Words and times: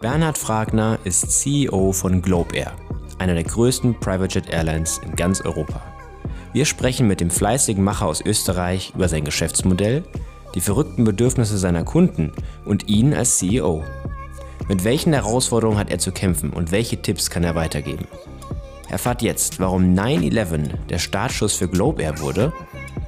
Bernhard 0.00 0.38
Fragner 0.38 0.98
ist 1.04 1.30
CEO 1.30 1.92
von 1.92 2.22
Globe 2.22 2.56
Air, 2.56 2.72
einer 3.18 3.34
der 3.34 3.44
größten 3.44 3.98
Private 4.00 4.34
Jet 4.34 4.50
Airlines 4.50 4.98
in 4.98 5.16
ganz 5.16 5.40
Europa. 5.40 5.80
Wir 6.52 6.64
sprechen 6.64 7.06
mit 7.06 7.20
dem 7.20 7.30
fleißigen 7.30 7.82
Macher 7.82 8.06
aus 8.06 8.20
Österreich 8.20 8.92
über 8.94 9.08
sein 9.08 9.24
Geschäftsmodell, 9.24 10.02
die 10.54 10.60
verrückten 10.60 11.04
Bedürfnisse 11.04 11.56
seiner 11.56 11.84
Kunden 11.84 12.32
und 12.64 12.88
ihn 12.88 13.14
als 13.14 13.38
CEO. 13.38 13.84
Mit 14.68 14.84
welchen 14.84 15.12
Herausforderungen 15.14 15.78
hat 15.78 15.90
er 15.90 15.98
zu 15.98 16.12
kämpfen 16.12 16.50
und 16.50 16.72
welche 16.72 17.00
Tipps 17.00 17.30
kann 17.30 17.44
er 17.44 17.54
weitergeben? 17.54 18.06
Erfahrt 18.90 19.22
jetzt, 19.22 19.60
warum 19.60 19.94
9-11 19.94 20.86
der 20.88 20.98
Startschuss 20.98 21.54
für 21.54 21.68
Globe 21.68 22.02
Air 22.02 22.20
wurde, 22.20 22.52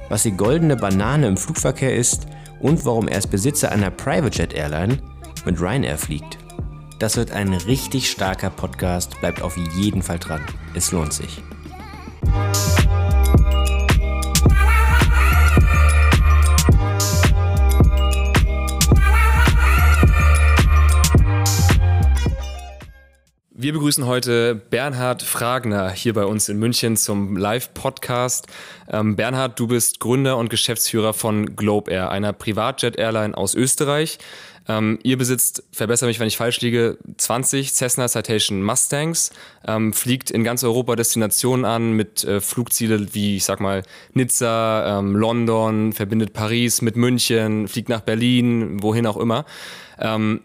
was 0.09 0.23
die 0.23 0.31
goldene 0.31 0.75
Banane 0.75 1.27
im 1.27 1.37
Flugverkehr 1.37 1.95
ist 1.95 2.27
und 2.59 2.85
warum 2.85 3.07
er 3.07 3.15
als 3.15 3.27
Besitzer 3.27 3.71
einer 3.71 3.89
Private 3.89 4.37
Jet 4.37 4.53
Airline 4.53 4.99
mit 5.45 5.59
Ryanair 5.59 5.97
fliegt. 5.97 6.37
Das 6.99 7.17
wird 7.17 7.31
ein 7.31 7.53
richtig 7.53 8.11
starker 8.11 8.51
Podcast. 8.51 9.19
Bleibt 9.19 9.41
auf 9.41 9.57
jeden 9.57 10.03
Fall 10.03 10.19
dran. 10.19 10.41
Es 10.75 10.91
lohnt 10.91 11.13
sich. 11.13 11.41
Wir 23.61 23.73
begrüßen 23.73 24.07
heute 24.07 24.55
Bernhard 24.55 25.21
Fragner 25.21 25.91
hier 25.91 26.15
bei 26.15 26.25
uns 26.25 26.49
in 26.49 26.57
München 26.57 26.97
zum 26.97 27.37
Live-Podcast. 27.37 28.47
Ähm, 28.89 29.15
Bernhard, 29.15 29.59
du 29.59 29.67
bist 29.67 29.99
Gründer 29.99 30.37
und 30.37 30.49
Geschäftsführer 30.49 31.13
von 31.13 31.55
Globe 31.55 31.91
Air, 31.91 32.09
einer 32.09 32.33
Privatjet-Airline 32.33 33.37
aus 33.37 33.53
Österreich. 33.53 34.17
Ähm, 34.67 34.97
ihr 35.03 35.15
besitzt, 35.15 35.63
verbessere 35.71 36.07
mich, 36.07 36.19
wenn 36.19 36.25
ich 36.25 36.37
falsch 36.37 36.59
liege, 36.61 36.97
20 37.15 37.71
Cessna 37.71 38.07
Citation 38.07 38.63
Mustangs, 38.63 39.29
ähm, 39.67 39.93
fliegt 39.93 40.31
in 40.31 40.43
ganz 40.43 40.63
Europa 40.63 40.95
Destinationen 40.95 41.63
an 41.63 41.91
mit 41.91 42.23
äh, 42.23 42.41
Flugziele 42.41 43.13
wie, 43.13 43.35
ich 43.35 43.43
sag 43.43 43.59
mal, 43.59 43.83
Nizza, 44.15 44.97
ähm, 44.97 45.15
London, 45.15 45.93
verbindet 45.93 46.33
Paris 46.33 46.81
mit 46.81 46.95
München, 46.95 47.67
fliegt 47.67 47.89
nach 47.89 48.01
Berlin, 48.01 48.81
wohin 48.81 49.05
auch 49.05 49.17
immer. 49.17 49.45
Ähm, 49.99 50.41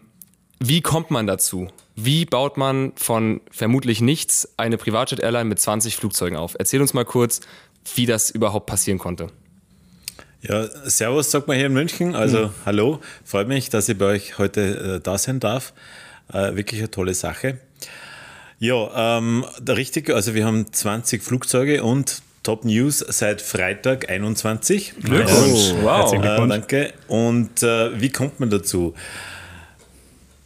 wie 0.59 0.81
kommt 0.81 1.09
man 1.09 1.25
dazu? 1.25 1.67
Wie 1.99 2.25
baut 2.25 2.57
man 2.57 2.93
von 2.95 3.41
vermutlich 3.49 4.01
nichts 4.01 4.47
eine 4.55 4.77
Privatjet-Airline 4.77 5.45
mit 5.45 5.59
20 5.59 5.95
Flugzeugen 5.95 6.37
auf? 6.37 6.55
Erzähl 6.59 6.79
uns 6.79 6.93
mal 6.93 7.05
kurz, 7.05 7.41
wie 7.95 8.05
das 8.05 8.29
überhaupt 8.29 8.67
passieren 8.67 8.99
konnte. 8.99 9.29
Ja, 10.43 10.67
Servus, 10.87 11.31
sagt 11.31 11.47
man 11.47 11.57
hier 11.57 11.65
in 11.65 11.73
München. 11.73 12.13
Also, 12.13 12.47
mhm. 12.47 12.51
hallo, 12.67 12.99
freut 13.25 13.47
mich, 13.47 13.71
dass 13.71 13.89
ich 13.89 13.97
bei 13.97 14.05
euch 14.05 14.37
heute 14.37 14.97
äh, 14.97 14.99
da 15.01 15.17
sein 15.17 15.39
darf. 15.39 15.73
Äh, 16.31 16.55
wirklich 16.55 16.81
eine 16.81 16.91
tolle 16.91 17.15
Sache. 17.15 17.57
Ja, 18.59 19.17
ähm, 19.17 19.43
der 19.59 19.77
richtige, 19.77 20.13
also 20.13 20.35
wir 20.35 20.45
haben 20.45 20.71
20 20.71 21.23
Flugzeuge 21.23 21.83
und 21.83 22.21
Top 22.43 22.63
News 22.63 22.99
seit 22.99 23.41
Freitag 23.41 24.07
21. 24.07 24.93
Glückwunsch. 25.01 25.73
Oh, 25.73 25.83
wow. 25.83 26.13
Äh, 26.13 26.47
danke. 26.47 26.93
Und 27.07 27.63
äh, 27.63 27.99
wie 27.99 28.09
kommt 28.09 28.39
man 28.39 28.51
dazu? 28.51 28.93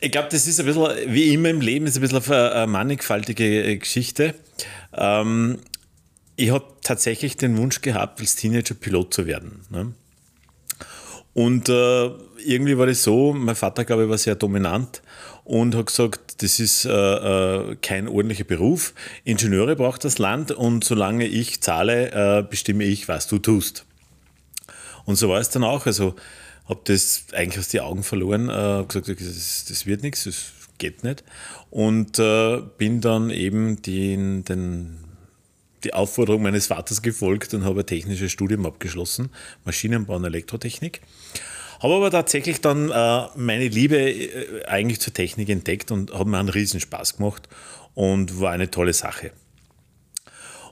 Ich 0.04 0.12
glaube, 0.12 0.30
das 0.32 0.48
ist 0.48 0.60
ein 0.60 0.66
bisschen, 0.66 1.14
wie 1.14 1.32
immer 1.32 1.50
im 1.50 1.62
Leben, 1.62 1.86
ist 1.86 1.96
ein 1.96 2.02
bisschen 2.02 2.34
eine 2.34 2.66
mannigfaltige 2.66 3.64
äh, 3.64 3.78
Geschichte. 3.78 4.34
Ähm, 4.94 5.60
ich 6.36 6.50
habe 6.50 6.66
tatsächlich 6.82 7.38
den 7.38 7.56
Wunsch 7.58 7.82
gehabt, 7.82 8.20
als 8.20 8.36
Teenager 8.36 8.74
Pilot 8.74 9.14
zu 9.14 9.28
werden. 9.28 9.62
Ne? 9.70 9.94
Und 11.34 11.70
äh, 11.70 12.10
irgendwie 12.44 12.80
war 12.80 12.88
das 12.88 13.04
so, 13.04 13.32
mein 13.32 13.56
Vater, 13.56 13.86
glaube 13.86 14.04
ich, 14.04 14.10
war 14.10 14.18
sehr 14.18 14.34
dominant 14.34 15.04
und 15.44 15.76
hat 15.76 15.86
gesagt, 15.86 16.42
das 16.42 16.60
ist 16.60 16.86
äh, 16.86 16.92
äh, 16.92 17.76
kein 17.84 18.08
ordentlicher 18.08 18.44
Beruf. 18.44 18.95
Ingenieure 19.23 19.76
braucht 19.76 20.04
das 20.04 20.17
Land 20.17 20.52
und 20.52 20.84
solange 20.84 21.28
ich 21.28 21.61
zahle, 21.61 22.40
äh, 22.40 22.42
bestimme 22.42 22.86
ich, 22.86 23.08
was 23.08 23.28
du 23.28 23.38
tust. 23.38 23.86
Und 25.06 25.16
so 25.16 25.30
war 25.30 25.40
es 25.40 25.50
dann 25.52 25.64
auch. 25.64 25.86
Also 25.86 26.16
habe 26.71 26.82
das 26.86 27.26
eigentlich 27.33 27.59
aus 27.59 27.67
den 27.67 27.82
Augen 27.82 28.04
verloren, 28.04 28.49
äh, 28.49 28.86
gesagt, 28.86 29.09
das, 29.09 29.65
das, 29.67 29.86
wird 29.86 30.02
nichts, 30.02 30.23
das 30.23 30.54
geht 30.77 31.04
nicht. 31.04 31.23
Und 31.70 32.17
äh, 32.17 32.61
bin 32.77 33.02
dann 33.02 33.30
eben 33.30 33.82
den, 33.82 34.43
den 34.45 34.98
die 35.83 35.93
Aufforderung 35.93 36.43
meines 36.43 36.67
Vaters 36.67 37.02
gefolgt 37.02 37.54
und 37.54 37.65
habe 37.65 37.81
ein 37.81 37.86
technisches 37.86 38.31
Studium 38.31 38.65
abgeschlossen, 38.65 39.30
Maschinenbau 39.65 40.15
und 40.15 40.26
Elektrotechnik. 40.26 41.02
Habe 41.81 41.95
aber 41.95 42.11
tatsächlich 42.11 42.61
dann 42.61 42.89
äh, 42.89 43.27
meine 43.36 43.67
Liebe 43.67 43.98
äh, 43.98 44.65
eigentlich 44.65 45.02
zur 45.02 45.14
Technik 45.14 45.49
entdeckt 45.49 45.92
und 45.92 46.14
habe 46.14 46.30
mir 46.30 46.37
einen 46.37 46.49
Riesenspaß 46.49 47.17
gemacht 47.17 47.49
und 47.95 48.39
war 48.39 48.52
eine 48.52 48.71
tolle 48.71 48.93
Sache. 48.93 49.31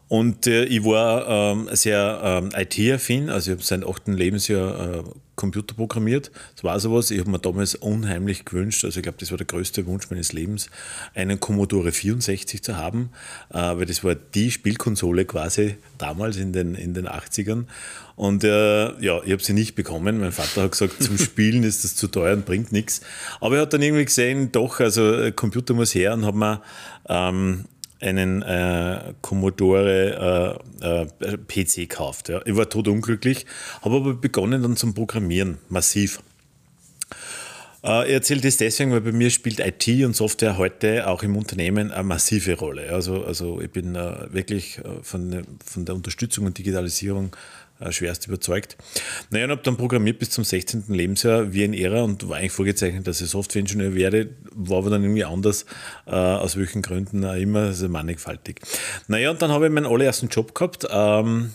Und 0.09 0.47
äh, 0.47 0.65
ich 0.65 0.83
war 0.83 1.27
ähm, 1.53 1.69
sehr 1.71 2.19
ähm, 2.23 2.49
IT-affin, 2.55 3.29
also 3.29 3.51
ich 3.51 3.57
habe 3.57 3.63
seit 3.63 3.87
achten 3.87 4.13
Lebensjahr 4.13 4.97
äh, 4.97 5.03
Computer 5.35 5.75
programmiert. 5.75 6.31
Das 6.55 6.63
war 6.63 6.79
sowas, 6.79 7.11
ich 7.11 7.19
habe 7.19 7.29
mir 7.29 7.37
damals 7.37 7.75
unheimlich 7.75 8.43
gewünscht, 8.43 8.83
also 8.83 8.99
ich 8.99 9.03
glaube, 9.03 9.19
das 9.19 9.29
war 9.29 9.37
der 9.37 9.45
größte 9.45 9.85
Wunsch 9.85 10.09
meines 10.09 10.33
Lebens, 10.33 10.71
einen 11.13 11.39
Commodore 11.39 11.91
64 11.91 12.63
zu 12.63 12.75
haben, 12.75 13.11
äh, 13.53 13.59
weil 13.59 13.85
das 13.85 14.03
war 14.03 14.15
die 14.15 14.49
Spielkonsole 14.49 15.25
quasi 15.25 15.77
damals 15.99 16.37
in 16.37 16.53
den, 16.53 16.73
in 16.73 16.95
den 16.95 17.07
80ern. 17.07 17.65
Und 18.15 18.43
äh, 18.43 18.99
ja, 18.99 19.21
ich 19.23 19.31
habe 19.31 19.43
sie 19.43 19.53
nicht 19.53 19.75
bekommen. 19.75 20.19
Mein 20.19 20.31
Vater 20.31 20.63
hat 20.63 20.71
gesagt, 20.71 21.03
zum 21.03 21.19
Spielen 21.19 21.61
ist 21.61 21.83
das 21.83 21.95
zu 21.95 22.07
teuer 22.07 22.33
und 22.35 22.45
bringt 22.45 22.71
nichts. 22.71 23.01
Aber 23.39 23.57
er 23.57 23.61
hat 23.61 23.73
dann 23.73 23.83
irgendwie 23.83 24.05
gesehen, 24.05 24.51
doch, 24.51 24.79
also 24.79 25.31
Computer 25.35 25.75
muss 25.75 25.93
her 25.93 26.13
und 26.15 26.25
hat 26.25 26.35
mir 26.35 26.61
ähm, 27.07 27.65
einen 28.01 28.41
äh, 28.41 29.13
Commodore 29.21 30.59
äh, 30.81 31.05
äh, 31.25 31.37
PC 31.37 31.75
gekauft. 31.75 32.29
Ja. 32.29 32.41
Ich 32.45 32.55
war 32.55 32.69
totunglücklich, 32.69 33.45
habe 33.81 33.97
aber 33.97 34.13
begonnen 34.13 34.61
dann 34.61 34.75
zum 34.75 34.93
Programmieren, 34.93 35.57
massiv. 35.67 36.21
Äh, 37.83 38.07
ich 38.07 38.13
erzähle 38.13 38.41
das 38.41 38.57
deswegen, 38.57 38.91
weil 38.91 39.01
bei 39.01 39.11
mir 39.11 39.29
spielt 39.29 39.59
IT 39.59 39.87
und 40.05 40.15
Software 40.15 40.57
heute 40.57 41.07
auch 41.07 41.23
im 41.23 41.35
Unternehmen 41.35 41.91
eine 41.91 42.03
massive 42.03 42.57
Rolle. 42.57 42.91
Also, 42.91 43.23
also 43.23 43.61
ich 43.61 43.71
bin 43.71 43.95
äh, 43.95 44.33
wirklich 44.33 44.79
äh, 44.79 45.01
von, 45.01 45.45
von 45.65 45.85
der 45.85 45.95
Unterstützung 45.95 46.45
und 46.45 46.57
Digitalisierung 46.57 47.35
schwerst 47.91 48.27
überzeugt. 48.27 48.77
Naja, 49.29 49.45
und 49.45 49.51
habe 49.51 49.61
dann 49.63 49.77
programmiert 49.77 50.19
bis 50.19 50.29
zum 50.31 50.43
16. 50.43 50.85
Lebensjahr 50.89 51.53
wie 51.53 51.63
ein 51.63 51.73
Ära 51.73 52.01
und 52.01 52.27
war 52.27 52.37
eigentlich 52.37 52.51
vorgezeichnet, 52.51 53.07
dass 53.07 53.21
ich 53.21 53.29
Softwareingenieur 53.29 53.95
werde, 53.95 54.29
war 54.51 54.79
aber 54.79 54.89
dann 54.89 55.03
irgendwie 55.03 55.23
anders, 55.23 55.65
äh, 56.05 56.11
aus 56.11 56.57
welchen 56.57 56.81
Gründen 56.81 57.23
auch 57.25 57.35
immer, 57.35 57.59
also 57.59 57.87
mannigfaltig. 57.87 58.61
Naja, 59.07 59.31
und 59.31 59.41
dann 59.41 59.51
habe 59.51 59.67
ich 59.67 59.71
meinen 59.71 59.85
allerersten 59.85 60.27
Job 60.27 60.53
gehabt, 60.53 60.87
ähm, 60.89 61.51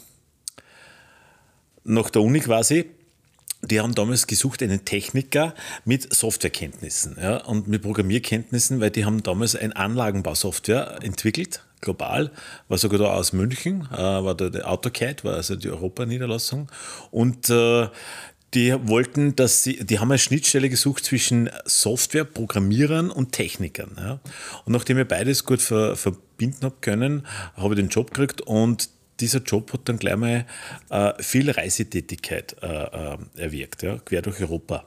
nach 1.85 2.11
der 2.11 2.23
Uni 2.23 2.41
quasi. 2.41 2.87
Die 3.63 3.81
haben 3.81 3.95
damals 3.95 4.27
gesucht 4.27 4.63
einen 4.63 4.85
Techniker 4.85 5.55
mit 5.87 6.13
Softwarekenntnissen 6.15 7.17
ja, 7.19 7.39
und 7.39 7.67
mit 7.67 7.81
Programmierkenntnissen, 7.81 8.81
weil 8.81 8.91
die 8.91 9.07
haben 9.07 9.23
damals 9.23 9.57
ein 9.57 9.73
Anlagenbausoftware 9.73 10.99
entwickelt, 11.03 11.63
global, 11.85 12.31
war 12.69 12.79
sogar 12.79 12.99
da 12.99 13.07
aus 13.07 13.33
München, 13.33 13.89
äh, 13.93 13.97
war 13.97 14.35
da 14.35 14.49
der 14.49 14.69
AutoCAD, 14.69 15.25
war 15.25 15.35
also 15.35 15.55
die 15.55 15.71
Europaniederlassung. 15.71 16.69
Und 17.11 17.51
äh, 17.51 17.89
die 18.55 18.75
wollten, 18.89 19.35
dass 19.37 19.63
sie, 19.63 19.85
die 19.85 19.99
haben 19.99 20.11
eine 20.11 20.19
Schnittstelle 20.19 20.69
gesucht 20.69 21.05
zwischen 21.05 21.51
Software, 21.65 22.25
Programmierern 22.25 23.11
und 23.11 23.33
Technikern. 23.33 23.97
Ja. 23.97 24.21
Und 24.65 24.73
nachdem 24.73 24.99
ich 24.99 25.09
beides 25.09 25.45
gut 25.45 25.61
ver, 25.61 25.97
verbinden 25.97 26.63
habe 26.63 26.77
können, 26.81 27.27
habe 27.57 27.75
ich 27.75 27.81
den 27.81 27.89
Job 27.89 28.13
gekriegt 28.13 28.41
und 28.41 28.89
dieser 29.21 29.41
Job 29.41 29.73
hat 29.73 29.89
dann 29.89 29.99
gleich 29.99 30.17
mal 30.17 30.47
äh, 30.91 31.23
viel 31.23 31.51
Reisetätigkeit 31.51 32.57
äh, 32.63 32.67
äh 32.67 33.19
erwirkt, 33.37 33.83
ja, 33.83 33.99
quer 33.99 34.23
durch 34.23 34.41
Europa. 34.41 34.85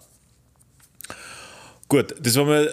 Gut, 1.89 2.15
das 2.19 2.35
war 2.35 2.45
mal 2.45 2.67
äh, 2.67 2.71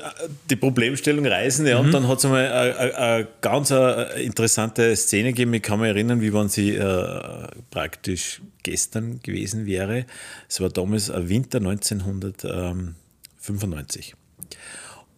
die 0.50 0.56
Problemstellung 0.56 1.25
Reisen, 1.25 1.66
ja, 1.66 1.78
mhm. 1.78 1.87
und 1.87 1.93
dann 1.93 2.08
hat 2.08 2.19
es 2.19 2.25
einmal 2.25 2.50
eine, 2.50 2.96
eine, 2.96 3.28
ganz 3.40 3.70
eine 3.70 4.06
interessante 4.14 4.96
Szene 4.96 5.28
gegeben. 5.28 5.55
Ich 5.55 5.62
kann 5.62 5.78
mich 5.78 5.88
erinnern, 5.88 6.20
wie 6.20 6.34
wenn 6.34 6.49
sie 6.49 6.75
äh, 6.75 7.46
praktisch 7.70 8.43
gestern 8.64 9.20
gewesen 9.22 9.66
wäre. 9.66 10.06
Es 10.49 10.61
war 10.61 10.69
damals 10.69 11.11
ein 11.11 11.28
Winter 11.28 11.58
1995. 11.58 14.16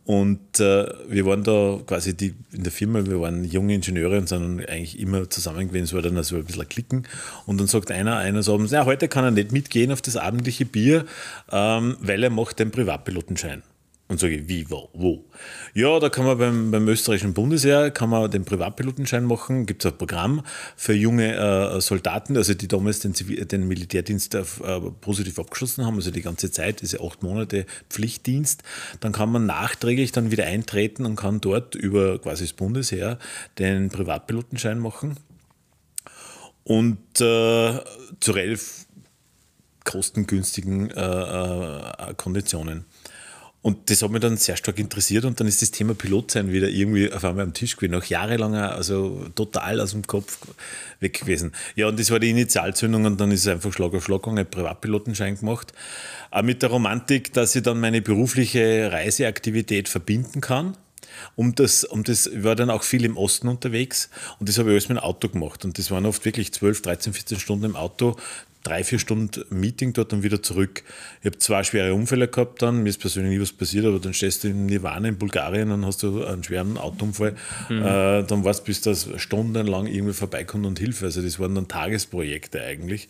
Und 0.04 0.60
äh, 0.60 0.86
wir 1.08 1.24
waren 1.26 1.42
da 1.42 1.80
quasi 1.84 2.14
die, 2.14 2.34
in 2.52 2.62
der 2.62 2.72
Firma, 2.72 3.04
wir 3.04 3.20
waren 3.20 3.42
junge 3.44 3.74
Ingenieure 3.74 4.18
und 4.18 4.28
sind 4.28 4.64
eigentlich 4.68 5.00
immer 5.00 5.28
zusammen 5.28 5.66
gewesen, 5.68 5.84
es 5.84 5.94
war 5.94 6.02
dann 6.02 6.16
also 6.16 6.36
ein 6.36 6.44
bisschen 6.44 6.62
ein 6.62 6.68
Klicken. 6.68 7.08
Und 7.46 7.58
dann 7.58 7.66
sagt 7.66 7.90
einer 7.90 8.18
eines 8.18 8.48
Abends, 8.48 8.70
ja, 8.72 8.84
heute 8.84 9.08
kann 9.08 9.24
er 9.24 9.32
nicht 9.32 9.50
mitgehen 9.52 9.90
auf 9.90 10.02
das 10.02 10.16
abendliche 10.16 10.66
Bier, 10.66 11.06
ähm, 11.50 11.96
weil 12.00 12.22
er 12.22 12.30
macht 12.30 12.60
den 12.60 12.70
Privatpilotenschein. 12.70 13.64
Und 14.08 14.20
sage 14.20 14.48
wie, 14.48 14.70
wo, 14.70 14.88
wo? 14.92 15.24
Ja, 15.74 15.98
da 15.98 16.08
kann 16.08 16.24
man 16.24 16.38
beim, 16.38 16.70
beim 16.70 16.86
österreichischen 16.86 17.34
Bundesheer 17.34 17.90
kann 17.90 18.08
man 18.08 18.30
den 18.30 18.44
Privatpilotenschein 18.44 19.24
machen. 19.24 19.66
Gibt 19.66 19.84
es 19.84 19.92
ein 19.92 19.98
Programm 19.98 20.44
für 20.76 20.92
junge 20.92 21.34
äh, 21.34 21.80
Soldaten, 21.80 22.36
also 22.36 22.54
die 22.54 22.68
damals 22.68 23.00
den, 23.00 23.14
den 23.14 23.66
Militärdienst 23.66 24.36
äh, 24.36 24.44
positiv 25.00 25.40
abgeschlossen 25.40 25.84
haben, 25.84 25.96
also 25.96 26.12
die 26.12 26.22
ganze 26.22 26.52
Zeit, 26.52 26.82
diese 26.82 27.00
acht 27.00 27.24
Monate 27.24 27.66
Pflichtdienst. 27.90 28.62
Dann 29.00 29.10
kann 29.10 29.32
man 29.32 29.44
nachträglich 29.46 30.12
dann 30.12 30.30
wieder 30.30 30.46
eintreten 30.46 31.04
und 31.04 31.16
kann 31.16 31.40
dort 31.40 31.74
über 31.74 32.20
quasi 32.20 32.44
das 32.44 32.52
Bundesheer 32.52 33.18
den 33.58 33.88
Privatpilotenschein 33.88 34.78
machen. 34.78 35.16
Und 36.62 36.98
äh, 37.20 37.80
zu 38.20 38.32
relativ 38.32 38.86
kostengünstigen 39.86 40.90
äh, 40.90 41.00
äh, 41.00 42.14
Konditionen. 42.16 42.84
Und 43.66 43.90
das 43.90 44.00
hat 44.00 44.12
mich 44.12 44.20
dann 44.20 44.36
sehr 44.36 44.56
stark 44.56 44.78
interessiert 44.78 45.24
und 45.24 45.40
dann 45.40 45.48
ist 45.48 45.60
das 45.60 45.72
Thema 45.72 45.92
Pilotsein 45.92 46.52
wieder 46.52 46.68
irgendwie 46.68 47.12
auf 47.12 47.24
einmal 47.24 47.42
am 47.42 47.52
Tisch 47.52 47.74
gewesen. 47.74 47.94
Nach 47.94 48.04
jahrelanger, 48.04 48.70
also 48.76 49.26
total 49.34 49.80
aus 49.80 49.90
dem 49.90 50.06
Kopf 50.06 50.38
weg 51.00 51.18
gewesen. 51.18 51.50
Ja, 51.74 51.88
und 51.88 51.98
das 51.98 52.12
war 52.12 52.20
die 52.20 52.30
Initialzündung 52.30 53.06
und 53.06 53.20
dann 53.20 53.32
ist 53.32 53.40
es 53.40 53.48
einfach 53.48 53.72
Schlag 53.72 53.92
auf 53.92 54.04
Schlag 54.04 54.22
gegangen, 54.22 54.46
Privatpilotenschein 54.48 55.36
gemacht. 55.36 55.72
Auch 56.30 56.42
mit 56.42 56.62
der 56.62 56.70
Romantik, 56.70 57.32
dass 57.32 57.56
ich 57.56 57.64
dann 57.64 57.80
meine 57.80 58.02
berufliche 58.02 58.92
Reiseaktivität 58.92 59.88
verbinden 59.88 60.40
kann. 60.40 60.76
Um 61.34 61.56
das, 61.56 61.82
um 61.82 62.04
das, 62.04 62.28
ich 62.28 62.44
war 62.44 62.54
dann 62.54 62.70
auch 62.70 62.84
viel 62.84 63.04
im 63.04 63.16
Osten 63.16 63.48
unterwegs 63.48 64.10
und 64.38 64.48
das 64.48 64.58
habe 64.58 64.68
ich 64.68 64.74
alles 64.74 64.88
mit 64.90 64.98
dem 64.98 65.02
Auto 65.02 65.28
gemacht. 65.28 65.64
Und 65.64 65.76
das 65.78 65.90
waren 65.90 66.06
oft 66.06 66.24
wirklich 66.24 66.52
12, 66.52 66.82
13, 66.82 67.12
14 67.14 67.40
Stunden 67.40 67.64
im 67.64 67.74
Auto 67.74 68.14
drei, 68.66 68.82
vier 68.82 68.98
Stunden 68.98 69.44
Meeting 69.50 69.92
dort 69.92 70.12
und 70.12 70.22
wieder 70.22 70.42
zurück. 70.42 70.82
Ich 71.20 71.26
habe 71.26 71.38
zwei 71.38 71.62
schwere 71.62 71.94
Unfälle 71.94 72.28
gehabt 72.28 72.62
dann, 72.62 72.82
mir 72.82 72.88
ist 72.88 72.98
persönlich 72.98 73.36
nie 73.36 73.40
was 73.40 73.52
passiert, 73.52 73.86
aber 73.86 73.98
dann 73.98 74.12
stehst 74.12 74.44
du 74.44 74.48
in 74.48 74.66
Nirvana 74.66 75.08
in 75.08 75.18
Bulgarien 75.18 75.70
und 75.70 75.86
hast 75.86 76.02
du 76.02 76.24
einen 76.24 76.42
schweren 76.42 76.76
Autounfall. 76.76 77.36
Mhm. 77.68 77.82
Äh, 77.82 78.22
dann 78.24 78.44
warst 78.44 78.64
bis 78.64 78.80
das 78.80 79.08
stundenlang 79.16 79.86
irgendwie 79.86 80.14
vorbeikommt 80.14 80.66
und 80.66 80.78
Hilfe. 80.78 81.06
Also 81.06 81.22
das 81.22 81.38
waren 81.38 81.54
dann 81.54 81.68
Tagesprojekte 81.68 82.60
eigentlich. 82.60 83.08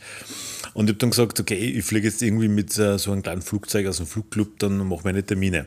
Und 0.75 0.87
ich 0.87 0.91
habe 0.91 0.99
dann 0.99 1.11
gesagt, 1.11 1.41
okay, 1.41 1.55
ich 1.55 1.85
fliege 1.85 2.06
jetzt 2.06 2.23
irgendwie 2.23 2.49
mit 2.49 2.76
äh, 2.79 2.99
so 2.99 3.12
einem 3.12 3.23
kleinen 3.23 3.43
Flugzeug 3.43 3.87
aus 3.87 3.97
dem 3.97 4.06
Flugclub, 4.06 4.58
dann 4.58 4.76
mache 4.87 4.99
ich 4.99 5.05
meine 5.05 5.23
Termine. 5.25 5.67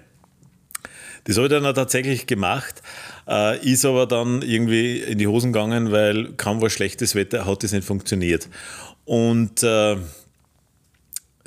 Das 1.26 1.38
habe 1.38 1.48
ich 1.48 1.52
dann 1.52 1.66
auch 1.66 1.74
tatsächlich 1.74 2.28
gemacht, 2.28 2.82
äh, 3.28 3.60
ist 3.64 3.86
aber 3.86 4.08
dann 4.08 4.42
irgendwie 4.42 5.00
in 5.00 5.18
die 5.18 5.28
Hosen 5.28 5.52
gegangen, 5.52 5.92
weil 5.92 6.34
kaum 6.38 6.62
war 6.62 6.70
schlechtes 6.70 7.16
Wetter, 7.16 7.46
hat 7.46 7.64
das 7.64 7.72
nicht 7.72 7.86
funktioniert. 7.86 8.48
Und 9.10 9.64
äh, 9.64 9.98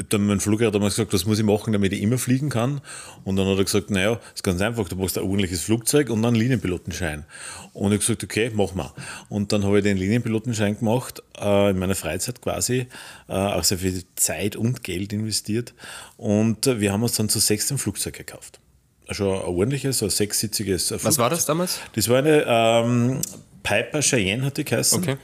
dann 0.09 0.26
mein 0.26 0.41
Fluglehrer 0.41 0.73
damals 0.73 0.97
gesagt, 0.97 1.12
was 1.12 1.26
muss 1.26 1.38
ich 1.38 1.44
machen, 1.44 1.73
damit 1.73 1.93
ich 1.93 2.03
immer 2.03 2.19
fliegen 2.19 2.49
kann? 2.49 2.81
Und 3.23 3.37
dann 3.37 3.47
hat 3.47 3.56
er 3.56 3.62
gesagt, 3.62 3.88
naja, 3.88 4.17
das 4.17 4.32
ist 4.35 4.43
ganz 4.43 4.61
einfach, 4.61 4.88
du 4.88 4.97
brauchst 4.97 5.17
ein 5.17 5.23
ordentliches 5.23 5.62
Flugzeug 5.62 6.11
und 6.11 6.25
einen 6.25 6.35
Linienpilotenschein. 6.35 7.25
Und 7.73 7.85
ich 7.85 7.85
habe 7.85 7.99
gesagt, 7.99 8.25
okay, 8.25 8.50
mach 8.53 8.75
mal. 8.75 8.93
Und 9.29 9.53
dann 9.53 9.64
habe 9.64 9.79
ich 9.79 9.85
den 9.85 9.97
Linienpilotenschein 9.97 10.76
gemacht, 10.76 11.23
äh, 11.41 11.70
in 11.70 11.79
meiner 11.79 11.94
Freizeit 11.94 12.43
quasi, 12.43 12.88
äh, 13.29 13.32
auch 13.32 13.62
sehr 13.62 13.79
viel 13.79 14.03
Zeit 14.17 14.56
und 14.56 14.82
Geld 14.82 15.12
investiert. 15.12 15.73
Und 16.17 16.67
äh, 16.67 16.81
wir 16.81 16.93
haben 16.93 17.05
uns 17.05 17.12
dann 17.12 17.29
zu 17.29 17.38
sechs 17.38 17.70
ein 17.70 17.79
Flugzeug 17.79 18.15
gekauft. 18.15 18.58
Also 19.06 19.31
ein 19.35 19.43
ordentliches, 19.43 20.03
ein 20.03 20.11
sechssitziges 20.11 20.88
Flugzeug. 20.88 21.06
Was 21.06 21.19
war 21.19 21.31
das 21.31 21.47
damals? 21.47 21.79
Das 21.94 22.08
war 22.08 22.19
eine 22.19 22.44
ähm, 22.44 23.20
Piper 23.62 24.00
Cheyenne, 24.00 24.47
hat 24.47 24.56
die 24.56 24.65
geheißen. 24.65 25.00
Okay 25.00 25.17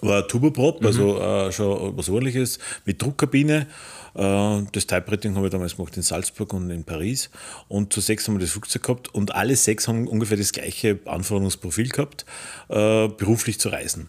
war 0.00 0.26
Turboprop, 0.26 0.80
mhm. 0.80 0.86
also 0.86 1.20
äh, 1.20 1.52
schon 1.52 1.96
was 1.96 2.08
ordentliches, 2.08 2.58
mit 2.84 3.00
Druckkabine. 3.00 3.66
Äh, 4.14 4.62
das 4.72 4.86
Type-Rating 4.86 5.36
habe 5.36 5.46
ich 5.46 5.52
damals 5.52 5.76
gemacht 5.76 5.96
in 5.96 6.02
Salzburg 6.02 6.52
und 6.52 6.70
in 6.70 6.84
Paris. 6.84 7.30
Und 7.68 7.92
zu 7.92 8.00
sechs 8.00 8.26
haben 8.26 8.34
wir 8.34 8.40
das 8.40 8.50
Flugzeug 8.50 8.82
gehabt 8.82 9.14
und 9.14 9.34
alle 9.34 9.56
sechs 9.56 9.88
haben 9.88 10.08
ungefähr 10.08 10.36
das 10.36 10.52
gleiche 10.52 10.98
Anforderungsprofil 11.04 11.88
gehabt, 11.88 12.24
äh, 12.68 13.08
beruflich 13.08 13.58
zu 13.60 13.68
reisen. 13.68 14.08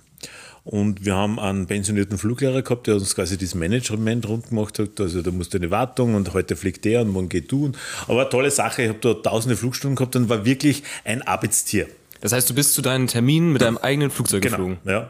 Und 0.66 1.06
wir 1.06 1.16
haben 1.16 1.40
einen 1.40 1.66
pensionierten 1.68 2.18
Fluglehrer 2.18 2.62
gehabt, 2.62 2.88
der 2.88 2.96
uns 2.96 3.16
quasi 3.16 3.38
das 3.38 3.56
Management 3.56 4.28
rund 4.28 4.50
gemacht 4.50 4.78
hat. 4.78 5.00
Also 5.00 5.22
da 5.22 5.32
musste 5.32 5.58
eine 5.58 5.72
Wartung 5.72 6.16
und 6.16 6.34
heute 6.34 6.56
fliegt 6.56 6.86
der 6.86 7.02
und 7.02 7.10
morgen 7.10 7.30
geht 7.30 7.52
du. 7.52 7.72
Aber 8.08 8.22
eine 8.22 8.30
tolle 8.30 8.52
Sache, 8.52 8.84
ich 8.84 8.90
habe 8.90 9.00
da 9.00 9.14
tausende 9.16 9.56
Flugstunden 9.56 9.96
gehabt 9.96 10.16
und 10.16 10.30
war 10.30 10.46
wirklich 10.46 10.84
ein 11.06 11.22
Arbeitstier. 11.22 11.88
Das 12.22 12.34
heißt, 12.34 12.50
du 12.50 12.54
bist 12.54 12.74
zu 12.74 12.82
deinen 12.82 13.08
Terminen 13.08 13.54
mit 13.54 13.62
deinem 13.62 13.78
eigenen 13.78 14.12
Flugzeug 14.12 14.42
genau, 14.42 14.58
geflogen? 14.58 14.78
Ja, 14.86 15.10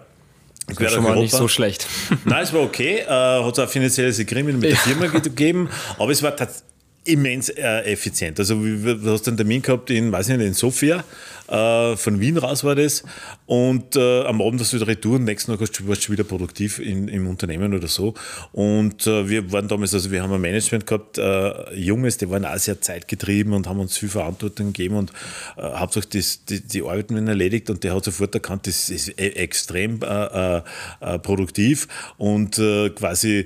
das 0.69 0.79
wäre 0.79 0.91
schon 0.91 1.03
mal 1.03 1.09
Europa. 1.09 1.21
nicht 1.23 1.35
so 1.35 1.47
schlecht. 1.47 1.87
Nein, 2.25 2.43
es 2.43 2.53
war 2.53 2.61
okay. 2.61 2.99
Äh, 2.99 3.07
hat 3.07 3.57
es 3.57 3.59
auch 3.59 3.69
finanzielles 3.69 4.19
Agreement 4.19 4.59
mit 4.59 4.71
der 4.71 4.77
Firma 4.77 5.07
gegeben, 5.07 5.69
aber 5.97 6.11
es 6.11 6.23
war 6.23 6.35
tatsächlich 6.35 6.68
immens 7.11 7.49
äh, 7.49 7.91
effizient. 7.91 8.39
Also 8.39 8.55
du 8.55 9.11
hast 9.11 9.27
einen 9.27 9.37
Termin 9.37 9.61
gehabt 9.61 9.89
in, 9.89 10.11
weiß 10.11 10.29
ich 10.29 10.37
nicht, 10.37 10.47
in 10.47 10.53
Sofia, 10.53 11.03
äh, 11.47 11.97
von 11.97 12.19
Wien 12.19 12.37
raus 12.37 12.63
war 12.63 12.75
das. 12.75 13.03
Und 13.45 13.95
äh, 13.95 14.23
am 14.23 14.41
Abend 14.41 14.61
hast 14.61 14.73
du 14.73 14.77
wieder 14.77 14.87
Retour 14.87 15.15
und 15.15 15.23
nächsten 15.23 15.51
Tag 15.51 15.61
warst 15.61 16.07
du 16.07 16.11
wieder 16.11 16.23
produktiv 16.23 16.79
in, 16.79 17.07
im 17.07 17.27
Unternehmen 17.27 17.73
oder 17.73 17.87
so. 17.87 18.13
Und 18.51 19.07
äh, 19.07 19.27
wir 19.27 19.51
waren 19.51 19.67
damals, 19.67 19.93
also 19.93 20.11
wir 20.11 20.21
haben 20.21 20.31
ein 20.31 20.41
Management 20.41 20.85
gehabt, 20.85 21.17
äh, 21.17 21.73
Junges, 21.75 22.17
die 22.17 22.29
waren 22.29 22.45
auch 22.45 22.57
sehr 22.57 22.79
zeitgetrieben 22.79 23.53
und 23.53 23.67
haben 23.67 23.79
uns 23.79 23.97
viel 23.97 24.09
Verantwortung 24.09 24.67
gegeben 24.67 24.95
und 24.95 25.11
äh, 25.57 25.61
hauptsächlich 25.61 26.09
das, 26.23 26.45
die, 26.45 26.61
die 26.61 26.81
Arbeiten 26.83 27.27
erledigt 27.27 27.69
und 27.69 27.83
der 27.83 27.95
hat 27.95 28.05
sofort 28.05 28.33
erkannt, 28.35 28.67
das 28.67 28.89
ist 28.89 29.09
e 29.09 29.29
extrem 29.29 29.99
produktiv 31.21 31.87
und 32.17 32.55
quasi 32.55 33.45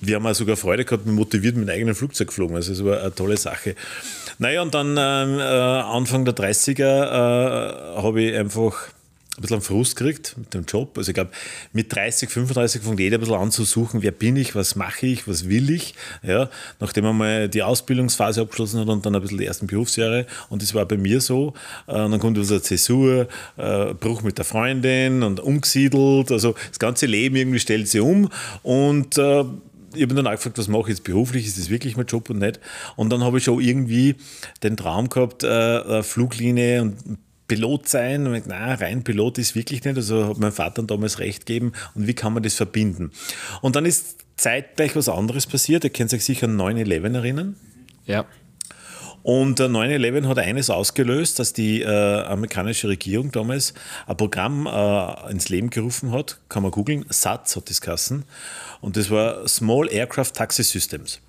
wir 0.00 0.16
haben 0.16 0.26
auch 0.26 0.34
sogar 0.34 0.56
Freude 0.56 0.84
gehabt, 0.84 1.06
motiviert 1.06 1.56
mit 1.56 1.68
einem 1.68 1.76
eigenen 1.76 1.94
Flugzeug 1.94 2.28
geflogen. 2.28 2.56
Also 2.56 2.72
es 2.72 2.84
war 2.84 3.00
eine 3.00 3.14
tolle 3.14 3.36
Sache. 3.36 3.74
Naja, 4.38 4.62
und 4.62 4.74
dann 4.74 4.96
ähm, 4.98 5.38
äh, 5.38 5.42
Anfang 5.42 6.24
der 6.24 6.34
30er 6.34 6.82
äh, 6.82 8.02
habe 8.02 8.22
ich 8.22 8.36
einfach 8.36 8.90
ein 9.38 9.42
bisschen 9.42 9.60
Frust 9.60 9.96
gekriegt 9.96 10.34
mit 10.36 10.52
dem 10.52 10.64
Job. 10.64 10.98
Also 10.98 11.10
ich 11.10 11.14
glaube, 11.14 11.30
mit 11.72 11.94
30, 11.94 12.28
35 12.28 12.82
fängt 12.82 12.98
jeder 12.98 13.18
ein 13.18 13.20
bisschen 13.20 13.36
an 13.36 13.50
zu 13.52 13.64
suchen, 13.64 14.02
wer 14.02 14.10
bin 14.10 14.36
ich, 14.36 14.54
was 14.54 14.74
mache 14.74 15.06
ich, 15.06 15.28
was 15.28 15.48
will 15.48 15.70
ich. 15.70 15.94
Ja, 16.22 16.50
nachdem 16.80 17.04
man 17.04 17.16
mal 17.16 17.48
die 17.48 17.62
Ausbildungsphase 17.62 18.40
abgeschlossen 18.40 18.80
hat 18.80 18.88
und 18.88 19.06
dann 19.06 19.14
ein 19.14 19.22
bisschen 19.22 19.38
die 19.38 19.46
ersten 19.46 19.68
Berufsjahre. 19.68 20.26
Und 20.48 20.62
das 20.62 20.74
war 20.74 20.86
bei 20.86 20.96
mir 20.96 21.20
so. 21.20 21.54
Äh, 21.86 21.94
dann 21.94 22.18
kommt 22.18 22.36
eine 22.36 22.62
Zäsur, 22.62 23.28
äh, 23.56 23.94
Bruch 23.94 24.22
mit 24.22 24.38
der 24.38 24.44
Freundin 24.44 25.22
und 25.22 25.38
umgesiedelt. 25.38 26.32
Also 26.32 26.54
das 26.68 26.78
ganze 26.80 27.06
Leben 27.06 27.36
irgendwie 27.36 27.60
stellt 27.60 27.88
sich 27.88 28.00
um. 28.00 28.30
Und 28.62 29.18
äh, 29.18 29.44
ich 29.94 30.02
habe 30.02 30.14
dann 30.14 30.26
auch 30.26 30.32
gefragt, 30.32 30.58
was 30.58 30.68
mache 30.68 30.82
ich 30.82 30.98
jetzt 30.98 31.04
beruflich? 31.04 31.46
Ist 31.46 31.58
das 31.58 31.70
wirklich 31.70 31.96
mein 31.96 32.06
Job 32.06 32.30
und 32.30 32.38
nicht? 32.38 32.60
Und 32.96 33.10
dann 33.10 33.22
habe 33.22 33.38
ich 33.38 33.44
schon 33.44 33.60
irgendwie 33.60 34.16
den 34.62 34.76
Traum 34.76 35.08
gehabt, 35.08 35.42
äh, 35.44 36.02
Fluglinie 36.02 36.82
und 36.82 37.18
Pilot 37.48 37.88
sein. 37.88 38.26
Und 38.26 38.34
ich, 38.34 38.44
na, 38.46 38.74
rein 38.74 39.02
Pilot 39.02 39.38
ist 39.38 39.54
wirklich 39.54 39.84
nicht. 39.84 39.96
Also 39.96 40.28
hat 40.28 40.38
mein 40.38 40.52
Vater 40.52 40.82
damals 40.82 41.18
recht 41.18 41.46
gegeben. 41.46 41.72
Und 41.94 42.06
wie 42.06 42.14
kann 42.14 42.34
man 42.34 42.42
das 42.42 42.54
verbinden? 42.54 43.10
Und 43.62 43.74
dann 43.74 43.86
ist 43.86 44.18
zeitgleich 44.36 44.94
was 44.94 45.08
anderes 45.08 45.46
passiert. 45.46 45.84
Ihr 45.84 45.90
könnt 45.90 46.12
euch 46.12 46.24
sicher 46.24 46.46
an 46.46 46.56
9-11 46.56 47.14
erinnern. 47.14 47.56
Ja. 48.04 48.26
Und 49.28 49.60
9-11 49.60 50.26
hat 50.26 50.38
eines 50.38 50.70
ausgelöst, 50.70 51.38
dass 51.38 51.52
die 51.52 51.82
äh, 51.82 51.86
amerikanische 52.22 52.88
Regierung 52.88 53.30
damals 53.30 53.74
ein 54.06 54.16
Programm 54.16 54.66
äh, 54.66 55.30
ins 55.30 55.50
Leben 55.50 55.68
gerufen 55.68 56.12
hat. 56.12 56.38
Kann 56.48 56.62
man 56.62 56.72
googeln. 56.72 57.04
SATS 57.10 57.54
hat 57.54 57.68
das 57.68 57.82
Kassen. 57.82 58.24
Und 58.80 58.96
das 58.96 59.10
war 59.10 59.46
Small 59.46 59.92
Aircraft 59.92 60.32
Taxi 60.32 60.62
Systems. 60.62 61.20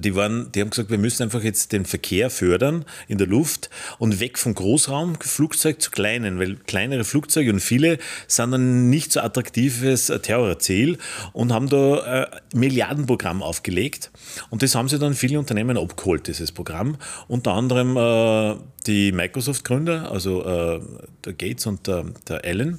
Die, 0.00 0.14
waren, 0.14 0.50
die 0.52 0.60
haben 0.60 0.70
gesagt, 0.70 0.90
wir 0.90 0.98
müssen 0.98 1.22
einfach 1.22 1.42
jetzt 1.42 1.72
den 1.72 1.84
Verkehr 1.84 2.30
fördern 2.30 2.84
in 3.08 3.18
der 3.18 3.26
Luft 3.26 3.70
und 3.98 4.20
weg 4.20 4.38
vom 4.38 4.54
Großraumflugzeug 4.54 5.80
zu 5.80 5.90
kleinen, 5.90 6.38
weil 6.38 6.56
kleinere 6.56 7.04
Flugzeuge 7.04 7.52
und 7.52 7.60
viele 7.60 7.98
sind 8.26 8.54
ein 8.54 8.90
nicht 8.90 9.12
so 9.12 9.20
attraktives 9.20 10.12
Terrorziel 10.22 10.98
und 11.32 11.52
haben 11.52 11.68
da 11.68 12.00
ein 12.00 12.26
Milliardenprogramm 12.58 13.42
aufgelegt. 13.42 14.10
Und 14.50 14.62
das 14.62 14.74
haben 14.74 14.88
sie 14.88 14.98
dann 14.98 15.14
viele 15.14 15.38
Unternehmen 15.38 15.76
abgeholt, 15.76 16.26
dieses 16.26 16.52
Programm. 16.52 16.96
Unter 17.28 17.52
anderem 17.52 17.96
äh, 17.96 18.56
die 18.86 19.12
Microsoft-Gründer, 19.12 20.10
also 20.10 20.44
äh, 20.44 20.80
der 21.24 21.32
Gates 21.34 21.66
und 21.66 21.86
der, 21.86 22.06
der 22.28 22.44
Allen. 22.44 22.78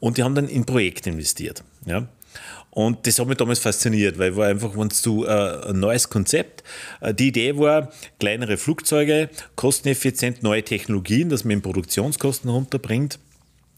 Und 0.00 0.18
die 0.18 0.22
haben 0.22 0.34
dann 0.34 0.48
in 0.48 0.64
Projekte 0.64 1.10
investiert. 1.10 1.64
Ja? 1.86 2.06
Und 2.74 3.06
das 3.06 3.18
hat 3.18 3.28
mich 3.28 3.36
damals 3.36 3.60
fasziniert, 3.60 4.18
weil 4.18 4.36
war 4.36 4.48
einfach, 4.48 4.76
wenn 4.76 4.90
du 5.02 5.24
äh, 5.24 5.68
ein 5.68 5.78
neues 5.78 6.08
Konzept, 6.10 6.64
äh, 7.00 7.14
die 7.14 7.28
Idee 7.28 7.56
war, 7.56 7.90
kleinere 8.18 8.56
Flugzeuge, 8.56 9.30
kosteneffizient 9.54 10.42
neue 10.42 10.62
Technologien, 10.62 11.28
dass 11.28 11.44
man 11.44 11.62
Produktionskosten 11.62 12.50
runterbringt 12.50 13.18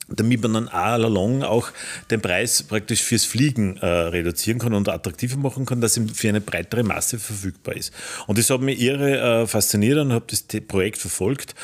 damit 0.08 0.42
man 0.42 0.54
dann 0.54 0.68
all 0.68 1.04
along 1.04 1.42
auch 1.42 1.68
den 2.10 2.20
Preis 2.20 2.62
praktisch 2.62 3.02
fürs 3.02 3.24
Fliegen 3.24 3.76
äh, 3.78 3.86
reduzieren 3.86 4.58
kann 4.58 4.74
und 4.74 4.88
attraktiver 4.88 5.36
machen 5.36 5.66
kann, 5.66 5.80
dass 5.80 5.96
er 5.96 6.04
für 6.12 6.28
eine 6.28 6.40
breitere 6.40 6.82
Masse 6.82 7.18
verfügbar 7.18 7.76
ist. 7.76 7.92
Und 8.26 8.38
das 8.38 8.50
hat 8.50 8.60
mich 8.60 8.80
irre 8.80 9.42
äh, 9.42 9.46
fasziniert 9.46 9.98
und 9.98 10.12
habe 10.12 10.24
das 10.28 10.44
Projekt 10.68 10.98
verfolgt. 10.98 11.54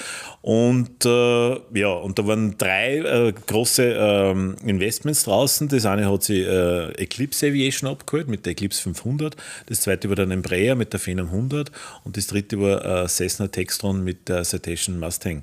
Und 0.40 1.04
äh, 1.04 1.78
ja, 1.78 1.92
und 1.92 2.18
da 2.18 2.26
waren 2.26 2.58
drei 2.58 2.99
äh, 2.99 3.32
große 3.46 3.84
ähm, 3.84 4.56
Investments 4.64 5.25
draußen. 5.25 5.68
Das 5.68 5.87
eine 5.87 6.11
hat 6.11 6.25
sie 6.25 6.40
äh, 6.40 6.92
Eclipse 6.94 7.46
Aviation 7.46 7.88
abgeholt 7.88 8.28
mit 8.28 8.44
der 8.44 8.52
Eclipse 8.52 8.82
500, 8.82 9.37
das 9.66 9.82
zweite 9.82 10.08
war 10.08 10.16
dann 10.16 10.30
Embraer 10.30 10.75
mit 10.75 10.92
der 10.92 11.00
Phenom 11.00 11.26
100 11.26 11.70
und 12.04 12.16
das 12.16 12.26
dritte 12.26 12.61
war 12.61 13.04
äh, 13.04 13.08
Cessna 13.08 13.49
Textron 13.49 14.02
mit 14.02 14.28
der 14.28 14.42
Citation 14.44 14.99
Mustang. 14.99 15.42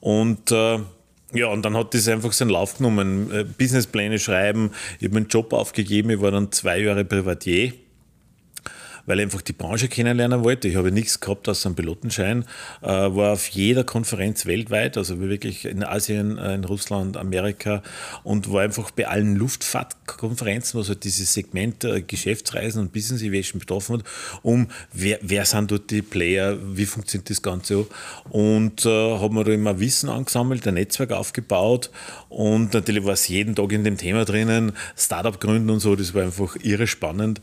Und 0.00 0.50
ja, 1.34 1.46
und 1.46 1.62
dann 1.62 1.76
hat 1.76 1.94
das 1.94 2.08
einfach 2.08 2.32
seinen 2.32 2.50
Lauf 2.50 2.76
genommen. 2.78 3.30
Äh, 3.32 3.44
Businesspläne 3.44 4.18
schreiben. 4.18 4.70
Ich 4.98 5.06
habe 5.06 5.14
meinen 5.14 5.28
Job 5.28 5.52
aufgegeben. 5.52 6.10
Ich 6.10 6.20
war 6.20 6.30
dann 6.30 6.52
zwei 6.52 6.78
Jahre 6.78 7.04
Privatier 7.04 7.72
weil 9.06 9.18
ich 9.18 9.24
einfach 9.24 9.42
die 9.42 9.52
Branche 9.52 9.88
kennenlernen 9.88 10.44
wollte. 10.44 10.68
Ich 10.68 10.76
habe 10.76 10.92
nichts 10.92 11.20
gehabt 11.20 11.48
außer 11.48 11.68
einem 11.68 11.76
Pilotenschein, 11.76 12.44
äh, 12.82 12.86
war 12.86 13.32
auf 13.32 13.48
jeder 13.48 13.84
Konferenz 13.84 14.46
weltweit, 14.46 14.96
also 14.96 15.20
wirklich 15.20 15.64
in 15.64 15.84
Asien, 15.84 16.38
äh, 16.38 16.54
in 16.54 16.64
Russland, 16.64 17.16
Amerika 17.16 17.82
und 18.24 18.52
war 18.52 18.62
einfach 18.62 18.90
bei 18.90 19.08
allen 19.08 19.36
Luftfahrtkonferenzen, 19.36 20.78
was 20.78 20.88
halt 20.88 21.04
dieses 21.04 21.32
Segment 21.32 21.84
äh, 21.84 22.02
Geschäftsreisen 22.02 22.80
und 22.80 22.92
Business 22.92 23.22
Aviation 23.22 23.60
betroffen 23.60 23.98
hat, 23.98 24.04
um 24.42 24.68
wer, 24.92 25.18
wer 25.22 25.44
sind 25.44 25.70
dort 25.70 25.90
die 25.90 26.02
Player, 26.02 26.58
wie 26.62 26.86
funktioniert 26.86 27.30
das 27.30 27.42
Ganze 27.42 27.86
und 28.30 28.84
äh, 28.84 29.18
habe 29.18 29.34
mir 29.34 29.44
da 29.44 29.52
immer 29.52 29.80
Wissen 29.80 30.08
angesammelt, 30.08 30.66
ein 30.66 30.74
Netzwerk 30.74 31.12
aufgebaut 31.12 31.90
und 32.28 32.74
natürlich 32.74 33.04
war 33.04 33.14
es 33.14 33.28
jeden 33.28 33.54
Tag 33.54 33.72
in 33.72 33.84
dem 33.84 33.96
Thema 33.96 34.24
drinnen, 34.24 34.72
Startup 34.96 35.38
gründen 35.40 35.70
und 35.70 35.80
so, 35.80 35.96
das 35.96 36.14
war 36.14 36.22
einfach 36.22 36.56
irre 36.62 36.86
spannend. 36.86 37.40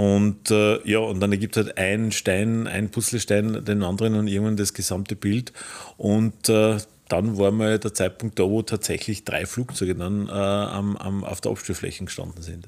Und 0.00 0.50
äh, 0.50 0.80
ja, 0.88 1.00
und 1.00 1.20
dann 1.20 1.30
ergibt 1.30 1.58
halt 1.58 1.76
ein 1.76 2.10
Stein, 2.10 2.66
ein 2.66 2.90
Puzzlestein 2.90 3.66
den 3.66 3.82
anderen 3.82 4.14
und 4.14 4.28
irgendwann 4.28 4.56
das 4.56 4.72
gesamte 4.72 5.14
Bild. 5.14 5.52
Und 5.98 6.48
äh, 6.48 6.78
dann 7.08 7.36
war 7.36 7.50
mal 7.50 7.78
der 7.78 7.92
Zeitpunkt 7.92 8.38
da, 8.38 8.44
wo 8.44 8.62
tatsächlich 8.62 9.24
drei 9.24 9.44
Flugzeuge 9.44 9.94
dann 9.94 10.26
äh, 10.26 10.30
am, 10.30 10.96
am, 10.96 11.22
auf 11.22 11.42
der 11.42 11.50
Abspielfläche 11.50 12.02
gestanden 12.06 12.40
sind. 12.40 12.66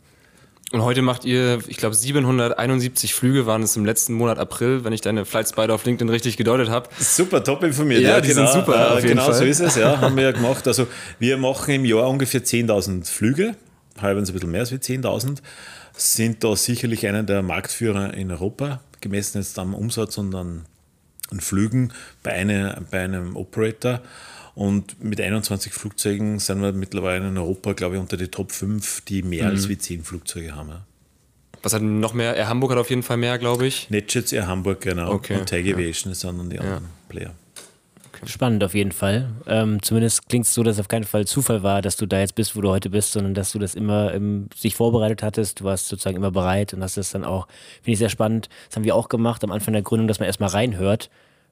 Und 0.73 0.83
heute 0.83 1.01
macht 1.01 1.25
ihr, 1.25 1.61
ich 1.69 1.79
glaube, 1.79 1.95
771 1.95 3.15
Flüge 3.15 3.47
waren 3.47 3.62
es 3.62 3.77
im 3.77 3.87
letzten 3.87 4.12
Monat 4.12 4.39
April, 4.39 4.85
wenn 4.85 4.93
ich 4.93 5.01
deine 5.01 5.25
Flights 5.25 5.55
beide 5.55 5.73
auf 5.73 5.87
LinkedIn 5.87 6.11
richtig 6.11 6.37
gedeutet 6.37 6.69
habe. 6.69 6.91
Super, 6.99 7.43
top 7.43 7.62
informiert. 7.62 8.03
Ja, 8.03 8.11
ja 8.11 8.21
die 8.21 8.29
genau, 8.29 8.53
sind 8.53 8.61
super. 8.61 8.99
Äh, 8.99 9.01
genau 9.01 9.25
Fall. 9.25 9.35
so 9.35 9.45
ist 9.45 9.61
es, 9.61 9.77
ja, 9.77 10.03
haben 10.03 10.17
wir 10.17 10.25
ja 10.25 10.33
gemacht. 10.33 10.69
Also 10.69 10.87
wir 11.19 11.39
machen 11.39 11.73
im 11.73 11.87
Jahr 11.87 12.11
ungefähr 12.11 12.45
10.000 12.45 13.11
Flüge, 13.11 13.57
halb 14.03 14.19
ein 14.19 14.25
bisschen 14.25 14.51
mehr 14.51 14.61
als 14.61 14.71
10.000 14.71 15.39
sind 15.94 16.44
da 16.44 16.56
sicherlich 16.56 17.06
einer 17.06 17.22
der 17.22 17.42
Marktführer 17.42 18.14
in 18.14 18.30
Europa, 18.30 18.80
gemessen 19.00 19.38
jetzt 19.38 19.58
am 19.58 19.75
Umsatz 19.75 20.18
und 20.18 20.34
an, 20.34 20.64
an 21.30 21.40
Flügen 21.40 21.92
bei, 22.22 22.32
eine, 22.32 22.82
bei 22.90 23.04
einem 23.04 23.37
Operator. 23.37 24.00
Und 24.54 25.02
mit 25.02 25.20
21 25.20 25.72
Flugzeugen 25.72 26.38
sind 26.38 26.61
wir 26.61 26.72
mittlerweile 26.72 27.28
in 27.28 27.38
Europa, 27.38 27.72
glaube 27.72 27.94
ich, 27.96 28.00
unter 28.00 28.16
die 28.16 28.28
Top 28.28 28.52
5, 28.52 29.02
die 29.02 29.22
mehr 29.22 29.44
mhm. 29.44 29.50
als 29.50 29.68
wie 29.68 29.78
10 29.78 30.04
Flugzeuge 30.04 30.54
haben. 30.54 30.72
Was 31.62 31.72
hat 31.72 31.82
noch 31.82 32.12
mehr? 32.12 32.37
Air 32.37 32.49
Hamburg 32.49 32.72
hat 32.72 32.78
auf 32.78 32.90
jeden 32.90 33.02
Fall 33.02 33.16
mehr, 33.16 33.38
glaube 33.38 33.66
ich. 33.66 33.88
NetJets 33.88 34.32
Air 34.32 34.49
Hamburg, 34.49 34.80
genau. 34.80 35.12
Okay. 35.12 35.38
Und 35.38 35.49
Tag 35.49 35.61
Aviation 35.61 36.12
ja. 36.12 36.14
sind 36.14 36.38
dann 36.38 36.50
die 36.50 36.58
anderen 36.58 36.84
ja. 36.84 36.90
Player. 37.08 37.34
Spannend 38.25 38.62
auf 38.62 38.75
jeden 38.75 38.93
Fall. 38.93 39.31
Ähm, 39.49 39.83
zumindest 39.83 40.29
klingt 40.29 40.47
es 40.47 40.55
so, 40.55 40.62
dass 40.62 40.76
es 40.76 40.81
auf 40.81 40.88
keinen 40.88 41.05
Fall 41.05 41.26
Zufall 41.26 41.64
war, 41.64 41.83
dass 41.83 41.97
du 41.97 42.07
da 42.07 42.21
jetzt 42.21 42.37
bist, 42.37 42.55
wo 42.55 42.61
du 42.61 42.69
heute 42.69 42.88
bist, 42.88 43.12
sondern 43.12 43.35
dass 43.35 43.50
du 43.50 43.59
das 43.59 43.75
immer 43.75 44.14
ähm, 44.14 44.49
sich 44.55 44.76
vorbereitet 44.76 45.25
hattest. 45.25 45.61
Du 45.61 45.64
warst 45.64 45.88
sozusagen 45.88 46.17
immer 46.17 46.31
bereit 46.31 46.73
und 46.73 46.83
hast 46.85 46.97
das 46.97 47.11
dann 47.11 47.25
auch, 47.25 47.49
finde 47.76 47.93
ich 47.93 47.99
sehr 47.99 48.09
spannend. 48.09 48.49
Das 48.69 48.76
haben 48.76 48.85
wir 48.85 48.95
auch 48.95 49.09
gemacht 49.09 49.43
am 49.43 49.50
Anfang 49.50 49.73
der 49.73 49.83
Gründung, 49.83 50.07
dass 50.07 50.21
man 50.21 50.26
erstmal 50.26 50.50
reinhört, 50.50 51.11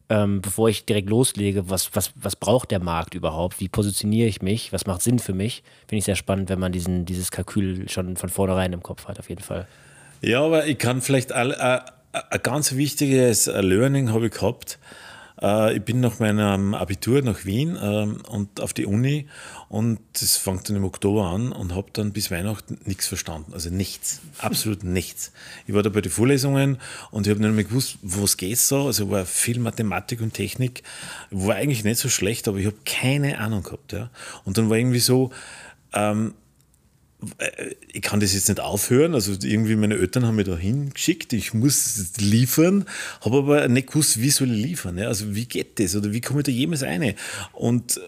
ähm, 0.09 0.43
bevor 0.43 0.69
ich 0.69 0.85
direkt 0.85 1.11
loslege, 1.11 1.69
was, 1.69 1.91
was, 1.97 2.13
was 2.15 2.37
braucht 2.37 2.71
der 2.71 2.81
Markt 2.81 3.15
überhaupt? 3.15 3.59
Wie 3.59 3.69
positioniere 3.69 4.29
ich 4.29 4.41
mich? 4.41 4.73
Was 4.73 4.87
macht 4.87 5.03
Sinn 5.03 5.19
für 5.19 5.35
mich? 5.35 5.65
Finde 5.89 5.99
ich 5.99 6.05
sehr 6.05 6.17
spannend, 6.17 6.51
wenn 6.51 6.61
man 6.61 6.71
diesen, 6.71 7.05
dieses 7.05 7.33
Kalkül 7.33 7.89
schon 7.89 8.17
von 8.17 8.29
vornherein 8.29 8.73
im 8.73 8.83
Kopf 8.83 9.09
hat, 9.09 9.19
auf 9.19 9.29
jeden 9.29 9.43
Fall. 9.43 9.67
Ja, 10.23 10.45
aber 10.45 10.67
ich 10.67 10.79
kann 10.79 11.01
vielleicht 11.01 11.33
all, 11.33 11.51
äh, 11.51 11.81
ein 12.13 12.43
ganz 12.43 12.77
wichtiges 12.77 13.47
Learning 13.47 14.13
habe 14.13 14.27
ich 14.27 14.33
gehabt 14.33 14.79
äh, 15.41 15.77
ich 15.77 15.83
bin 15.83 16.01
nach 16.01 16.19
meinem 16.19 16.75
Abitur 16.75 17.23
nach 17.23 17.45
Wien 17.45 17.79
ähm, 17.81 18.19
und 18.29 18.61
auf 18.61 18.73
die 18.73 18.87
Uni 18.87 19.27
und 19.69 20.01
das 20.21 20.37
fängt 20.37 20.69
dann 20.69 20.77
im 20.77 20.85
Oktober 20.85 21.27
an 21.27 21.53
und 21.53 21.75
habe 21.75 21.89
dann 21.93 22.13
bis 22.13 22.31
Weihnachten 22.31 22.79
nichts 22.85 23.07
verstanden. 23.07 23.53
Also 23.53 23.71
nichts, 23.71 24.21
absolut 24.39 24.85
nichts. 24.85 25.33
Ich 25.67 25.75
war 25.75 25.83
da 25.83 25.91
bei 25.91 26.01
den 26.01 26.13
Vorlesungen 26.13 26.79
und 27.11 27.27
ich 27.27 27.31
habe 27.31 27.41
nicht 27.41 27.55
mehr 27.55 27.65
gewusst, 27.65 27.99
was 28.03 28.37
geht 28.37 28.59
so. 28.59 28.87
Also 28.87 29.11
war 29.11 29.25
viel 29.25 29.59
Mathematik 29.59 30.21
und 30.21 30.35
Technik. 30.35 30.83
War 31.31 31.57
eigentlich 31.57 31.85
nicht 31.85 31.99
so 31.99 32.09
schlecht, 32.09 32.49
aber 32.49 32.59
ich 32.59 32.67
habe 32.67 32.77
keine 32.85 33.39
Ahnung 33.39 33.63
gehabt. 33.63 33.93
Ja. 33.93 34.11
Und 34.45 34.59
dann 34.59 34.71
war 34.71 34.77
irgendwie 34.77 34.99
so, 34.99 35.31
ähm, 35.93 36.29
äh, 36.29 36.50
ich 37.93 38.03
kann 38.03 38.21
das 38.21 38.35
jetzt 38.35 38.49
nicht 38.49 38.61
aufhören. 38.61 39.15
Also 39.15 39.33
irgendwie 39.43 39.77
meine 39.77 39.97
Eltern 39.97 40.27
haben 40.27 40.37
mich 40.37 40.47
da 40.47 40.57
hingeschickt, 40.57 41.33
ich 41.33 41.55
muss 41.55 42.13
liefern, 42.19 42.87
habe 43.21 43.39
aber 43.39 43.69
nicht 43.69 43.89
gewusst, 43.89 44.21
wie 44.21 44.31
soll 44.31 44.51
ich 44.53 44.65
liefern. 44.65 44.99
Also 44.99 45.35
wie 45.35 45.47
geht 45.47 45.79
das 45.79 45.97
oder 45.97 46.13
wie 46.13 46.21
komme 46.21 46.41
ich 46.41 46.47
da 46.47 46.53
jemals 46.53 46.83
rein? 46.83 47.15
Und 47.53 48.01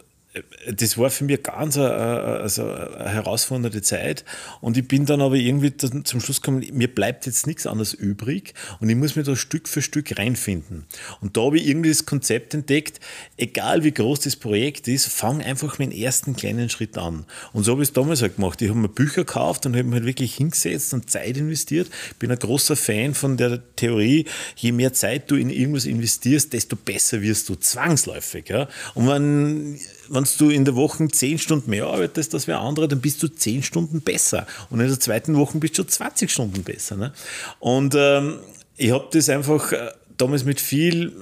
das 0.67 0.97
war 0.97 1.11
für 1.11 1.25
mich 1.25 1.43
ganz 1.43 1.77
eine, 1.77 1.91
also 1.91 2.65
eine 2.65 3.11
herausfordernde 3.11 3.83
Zeit. 3.83 4.25
Und 4.61 4.77
ich 4.79 4.89
bin 4.89 5.05
dann 5.05 5.21
aber 5.21 5.35
irgendwie 5.35 5.77
zum 5.77 6.21
Schluss 6.21 6.41
gekommen, 6.41 6.65
mir 6.73 6.93
bleibt 6.93 7.27
jetzt 7.27 7.47
nichts 7.47 7.67
anderes 7.67 7.93
übrig 7.93 8.55
und 8.81 8.89
ich 8.89 8.97
muss 8.97 9.15
mir 9.15 9.25
da 9.25 9.37
Stück 9.37 9.69
für 9.69 9.83
Stück 9.83 10.19
reinfinden. 10.19 10.87
Und 11.21 11.37
da 11.37 11.43
habe 11.43 11.59
ich 11.59 11.67
irgendwie 11.67 11.91
das 11.91 12.07
Konzept 12.07 12.55
entdeckt, 12.55 13.01
egal 13.37 13.85
wie 13.85 13.93
groß 13.93 14.21
das 14.21 14.37
Projekt 14.37 14.89
ist, 14.89 15.07
fang 15.07 15.43
einfach 15.43 15.79
mit 15.79 15.93
dem 15.93 15.99
ersten 15.99 16.35
kleinen 16.35 16.71
Schritt 16.71 16.97
an. 16.97 17.27
Und 17.53 17.65
so 17.65 17.73
habe 17.73 17.83
ich 17.83 17.91
es 17.91 17.93
damals 17.93 18.23
halt 18.23 18.37
gemacht. 18.37 18.63
Ich 18.63 18.71
habe 18.71 18.79
mir 18.79 18.89
Bücher 18.89 19.25
gekauft 19.25 19.67
und 19.67 19.75
habe 19.75 19.85
mich 19.85 19.95
halt 19.95 20.07
wirklich 20.07 20.35
hingesetzt 20.37 20.95
und 20.95 21.11
Zeit 21.11 21.37
investiert. 21.37 21.91
Ich 22.11 22.17
bin 22.17 22.31
ein 22.31 22.39
großer 22.39 22.77
Fan 22.77 23.13
von 23.15 23.37
der 23.37 23.61
Theorie, 23.77 24.25
je 24.57 24.73
mehr 24.73 24.95
Zeit 24.95 25.31
du 25.31 25.37
in 25.37 25.51
irgendwas 25.51 25.85
investierst, 25.85 26.55
desto 26.55 26.77
besser 26.77 27.21
wirst 27.21 27.51
du 27.51 27.55
zwangsläufig. 27.55 28.49
Ja? 28.49 28.69
Und 28.95 29.09
wenn 29.09 29.79
wenn 30.13 30.27
du 30.39 30.51
in 30.51 30.65
der 30.65 30.77
Woche 30.77 31.09
zehn 31.09 31.39
Stunden 31.39 31.71
mehr 31.71 31.87
arbeitest 31.87 32.35
als 32.35 32.47
wer 32.47 32.61
andere, 32.61 32.87
dann 32.87 33.01
bist 33.01 33.23
du 33.23 33.29
zehn 33.29 33.63
Stunden 33.63 34.01
besser. 34.03 34.47
Und 34.71 34.81
in 34.81 34.89
der 34.89 35.01
zweiten 35.01 35.37
Woche 35.37 35.59
bist 35.59 35.79
du 35.79 35.85
20 35.85 36.31
Stunden 36.31 36.63
besser. 36.63 36.97
Ne? 36.97 37.13
Und 37.61 37.95
ähm, 37.97 38.39
ich 38.77 38.93
habe 38.93 39.09
das 39.11 39.29
einfach 39.29 39.73
äh, 39.73 39.91
damals 40.19 40.45
mit 40.45 40.61
viel 40.61 41.13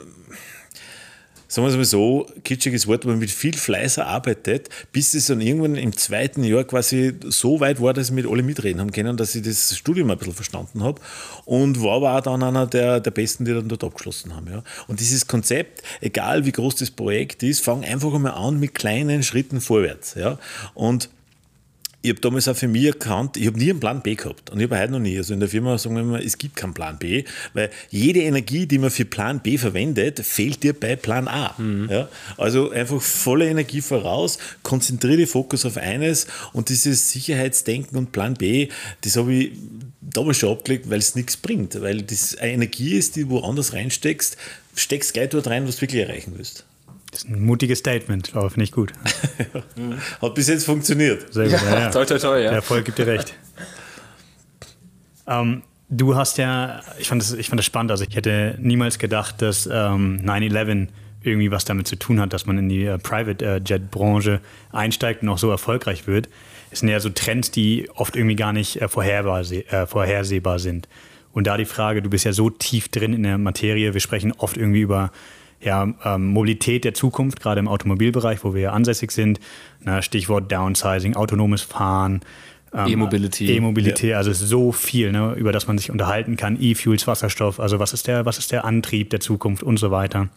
sagen 1.51 1.67
wir 1.67 1.71
es 1.73 1.77
mal 1.77 1.85
so, 1.85 2.27
kitschiges 2.45 2.87
Wort, 2.87 3.05
aber 3.05 3.17
mit 3.17 3.31
viel 3.31 3.55
Fleiß 3.55 3.97
erarbeitet, 3.97 4.69
bis 4.93 5.15
es 5.15 5.27
dann 5.27 5.41
irgendwann 5.41 5.75
im 5.75 5.97
zweiten 5.97 6.45
Jahr 6.45 6.63
quasi 6.63 7.15
so 7.27 7.59
weit 7.59 7.83
war, 7.83 7.93
dass 7.93 8.07
ich 8.07 8.15
mit 8.15 8.25
alle 8.25 8.45
mitreden 8.45 8.81
haben 8.81 8.93
können, 8.93 9.17
dass 9.17 9.35
ich 9.35 9.43
das 9.43 9.77
Studium 9.77 10.13
ein 10.13 10.17
bisschen 10.17 10.33
verstanden 10.33 10.85
habe 10.85 11.01
und 11.47 11.83
war 11.83 11.97
aber 11.97 12.17
auch 12.17 12.21
dann 12.21 12.45
einer 12.45 12.69
der, 12.69 13.01
der 13.01 13.11
Besten, 13.11 13.45
die 13.45 13.53
dann 13.53 13.69
dort 13.69 13.83
abgeschlossen 13.83 14.35
haben. 14.35 14.47
Ja. 14.47 14.63
Und 14.87 15.01
dieses 15.01 15.27
Konzept, 15.27 15.83
egal 16.01 16.47
wie 16.47 16.53
groß 16.53 16.77
das 16.77 16.93
Projekt 16.93 17.43
ist, 17.43 17.65
fang 17.65 17.83
einfach 17.83 18.15
einmal 18.15 18.35
an 18.35 18.61
mit 18.61 18.77
kleinen 18.77 19.25
Schritten 19.25 19.61
vorwärts. 19.61 20.15
Ja. 20.15 20.39
Und 20.75 21.11
ich 22.03 22.11
habe 22.11 22.21
damals 22.21 22.49
auch 22.49 22.57
für 22.57 22.69
mich 22.69 22.85
erkannt, 22.85 23.37
ich 23.37 23.47
habe 23.47 23.59
nie 23.59 23.71
einen 23.71 23.81
Plan 23.81 24.03
B 24.03 24.15
gehabt 24.15 24.51
und 24.51 24.59
ich 24.59 24.65
habe 24.65 24.81
heute 24.81 24.93
noch 24.93 25.01
nie. 25.01 25.19
Also 25.19 25.35
in 25.35 25.41
der 25.41 25.49
Firma 25.49 25.77
sagen 25.77 25.97
wir 25.97 26.03
immer, 26.03 26.25
es 26.25 26.39
gibt 26.39 26.57
keinen 26.57 26.73
Plan 26.73 26.99
B, 26.99 27.25
weil 27.53 27.71
jede 27.91 28.21
Energie, 28.21 28.67
die 28.67 28.79
man 28.79 28.91
für 28.91 29.05
Plan 29.05 29.41
B 29.41 29.59
verwendet, 29.59 30.21
fehlt 30.21 30.63
dir 30.63 30.73
bei 30.73 30.97
Plan 30.97 31.29
A. 31.29 31.55
Mhm. 31.59 31.89
Ja? 31.91 32.09
Also 32.39 32.71
einfach 32.71 33.03
volle 33.03 33.49
Energie 33.49 33.83
voraus, 33.83 34.39
konzentriere 34.63 35.19
den 35.19 35.27
Fokus 35.27 35.67
auf 35.67 35.77
eines 35.77 36.27
und 36.55 36.71
dieses 36.71 37.11
Sicherheitsdenken 37.11 37.99
und 37.99 38.13
Plan 38.13 38.35
B, 38.35 38.69
das 39.03 39.17
habe 39.17 39.35
ich 39.35 39.53
damals 40.01 40.39
schon 40.39 40.53
abgelegt, 40.53 40.89
weil 40.89 40.99
es 40.99 41.15
nichts 41.15 41.37
bringt, 41.37 41.81
weil 41.83 42.03
das 42.03 42.37
eine 42.37 42.53
Energie 42.53 42.95
ist, 42.95 43.17
die 43.17 43.25
du 43.25 43.31
woanders 43.31 43.75
reinsteckst, 43.75 44.39
steckst 44.75 45.13
gleich 45.13 45.29
dort 45.29 45.49
rein, 45.49 45.69
was 45.69 45.77
du 45.77 45.83
wirklich 45.83 46.03
erreichen 46.03 46.33
willst. 46.37 46.65
Das 47.11 47.25
ist 47.25 47.29
ein 47.29 47.45
mutiges 47.45 47.81
Statement, 47.81 48.35
aber 48.35 48.51
finde 48.51 48.65
ich 48.65 48.73
gut. 48.73 48.93
Hat 50.23 50.35
bis 50.35 50.49
jetzt 50.49 50.65
funktioniert. 50.65 51.33
Sehr 51.33 51.49
gut. 51.49 51.61
Ja, 51.63 51.81
ja. 51.81 51.91
Toi, 51.91 52.05
toi, 52.05 52.19
toi, 52.19 52.37
ja. 52.37 52.51
Der 52.51 52.53
Erfolg 52.53 52.85
gibt 52.85 52.99
dir 52.99 53.07
recht. 53.07 53.35
ähm, 55.27 55.63
du 55.89 56.15
hast 56.15 56.39
ja, 56.39 56.81
ich 56.99 57.09
fand, 57.09 57.21
das, 57.21 57.33
ich 57.33 57.49
fand 57.49 57.59
das 57.59 57.67
spannend, 57.67 57.91
also 57.91 58.05
ich 58.09 58.15
hätte 58.15 58.57
niemals 58.61 58.99
gedacht, 58.99 59.43
dass 59.43 59.67
ähm, 59.67 60.21
9-11 60.25 60.89
irgendwie 61.23 61.51
was 61.51 61.65
damit 61.65 61.87
zu 61.87 61.97
tun 61.97 62.21
hat, 62.21 62.33
dass 62.33 62.47
man 62.47 62.59
in 62.59 62.69
die 62.69 62.85
äh, 62.85 62.99
Private 62.99 63.45
äh, 63.45 63.61
Jet 63.65 63.91
Branche 63.91 64.41
einsteigt 64.73 65.23
und 65.23 65.29
auch 65.29 65.39
so 65.39 65.51
erfolgreich 65.51 66.07
wird. 66.07 66.29
Es 66.71 66.81
sind 66.81 66.89
ja 66.89 67.01
so 67.01 67.11
Trends, 67.11 67.51
die 67.51 67.91
oft 67.95 68.17
irgendwie 68.17 68.37
gar 68.37 68.53
nicht 68.53 68.81
äh, 68.81 68.85
äh, 68.85 69.87
vorhersehbar 69.87 70.59
sind. 70.59 70.89
Und 71.33 71.47
da 71.47 71.57
die 71.57 71.65
Frage, 71.65 72.03
du 72.03 72.11
bist 72.11 72.25
ja 72.25 72.33
so 72.33 72.51
tief 72.51 72.89
drin 72.89 73.13
in 73.13 73.23
der 73.23 73.39
Materie, 73.39 73.93
wir 73.93 74.01
sprechen 74.01 74.33
oft 74.33 74.57
irgendwie 74.57 74.81
über 74.81 75.13
ja, 75.61 75.93
ähm, 76.05 76.29
Mobilität 76.29 76.85
der 76.85 76.95
Zukunft, 76.95 77.41
gerade 77.41 77.61
im 77.61 77.69
Automobilbereich, 77.69 78.45
wo 78.45 78.55
wir 78.55 78.63
ja 78.63 78.73
ansässig 78.73 79.11
sind. 79.11 79.41
Na, 79.81 80.03
Stichwort 80.03 80.51
Downsizing, 80.51 81.17
autonomes 81.17 81.63
Fahren. 81.63 82.21
Ähm, 82.73 82.87
E-Mobility. 82.87 83.57
E-Mobility, 83.57 84.09
ja. 84.09 84.17
also 84.17 84.31
es 84.31 84.41
ist 84.41 84.49
so 84.49 84.73
viel, 84.73 85.13
ne, 85.13 85.35
über 85.35 85.53
das 85.53 85.67
man 85.67 85.77
sich 85.77 85.91
unterhalten 85.91 86.37
kann. 86.37 86.57
E-Fuels, 86.61 87.07
Wasserstoff, 87.07 87.61
also 87.61 87.79
was 87.79 87.93
ist, 87.93 88.07
der, 88.07 88.25
was 88.25 88.39
ist 88.39 88.53
der 88.53 88.65
Antrieb 88.65 89.11
der 89.11 89.21
Zukunft 89.21 89.63
und 89.63 89.77
so 89.77 89.91
weiter. 89.91 90.29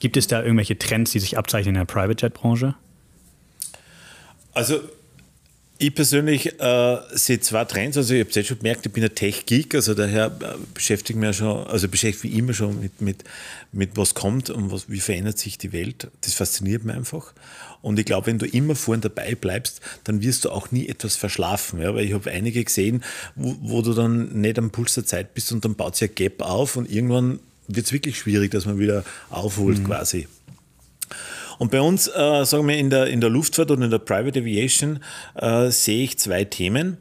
Gibt 0.00 0.16
es 0.16 0.26
da 0.26 0.42
irgendwelche 0.42 0.78
Trends, 0.78 1.12
die 1.12 1.18
sich 1.18 1.38
abzeichnen 1.38 1.74
in 1.74 1.80
der 1.80 1.92
Private 1.92 2.24
Jet-Branche? 2.24 2.74
Also 4.54 4.80
ich 5.80 5.94
persönlich 5.94 6.60
äh, 6.60 6.98
sehe 7.12 7.38
zwei 7.40 7.64
Trends. 7.64 7.96
Also 7.96 8.12
ich 8.12 8.20
habe 8.20 8.30
es 8.30 8.36
jetzt 8.36 8.48
schon 8.48 8.58
gemerkt, 8.58 8.84
ich 8.84 8.92
bin 8.92 9.04
ein 9.04 9.14
Tech-Geek, 9.14 9.76
also 9.76 9.94
daher 9.94 10.26
äh, 10.26 10.54
beschäftige 10.74 11.18
mich 11.18 11.36
schon, 11.36 11.66
also 11.68 11.88
beschäftige 11.88 12.28
mich 12.28 12.38
immer 12.38 12.52
schon 12.52 12.80
mit, 12.80 13.00
mit, 13.00 13.24
mit 13.70 13.96
was 13.96 14.14
kommt 14.14 14.50
und 14.50 14.72
was, 14.72 14.90
wie 14.90 14.98
verändert 14.98 15.38
sich 15.38 15.56
die 15.56 15.72
Welt. 15.72 16.08
Das 16.22 16.34
fasziniert 16.34 16.84
mich 16.84 16.96
einfach. 16.96 17.32
Und 17.80 17.98
ich 17.98 18.06
glaube, 18.06 18.26
wenn 18.26 18.38
du 18.38 18.46
immer 18.46 18.74
vorhin 18.74 19.02
dabei 19.02 19.36
bleibst, 19.36 19.80
dann 20.02 20.20
wirst 20.20 20.44
du 20.44 20.50
auch 20.50 20.72
nie 20.72 20.88
etwas 20.88 21.14
verschlafen. 21.14 21.80
Ja? 21.80 21.94
Weil 21.94 22.06
ich 22.06 22.12
habe 22.12 22.28
einige 22.28 22.64
gesehen, 22.64 23.04
wo, 23.36 23.56
wo, 23.60 23.82
du 23.82 23.94
dann 23.94 24.40
nicht 24.40 24.58
am 24.58 24.70
Puls 24.70 24.94
der 24.94 25.06
Zeit 25.06 25.32
bist 25.34 25.52
und 25.52 25.64
dann 25.64 25.76
baut 25.76 25.94
sich 25.94 26.10
ein 26.10 26.14
Gap 26.16 26.42
auf 26.42 26.74
und 26.74 26.90
irgendwann 26.90 27.38
wird 27.68 27.86
es 27.86 27.92
wirklich 27.92 28.18
schwierig, 28.18 28.50
dass 28.50 28.66
man 28.66 28.80
wieder 28.80 29.04
aufholt 29.30 29.78
mhm. 29.78 29.84
quasi. 29.84 30.26
Und 31.58 31.70
bei 31.70 31.80
uns, 31.80 32.08
äh, 32.08 32.44
sagen 32.44 32.66
wir, 32.68 32.76
in 32.76 32.90
der, 32.90 33.06
in 33.06 33.20
der 33.20 33.30
Luftfahrt 33.30 33.70
und 33.70 33.82
in 33.82 33.90
der 33.90 33.98
Private 33.98 34.40
Aviation 34.40 35.00
äh, 35.34 35.70
sehe 35.70 36.04
ich 36.04 36.18
zwei 36.18 36.44
Themen, 36.44 36.98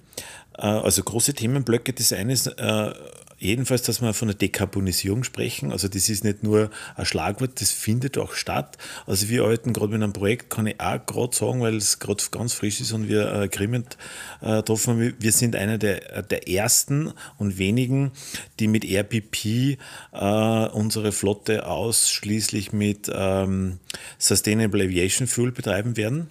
äh, 0.57 0.61
also 0.63 1.03
große 1.03 1.33
Themenblöcke. 1.33 1.93
Das 1.93 2.11
eine 2.11 2.33
ist 2.33 2.47
äh, 2.47 2.91
jedenfalls, 3.39 3.83
dass 3.83 4.01
wir 4.01 4.13
von 4.13 4.27
der 4.27 4.37
Dekarbonisierung 4.37 5.23
sprechen. 5.23 5.71
Also 5.71 5.87
das 5.87 6.09
ist 6.09 6.23
nicht 6.23 6.43
nur 6.43 6.69
ein 6.95 7.05
Schlagwort, 7.05 7.61
das 7.61 7.71
findet 7.71 8.17
auch 8.17 8.33
statt. 8.33 8.77
Also 9.05 9.29
wir 9.29 9.43
arbeiten 9.43 9.73
gerade 9.73 9.93
mit 9.93 10.03
einem 10.03 10.13
Projekt, 10.13 10.49
kann 10.49 10.67
ich 10.67 10.79
auch 10.79 11.05
gerade 11.05 11.35
sagen, 11.35 11.61
weil 11.61 11.75
es 11.75 11.99
gerade 11.99 12.23
ganz 12.31 12.53
frisch 12.53 12.81
ist 12.81 12.91
und 12.91 13.07
wir 13.07 13.31
Agreement 13.31 13.97
äh, 14.41 14.57
getroffen 14.57 14.93
haben. 14.93 15.15
Wir 15.19 15.31
sind 15.31 15.55
einer 15.55 15.77
der, 15.77 16.23
der 16.23 16.49
ersten 16.49 17.13
und 17.37 17.57
wenigen, 17.57 18.11
die 18.59 18.67
mit 18.67 18.85
RPP 18.85 19.77
äh, 20.13 20.67
unsere 20.69 21.11
Flotte 21.11 21.67
ausschließlich 21.67 22.73
mit 22.73 23.11
ähm, 23.13 23.79
Sustainable 24.17 24.83
Aviation 24.83 25.27
Fuel 25.27 25.51
betreiben 25.51 25.97
werden. 25.97 26.29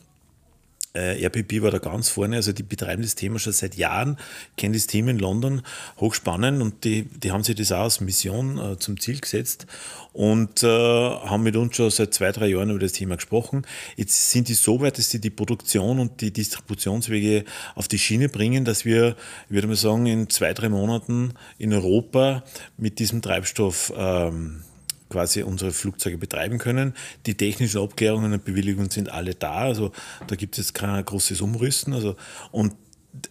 Äh, 0.97 1.25
RPP 1.27 1.63
war 1.63 1.71
da 1.71 1.79
ganz 1.79 2.09
vorne, 2.09 2.37
also 2.37 2.53
die 2.53 2.63
betreiben 2.63 3.03
das 3.03 3.15
Thema 3.15 3.39
schon 3.39 3.53
seit 3.53 3.77
Jahren, 3.77 4.17
kennen 4.57 4.73
das 4.73 4.87
Team 4.87 5.09
in 5.09 5.19
London, 5.19 5.63
hochspannend 6.01 6.63
und 6.63 6.85
die, 6.85 7.05
die 7.05 7.33
haben 7.33 7.45
sich 7.45 7.55
das 7.55 7.71
auch 7.73 7.85
als 7.85 8.01
Mission 8.01 8.59
äh, 8.59 8.79
zum 8.79 8.99
Ziel 8.99 9.21
gesetzt 9.21 9.67
und 10.13 10.63
äh, 10.63 10.67
haben 10.67 11.43
mit 11.43 11.57
uns 11.57 11.77
schon 11.77 11.91
seit 11.91 12.15
zwei, 12.15 12.33
drei 12.33 12.47
Jahren 12.47 12.71
über 12.71 12.79
das 12.79 12.93
Thema 12.93 13.17
gesprochen. 13.17 13.67
Jetzt 13.97 14.31
sind 14.31 14.49
die 14.49 14.55
so 14.55 14.81
weit, 14.81 14.97
dass 14.97 15.11
sie 15.11 15.21
die 15.21 15.31
Produktion 15.31 15.99
und 15.99 16.23
die 16.23 16.33
Distributionswege 16.33 17.45
auf 17.75 17.87
die 17.89 17.99
Schiene 17.99 18.31
bringen, 18.31 18.65
dass 18.65 18.87
wir, 18.87 19.17
ich 19.49 19.55
würde 19.55 19.69
mal 19.69 19.77
sagen, 19.77 20.07
in 20.07 20.31
zwei, 20.31 20.55
drei 20.55 20.71
Monaten 20.71 21.35
in 21.59 21.75
Europa 21.75 22.45
mit 22.79 22.99
diesem 22.99 23.21
Treibstoff 23.21 23.93
ähm, 23.95 24.63
quasi 25.09 25.43
unsere 25.43 25.73
Flugzeuge 25.73 26.19
betreiben 26.19 26.59
können. 26.59 26.95
Die 27.27 27.35
technischen 27.35 27.81
Abklärungen 27.81 28.33
und 28.33 28.45
Bewilligungen 28.45 28.91
sind 28.91 29.11
alle 29.11 29.35
da, 29.35 29.59
also 29.59 29.93
da 30.27 30.37
gibt 30.37 30.59
es 30.59 30.73
kein 30.73 31.05
großes 31.05 31.41
Umrüsten. 31.41 31.93
Also, 31.93 32.17
und 32.51 32.75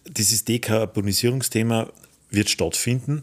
dieses 0.06 0.44
Dekarbonisierungsthema 0.44 1.88
wird 2.30 2.50
stattfinden. 2.50 3.22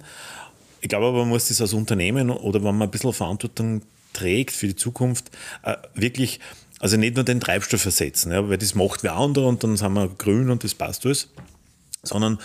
Ich 0.81 0.89
glaube 0.89 1.07
aber, 1.07 1.19
man 1.19 1.29
muss 1.29 1.48
das 1.48 1.62
als 1.62 1.74
Unternehmen 1.74 2.29
oder 2.29 2.63
wenn 2.63 2.77
man 2.77 2.88
ein 2.88 2.91
bisschen 2.91 3.13
Verantwortung 3.13 3.81
trägt 4.13 4.51
für 4.51 4.67
die 4.67 4.75
Zukunft, 4.75 5.31
äh, 5.63 5.75
wirklich, 5.93 6.39
also 6.79 6.98
nicht 6.98 7.15
nur 7.15 7.24
den 7.24 7.39
Treibstoff 7.39 7.86
ersetzen, 7.86 8.31
ja, 8.31 8.48
weil 8.48 8.57
das 8.57 8.75
macht 8.75 9.03
wer 9.03 9.15
andere 9.15 9.48
und 9.48 9.63
dann 9.63 9.77
sind 9.77 9.93
wir 9.93 10.10
grün 10.10 10.50
und 10.50 10.63
das 10.63 10.75
passt 10.75 11.05
alles, 11.05 11.29
sondern 12.03 12.39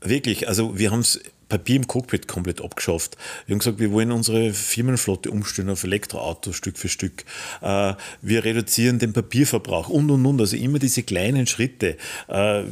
wirklich, 0.00 0.48
also 0.48 0.78
wir 0.78 0.90
haben 0.90 1.00
es 1.00 1.20
Papier 1.48 1.76
im 1.76 1.86
Cockpit 1.86 2.26
komplett 2.26 2.60
abgeschafft. 2.60 3.16
Wir 3.46 3.54
haben 3.54 3.60
gesagt, 3.60 3.78
wir 3.78 3.92
wollen 3.92 4.10
unsere 4.10 4.52
Firmenflotte 4.52 5.30
umstellen 5.30 5.70
auf 5.70 5.84
Elektroautos 5.84 6.56
Stück 6.56 6.76
für 6.76 6.88
Stück. 6.88 7.24
Äh, 7.62 7.94
wir 8.20 8.44
reduzieren 8.44 8.98
den 8.98 9.12
Papierverbrauch 9.12 9.88
und 9.88 10.10
und 10.10 10.26
und. 10.26 10.40
Also 10.40 10.56
immer 10.56 10.78
diese 10.78 11.04
kleinen 11.04 11.46
Schritte. 11.46 11.96
Äh, 12.28 12.64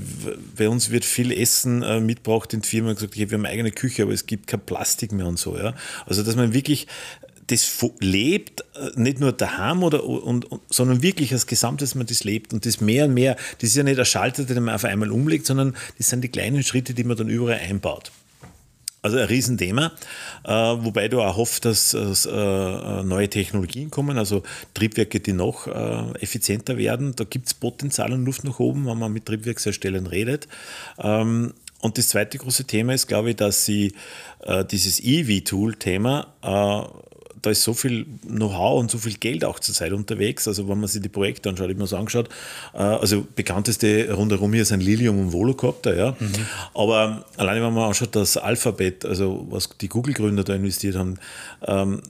bei 0.57 0.69
uns 0.69 0.91
wird 0.91 1.05
viel 1.05 1.31
Essen 1.31 1.83
äh, 1.83 2.01
mitgebracht 2.01 2.53
in 2.53 2.63
die 2.63 2.69
Firma. 2.69 2.93
gesagt, 2.93 3.17
wir 3.17 3.27
haben 3.27 3.45
eine 3.45 3.49
eigene 3.49 3.71
Küche, 3.71 4.03
aber 4.03 4.13
es 4.13 4.27
gibt 4.27 4.49
kein 4.49 4.61
Plastik 4.61 5.13
mehr 5.13 5.27
und 5.27 5.39
so. 5.39 5.57
Also 6.07 6.23
dass 6.23 6.35
man 6.35 6.53
wirklich 6.53 6.89
das 7.47 7.85
lebt, 8.01 8.65
nicht 8.97 9.21
nur 9.21 9.33
daheim 9.33 9.83
oder, 9.83 10.05
und, 10.05 10.51
und, 10.51 10.63
sondern 10.71 11.03
wirklich 11.03 11.33
als 11.33 11.47
Gesamtes 11.47 11.95
man 11.95 12.07
das 12.07 12.25
lebt 12.25 12.55
und 12.55 12.65
das 12.65 12.81
mehr 12.81 13.05
und 13.05 13.15
mehr, 13.15 13.37
das 13.59 13.71
ist 13.71 13.77
ja 13.77 13.83
nicht 13.83 13.99
der 13.99 14.07
Schalter, 14.07 14.45
den 14.45 14.65
man 14.65 14.75
auf 14.75 14.85
einmal 14.85 15.11
umlegt, 15.11 15.45
sondern 15.47 15.77
das 15.99 16.09
sind 16.09 16.23
die 16.23 16.29
kleinen 16.29 16.63
Schritte, 16.63 16.95
die 16.95 17.05
man 17.05 17.19
dann 17.19 17.29
überall 17.29 17.59
einbaut. 17.59 18.13
Also 19.05 19.19
ein 19.19 19.27
Riesenthema, 19.27 19.93
äh, 20.45 20.51
wobei 20.51 21.09
du 21.09 21.21
auch 21.21 21.37
hoffst, 21.37 21.67
dass 21.67 21.93
äh, 21.93 21.99
neue 23.03 23.29
Technologien 23.29 23.91
kommen, 23.91 24.17
also 24.17 24.43
Triebwerke, 24.73 25.21
die 25.21 25.35
noch 25.35 25.67
äh, 25.67 26.19
effizienter 26.21 26.79
werden. 26.79 27.15
Da 27.15 27.25
gibt 27.25 27.49
es 27.49 27.53
Potenzial 27.53 28.15
und 28.15 28.25
Luft 28.25 28.45
nach 28.45 28.59
oben, 28.61 28.87
wenn 28.87 28.99
man 28.99 29.13
mit 29.13 29.27
Triebwerksherstellern 29.27 30.07
redet. 30.07 30.49
Ähm, 30.97 31.53
und 31.83 31.99
das 31.99 32.09
zweite 32.09 32.39
große 32.39 32.65
Thema 32.65 32.95
ist, 32.95 33.07
glaube 33.07 33.31
ich, 33.31 33.37
dass 33.37 33.67
sie 33.67 33.93
dieses 34.71 35.01
EV-Tool-Thema 35.01 36.27
da 37.45 37.51
ist 37.51 37.63
so 37.63 37.75
viel 37.75 38.07
Know-how 38.27 38.81
und 38.81 38.91
so 38.91 38.99
viel 38.99 39.15
Geld 39.15 39.45
auch 39.45 39.59
zurzeit 39.59 39.93
unterwegs. 39.93 40.49
Also 40.49 40.69
wenn 40.69 40.81
man 40.81 40.89
sich 40.89 41.03
die 41.03 41.09
Projekte 41.09 41.49
anschaut, 41.49 41.71
ich 41.71 41.77
mir 41.77 41.87
so 41.87 41.97
angeschaut, 41.97 42.29
äh, 42.73 42.79
also 42.79 43.27
bekannteste 43.35 44.13
rundherum 44.13 44.53
hier 44.53 44.65
sind 44.65 44.81
Lilium 44.81 45.19
und 45.19 45.33
Volocopter, 45.33 45.97
ja. 45.97 46.17
Mhm. 46.19 46.33
Aber 46.75 47.25
alleine 47.37 47.63
wenn 47.63 47.75
man 47.75 47.89
anschaut, 47.89 48.17
das 48.17 48.37
Alphabet, 48.37 49.05
also 49.05 49.47
was 49.51 49.69
die 49.81 49.89
Google-Gründer 49.89 50.45
da 50.45 50.55
investiert 50.55 50.97
haben, 50.97 51.19
ähm, 51.67 52.01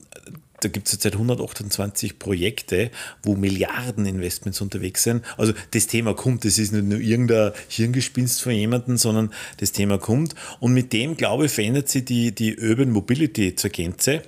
da 0.61 0.69
gibt 0.69 0.87
es 0.87 0.93
jetzt 0.93 1.03
seit 1.03 1.13
128 1.13 2.17
Projekte, 2.17 2.89
wo 3.23 3.35
Milliarden 3.35 4.05
Investments 4.05 4.61
unterwegs 4.61 5.03
sind. 5.03 5.23
Also 5.37 5.53
das 5.71 5.87
Thema 5.87 6.15
kommt, 6.15 6.45
das 6.45 6.57
ist 6.57 6.71
nicht 6.71 6.85
nur 6.85 6.99
irgendein 6.99 7.51
Hirngespinst 7.67 8.41
von 8.41 8.53
jemandem, 8.53 8.97
sondern 8.97 9.31
das 9.57 9.73
Thema 9.73 9.97
kommt. 9.97 10.33
Und 10.59 10.73
mit 10.73 10.93
dem, 10.93 11.17
glaube 11.17 11.45
ich, 11.45 11.51
verändert 11.51 11.89
sich 11.89 12.05
die, 12.05 12.33
die 12.33 12.57
Urban 12.57 12.89
Mobility 12.89 13.55
zur 13.55 13.69
Gänze. 13.69 14.21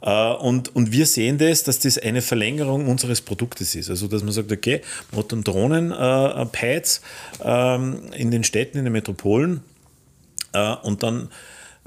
Äh, 0.00 0.32
und, 0.34 0.74
und 0.74 0.92
wir 0.92 1.06
sehen 1.06 1.38
das, 1.38 1.64
dass 1.64 1.80
das 1.80 1.98
eine 1.98 2.22
Verlängerung 2.22 2.88
unseres 2.88 3.20
Produktes 3.20 3.74
ist. 3.74 3.90
Also, 3.90 4.08
dass 4.08 4.22
man 4.22 4.32
sagt, 4.32 4.52
okay, 4.52 4.82
hat 5.16 5.32
dann 5.32 5.44
Drohnen-Pads 5.44 7.00
äh, 7.40 7.74
ähm, 7.74 8.00
in 8.16 8.30
den 8.30 8.44
Städten, 8.44 8.78
in 8.78 8.84
den 8.84 8.92
Metropolen 8.92 9.62
äh, 10.52 10.74
und 10.82 11.02
dann 11.02 11.30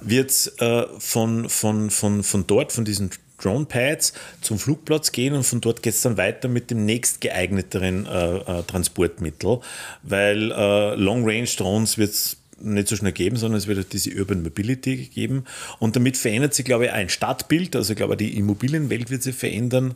wird 0.04 0.32
es 0.32 0.56
von, 0.98 1.48
von, 1.48 1.92
von, 1.92 2.24
von 2.24 2.48
dort, 2.48 2.72
von 2.72 2.86
diesen 2.86 3.12
Drone-Pads 3.42 4.14
zum 4.42 4.60
Flugplatz 4.60 5.12
gehen 5.12 5.34
und 5.34 5.44
von 5.44 5.62
dort 5.62 5.84
geht 5.84 5.94
es 5.94 6.02
dann 6.02 6.18
weiter 6.18 6.48
mit 6.48 6.72
dem 6.72 6.86
nächstgeeigneteren 6.86 8.06
äh, 8.06 8.38
äh, 8.38 8.64
Transportmittel, 8.64 9.60
weil 10.04 10.52
äh, 10.52 10.96
Long-Range-Drones 10.96 11.98
wird 11.98 12.12
es 12.12 12.38
nicht 12.64 12.88
so 12.88 12.96
schnell 12.96 13.12
geben, 13.12 13.38
sondern 13.38 13.58
es 13.58 13.68
wird 13.68 13.78
halt 13.78 13.94
diese 13.94 14.12
Urban 14.12 14.44
Mobility 14.44 15.10
geben. 15.14 15.46
Und 15.80 15.96
damit 15.96 16.18
verändert 16.18 16.54
sich, 16.54 16.66
glaube 16.66 16.86
ich, 16.86 16.92
ein 16.92 17.10
Stadtbild. 17.10 17.76
Also, 17.76 17.94
ich 17.94 17.98
glaube, 17.98 18.18
die 18.18 18.38
Immobilienwelt 18.38 19.10
wird 19.10 19.24
sich 19.24 19.36
verändern. 19.36 19.96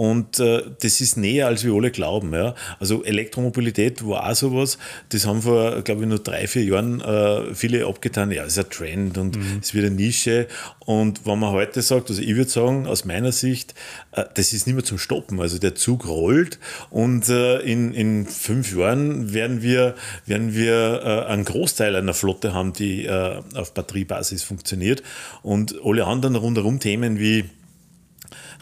Und 0.00 0.40
äh, 0.40 0.62
das 0.80 1.02
ist 1.02 1.18
näher, 1.18 1.46
als 1.46 1.62
wir 1.62 1.74
alle 1.74 1.90
glauben. 1.90 2.32
Ja. 2.32 2.54
Also 2.78 3.04
Elektromobilität 3.04 4.02
war 4.08 4.30
auch 4.30 4.34
sowas. 4.34 4.78
Das 5.10 5.26
haben 5.26 5.42
vor, 5.42 5.82
glaube 5.82 6.00
ich, 6.00 6.08
nur 6.08 6.20
drei, 6.20 6.46
vier 6.46 6.64
Jahren 6.64 7.02
äh, 7.02 7.54
viele 7.54 7.84
abgetan. 7.84 8.30
Ja, 8.30 8.44
es 8.44 8.56
ist 8.56 8.64
ein 8.64 8.70
Trend 8.70 9.18
und 9.18 9.36
mhm. 9.36 9.58
es 9.60 9.74
wird 9.74 9.84
eine 9.84 9.94
Nische. 9.94 10.46
Und 10.86 11.26
wenn 11.26 11.38
man 11.38 11.52
heute 11.52 11.82
sagt, 11.82 12.08
also 12.08 12.22
ich 12.22 12.34
würde 12.34 12.50
sagen, 12.50 12.86
aus 12.86 13.04
meiner 13.04 13.30
Sicht, 13.30 13.74
äh, 14.12 14.24
das 14.32 14.54
ist 14.54 14.66
nicht 14.66 14.74
mehr 14.74 14.84
zum 14.84 14.96
Stoppen. 14.96 15.38
Also 15.38 15.58
der 15.58 15.74
Zug 15.74 16.08
rollt 16.08 16.58
und 16.88 17.28
äh, 17.28 17.58
in, 17.58 17.92
in 17.92 18.24
fünf 18.24 18.74
Jahren 18.74 19.34
werden 19.34 19.60
wir, 19.60 19.96
werden 20.24 20.54
wir 20.54 21.02
äh, 21.04 21.30
einen 21.30 21.44
Großteil 21.44 21.94
einer 21.94 22.14
Flotte 22.14 22.54
haben, 22.54 22.72
die 22.72 23.04
äh, 23.04 23.42
auf 23.54 23.74
Batteriebasis 23.74 24.44
funktioniert. 24.44 25.02
Und 25.42 25.74
alle 25.84 26.06
anderen 26.06 26.36
rundherum 26.36 26.80
Themen 26.80 27.18
wie 27.18 27.44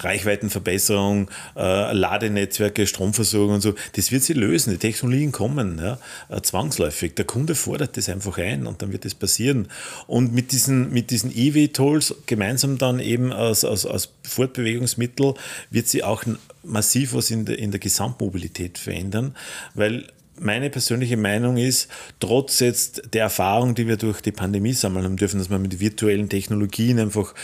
Reichweitenverbesserung, 0.00 1.30
äh, 1.56 1.92
Ladenetzwerke, 1.92 2.86
Stromversorgung 2.86 3.56
und 3.56 3.60
so, 3.60 3.74
das 3.94 4.12
wird 4.12 4.22
sich 4.22 4.36
lösen. 4.36 4.72
Die 4.72 4.78
Technologien 4.78 5.32
kommen 5.32 5.78
ja, 5.78 5.98
äh, 6.28 6.40
zwangsläufig. 6.40 7.14
Der 7.14 7.24
Kunde 7.24 7.54
fordert 7.54 7.96
das 7.96 8.08
einfach 8.08 8.38
ein 8.38 8.66
und 8.66 8.82
dann 8.82 8.92
wird 8.92 9.04
das 9.04 9.14
passieren. 9.14 9.68
Und 10.06 10.32
mit 10.32 10.52
diesen, 10.52 10.92
mit 10.92 11.10
diesen 11.10 11.30
EV-Tools 11.34 12.14
gemeinsam 12.26 12.78
dann 12.78 13.00
eben 13.00 13.32
als, 13.32 13.64
als, 13.64 13.86
als 13.86 14.10
Fortbewegungsmittel 14.22 15.34
wird 15.70 15.88
sie 15.88 16.04
auch 16.04 16.24
massiv 16.62 17.14
was 17.14 17.30
in 17.30 17.44
der, 17.44 17.58
in 17.58 17.70
der 17.70 17.80
Gesamtmobilität 17.80 18.78
verändern, 18.78 19.34
weil 19.74 20.06
meine 20.40 20.70
persönliche 20.70 21.16
Meinung 21.16 21.56
ist, 21.56 21.88
trotz 22.20 22.60
jetzt 22.60 23.14
der 23.14 23.22
Erfahrung, 23.22 23.74
die 23.74 23.86
wir 23.86 23.96
durch 23.96 24.20
die 24.20 24.32
Pandemie 24.32 24.72
sammeln 24.72 25.04
haben 25.04 25.16
dürfen, 25.16 25.38
dass 25.38 25.48
man 25.48 25.62
mit 25.62 25.80
virtuellen 25.80 26.28
Technologien 26.28 26.98
einfach 26.98 27.34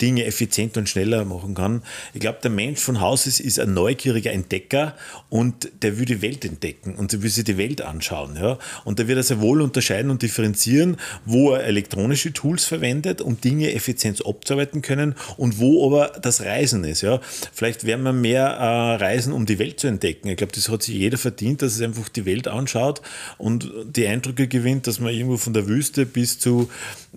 Dinge 0.00 0.24
effizienter 0.24 0.80
und 0.80 0.88
schneller 0.88 1.24
machen 1.24 1.54
kann. 1.54 1.82
Ich 2.14 2.20
glaube, 2.20 2.38
der 2.42 2.50
Mensch 2.50 2.80
von 2.80 3.00
Haus 3.00 3.26
ist, 3.26 3.40
ist 3.40 3.60
ein 3.60 3.74
neugieriger 3.74 4.32
Entdecker 4.32 4.96
und 5.28 5.70
der 5.82 5.98
will 5.98 6.04
die 6.04 6.22
Welt 6.22 6.44
entdecken 6.44 6.94
und 6.96 7.12
der 7.12 7.22
will 7.22 7.30
sich 7.30 7.44
die 7.44 7.58
Welt 7.58 7.82
anschauen. 7.82 8.36
Ja? 8.36 8.58
Und 8.84 8.98
der 8.98 9.08
wird 9.08 9.18
er 9.18 9.22
sehr 9.22 9.40
wohl 9.40 9.62
unterscheiden 9.62 10.10
und 10.10 10.22
differenzieren, 10.22 10.96
wo 11.24 11.52
er 11.52 11.64
elektronische 11.64 12.32
Tools 12.32 12.64
verwendet, 12.64 13.20
um 13.20 13.40
Dinge 13.40 13.72
effizient 13.72 14.24
abzuarbeiten 14.26 14.82
können 14.82 15.14
und 15.36 15.58
wo 15.58 15.86
aber 15.86 16.18
das 16.20 16.42
Reisen 16.42 16.84
ist. 16.84 17.02
Ja? 17.02 17.20
Vielleicht 17.52 17.84
werden 17.84 18.02
wir 18.04 18.12
mehr 18.12 18.44
äh, 18.44 18.94
reisen, 18.96 19.32
um 19.32 19.46
die 19.46 19.58
Welt 19.58 19.80
zu 19.80 19.86
entdecken. 19.86 20.28
Ich 20.28 20.36
glaube, 20.36 20.52
das 20.52 20.68
hat 20.68 20.82
sich 20.82 20.96
jeder 20.96 21.18
verdient, 21.18 21.62
dass 21.62 21.74
es 21.74 21.80
einfach 21.80 22.08
die 22.08 22.26
Welt 22.26 22.41
anschaut 22.48 23.02
und 23.38 23.70
die 23.84 24.06
Eindrücke 24.06 24.48
gewinnt, 24.48 24.86
dass 24.86 25.00
man 25.00 25.12
irgendwo 25.12 25.36
von 25.36 25.52
der 25.52 25.66
Wüste 25.66 26.06
bis 26.06 26.38
zu, 26.38 26.70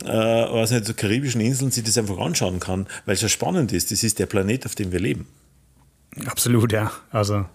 äh, 0.04 0.08
was 0.08 0.72
nicht, 0.72 0.86
zu 0.86 0.94
karibischen 0.94 1.42
Inseln 1.42 1.72
sich 1.72 1.84
das 1.84 1.98
einfach 1.98 2.18
anschauen 2.18 2.60
kann, 2.60 2.88
weil 3.06 3.16
es 3.16 3.22
ja 3.22 3.30
spannend 3.30 3.72
ist. 3.74 3.92
Das 3.92 4.04
ist 4.04 4.20
der 4.20 4.26
Planet, 4.26 4.66
auf 4.66 4.76
dem 4.76 4.92
wir 4.92 5.00
leben. 5.00 5.28
Absolut, 6.26 6.72
ja. 6.72 6.92
Also 7.12 7.46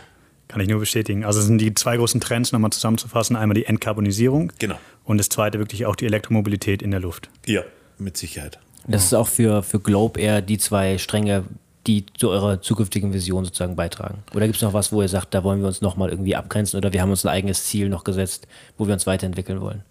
kann 0.48 0.60
ich 0.60 0.68
nur 0.68 0.80
bestätigen. 0.80 1.24
Also 1.24 1.40
sind 1.40 1.58
die 1.58 1.74
zwei 1.74 1.96
großen 1.96 2.20
Trends 2.20 2.52
nochmal 2.52 2.72
zusammenzufassen. 2.72 3.36
Einmal 3.36 3.54
die 3.54 3.66
Entkarbonisierung. 3.66 4.52
Genau. 4.58 4.78
Und 5.04 5.18
das 5.18 5.28
zweite 5.28 5.58
wirklich 5.58 5.86
auch 5.86 5.94
die 5.94 6.06
Elektromobilität 6.06 6.82
in 6.82 6.90
der 6.90 7.00
Luft. 7.00 7.30
Ja, 7.46 7.62
mit 7.98 8.16
Sicherheit. 8.16 8.58
Das 8.86 9.04
ist 9.04 9.14
auch 9.14 9.28
für, 9.28 9.62
für 9.62 9.78
Globe 9.78 10.20
eher 10.20 10.42
die 10.42 10.58
zwei 10.58 10.98
Stränge, 10.98 11.44
die 11.86 12.04
zu 12.16 12.30
eurer 12.30 12.60
zukünftigen 12.60 13.12
Vision 13.12 13.44
sozusagen 13.44 13.76
beitragen? 13.76 14.22
Oder 14.34 14.46
gibt 14.46 14.56
es 14.56 14.62
noch 14.62 14.74
was, 14.74 14.92
wo 14.92 15.02
ihr 15.02 15.08
sagt, 15.08 15.34
da 15.34 15.44
wollen 15.44 15.60
wir 15.60 15.68
uns 15.68 15.80
nochmal 15.80 16.10
irgendwie 16.10 16.36
abgrenzen 16.36 16.76
oder 16.76 16.92
wir 16.92 17.00
haben 17.00 17.10
uns 17.10 17.24
ein 17.24 17.30
eigenes 17.30 17.64
Ziel 17.64 17.88
noch 17.88 18.04
gesetzt, 18.04 18.46
wo 18.76 18.86
wir 18.86 18.94
uns 18.94 19.06
weiterentwickeln 19.06 19.60
wollen? 19.60 19.82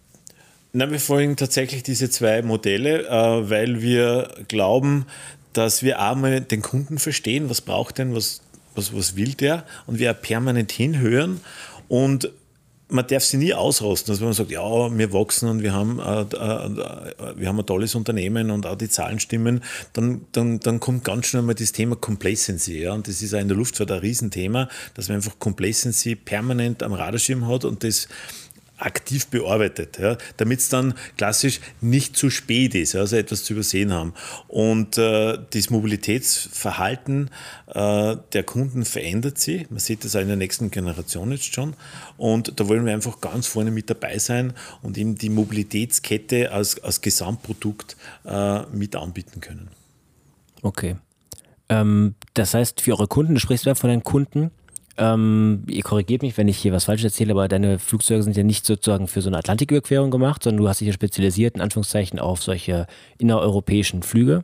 Na, 0.71 0.91
wir 0.91 0.99
folgen 0.99 1.35
tatsächlich 1.35 1.81
diese 1.81 2.11
zwei 2.11 2.43
Modelle, 2.43 3.07
äh, 3.07 3.49
weil 3.49 3.81
wir 3.81 4.35
glauben, 4.47 5.05
dass 5.53 5.81
wir 5.81 5.99
einmal 5.99 6.41
den 6.41 6.61
Kunden 6.61 6.99
verstehen, 6.99 7.49
was 7.49 7.61
braucht 7.61 7.97
denn, 7.97 8.13
was, 8.13 8.41
was, 8.75 8.95
was 8.95 9.15
will 9.15 9.33
der 9.33 9.65
und 9.87 9.97
wir 9.97 10.13
permanent 10.13 10.71
hinhören 10.71 11.41
und 11.87 12.29
man 12.89 13.05
darf 13.05 13.23
sie 13.23 13.37
nie 13.37 13.53
ausrosten. 13.53 14.11
Also 14.11 14.21
wenn 14.21 14.29
man 14.29 14.33
sagt, 14.33 14.51
ja, 14.51 14.61
wir 14.97 15.13
wachsen 15.13 15.47
und 15.47 15.61
wir 15.61 15.73
haben, 15.73 15.99
äh, 15.99 16.21
äh, 16.21 17.37
wir 17.37 17.47
haben 17.47 17.59
ein 17.59 17.65
tolles 17.65 17.95
Unternehmen 17.95 18.51
und 18.51 18.65
auch 18.65 18.75
die 18.75 18.89
Zahlen 18.89 19.19
stimmen, 19.19 19.63
dann, 19.93 20.21
dann, 20.31 20.59
dann 20.59 20.79
kommt 20.79 21.03
ganz 21.03 21.27
schnell 21.27 21.43
mal 21.43 21.53
das 21.53 21.71
Thema 21.71 21.95
Complacency. 21.95 22.81
Ja? 22.81 22.93
Und 22.93 23.07
das 23.07 23.21
ist 23.21 23.33
auch 23.33 23.39
in 23.39 23.47
der 23.47 23.57
Luftfahrt 23.57 23.91
ein 23.91 23.99
Riesenthema, 23.99 24.69
dass 24.95 25.07
man 25.07 25.17
einfach 25.17 25.37
Complacency 25.39 26.15
permanent 26.15 26.81
am 26.81 26.93
Radarschirm 26.93 27.47
hat 27.47 27.63
und 27.63 27.83
das 27.83 28.07
aktiv 28.79 29.27
bearbeitet, 29.27 29.99
ja, 29.99 30.17
damit 30.37 30.59
es 30.59 30.69
dann 30.69 30.93
klassisch 31.17 31.59
nicht 31.81 32.15
zu 32.15 32.29
spät 32.29 32.75
ist, 32.75 32.95
also 32.95 33.15
etwas 33.15 33.43
zu 33.43 33.53
übersehen 33.53 33.93
haben. 33.93 34.13
Und 34.47 34.97
äh, 34.97 35.37
das 35.51 35.69
Mobilitätsverhalten 35.69 37.29
äh, 37.67 38.17
der 38.33 38.43
Kunden 38.43 38.85
verändert 38.85 39.37
sich. 39.37 39.69
Man 39.69 39.79
sieht 39.79 40.03
das 40.05 40.15
auch 40.15 40.21
in 40.21 40.27
der 40.27 40.37
nächsten 40.37 40.71
Generation 40.71 41.31
jetzt 41.31 41.53
schon. 41.53 41.75
Und 42.17 42.59
da 42.59 42.67
wollen 42.67 42.85
wir 42.85 42.93
einfach 42.93 43.21
ganz 43.21 43.47
vorne 43.47 43.71
mit 43.71 43.89
dabei 43.89 44.17
sein 44.17 44.53
und 44.81 44.97
eben 44.97 45.15
die 45.15 45.29
Mobilitätskette 45.29 46.51
als, 46.51 46.81
als 46.83 47.01
Gesamtprodukt 47.01 47.97
äh, 48.25 48.61
mit 48.67 48.95
anbieten 48.95 49.41
können. 49.41 49.69
Okay. 50.61 50.95
Ähm, 51.69 52.15
das 52.33 52.53
heißt, 52.53 52.81
für 52.81 52.91
eure 52.91 53.07
Kunden, 53.07 53.35
du 53.35 53.39
sprichst 53.39 53.65
ja 53.65 53.75
von 53.75 53.89
den 53.89 54.03
Kunden, 54.03 54.51
ähm, 54.99 55.63
ihr 55.69 55.81
korrigiert 55.81 56.21
mich, 56.21 56.37
wenn 56.37 56.47
ich 56.47 56.57
hier 56.57 56.73
was 56.73 56.85
falsch 56.85 57.03
erzähle, 57.03 57.31
aber 57.31 57.47
deine 57.47 57.79
Flugzeuge 57.79 58.21
sind 58.21 58.35
ja 58.35 58.43
nicht 58.43 58.65
sozusagen 58.65 59.07
für 59.07 59.21
so 59.21 59.29
eine 59.29 59.37
Atlantiküberquerung 59.37 60.11
gemacht, 60.11 60.43
sondern 60.43 60.61
du 60.63 60.69
hast 60.69 60.81
dich 60.81 60.87
ja 60.87 60.93
spezialisiert, 60.93 61.55
in 61.55 61.61
Anführungszeichen, 61.61 62.19
auf 62.19 62.43
solche 62.43 62.85
innereuropäischen 63.17 64.03
Flüge. 64.03 64.43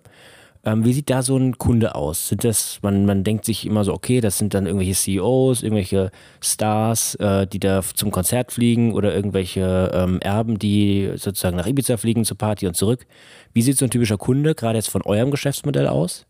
Ähm, 0.64 0.84
wie 0.84 0.94
sieht 0.94 1.12
da 1.12 1.22
so 1.22 1.38
ein 1.38 1.58
Kunde 1.60 1.94
aus? 1.94 2.30
Sind 2.30 2.44
das, 2.44 2.80
man, 2.82 3.06
man 3.06 3.24
denkt 3.24 3.46
sich 3.46 3.68
immer 3.68 3.84
so, 3.84 3.94
okay, 3.94 4.20
das 4.20 4.40
sind 4.40 4.56
dann 4.56 4.66
irgendwelche 4.66 4.96
CEOs, 4.96 5.62
irgendwelche 5.62 6.10
Stars, 6.42 7.14
äh, 7.16 7.46
die 7.46 7.60
da 7.60 7.84
zum 7.84 8.10
Konzert 8.10 8.52
fliegen 8.52 8.94
oder 8.94 9.14
irgendwelche 9.14 9.92
ähm, 9.94 10.20
Erben, 10.22 10.58
die 10.58 11.12
sozusagen 11.16 11.58
nach 11.58 11.68
Ibiza 11.68 11.98
fliegen 11.98 12.26
zur 12.26 12.38
Party 12.38 12.66
und 12.66 12.76
zurück. 12.76 13.06
Wie 13.54 13.62
sieht 13.62 13.78
so 13.78 13.86
ein 13.86 13.92
typischer 13.92 14.18
Kunde 14.18 14.56
gerade 14.56 14.78
jetzt 14.78 14.90
von 14.90 15.04
eurem 15.04 15.30
Geschäftsmodell 15.30 15.88
aus? 15.88 16.26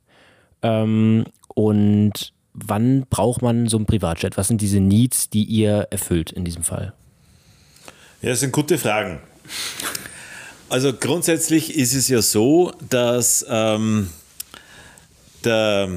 Ähm, 0.61 1.23
und 1.53 2.33
wann 2.55 3.05
braucht 3.09 3.41
man 3.41 3.67
so 3.67 3.77
ein 3.77 3.85
Privatjet? 3.85 4.37
Was 4.37 4.47
sind 4.47 4.61
diese 4.61 4.79
Needs, 4.79 5.29
die 5.29 5.43
ihr 5.43 5.87
erfüllt 5.91 6.31
in 6.31 6.45
diesem 6.45 6.63
Fall? 6.63 6.93
Ja, 8.21 8.29
das 8.29 8.39
sind 8.39 8.51
gute 8.51 8.77
Fragen. 8.77 9.19
Also 10.69 10.93
grundsätzlich 10.93 11.75
ist 11.75 11.93
es 11.93 12.07
ja 12.07 12.21
so, 12.21 12.73
dass 12.89 13.45
ähm, 13.47 14.09
der, 15.43 15.89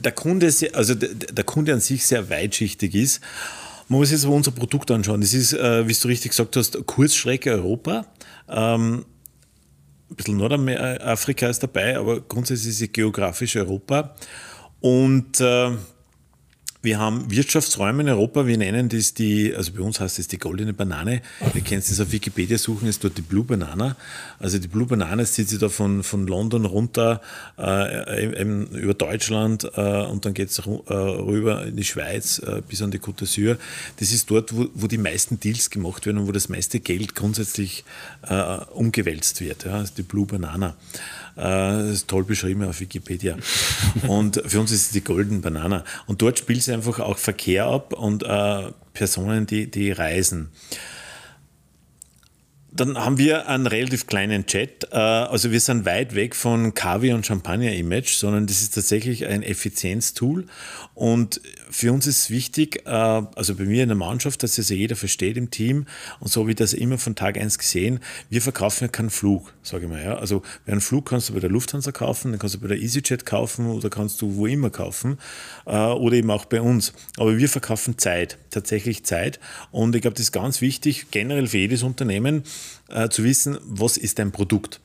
der, 0.00 0.12
Kunde, 0.12 0.52
also 0.74 0.94
der, 0.94 1.08
der, 1.08 1.44
Kunde 1.44 1.72
an 1.72 1.80
sich 1.80 2.06
sehr 2.06 2.28
weitschichtig 2.28 2.94
ist. 2.94 3.20
Man 3.88 4.00
muss 4.00 4.10
jetzt 4.10 4.24
aber 4.24 4.34
unser 4.34 4.50
Produkt 4.50 4.90
anschauen. 4.90 5.20
Das 5.20 5.32
ist, 5.32 5.52
äh, 5.54 5.88
wie 5.88 5.94
du 5.94 6.08
richtig 6.08 6.32
gesagt 6.32 6.56
hast, 6.56 6.86
Kurzstrecke 6.86 7.52
Europa. 7.52 8.06
Ähm, 8.48 9.06
ein 10.10 10.16
bisschen 10.16 10.36
Nordafrika 10.36 11.48
ist 11.48 11.62
dabei, 11.62 11.96
aber 11.96 12.20
grundsätzlich 12.20 12.70
ist 12.70 12.82
es 12.82 12.92
geografisch 12.92 13.56
Europa. 13.56 14.14
Und 14.80 15.40
äh, 15.40 15.72
wir 16.82 16.98
haben 16.98 17.30
Wirtschaftsräume 17.30 18.04
in 18.04 18.08
Europa, 18.08 18.46
wir 18.46 18.56
nennen 18.56 18.88
das 18.88 19.12
die, 19.12 19.54
also 19.54 19.72
bei 19.72 19.82
uns 19.82 20.00
heißt 20.00 20.18
es 20.18 20.28
die 20.28 20.38
goldene 20.38 20.72
Banane. 20.72 21.20
Wir 21.52 21.60
können 21.60 21.80
es 21.80 22.00
auf 22.00 22.10
Wikipedia 22.10 22.56
suchen, 22.56 22.88
ist 22.88 23.04
dort 23.04 23.18
die 23.18 23.22
Blue 23.22 23.44
Banana. 23.44 23.96
Also 24.38 24.58
die 24.58 24.68
Blue 24.68 24.86
Banana 24.86 25.22
zieht 25.26 25.50
sich 25.50 25.58
da 25.58 25.68
von, 25.68 26.02
von 26.02 26.26
London 26.26 26.64
runter 26.64 27.20
äh, 27.58 28.32
eben 28.32 28.68
über 28.68 28.94
Deutschland 28.94 29.70
äh, 29.74 30.04
und 30.06 30.24
dann 30.24 30.32
geht 30.32 30.48
es 30.48 30.58
äh, 30.58 30.62
rüber 30.62 31.66
in 31.66 31.76
die 31.76 31.84
Schweiz 31.84 32.38
äh, 32.38 32.62
bis 32.66 32.80
an 32.80 32.90
die 32.90 32.98
Côte 32.98 33.24
d'Azur. 33.24 33.58
Das 33.98 34.10
ist 34.10 34.30
dort, 34.30 34.56
wo, 34.56 34.68
wo 34.72 34.86
die 34.86 34.96
meisten 34.96 35.38
Deals 35.38 35.68
gemacht 35.68 36.06
werden 36.06 36.16
und 36.16 36.28
wo 36.28 36.32
das 36.32 36.48
meiste 36.48 36.80
Geld 36.80 37.14
grundsätzlich 37.14 37.84
äh, 38.22 38.56
umgewälzt 38.72 39.42
wird. 39.42 39.66
Ja, 39.66 39.82
ist 39.82 39.98
die 39.98 40.02
Blue 40.02 40.24
Banana. 40.24 40.76
Äh, 41.40 41.42
das 41.42 41.90
ist 41.90 42.08
toll 42.08 42.24
beschrieben 42.24 42.64
auf 42.64 42.80
Wikipedia. 42.80 43.36
Und 44.06 44.42
für 44.46 44.60
uns 44.60 44.72
ist 44.72 44.82
es 44.86 44.90
die 44.90 45.02
Golden 45.02 45.40
Banana. 45.40 45.84
Und 46.06 46.20
dort 46.20 46.38
spielt 46.38 46.60
es 46.60 46.68
einfach 46.68 47.00
auch 47.00 47.16
Verkehr 47.16 47.64
ab 47.64 47.94
und 47.94 48.22
äh, 48.22 48.72
Personen, 48.92 49.46
die, 49.46 49.70
die 49.70 49.90
reisen. 49.90 50.50
Dann 52.72 52.96
haben 52.98 53.18
wir 53.18 53.48
einen 53.48 53.66
relativ 53.66 54.06
kleinen 54.06 54.46
Chat. 54.46 54.88
Äh, 54.92 54.96
also 54.96 55.50
wir 55.50 55.60
sind 55.60 55.86
weit 55.86 56.14
weg 56.14 56.36
von 56.36 56.74
Kavi 56.74 57.12
und 57.12 57.26
Champagner-Image, 57.26 58.14
sondern 58.14 58.46
das 58.46 58.60
ist 58.60 58.74
tatsächlich 58.74 59.26
ein 59.26 59.42
Effizienztool. 59.42 60.46
Und 60.94 61.40
für 61.70 61.92
uns 61.92 62.06
ist 62.06 62.30
wichtig, 62.30 62.86
äh, 62.86 62.90
also 62.90 63.54
bei 63.54 63.64
mir 63.64 63.82
in 63.82 63.88
der 63.88 63.96
Mannschaft, 63.96 64.42
dass 64.42 64.56
das 64.56 64.68
ja 64.68 64.76
jeder 64.76 64.96
versteht 64.96 65.36
im 65.36 65.50
Team 65.50 65.86
und 66.18 66.30
so 66.30 66.46
wie 66.46 66.54
das 66.54 66.72
immer 66.72 66.98
von 66.98 67.14
Tag 67.14 67.38
1 67.38 67.58
gesehen, 67.58 68.00
wir 68.28 68.42
verkaufen 68.42 68.84
ja 68.84 68.88
keinen 68.88 69.10
Flug, 69.10 69.52
sage 69.62 69.84
ich 69.84 69.90
mal. 69.90 70.02
Ja. 70.02 70.16
Also 70.16 70.42
einen 70.66 70.80
Flug 70.80 71.06
kannst 71.06 71.28
du 71.28 71.34
bei 71.34 71.40
der 71.40 71.50
Lufthansa 71.50 71.92
kaufen, 71.92 72.32
dann 72.32 72.40
kannst 72.40 72.56
du 72.56 72.60
bei 72.60 72.68
der 72.68 72.78
EasyJet 72.78 73.24
kaufen 73.24 73.66
oder 73.66 73.90
kannst 73.90 74.20
du 74.22 74.36
wo 74.36 74.46
immer 74.46 74.70
kaufen 74.70 75.18
äh, 75.66 75.76
oder 75.76 76.16
eben 76.16 76.30
auch 76.30 76.44
bei 76.44 76.60
uns. 76.60 76.92
Aber 77.16 77.38
wir 77.38 77.48
verkaufen 77.48 77.98
Zeit, 77.98 78.38
tatsächlich 78.50 79.04
Zeit 79.04 79.40
und 79.70 79.94
ich 79.94 80.02
glaube, 80.02 80.14
das 80.14 80.26
ist 80.26 80.32
ganz 80.32 80.60
wichtig, 80.60 81.06
generell 81.10 81.46
für 81.46 81.58
jedes 81.58 81.82
Unternehmen 81.82 82.42
äh, 82.88 83.08
zu 83.08 83.24
wissen, 83.24 83.58
was 83.64 83.96
ist 83.96 84.18
dein 84.18 84.32
Produkt. 84.32 84.80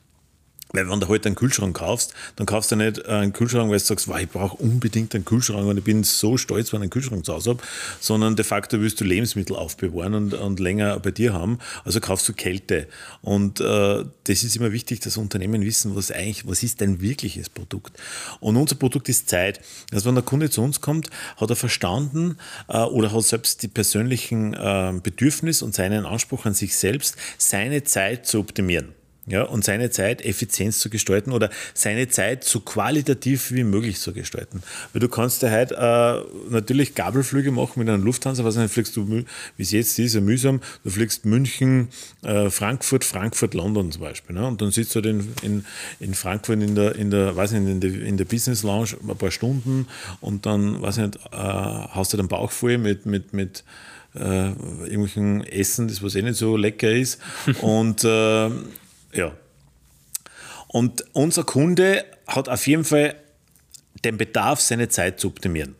Weil 0.76 0.90
wenn 0.90 1.00
du 1.00 1.08
heute 1.08 1.28
einen 1.28 1.36
Kühlschrank 1.36 1.76
kaufst, 1.76 2.12
dann 2.36 2.46
kaufst 2.46 2.70
du 2.70 2.76
nicht 2.76 3.06
einen 3.06 3.32
Kühlschrank, 3.32 3.70
weil 3.70 3.78
du 3.78 3.84
sagst, 3.84 4.08
wow, 4.08 4.18
ich 4.18 4.28
brauche 4.28 4.56
unbedingt 4.56 5.14
einen 5.14 5.24
Kühlschrank 5.24 5.66
und 5.66 5.78
ich 5.78 5.84
bin 5.84 6.04
so 6.04 6.36
stolz, 6.36 6.72
wenn 6.72 6.80
ich 6.80 6.84
einen 6.84 6.90
Kühlschrank 6.90 7.24
zu 7.24 7.34
Hause 7.34 7.50
habe, 7.50 7.62
sondern 8.00 8.36
de 8.36 8.44
facto 8.44 8.80
willst 8.80 9.00
du 9.00 9.04
Lebensmittel 9.04 9.56
aufbewahren 9.56 10.14
und, 10.14 10.34
und 10.34 10.60
länger 10.60 10.98
bei 11.00 11.10
dir 11.10 11.32
haben. 11.32 11.58
Also 11.84 12.00
kaufst 12.00 12.28
du 12.28 12.32
Kälte. 12.32 12.88
Und 13.22 13.60
äh, 13.60 14.04
das 14.24 14.42
ist 14.42 14.56
immer 14.56 14.72
wichtig, 14.72 15.00
dass 15.00 15.16
Unternehmen 15.16 15.62
wissen, 15.62 15.96
was 15.96 16.10
eigentlich, 16.10 16.46
was 16.46 16.62
ist 16.62 16.80
dein 16.80 17.00
wirkliches 17.00 17.48
Produkt. 17.48 17.96
Und 18.40 18.56
unser 18.56 18.76
Produkt 18.76 19.08
ist 19.08 19.28
Zeit. 19.28 19.60
Also 19.92 20.06
wenn 20.06 20.14
der 20.14 20.24
Kunde 20.24 20.50
zu 20.50 20.62
uns 20.62 20.80
kommt, 20.80 21.10
hat 21.36 21.50
er 21.50 21.56
verstanden 21.56 22.36
äh, 22.68 22.78
oder 22.78 23.12
hat 23.12 23.24
selbst 23.24 23.62
die 23.62 23.68
persönlichen 23.68 24.54
äh, 24.54 24.92
Bedürfnisse 25.02 25.64
und 25.64 25.74
seinen 25.74 26.04
Anspruch 26.04 26.44
an 26.44 26.54
sich 26.54 26.76
selbst, 26.76 27.16
seine 27.38 27.84
Zeit 27.84 28.26
zu 28.26 28.40
optimieren 28.40 28.95
ja, 29.26 29.42
und 29.42 29.64
seine 29.64 29.90
Zeit 29.90 30.24
effizient 30.24 30.74
zu 30.74 30.88
gestalten 30.88 31.32
oder 31.32 31.50
seine 31.74 32.08
Zeit 32.08 32.44
so 32.44 32.60
qualitativ 32.60 33.50
wie 33.50 33.64
möglich 33.64 33.98
zu 33.98 34.12
gestalten. 34.12 34.62
Weil 34.92 35.00
du 35.00 35.08
kannst 35.08 35.42
ja 35.42 35.50
heute 35.50 35.74
äh, 35.74 36.52
natürlich 36.52 36.94
Gabelflüge 36.94 37.50
machen 37.50 37.80
mit 37.80 37.88
einer 37.88 37.98
Lufthansa, 37.98 38.44
was 38.44 38.54
dann 38.54 38.68
fliegst 38.68 38.96
du, 38.96 39.08
wie 39.08 39.24
es 39.58 39.72
jetzt 39.72 39.98
ist, 39.98 40.14
mühsam, 40.20 40.60
du 40.84 40.90
fliegst 40.90 41.24
München, 41.24 41.88
äh, 42.22 42.50
Frankfurt, 42.50 43.04
Frankfurt, 43.04 43.54
London 43.54 43.90
zum 43.90 44.02
Beispiel. 44.02 44.36
Ne? 44.36 44.46
Und 44.46 44.62
dann 44.62 44.70
sitzt 44.70 44.94
du 44.94 45.02
halt 45.02 45.06
in, 45.06 45.28
in, 45.42 45.64
in 45.98 46.14
Frankfurt 46.14 46.62
in 46.62 46.76
der, 46.76 46.94
in 46.94 47.10
der, 47.10 47.34
weiß 47.34 47.50
nicht, 47.52 47.68
in 47.68 47.80
der, 47.80 47.90
in 48.06 48.16
der 48.16 48.26
Business 48.26 48.62
Lounge 48.62 48.96
ein 49.08 49.16
paar 49.16 49.32
Stunden 49.32 49.88
und 50.20 50.46
dann, 50.46 50.80
weiß 50.80 50.98
nicht, 50.98 51.16
äh, 51.16 51.36
hast 51.36 52.12
du 52.12 52.16
den 52.16 52.28
Bauch 52.28 52.52
voll 52.52 52.78
mit, 52.78 53.06
mit, 53.06 53.32
mit 53.32 53.64
äh, 54.14 54.50
irgendwelchen 54.50 55.44
Essen, 55.44 55.88
das 55.88 56.02
was 56.02 56.14
eh 56.14 56.22
nicht 56.22 56.36
so 56.36 56.56
lecker 56.56 56.90
ist. 56.92 57.20
und 57.60 58.04
äh, 58.04 58.50
ja. 59.16 59.36
Und 60.68 61.04
unser 61.12 61.44
Kunde 61.44 62.04
hat 62.26 62.48
auf 62.48 62.66
jeden 62.66 62.84
Fall 62.84 63.14
den 64.04 64.16
Bedarf, 64.18 64.60
seine 64.60 64.88
Zeit 64.88 65.20
zu 65.20 65.28
optimieren. 65.28 65.74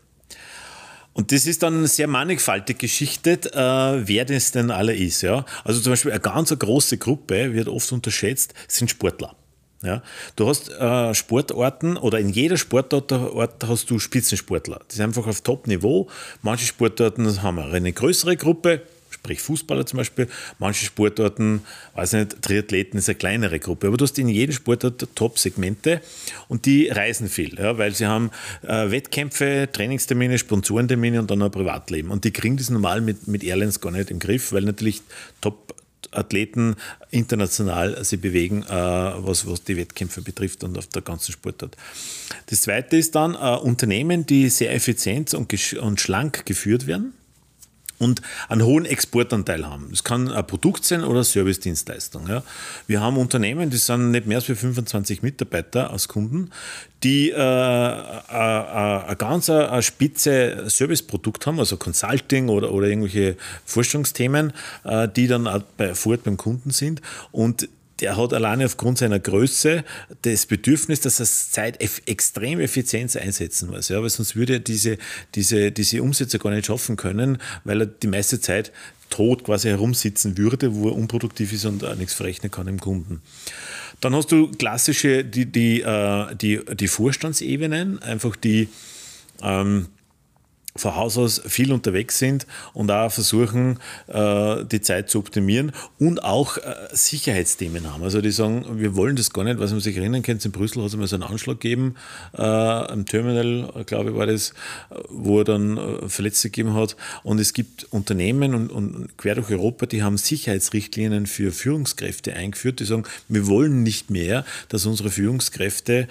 Und 1.13 1.31
das 1.31 1.47
ist 1.47 1.63
dann 1.63 1.87
sehr 1.87 2.07
mannigfaltig 2.07 2.77
geschichtet, 2.77 3.47
äh, 3.47 4.07
wer 4.07 4.23
das 4.23 4.51
denn 4.51 4.69
alle 4.69 4.95
ist. 4.95 5.23
Ja? 5.23 5.45
Also 5.63 5.81
zum 5.81 5.93
Beispiel 5.93 6.11
eine 6.11 6.19
ganz 6.19 6.57
große 6.57 6.99
Gruppe, 6.99 7.53
wird 7.53 7.67
oft 7.69 7.91
unterschätzt, 7.91 8.53
sind 8.67 8.91
Sportler. 8.91 9.35
Ja, 9.83 10.01
du 10.35 10.47
hast 10.47 10.69
äh, 10.69 11.13
Sportarten 11.13 11.97
oder 11.97 12.19
in 12.19 12.29
jeder 12.29 12.57
Sportart 12.57 13.11
hast 13.11 13.89
du 13.89 13.99
Spitzensportler. 13.99 14.81
Das 14.87 14.97
ist 14.97 15.01
einfach 15.01 15.27
auf 15.27 15.41
Top-Niveau. 15.41 16.07
Manche 16.41 16.65
Sportarten 16.65 17.43
haben 17.43 17.59
eine 17.59 17.93
größere 17.93 18.37
Gruppe, 18.37 18.81
sprich 19.19 19.41
Fußballer 19.41 19.85
zum 19.85 19.97
Beispiel. 19.97 20.27
Manche 20.59 20.85
Sportarten, 20.85 21.61
weiß 21.95 22.13
nicht, 22.13 22.41
Triathleten 22.41 22.97
ist 22.97 23.09
eine 23.09 23.15
kleinere 23.15 23.59
Gruppe. 23.59 23.87
Aber 23.87 23.97
du 23.97 24.03
hast 24.03 24.17
in 24.19 24.29
jedem 24.29 24.53
Sportart 24.53 25.07
Top-Segmente 25.15 26.01
und 26.47 26.65
die 26.65 26.87
reisen 26.87 27.27
viel, 27.27 27.57
ja, 27.59 27.77
weil 27.77 27.93
sie 27.93 28.05
haben 28.05 28.31
äh, 28.63 28.89
Wettkämpfe, 28.89 29.69
Trainingstermine, 29.71 30.37
Sponsorentermine 30.37 31.19
und 31.19 31.29
dann 31.29 31.41
ein 31.41 31.51
Privatleben. 31.51 32.11
Und 32.11 32.23
die 32.23 32.31
kriegen 32.31 32.57
das 32.57 32.69
normal 32.69 33.01
mit, 33.01 33.27
mit 33.27 33.43
Airlines 33.43 33.81
gar 33.81 33.91
nicht 33.91 34.11
im 34.11 34.19
Griff, 34.19 34.51
weil 34.51 34.63
natürlich 34.63 35.01
Top 35.41 35.75
Athleten 36.11 36.75
international 37.11 38.03
sich 38.05 38.21
bewegen, 38.21 38.63
äh, 38.63 38.69
was, 38.69 39.45
was 39.45 39.63
die 39.63 39.75
Wettkämpfe 39.75 40.21
betrifft 40.21 40.63
und 40.63 40.77
auf 40.77 40.87
der 40.87 41.01
ganzen 41.01 41.33
Sportart. 41.33 41.75
Das 42.45 42.61
zweite 42.61 42.95
ist 42.95 43.15
dann 43.15 43.33
äh, 43.33 43.57
Unternehmen, 43.57 44.25
die 44.25 44.49
sehr 44.49 44.73
effizient 44.73 45.33
und, 45.33 45.51
und 45.73 45.99
schlank 45.99 46.45
geführt 46.45 46.87
werden 46.87 47.13
und 47.99 48.21
einen 48.49 48.63
hohen 48.63 48.85
Exportanteil 48.85 49.65
haben. 49.65 49.87
Das 49.89 50.03
kann 50.03 50.31
ein 50.31 50.47
Produkt 50.47 50.85
sein 50.85 51.03
oder 51.03 51.23
Service-Dienstleistung. 51.23 52.27
Ja. 52.27 52.43
Wir 52.85 53.01
haben 53.01 53.17
Unternehmen, 53.17 53.69
die 53.69 53.77
sind 53.77 54.11
nicht 54.11 54.27
mehr 54.27 54.37
als 54.37 54.45
25 54.45 55.21
Mitarbeiter 55.23 55.91
als 55.91 56.07
Kunden, 56.07 56.51
die 57.03 57.29
äh, 57.29 57.35
äh, 57.35 57.37
äh, 57.37 59.03
ein 59.09 59.17
ganz 59.17 59.49
ein 59.49 59.83
spitze 59.83 60.63
Serviceprodukt 60.67 61.45
haben, 61.45 61.59
also 61.59 61.77
Consulting 61.77 62.49
oder, 62.49 62.71
oder 62.71 62.87
irgendwelche 62.87 63.35
Forschungsthemen, 63.65 64.53
äh, 64.83 65.07
die 65.07 65.27
dann 65.27 65.47
auch 65.47 65.61
bei, 65.77 65.93
vor 65.93 66.13
Ort 66.13 66.23
beim 66.23 66.37
Kunden 66.37 66.71
sind 66.71 67.01
und 67.31 67.69
der 67.99 68.17
hat 68.17 68.33
alleine 68.33 68.65
aufgrund 68.65 68.97
seiner 68.97 69.19
Größe 69.19 69.83
das 70.21 70.45
Bedürfnis, 70.45 70.99
dass 71.01 71.19
er 71.19 71.25
Zeit 71.25 71.81
extrem 72.05 72.59
effizient 72.59 73.15
einsetzen 73.17 73.69
muss. 73.69 73.89
Ja, 73.89 74.01
weil 74.01 74.09
sonst 74.09 74.35
würde 74.35 74.53
er 74.53 74.59
diese, 74.59 74.97
diese, 75.35 75.71
diese 75.71 76.03
Umsätze 76.03 76.39
gar 76.39 76.51
nicht 76.51 76.67
schaffen 76.67 76.95
können, 76.95 77.39
weil 77.63 77.81
er 77.81 77.85
die 77.87 78.07
meiste 78.07 78.39
Zeit 78.39 78.71
tot 79.09 79.43
quasi 79.43 79.69
herumsitzen 79.69 80.37
würde, 80.37 80.75
wo 80.75 80.89
er 80.89 80.95
unproduktiv 80.95 81.53
ist 81.53 81.65
und 81.65 81.83
nichts 81.97 82.13
verrechnen 82.13 82.51
kann 82.51 82.67
im 82.67 82.79
Kunden. 82.79 83.21
Dann 84.01 84.13
hast 84.13 84.31
du 84.31 84.51
klassische, 84.51 85.23
die, 85.23 85.45
die, 85.45 85.81
äh, 85.81 86.35
die, 86.35 86.59
die 86.75 86.87
Vorstandsebenen, 86.87 88.01
einfach 88.01 88.35
die, 88.35 88.69
ähm, 89.41 89.87
von 90.77 90.95
Haus 90.95 91.17
aus 91.17 91.41
viel 91.45 91.71
unterwegs 91.71 92.19
sind 92.19 92.47
und 92.73 92.91
auch 92.91 93.11
versuchen, 93.11 93.79
äh, 94.07 94.65
die 94.65 94.81
Zeit 94.81 95.09
zu 95.09 95.19
optimieren 95.19 95.71
und 95.99 96.23
auch 96.23 96.57
äh, 96.57 96.61
Sicherheitsthemen 96.91 97.91
haben. 97.91 98.03
Also 98.03 98.21
die 98.21 98.31
sagen, 98.31 98.79
wir 98.79 98.95
wollen 98.95 99.15
das 99.15 99.31
gar 99.31 99.43
nicht, 99.43 99.59
was 99.59 99.71
man 99.71 99.79
sich 99.79 99.97
erinnern 99.97 100.21
kann, 100.21 100.39
in 100.43 100.51
Brüssel 100.51 100.81
hat 100.81 100.89
es 100.89 100.95
mal 100.95 101.07
so 101.07 101.15
einen 101.15 101.23
Anschlag 101.23 101.59
gegeben, 101.59 101.95
äh, 102.33 102.41
am 102.41 103.05
Terminal, 103.05 103.83
glaube 103.85 104.11
ich, 104.11 104.15
war 104.15 104.27
das, 104.27 104.53
wo 105.09 105.39
er 105.39 105.45
dann 105.45 105.79
Verletzte 106.07 106.49
gegeben 106.49 106.73
hat. 106.73 106.95
Und 107.23 107.39
es 107.39 107.53
gibt 107.53 107.85
Unternehmen 107.91 108.53
und, 108.53 108.71
und 108.71 109.17
quer 109.17 109.35
durch 109.35 109.49
Europa, 109.49 109.85
die 109.85 110.03
haben 110.03 110.17
Sicherheitsrichtlinien 110.17 111.25
für 111.25 111.51
Führungskräfte 111.51 112.33
eingeführt, 112.33 112.79
die 112.79 112.85
sagen, 112.85 113.03
wir 113.27 113.47
wollen 113.47 113.83
nicht 113.83 114.09
mehr, 114.09 114.45
dass 114.69 114.85
unsere 114.85 115.09
Führungskräfte 115.09 116.07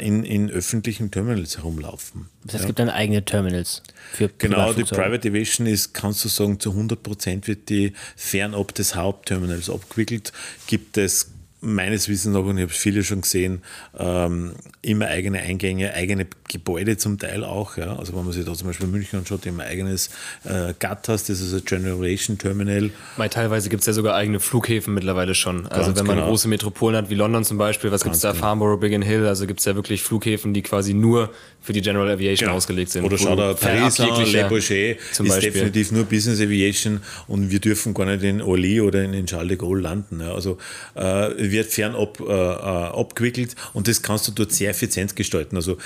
in, 0.00 0.24
in 0.24 0.50
öffentlichen 0.50 1.10
Terminals 1.10 1.58
herumlaufen. 1.58 2.26
Das 2.44 2.54
heißt, 2.54 2.62
es 2.62 2.66
gibt 2.66 2.78
dann 2.78 2.88
eigene 2.88 3.24
Terminals. 3.24 3.82
Für 4.12 4.28
genau, 4.38 4.72
die 4.72 4.84
Private 4.84 5.28
Aviation 5.28 5.66
ist, 5.66 5.92
kannst 5.92 6.24
du 6.24 6.28
sagen, 6.28 6.58
zu 6.60 6.70
100 6.70 7.02
Prozent 7.02 7.48
wird 7.48 7.68
die 7.68 7.92
fernab 8.16 8.74
des 8.74 8.94
Hauptterminals 8.94 9.68
abgewickelt. 9.68 10.32
Gibt 10.66 10.96
es 10.96 11.30
meines 11.60 12.08
Wissens 12.08 12.34
nach, 12.34 12.42
und 12.42 12.56
ich 12.56 12.62
habe 12.62 12.72
es 12.72 12.78
viele 12.78 13.02
schon 13.02 13.22
gesehen, 13.22 13.62
ähm, 13.98 14.52
immer 14.82 15.06
eigene 15.06 15.40
Eingänge, 15.40 15.92
eigene 15.94 16.26
Gebäude 16.48 16.96
zum 16.96 17.18
Teil 17.18 17.44
auch. 17.44 17.76
Ja. 17.76 17.96
Also 17.96 18.14
wenn 18.16 18.24
man 18.24 18.32
sich 18.32 18.44
da 18.44 18.54
zum 18.54 18.68
Beispiel 18.68 18.86
München 18.86 19.18
anschaut, 19.18 19.44
die 19.44 19.48
haben 19.48 19.60
ein 19.60 19.68
eigenes 19.68 20.10
äh, 20.44 20.72
Gattas, 20.78 21.24
das 21.24 21.40
ist 21.40 21.52
ein 21.52 21.64
Generation 21.64 22.38
Terminal. 22.38 22.90
Weil 23.16 23.28
teilweise 23.28 23.68
gibt 23.68 23.80
es 23.80 23.86
ja 23.86 23.92
sogar 23.92 24.14
eigene 24.14 24.40
Flughäfen 24.40 24.94
mittlerweile 24.94 25.34
schon. 25.34 25.66
Also 25.66 25.86
Ganz 25.86 25.98
wenn 25.98 26.06
man 26.06 26.16
genau. 26.16 26.28
große 26.28 26.48
Metropolen 26.48 26.96
hat 26.96 27.10
wie 27.10 27.14
London 27.14 27.44
zum 27.44 27.58
Beispiel, 27.58 27.90
was 27.90 28.04
gibt 28.04 28.14
es 28.14 28.20
da? 28.20 28.30
Genau. 28.30 28.40
Farnborough, 28.40 28.80
Biggin 28.80 29.02
Hill, 29.02 29.26
also 29.26 29.46
gibt 29.46 29.60
es 29.60 29.66
ja 29.66 29.74
wirklich 29.74 30.02
Flughäfen, 30.02 30.54
die 30.54 30.62
quasi 30.62 30.94
nur 30.94 31.30
für 31.60 31.72
die 31.72 31.82
General 31.82 32.08
Aviation 32.08 32.46
genau. 32.46 32.56
ausgelegt 32.56 32.90
sind. 32.92 33.04
Oder 33.04 33.18
schau 33.18 33.34
da, 33.34 33.52
Paris, 33.54 33.98
Le 33.98 34.46
Bourget 34.48 34.98
ist 35.10 35.18
Beispiel. 35.18 35.50
definitiv 35.50 35.92
nur 35.92 36.04
Business 36.04 36.40
Aviation 36.40 37.00
und 37.26 37.50
wir 37.50 37.58
dürfen 37.58 37.94
gar 37.94 38.06
nicht 38.06 38.22
in 38.22 38.40
Orly 38.40 38.80
oder 38.80 39.02
in 39.02 39.26
Charles 39.26 39.48
de 39.48 39.56
Gaulle 39.56 39.82
landen. 39.82 40.20
Ja. 40.20 40.32
Also 40.32 40.58
äh, 40.94 41.47
wird 41.50 41.70
fernab 41.70 42.20
äh, 42.20 42.24
äh, 42.24 42.26
abgewickelt 42.26 43.54
und 43.72 43.88
das 43.88 44.02
kannst 44.02 44.28
du 44.28 44.32
dort 44.32 44.52
sehr 44.52 44.70
effizient 44.70 45.16
gestalten. 45.16 45.56
Also 45.56 45.78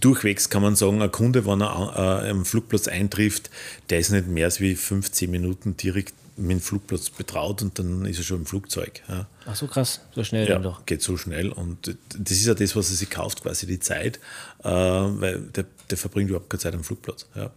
durchwegs 0.00 0.50
kann 0.50 0.62
man 0.62 0.76
sagen, 0.76 1.02
ein 1.02 1.12
Kunde, 1.12 1.46
wenn 1.46 1.62
er 1.62 2.24
äh, 2.24 2.30
am 2.30 2.44
Flugplatz 2.44 2.88
eintrifft, 2.88 3.50
der 3.90 3.98
ist 3.98 4.10
nicht 4.10 4.28
mehr 4.28 4.46
als 4.46 4.60
wie 4.60 4.74
15 4.74 5.30
Minuten 5.30 5.76
direkt 5.76 6.14
mit 6.36 6.50
dem 6.50 6.60
Flugplatz 6.60 7.10
betraut 7.10 7.62
und 7.62 7.78
dann 7.78 8.06
ist 8.06 8.18
er 8.18 8.24
schon 8.24 8.38
im 8.38 8.46
Flugzeug. 8.46 9.02
Ja. 9.08 9.26
Ach 9.46 9.54
so 9.54 9.66
krass, 9.66 10.00
so 10.14 10.24
schnell 10.24 10.48
ja, 10.48 10.54
dann 10.54 10.62
doch. 10.62 10.86
Geht 10.86 11.02
so 11.02 11.16
schnell 11.16 11.50
und 11.50 11.96
das 12.18 12.32
ist 12.32 12.46
ja 12.46 12.54
das, 12.54 12.74
was 12.74 12.90
er 12.90 12.96
sich 12.96 13.10
kauft, 13.10 13.42
quasi 13.42 13.66
die 13.66 13.80
Zeit, 13.80 14.18
äh, 14.64 14.68
weil 14.68 15.40
der, 15.40 15.66
der, 15.90 15.98
verbringt 15.98 16.30
überhaupt 16.30 16.48
keine 16.48 16.60
Zeit 16.60 16.74
am 16.74 16.84
Flugplatz. 16.84 17.26
Ja. 17.34 17.50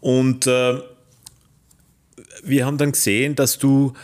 Und 0.00 0.46
äh, 0.46 0.80
wir 2.42 2.66
haben 2.66 2.78
dann 2.78 2.92
gesehen, 2.92 3.34
dass 3.34 3.58
du 3.58 3.94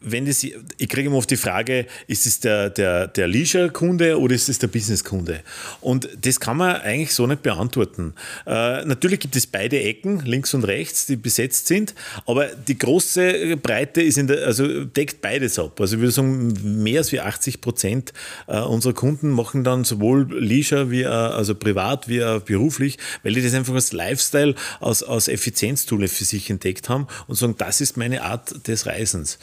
wenn 0.00 0.26
das, 0.26 0.42
ich 0.42 0.88
kriege 0.88 1.08
immer 1.08 1.16
oft 1.16 1.30
die 1.30 1.36
Frage, 1.36 1.86
ist 2.06 2.26
es 2.26 2.40
der, 2.40 2.70
der, 2.70 3.06
der 3.08 3.28
Leisure-Kunde 3.28 4.18
oder 4.18 4.34
ist 4.34 4.48
es 4.48 4.58
der 4.58 4.68
Business-Kunde? 4.68 5.40
Und 5.80 6.08
das 6.22 6.40
kann 6.40 6.56
man 6.56 6.76
eigentlich 6.76 7.14
so 7.14 7.26
nicht 7.26 7.42
beantworten. 7.42 8.14
Äh, 8.46 8.84
natürlich 8.84 9.20
gibt 9.20 9.36
es 9.36 9.46
beide 9.46 9.80
Ecken, 9.80 10.20
links 10.24 10.54
und 10.54 10.64
rechts, 10.64 11.06
die 11.06 11.16
besetzt 11.16 11.66
sind, 11.66 11.94
aber 12.26 12.46
die 12.46 12.78
große 12.78 13.56
Breite 13.58 14.00
ist 14.00 14.16
in 14.16 14.26
der, 14.26 14.46
also 14.46 14.84
deckt 14.84 15.20
beides 15.20 15.58
ab. 15.58 15.80
Also 15.80 15.96
ich 15.96 16.00
würde 16.00 16.12
sagen, 16.12 16.82
mehr 16.82 16.98
als 16.98 17.12
80 17.12 17.60
Prozent 17.60 18.12
äh, 18.46 18.58
unserer 18.60 18.94
Kunden 18.94 19.30
machen 19.30 19.64
dann 19.64 19.84
sowohl 19.84 20.26
Leisure 20.32 20.90
wie 20.90 21.02
äh, 21.02 21.06
also 21.06 21.54
privat 21.54 22.08
wie 22.08 22.24
auch 22.24 22.40
beruflich, 22.40 22.98
weil 23.22 23.34
die 23.34 23.42
das 23.42 23.54
einfach 23.54 23.74
als 23.74 23.92
Lifestyle, 23.92 24.54
als, 24.80 25.02
als 25.02 25.28
Effizienztool 25.28 26.08
für 26.08 26.24
sich 26.24 26.48
entdeckt 26.48 26.88
haben 26.88 27.06
und 27.26 27.36
sagen, 27.36 27.54
das 27.58 27.80
ist 27.80 27.96
meine 27.96 28.22
Art 28.22 28.66
des 28.66 28.86
Reisens. 28.86 29.38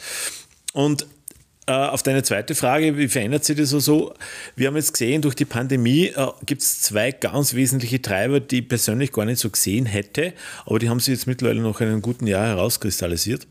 Und 0.72 1.06
äh, 1.68 1.72
auf 1.72 2.02
deine 2.02 2.22
zweite 2.22 2.54
Frage, 2.54 2.96
wie 2.96 3.08
verändert 3.08 3.44
sich 3.44 3.56
das 3.56 3.68
so? 3.68 3.78
so? 3.78 4.14
Wir 4.56 4.68
haben 4.68 4.76
jetzt 4.76 4.92
gesehen, 4.92 5.20
durch 5.20 5.34
die 5.34 5.44
Pandemie 5.44 6.06
äh, 6.06 6.26
gibt 6.46 6.62
es 6.62 6.80
zwei 6.80 7.12
ganz 7.12 7.52
wesentliche 7.52 8.00
Treiber, 8.00 8.40
die 8.40 8.60
ich 8.60 8.68
persönlich 8.68 9.12
gar 9.12 9.26
nicht 9.26 9.38
so 9.38 9.50
gesehen 9.50 9.84
hätte, 9.84 10.32
aber 10.64 10.78
die 10.78 10.88
haben 10.88 10.98
sich 10.98 11.12
jetzt 11.12 11.26
mittlerweile 11.26 11.60
nach 11.60 11.80
einem 11.80 12.00
guten 12.00 12.26
Jahr 12.26 12.46
herauskristallisiert. 12.46 13.46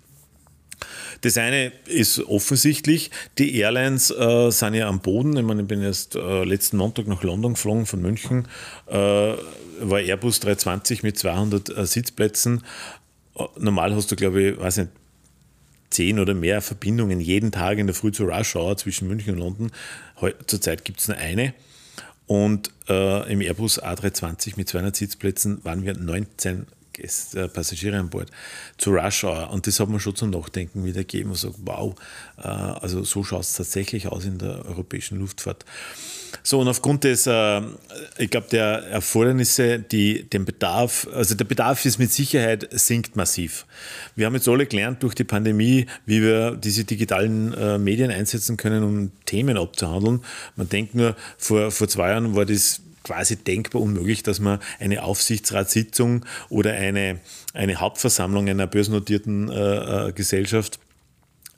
Das 1.22 1.38
eine 1.38 1.72
ist 1.86 2.20
offensichtlich, 2.20 3.12
die 3.38 3.56
Airlines 3.60 4.12
äh, 4.12 4.50
sind 4.50 4.74
ja 4.74 4.88
am 4.88 5.00
Boden. 5.00 5.38
Ich 5.38 5.44
meine, 5.44 5.62
ich 5.62 5.68
bin 5.68 5.82
erst 5.82 6.16
äh, 6.16 6.44
letzten 6.44 6.78
Montag 6.78 7.08
nach 7.08 7.24
London 7.24 7.54
geflogen 7.54 7.86
von 7.86 8.02
München, 8.02 8.48
äh, 8.88 8.96
war 8.96 10.00
Airbus 10.00 10.40
320 10.40 11.04
mit 11.04 11.20
200 11.20 11.70
äh, 11.70 11.86
Sitzplätzen. 11.86 12.64
Äh, 13.36 13.44
normal 13.60 13.96
hast 13.96 14.12
du, 14.12 14.16
glaube 14.16 14.42
ich, 14.42 14.60
weiß 14.60 14.78
nicht, 14.78 14.90
zehn 15.98 16.20
oder 16.20 16.36
mehr 16.36 16.62
Verbindungen 16.62 17.20
jeden 17.20 17.52
Tag 17.52 17.80
in 17.80 17.88
der 17.88 17.96
Früh 17.96 18.12
zur 18.12 18.32
Rush 18.32 18.56
Hour 18.56 18.78
zwischen 18.78 19.08
München 19.08 19.34
und 19.34 19.40
London. 19.40 19.72
Zurzeit 20.46 20.86
gibt 20.86 21.00
es 21.00 21.08
nur 21.08 21.18
eine. 21.18 21.56
Und 22.28 22.72
äh, 22.88 23.32
im 23.32 23.42
Airbus 23.42 23.82
A320 23.82 24.54
mit 24.58 24.70
200 24.70 24.96
Sitzplätzen 24.96 25.64
waren 25.66 25.86
wir 25.86 25.98
19 25.98 26.68
Gäste, 26.94 27.46
äh, 27.46 27.48
Passagiere 27.48 27.98
an 27.98 28.12
Bord 28.12 28.30
zu 28.78 28.92
Rush 28.92 29.24
Hour. 29.24 29.50
Und 29.50 29.66
das 29.66 29.80
hat 29.80 29.90
mir 29.90 30.00
schon 30.00 30.16
zum 30.16 30.30
Nachdenken 30.30 30.86
wieder 30.86 31.02
gegeben 31.02 31.32
und 31.32 31.38
sagt, 31.38 31.56
wow, 31.62 31.96
äh, 32.38 32.48
also 32.48 33.04
so 33.04 33.24
schaut 33.24 33.42
es 33.42 33.54
tatsächlich 33.54 34.08
aus 34.08 34.24
in 34.26 34.38
der 34.38 34.66
europäischen 34.66 35.18
Luftfahrt. 35.18 35.66
So, 36.44 36.60
und 36.60 36.68
aufgrund 36.68 37.04
des, 37.04 37.28
äh, 37.28 37.62
ich 38.18 38.30
glaube, 38.30 38.48
der 38.52 38.84
Erfordernisse, 38.90 39.80
die 39.80 40.24
den 40.24 40.46
Bedarf, 40.46 41.08
also 41.14 41.36
der 41.36 41.46
Bedarf 41.46 41.86
ist 41.86 42.00
mit 42.00 42.12
Sicherheit 42.12 42.68
sinkt 42.72 43.16
massiv. 43.16 43.66
Wir 44.16 44.26
haben 44.26 44.36
jetzt 44.36 44.48
alle 44.48 44.66
gelernt 44.66 45.04
durch 45.04 45.16
die 45.16 45.24
Pandemie, 45.24 45.86
wie 46.06 46.22
wir 46.22 46.52
diese 46.52 46.84
digitalen 46.84 47.54
äh, 47.54 47.78
Medien 47.78 48.12
einsetzen 48.12 48.58
können, 48.58 48.84
um 48.84 49.12
Themen 49.26 49.58
abzuhandeln. 49.58 50.24
Man 50.56 50.70
denkt 50.70 50.96
nur, 50.96 51.16
vor, 51.38 51.72
vor 51.72 51.88
zwei 51.88 52.10
Jahren 52.10 52.36
war 52.36 52.46
das 52.46 52.82
quasi 53.04 53.38
denkbar 53.38 53.82
unmöglich, 53.82 54.22
dass 54.22 54.40
man 54.40 54.60
eine 54.80 55.04
Aufsichtsratssitzung 55.04 56.26
oder 56.50 56.74
eine, 56.74 57.20
eine 57.54 57.78
Hauptversammlung 57.78 58.50
einer 58.50 58.68
börsennotierten 58.68 59.50
äh, 59.50 60.08
äh 60.10 60.12
Gesellschaft 60.12 60.80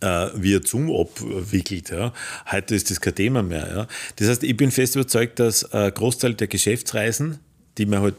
äh, 0.01 0.27
via 0.35 0.59
Zoom 0.63 0.89
abwickelt. 0.91 1.89
Ja. 1.89 2.13
Heute 2.51 2.75
ist 2.75 2.89
das 2.89 3.01
kein 3.01 3.15
Thema 3.15 3.43
mehr. 3.43 3.67
Ja. 3.67 3.87
Das 4.17 4.27
heißt, 4.27 4.43
ich 4.43 4.55
bin 4.55 4.71
fest 4.71 4.95
überzeugt, 4.95 5.39
dass 5.39 5.71
ein 5.73 5.93
Großteil 5.93 6.33
der 6.33 6.47
Geschäftsreisen, 6.47 7.39
die 7.77 7.85
man 7.85 8.01
halt 8.01 8.15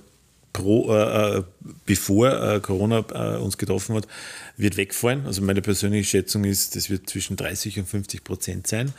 pro, 0.52 0.92
äh, 0.92 1.38
äh, 1.38 1.42
bevor 1.86 2.28
äh, 2.30 2.60
Corona 2.60 3.04
äh, 3.12 3.38
uns 3.38 3.56
getroffen 3.56 3.96
hat, 3.96 4.06
wird 4.56 4.76
wegfallen. 4.76 5.26
Also 5.26 5.42
meine 5.42 5.62
persönliche 5.62 6.08
Schätzung 6.08 6.44
ist, 6.44 6.76
das 6.76 6.90
wird 6.90 7.08
zwischen 7.08 7.36
30 7.36 7.78
und 7.80 7.88
50 7.88 8.24
Prozent 8.24 8.66
sein. 8.66 8.92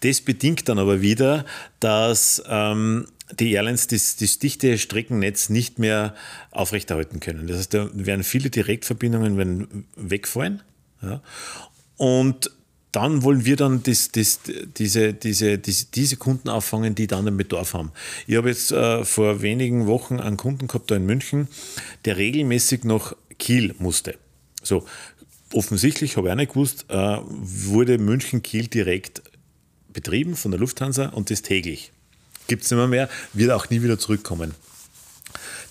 Das 0.00 0.20
bedingt 0.20 0.68
dann 0.68 0.78
aber 0.78 1.02
wieder, 1.02 1.44
dass 1.80 2.42
ähm, 2.48 3.06
die 3.38 3.52
Airlines 3.52 3.86
das, 3.86 4.16
das 4.16 4.38
dichte 4.38 4.78
Streckennetz 4.78 5.48
nicht 5.48 5.78
mehr 5.78 6.14
aufrechterhalten 6.50 7.20
können. 7.20 7.46
Das 7.46 7.58
heißt, 7.58 7.74
da 7.74 7.88
werden 7.92 8.24
viele 8.24 8.50
Direktverbindungen 8.50 9.36
werden 9.36 9.86
wegfallen. 9.96 10.62
Ja. 11.02 11.22
Und 11.96 12.50
dann 12.92 13.22
wollen 13.24 13.44
wir 13.44 13.56
dann 13.56 13.82
das, 13.82 14.12
das, 14.12 14.40
diese, 14.78 15.14
diese, 15.14 15.58
diese, 15.58 15.86
diese 15.86 16.16
Kunden 16.16 16.48
auffangen, 16.48 16.94
die 16.94 17.08
dann 17.08 17.26
einen 17.26 17.36
Bedarf 17.36 17.74
haben. 17.74 17.90
Ich 18.28 18.36
habe 18.36 18.48
jetzt 18.48 18.70
äh, 18.70 19.04
vor 19.04 19.42
wenigen 19.42 19.86
Wochen 19.86 20.20
einen 20.20 20.36
Kunden 20.36 20.68
gehabt 20.68 20.90
da 20.90 20.96
in 20.96 21.04
München, 21.04 21.48
der 22.04 22.16
regelmäßig 22.16 22.84
nach 22.84 23.16
Kiel 23.38 23.74
musste. 23.78 24.14
So, 24.62 24.86
offensichtlich, 25.52 26.16
habe 26.16 26.28
ich 26.28 26.32
auch 26.32 26.36
nicht 26.36 26.52
gewusst, 26.52 26.86
äh, 26.88 27.18
wurde 27.26 27.98
München-Kiel 27.98 28.68
direkt 28.68 29.22
betrieben 29.92 30.36
von 30.36 30.52
der 30.52 30.60
Lufthansa 30.60 31.08
und 31.08 31.30
das 31.30 31.42
täglich. 31.42 31.90
Gibt 32.46 32.64
es 32.64 32.70
nicht 32.70 32.78
mehr, 32.78 32.86
mehr, 32.86 33.08
wird 33.32 33.50
auch 33.50 33.70
nie 33.70 33.82
wieder 33.82 33.98
zurückkommen. 33.98 34.54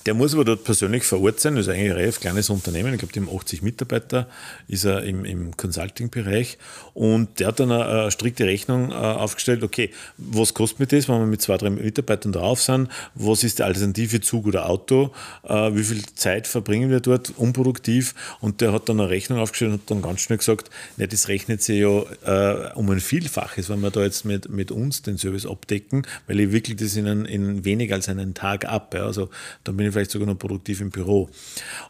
Der 0.05 0.13
muss 0.13 0.33
aber 0.33 0.43
dort 0.43 0.65
persönlich 0.65 1.03
vor 1.03 1.21
Ort 1.21 1.39
sein. 1.39 1.55
Das 1.55 1.67
ist 1.67 1.73
eigentlich 1.73 1.91
ein 1.91 1.97
relativ 1.97 2.19
kleines 2.19 2.49
Unternehmen. 2.49 2.93
Ich 2.93 2.99
glaube, 2.99 3.13
die 3.13 3.21
haben 3.21 3.33
80 3.33 3.61
Mitarbeiter, 3.61 4.27
ist 4.67 4.83
er 4.83 5.03
im, 5.03 5.23
im 5.23 5.55
Consulting-Bereich. 5.55 6.57
Und 6.93 7.39
der 7.39 7.47
hat 7.47 7.59
dann 7.59 7.71
eine, 7.71 7.85
eine 7.85 8.11
strikte 8.11 8.45
Rechnung 8.45 8.91
äh, 8.91 8.95
aufgestellt. 8.95 9.63
Okay, 9.63 9.91
was 10.17 10.53
kostet 10.53 10.79
mir 10.79 10.87
das, 10.87 11.07
wenn 11.07 11.19
wir 11.19 11.25
mit 11.25 11.41
zwei, 11.41 11.57
drei 11.57 11.69
Mitarbeitern 11.69 12.33
drauf 12.33 12.61
sind? 12.61 12.89
Was 13.15 13.43
ist 13.43 13.59
die 13.59 13.63
Alternative 13.63 14.19
Zug 14.19 14.45
oder 14.47 14.69
Auto? 14.69 15.11
Äh, 15.47 15.73
wie 15.73 15.83
viel 15.83 16.03
Zeit 16.15 16.47
verbringen 16.47 16.89
wir 16.89 16.99
dort 16.99 17.33
unproduktiv? 17.37 18.13
Und 18.41 18.59
der 18.59 18.73
hat 18.73 18.89
dann 18.89 18.99
eine 18.99 19.09
Rechnung 19.09 19.39
aufgestellt 19.39 19.71
und 19.71 19.81
hat 19.81 19.91
dann 19.91 20.01
ganz 20.01 20.19
schnell 20.19 20.37
gesagt, 20.37 20.69
ne, 20.97 21.07
das 21.07 21.29
rechnet 21.29 21.61
sich 21.63 21.79
ja 21.79 22.03
äh, 22.25 22.73
um 22.73 22.89
ein 22.89 22.99
Vielfaches, 22.99 23.69
wenn 23.69 23.79
wir 23.79 23.91
da 23.91 24.01
jetzt 24.01 24.25
mit, 24.25 24.49
mit 24.49 24.69
uns 24.71 25.01
den 25.01 25.17
Service 25.17 25.45
abdecken, 25.45 26.05
weil 26.27 26.41
ich 26.41 26.51
wickle 26.51 26.75
das 26.75 26.95
in, 26.97 27.07
ein, 27.07 27.25
in 27.25 27.63
weniger 27.63 27.95
als 27.95 28.09
einen 28.09 28.33
Tag 28.33 28.65
ab. 28.65 28.93
Ja. 28.93 29.05
Also 29.05 29.29
da 29.63 29.71
bin 29.71 29.87
ich 29.87 29.92
vielleicht 29.93 30.11
sogar 30.11 30.27
noch 30.27 30.37
produktiv 30.37 30.81
im 30.81 30.89
Büro. 30.89 31.29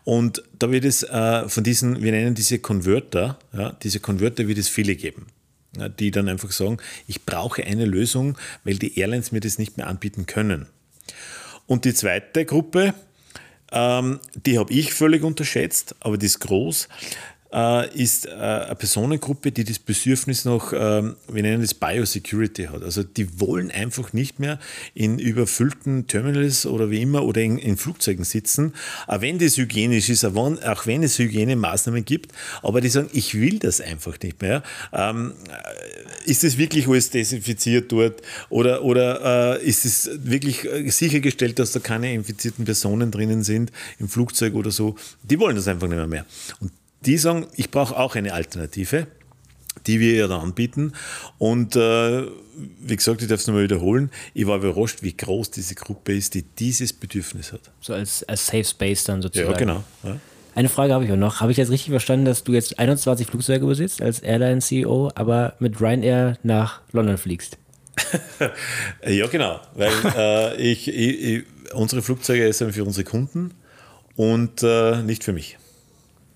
Und 0.04 0.44
da 0.60 0.72
wird 0.72 0.86
es 0.86 1.04
äh, 1.04 1.50
von 1.50 1.64
diesen, 1.64 2.02
wir 2.04 2.12
nennen 2.12 2.36
diese 2.36 2.60
Converter, 2.60 3.40
ja, 3.54 3.72
diese 3.82 4.00
Converter 4.00 4.48
wird 4.48 4.58
es 4.58 4.70
viele 4.70 4.96
geben 4.96 5.26
ja, 5.78 5.90
die 5.90 6.12
dann 6.12 6.30
einfach 6.30 6.52
sagen, 6.52 6.78
ich 7.08 7.26
brauche 7.26 7.64
eine 7.64 7.86
Lösung, 7.86 8.38
weil 8.64 8.76
die 8.76 9.00
Airlines 9.00 9.32
mir 9.32 9.40
das 9.40 9.58
nicht 9.58 9.78
mehr 9.78 9.88
anbieten 9.88 10.26
können. 10.26 10.68
Und 11.66 11.86
die 11.86 11.94
zweite 11.94 12.46
Gruppe, 12.46 12.94
ähm, 13.72 14.20
die 14.36 14.60
habe 14.60 14.72
ich 14.72 14.94
völlig 14.94 15.24
unterschätzt, 15.24 15.96
aber 16.00 16.18
die 16.18 16.28
ist 16.28 16.40
groß 16.40 16.90
äh, 17.54 17.96
ist 17.96 18.26
äh, 18.26 18.32
eine 18.32 18.76
Personengruppe, 18.76 19.52
die 19.52 19.64
das 19.64 19.80
Bedürfnis 19.80 20.46
nach, 20.46 20.74
ähm, 20.74 21.16
wir 21.32 21.44
nennen 21.44 21.62
das 21.62 21.74
Biosecurity 21.74 22.66
hat. 22.66 22.84
Also 22.84 23.04
die 23.04 23.40
wollen 23.40 23.72
einfach 23.72 24.14
nicht 24.14 24.40
mehr 24.40 24.60
in 24.94 25.20
überfüllten 25.20 26.08
Terminals 26.08 26.66
oder 26.66 26.90
wie 26.90 27.02
immer 27.02 27.24
oder 27.24 27.42
in, 27.42 27.58
in 27.58 27.78
Flugzeugen 27.78 28.26
sitzen, 28.26 28.74
auch 29.08 29.22
wenn 29.22 29.40
das 29.40 29.58
hygienisch 29.58 30.10
ist, 30.10 30.26
auch 30.26 30.88
wenn 30.88 31.04
es 31.04 31.20
Hygienemaßnahmen 31.20 32.06
gibt, 32.06 32.32
aber 32.62 32.82
die 32.82 32.90
sagen, 32.90 33.10
ich 33.14 33.36
will 33.36 33.60
das 33.60 33.82
einfach 33.82 34.20
nicht 34.22 34.42
mehr. 34.42 34.64
Ähm, 34.92 35.34
ist 36.26 36.44
es 36.44 36.58
wirklich 36.58 36.88
alles 36.88 37.10
desinfiziert 37.10 37.92
dort 37.92 38.22
oder, 38.50 38.84
oder 38.84 39.60
äh, 39.60 39.66
ist 39.66 39.86
es 39.86 40.10
wirklich 40.24 40.68
sichergestellt, 40.88 41.60
dass 41.60 41.72
da 41.72 41.80
keine 41.80 42.14
infizierten 42.14 42.66
Personen 42.66 43.12
drinnen 43.12 43.44
sind 43.44 43.72
im 44.00 44.08
Flugzeug 44.08 44.56
oder 44.56 44.72
so? 44.72 44.96
Die 45.24 45.40
wollen 45.40 45.56
das 45.56 45.68
einfach 45.68 45.88
nicht 45.88 45.98
mehr. 45.98 46.08
mehr. 46.08 46.26
Und 46.60 46.72
die 47.06 47.18
sagen, 47.18 47.48
ich 47.56 47.72
brauche 47.72 47.96
auch 47.98 48.16
eine 48.16 48.34
Alternative, 48.34 49.08
die 49.88 50.00
wir 50.00 50.16
ja 50.16 50.28
da 50.28 50.40
anbieten. 50.40 50.94
Und 51.38 51.76
äh, 51.76 52.24
wie 52.80 52.96
gesagt, 52.96 53.22
ich 53.22 53.28
darf 53.28 53.40
es 53.40 53.48
nochmal 53.48 53.64
wiederholen, 53.64 54.12
ich 54.34 54.48
war 54.48 54.58
überrascht, 54.58 55.00
wie 55.02 55.16
groß 55.16 55.52
diese 55.52 55.76
Gruppe 55.76 56.16
ist, 56.16 56.34
die 56.34 56.44
dieses 56.44 56.94
Bedürfnis 56.94 57.52
hat. 57.52 57.62
So 57.82 57.94
als, 57.94 58.24
als 58.24 58.46
Safe 58.46 58.64
Space 58.64 59.04
dann 59.04 59.22
sozusagen. 59.22 59.52
Ja, 59.52 59.58
genau. 59.58 59.84
Ja. 60.04 60.18
Eine 60.56 60.70
Frage 60.70 60.94
habe 60.94 61.06
ich 61.06 61.12
auch 61.12 61.18
noch. 61.18 61.42
Habe 61.42 61.52
ich 61.52 61.58
jetzt 61.58 61.72
richtig 61.72 61.90
verstanden, 61.90 62.26
dass 62.26 62.44
du 62.44 62.54
jetzt 62.54 62.78
21 62.78 63.26
Flugzeuge 63.26 63.66
besitzt 63.66 64.02
als 64.02 64.20
Airline-CEO, 64.20 65.12
aber 65.16 65.56
mit 65.60 65.82
Ryanair 65.82 66.38
nach 66.44 66.82
London 66.92 67.18
fliegst? 67.18 67.58
ja, 69.08 69.28
genau. 69.28 69.60
Weil 69.74 69.92
äh, 70.16 70.56
ich, 70.62 70.88
ich, 70.88 71.24
ich, 71.24 71.44
unsere 71.74 72.04
Flugzeuge 72.04 72.52
sind 72.54 72.74
für 72.74 72.84
unsere 72.84 73.04
Kunden 73.04 73.52
und 74.16 74.62
äh, 74.62 75.02
nicht 75.02 75.24
für 75.24 75.34
mich. 75.34 75.58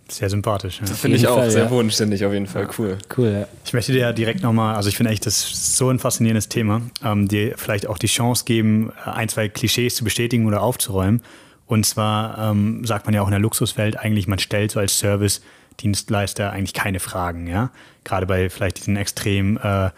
Sehr 0.09 0.29
sympathisch. 0.29 0.79
Ja. 0.79 0.87
Finde 0.87 1.17
ich 1.17 1.27
auch 1.27 1.37
Fall, 1.37 1.51
sehr 1.51 1.63
ja. 1.63 1.69
bodenständig, 1.69 2.23
auf 2.25 2.33
jeden 2.33 2.47
Fall. 2.47 2.69
Cool. 2.77 2.97
Cool, 3.17 3.29
ja. 3.41 3.47
Ich 3.65 3.73
möchte 3.73 3.91
dir 3.91 3.99
ja 3.99 4.13
direkt 4.13 4.41
nochmal, 4.41 4.75
also 4.75 4.89
ich 4.89 4.95
finde 4.95 5.11
echt, 5.11 5.25
das 5.25 5.51
ist 5.51 5.77
so 5.77 5.89
ein 5.89 5.99
faszinierendes 5.99 6.47
Thema, 6.49 6.81
ähm, 7.03 7.27
dir 7.27 7.53
vielleicht 7.57 7.87
auch 7.87 7.97
die 7.97 8.07
Chance 8.07 8.45
geben, 8.45 8.91
ein, 9.03 9.27
zwei 9.27 9.49
Klischees 9.49 9.95
zu 9.95 10.03
bestätigen 10.03 10.45
oder 10.45 10.61
aufzuräumen. 10.61 11.21
Und 11.65 11.85
zwar 11.85 12.51
ähm, 12.51 12.85
sagt 12.85 13.05
man 13.05 13.13
ja 13.13 13.21
auch 13.21 13.27
in 13.27 13.31
der 13.31 13.41
Luxuswelt 13.41 13.97
eigentlich, 13.97 14.27
man 14.27 14.39
stellt 14.39 14.71
so 14.71 14.79
als 14.79 14.97
Service-Dienstleister 14.99 16.51
eigentlich 16.51 16.73
keine 16.73 17.01
Fragen, 17.01 17.47
ja. 17.47 17.71
Gerade 18.05 18.25
bei 18.25 18.49
vielleicht 18.49 18.77
diesen 18.77 18.95
extrem 18.95 19.57
äh, 19.57 19.89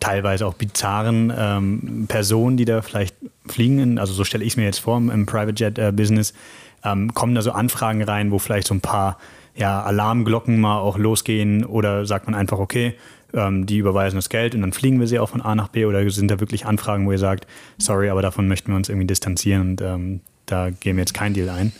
teilweise 0.00 0.46
auch 0.46 0.54
bizarren 0.54 1.32
ähm, 1.36 2.06
Personen, 2.08 2.56
die 2.56 2.64
da 2.64 2.82
vielleicht 2.82 3.14
fliegen, 3.46 3.98
also 3.98 4.12
so 4.12 4.24
stelle 4.24 4.44
ich 4.44 4.54
es 4.54 4.56
mir 4.56 4.64
jetzt 4.64 4.80
vor 4.80 4.98
im 4.98 5.26
Private 5.26 5.54
Jet-Business. 5.56 6.32
Äh, 6.32 6.34
ähm, 6.86 7.12
kommen 7.14 7.34
da 7.34 7.42
so 7.42 7.52
Anfragen 7.52 8.02
rein, 8.02 8.30
wo 8.30 8.38
vielleicht 8.38 8.68
so 8.68 8.74
ein 8.74 8.80
paar 8.80 9.18
ja, 9.56 9.82
Alarmglocken 9.82 10.60
mal 10.60 10.78
auch 10.78 10.98
losgehen 10.98 11.64
oder 11.64 12.06
sagt 12.06 12.26
man 12.26 12.34
einfach, 12.34 12.58
okay, 12.58 12.94
ähm, 13.34 13.66
die 13.66 13.78
überweisen 13.78 14.16
das 14.16 14.28
Geld 14.28 14.54
und 14.54 14.60
dann 14.60 14.72
fliegen 14.72 15.00
wir 15.00 15.06
sie 15.06 15.18
auch 15.18 15.30
von 15.30 15.40
A 15.40 15.54
nach 15.54 15.68
B 15.68 15.84
oder 15.84 16.08
sind 16.10 16.30
da 16.30 16.40
wirklich 16.40 16.66
Anfragen, 16.66 17.06
wo 17.06 17.12
ihr 17.12 17.18
sagt, 17.18 17.46
sorry, 17.78 18.10
aber 18.10 18.22
davon 18.22 18.48
möchten 18.48 18.70
wir 18.70 18.76
uns 18.76 18.88
irgendwie 18.88 19.06
distanzieren 19.06 19.70
und 19.70 19.80
ähm, 19.80 20.20
da 20.46 20.70
gehen 20.70 20.96
wir 20.96 21.02
jetzt 21.02 21.14
kein 21.14 21.34
Deal 21.34 21.48
ein. 21.48 21.72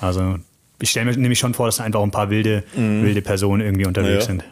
Also 0.00 0.36
ich 0.80 0.90
stelle 0.90 1.06
mir 1.06 1.16
nämlich 1.16 1.38
schon 1.38 1.54
vor, 1.54 1.66
dass 1.66 1.76
da 1.76 1.84
einfach 1.84 2.02
ein 2.02 2.10
paar 2.10 2.30
wilde, 2.30 2.64
mhm. 2.74 3.04
wilde 3.04 3.22
Personen 3.22 3.62
irgendwie 3.62 3.86
unterwegs 3.86 4.26
ja. 4.26 4.32
sind. 4.32 4.44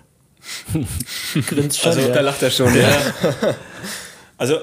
Grinst 1.47 1.81
schon, 1.81 1.93
also, 1.93 2.09
ja. 2.09 2.14
da 2.14 2.21
lacht 2.21 2.43
er 2.43 2.51
schon, 2.51 2.75
ja. 2.75 2.88
Also 4.38 4.55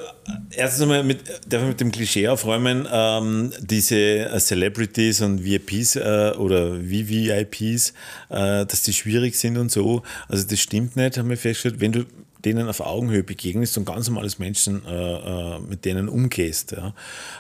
erstens 0.52 0.82
einmal 0.82 1.04
mit, 1.04 1.24
darf 1.48 1.62
ich 1.62 1.68
mit 1.68 1.80
dem 1.80 1.92
Klischee 1.92 2.28
aufräumen, 2.28 2.88
ähm, 2.92 3.52
diese 3.60 3.96
äh, 3.96 4.40
Celebrities 4.40 5.22
und 5.22 5.44
VIPs 5.44 5.96
äh, 5.96 6.34
oder 6.38 6.76
VVIPs, 6.76 7.94
äh, 8.30 8.66
dass 8.66 8.84
die 8.84 8.94
schwierig 8.94 9.38
sind 9.38 9.58
und 9.58 9.72
so. 9.72 10.04
Also 10.28 10.48
das 10.48 10.60
stimmt 10.60 10.96
nicht, 10.96 11.18
haben 11.18 11.30
wir 11.30 11.38
festgestellt. 11.38 11.82
Wenn 11.82 11.92
du 11.92 12.06
denen 12.46 12.70
auf 12.70 12.80
Augenhöhe 12.80 13.24
begegnest 13.24 13.78
und 13.78 13.86
ganz 13.86 14.08
normales 14.08 14.40
Menschen 14.40 14.86
äh, 14.86 15.56
äh, 15.56 15.60
mit 15.60 15.84
denen 15.84 16.08
umgehst, 16.08 16.74
ja, 16.74 16.94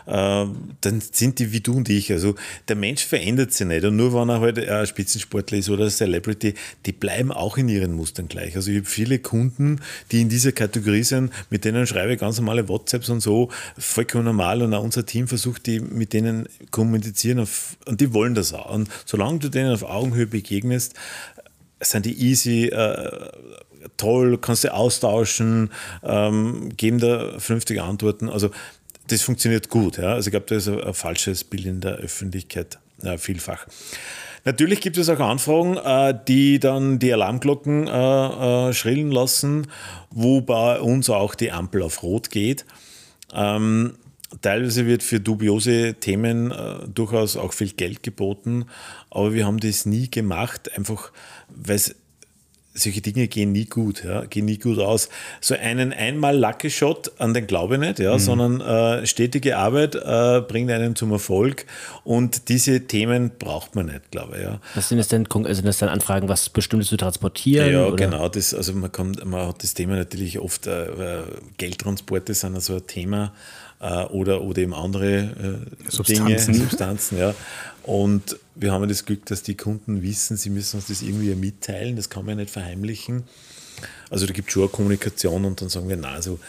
äh, 0.07 0.47
dann 0.81 1.01
sind 1.01 1.39
die 1.39 1.51
wie 1.51 1.59
du 1.59 1.73
und 1.73 1.89
ich. 1.89 2.11
Also 2.11 2.35
der 2.67 2.75
Mensch 2.75 3.05
verändert 3.05 3.53
sich 3.53 3.67
nicht. 3.67 3.85
Und 3.85 3.95
nur 3.95 4.13
wenn 4.13 4.29
er 4.29 4.41
halt 4.41 4.57
ein 4.57 4.87
Spitzensportler 4.87 5.57
ist 5.57 5.69
oder 5.69 5.89
Celebrity, 5.89 6.55
die 6.85 6.91
bleiben 6.91 7.31
auch 7.31 7.57
in 7.57 7.69
ihren 7.69 7.93
Mustern 7.93 8.27
gleich. 8.27 8.55
Also 8.55 8.71
ich 8.71 8.77
habe 8.77 8.87
viele 8.87 9.19
Kunden, 9.19 9.81
die 10.11 10.21
in 10.21 10.29
dieser 10.29 10.51
Kategorie 10.51 11.03
sind, 11.03 11.31
mit 11.49 11.65
denen 11.65 11.85
schreibe 11.85 12.13
ich 12.13 12.19
ganz 12.19 12.37
normale 12.37 12.67
WhatsApps 12.67 13.09
und 13.09 13.21
so, 13.21 13.49
vollkommen 13.77 14.25
normal. 14.25 14.61
Und 14.61 14.73
auch 14.73 14.83
unser 14.83 15.05
Team 15.05 15.27
versucht, 15.27 15.67
die 15.67 15.79
mit 15.79 16.13
denen 16.13 16.49
kommunizieren 16.71 17.39
auf, 17.39 17.77
und 17.85 18.01
die 18.01 18.13
wollen 18.13 18.35
das 18.35 18.53
auch. 18.53 18.73
Und 18.73 18.89
solange 19.05 19.39
du 19.39 19.49
denen 19.49 19.71
auf 19.71 19.83
Augenhöhe 19.83 20.27
begegnest, 20.27 20.93
sind 21.81 22.05
die 22.05 22.17
easy, 22.19 22.65
äh, 22.65 23.29
toll, 23.97 24.37
kannst 24.37 24.63
du 24.63 24.73
austauschen, 24.73 25.71
ähm, 26.03 26.69
geben 26.75 26.99
da 26.99 27.39
vernünftige 27.39 27.83
Antworten. 27.83 28.29
Also 28.29 28.49
das 29.07 29.21
funktioniert 29.21 29.69
gut. 29.69 29.97
Ja? 29.97 30.13
Also 30.13 30.27
ich 30.27 30.31
glaube, 30.31 30.45
da 30.47 30.55
ist 30.55 30.67
ein, 30.67 30.81
ein, 30.81 30.93
falsches 30.93 31.43
Bild 31.43 31.65
in 31.65 31.81
der 31.81 31.95
Öffentlichkeit 31.95 32.79
ja, 33.01 33.17
vielfach. 33.17 33.67
Natürlich 34.45 34.79
gibt 34.79 34.97
es 34.97 35.09
auch 35.09 35.19
Anfragen, 35.19 35.77
äh, 35.77 36.17
die 36.27 36.59
dann 36.59 36.99
die 36.99 37.11
Alarmglocken 37.11 37.87
äh, 37.87 38.69
äh, 38.69 38.73
schrillen 38.73 39.11
lassen, 39.11 39.67
wo 40.11 40.41
bei 40.41 40.79
uns 40.79 41.09
auch 41.09 41.35
die 41.35 41.51
Ampel 41.51 41.81
auf 41.81 42.03
Rot 42.03 42.29
geht. 42.29 42.65
Ähm, 43.33 43.95
teilweise 44.41 44.85
wird 44.85 45.01
für 45.01 45.19
dubiose 45.19 45.95
Themen 45.95 46.51
äh, 46.51 46.87
durchaus 46.87 47.37
auch 47.37 47.53
viel 47.53 47.71
Geld 47.71 48.03
geboten, 48.03 48.65
aber 49.09 49.33
wir 49.33 49.45
haben 49.45 49.59
das 49.59 49.85
nie 49.85 50.09
gemacht, 50.09 50.75
einfach 50.77 51.11
weil 51.49 51.75
es 51.75 51.95
solche 52.75 53.01
Dinge 53.01 53.27
gehen 53.27 53.51
nie 53.51 53.65
gut, 53.65 54.03
ja, 54.03 54.25
gehen 54.25 54.45
nie 54.45 54.59
gut 54.59 54.79
aus. 54.79 55.09
So 55.41 55.55
einen 55.55 55.93
einmal 55.93 56.37
Lucky 56.37 56.69
Shot 56.69 57.11
an 57.19 57.33
den 57.33 57.47
glaube 57.47 57.75
ich 57.75 57.79
nicht, 57.79 57.99
ja, 57.99 58.13
mhm. 58.13 58.19
sondern 58.19 58.61
äh, 58.61 59.07
stetige 59.07 59.57
Arbeit 59.57 59.95
äh, 59.95 60.41
bringt 60.47 60.69
einen 60.69 60.95
zum 60.95 61.11
Erfolg 61.11 61.65
und 62.03 62.49
diese 62.49 62.81
Themen 62.81 63.31
braucht 63.39 63.75
man 63.75 63.87
nicht, 63.87 64.11
glaube 64.11 64.37
ich. 64.37 64.43
Ja. 64.43 64.59
Was 64.75 64.89
sind 64.89 64.97
das 64.97 65.07
denn, 65.07 65.25
also 65.31 65.53
sind 65.53 65.65
das 65.65 65.77
dann 65.77 65.89
Anfragen, 65.89 66.27
was 66.27 66.49
Bestimmtes 66.49 66.89
zu 66.89 66.97
transportieren? 66.97 67.71
Ja, 67.71 67.85
oder? 67.87 67.95
genau, 67.95 68.29
das, 68.29 68.53
also 68.53 68.73
man, 68.73 68.91
kommt, 68.91 69.23
man 69.25 69.47
hat 69.47 69.63
das 69.63 69.73
Thema 69.73 69.95
natürlich 69.95 70.39
oft, 70.39 70.67
äh 70.67 71.23
Geldtransporte 71.57 72.33
sind 72.33 72.55
also 72.55 72.75
ein 72.75 72.87
Thema 72.87 73.33
äh, 73.79 74.03
oder, 74.05 74.41
oder 74.41 74.61
eben 74.61 74.73
andere 74.73 75.67
äh, 75.87 75.91
Substanzen. 75.91 76.53
Dinge, 76.53 76.67
Substanzen, 76.67 77.17
ja. 77.17 77.35
Und 77.83 78.37
wir 78.55 78.71
haben 78.71 78.87
das 78.87 79.05
Glück, 79.05 79.25
dass 79.25 79.43
die 79.43 79.55
Kunden 79.55 80.01
wissen, 80.01 80.37
sie 80.37 80.49
müssen 80.49 80.77
uns 80.77 80.87
das 80.87 81.01
irgendwie 81.01 81.35
mitteilen, 81.35 81.95
das 81.95 82.09
kann 82.09 82.25
man 82.25 82.37
ja 82.37 82.43
nicht 82.43 82.53
verheimlichen. 82.53 83.23
Also 84.09 84.25
da 84.25 84.33
gibt 84.33 84.47
es 84.47 84.53
schon 84.53 84.63
eine 84.63 84.71
Kommunikation 84.71 85.45
und 85.45 85.61
dann 85.61 85.69
sagen 85.69 85.89
wir, 85.89 85.97
na, 85.97 86.21
so, 86.21 86.39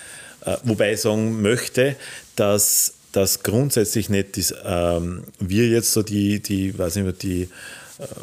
äh, 0.44 0.56
wobei 0.64 0.92
ich 0.92 1.00
sagen 1.00 1.42
möchte, 1.42 1.96
dass 2.36 2.94
das 3.12 3.42
grundsätzlich 3.42 4.08
nicht 4.08 4.36
ist, 4.36 4.54
ähm, 4.64 5.24
wir 5.38 5.68
jetzt 5.68 5.92
so 5.92 6.02
die, 6.02 6.40
die, 6.40 6.78
weiß 6.78 6.96
nicht 6.96 7.04
mehr, 7.04 7.12
die 7.12 7.42
äh, 7.42 7.48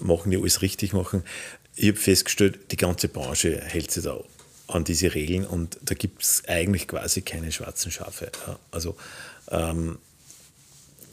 machen, 0.02 0.32
die 0.32 0.38
alles 0.38 0.62
richtig 0.62 0.94
machen. 0.94 1.24
Ich 1.76 1.90
habe 1.90 1.98
festgestellt, 1.98 2.60
die 2.72 2.78
ganze 2.78 3.08
Branche 3.08 3.60
hält 3.60 3.92
sich 3.92 4.04
da 4.04 4.20
an 4.68 4.84
diese 4.84 5.14
Regeln 5.14 5.46
und 5.46 5.78
da 5.82 5.94
gibt 5.94 6.24
es 6.24 6.44
eigentlich 6.48 6.88
quasi 6.88 7.22
keine 7.22 7.52
schwarzen 7.52 7.92
Schafe. 7.92 8.32
Also 8.72 8.96
ähm, 9.50 9.98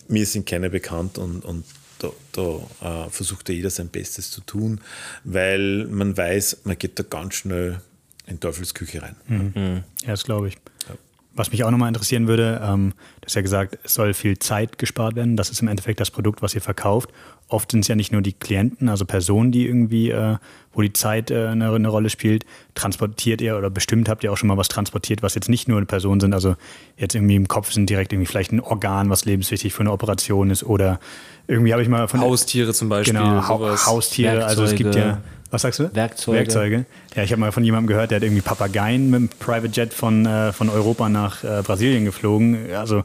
mir 0.09 0.27
sind 0.27 0.47
keine 0.47 0.71
bekannt 0.71 1.19
und, 1.19 1.45
und 1.45 1.65
da, 1.99 2.11
da 2.33 3.07
äh, 3.07 3.11
versucht 3.11 3.49
ja 3.49 3.55
jeder 3.55 3.71
sein 3.71 3.89
Bestes 3.89 4.31
zu 4.31 4.41
tun, 4.41 4.81
weil 5.25 5.87
man 5.87 6.17
weiß, 6.17 6.59
man 6.65 6.79
geht 6.79 6.99
da 6.99 7.03
ganz 7.03 7.35
schnell 7.35 7.81
in 8.27 8.41
Teufelsküche 8.41 9.03
rein. 9.03 9.17
Mhm. 9.27 9.85
Ja, 10.03 10.09
das 10.09 10.25
glaube 10.25 10.49
ich. 10.49 10.55
Ja. 10.89 10.97
Was 11.35 11.53
mich 11.53 11.63
auch 11.63 11.71
nochmal 11.71 11.89
interessieren 11.89 12.27
würde, 12.27 12.61
ähm, 12.63 12.93
du 13.21 13.27
hast 13.27 13.35
ja 13.35 13.43
gesagt, 13.43 13.79
es 13.85 13.95
soll 13.95 14.15
viel 14.15 14.39
Zeit 14.39 14.79
gespart 14.79 15.15
werden. 15.15 15.37
Das 15.37 15.51
ist 15.51 15.63
im 15.63 15.69
Endeffekt 15.69 16.01
das 16.01 16.11
Produkt, 16.11 16.43
was 16.43 16.55
ihr 16.55 16.61
verkauft. 16.61 17.11
Oft 17.49 17.71
sind 17.71 17.81
es 17.81 17.89
ja 17.89 17.95
nicht 17.95 18.13
nur 18.13 18.21
die 18.21 18.33
Klienten, 18.33 18.89
also 18.89 19.05
Personen, 19.05 19.53
die 19.53 19.67
irgendwie, 19.67 20.11
äh, 20.11 20.37
wo 20.73 20.83
die 20.83 20.93
Zeit 20.93 21.31
äh, 21.31 21.49
eine, 21.49 21.73
eine, 21.73 21.89
Rolle 21.89 22.11
spielt. 22.11 22.45
Transportiert 22.75 23.41
ihr 23.41 23.57
oder 23.57 23.71
bestimmt 23.71 24.09
habt 24.09 24.25
ihr 24.25 24.33
auch 24.33 24.37
schon 24.37 24.49
mal 24.49 24.57
was 24.57 24.69
transportiert, 24.69 25.23
was 25.23 25.35
jetzt 25.35 25.49
nicht 25.49 25.69
nur 25.69 25.79
eine 25.79 25.87
Person 25.87 26.21
sind, 26.21 26.35
also 26.35 26.57
jetzt 26.97 27.15
irgendwie 27.15 27.37
im 27.37 27.49
Kopf 27.49 27.73
sind 27.73 27.89
direkt 27.89 28.13
irgendwie 28.13 28.27
vielleicht 28.27 28.53
ein 28.53 28.61
Organ, 28.61 29.11
was 29.11 29.25
lebenswichtig 29.25 29.73
für 29.73 29.81
eine 29.81 29.93
Operation 29.93 30.51
ist 30.51 30.65
oder 30.65 31.01
irgendwie 31.47 31.73
habe 31.73 31.83
ich 31.83 31.89
mal 31.89 32.07
von. 32.07 32.21
Haustiere 32.21 32.73
zum 32.73 32.89
Beispiel. 32.89 33.15
Genau, 33.15 33.43
sowas. 33.43 33.87
Haustiere, 33.87 34.39
Werkzeuge. 34.39 34.49
also 34.49 34.65
es 34.65 34.75
gibt 34.77 34.95
ja 34.95 35.21
was 35.51 35.63
sagst 35.63 35.81
du? 35.81 35.95
Werkzeuge. 35.95 36.39
Werkzeuge. 36.39 36.87
Ja, 37.15 37.23
ich 37.23 37.33
habe 37.33 37.41
mal 37.41 37.53
von 37.53 37.65
jemandem 37.65 37.89
gehört, 37.89 38.11
der 38.11 38.17
hat 38.17 38.23
irgendwie 38.23 38.43
Papageien 38.43 39.11
mit 39.11 39.21
dem 39.21 39.29
Private 39.29 39.73
Jet 39.73 39.93
von, 39.93 40.27
äh, 40.27 40.53
von 40.53 40.69
Europa 40.69 41.09
nach 41.09 41.43
äh, 41.43 41.63
Brasilien 41.63 42.05
geflogen. 42.05 42.73
Also 42.73 43.05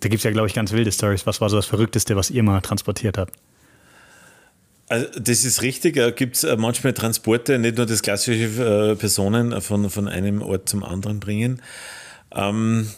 da 0.00 0.08
gibt 0.08 0.20
es 0.20 0.24
ja, 0.24 0.30
glaube 0.30 0.48
ich, 0.48 0.54
ganz 0.54 0.72
wilde 0.72 0.90
Stories. 0.90 1.26
Was 1.26 1.40
war 1.40 1.48
so 1.48 1.56
das 1.56 1.66
Verrückteste, 1.66 2.16
was 2.16 2.30
ihr 2.30 2.42
mal 2.42 2.60
transportiert 2.60 3.18
habt? 3.18 3.34
Also 4.88 5.06
das 5.20 5.44
ist 5.44 5.62
richtig, 5.62 5.94
da 5.94 6.10
gibt 6.10 6.36
es 6.36 6.44
äh, 6.44 6.56
manchmal 6.56 6.92
Transporte, 6.92 7.60
nicht 7.60 7.76
nur 7.76 7.86
das 7.86 8.02
klassische 8.02 8.90
äh, 8.90 8.96
Personen 8.96 9.60
von, 9.60 9.88
von 9.88 10.08
einem 10.08 10.42
Ort 10.42 10.68
zum 10.68 10.82
anderen 10.82 11.20
bringen. 11.20 11.62
Ähm, 12.34 12.88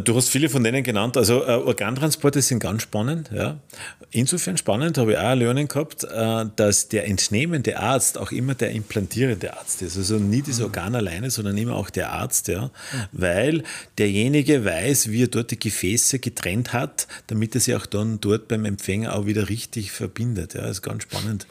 Du 0.00 0.16
hast 0.16 0.28
viele 0.28 0.48
von 0.48 0.64
denen 0.64 0.82
genannt. 0.82 1.16
Also 1.16 1.44
äh, 1.44 1.52
Organtransporte 1.52 2.42
sind 2.42 2.58
ganz 2.58 2.82
spannend. 2.82 3.30
Ja. 3.32 3.60
Insofern 4.10 4.56
spannend 4.56 4.98
habe 4.98 5.12
ich 5.12 5.18
auch 5.18 5.22
ein 5.22 5.38
Learning 5.38 5.68
gehabt, 5.68 6.02
äh, 6.02 6.46
dass 6.56 6.88
der 6.88 7.06
entnehmende 7.06 7.78
Arzt 7.78 8.18
auch 8.18 8.32
immer 8.32 8.56
der 8.56 8.72
implantierende 8.72 9.56
Arzt 9.56 9.82
ist. 9.82 9.96
Also 9.96 10.16
nie 10.16 10.42
das 10.42 10.58
mhm. 10.58 10.64
Organ 10.64 10.94
alleine, 10.96 11.30
sondern 11.30 11.56
immer 11.56 11.76
auch 11.76 11.90
der 11.90 12.10
Arzt. 12.10 12.48
Ja. 12.48 12.70
Weil 13.12 13.62
derjenige 13.98 14.64
weiß, 14.64 15.10
wie 15.10 15.24
er 15.24 15.28
dort 15.28 15.52
die 15.52 15.58
Gefäße 15.58 16.18
getrennt 16.18 16.72
hat, 16.72 17.06
damit 17.28 17.54
er 17.54 17.60
sie 17.60 17.76
auch 17.76 17.86
dann 17.86 18.20
dort 18.20 18.48
beim 18.48 18.64
Empfänger 18.64 19.14
auch 19.14 19.26
wieder 19.26 19.48
richtig 19.48 19.92
verbindet. 19.92 20.54
Ja. 20.54 20.62
Das 20.62 20.72
ist 20.72 20.82
ganz 20.82 21.04
spannend. 21.04 21.46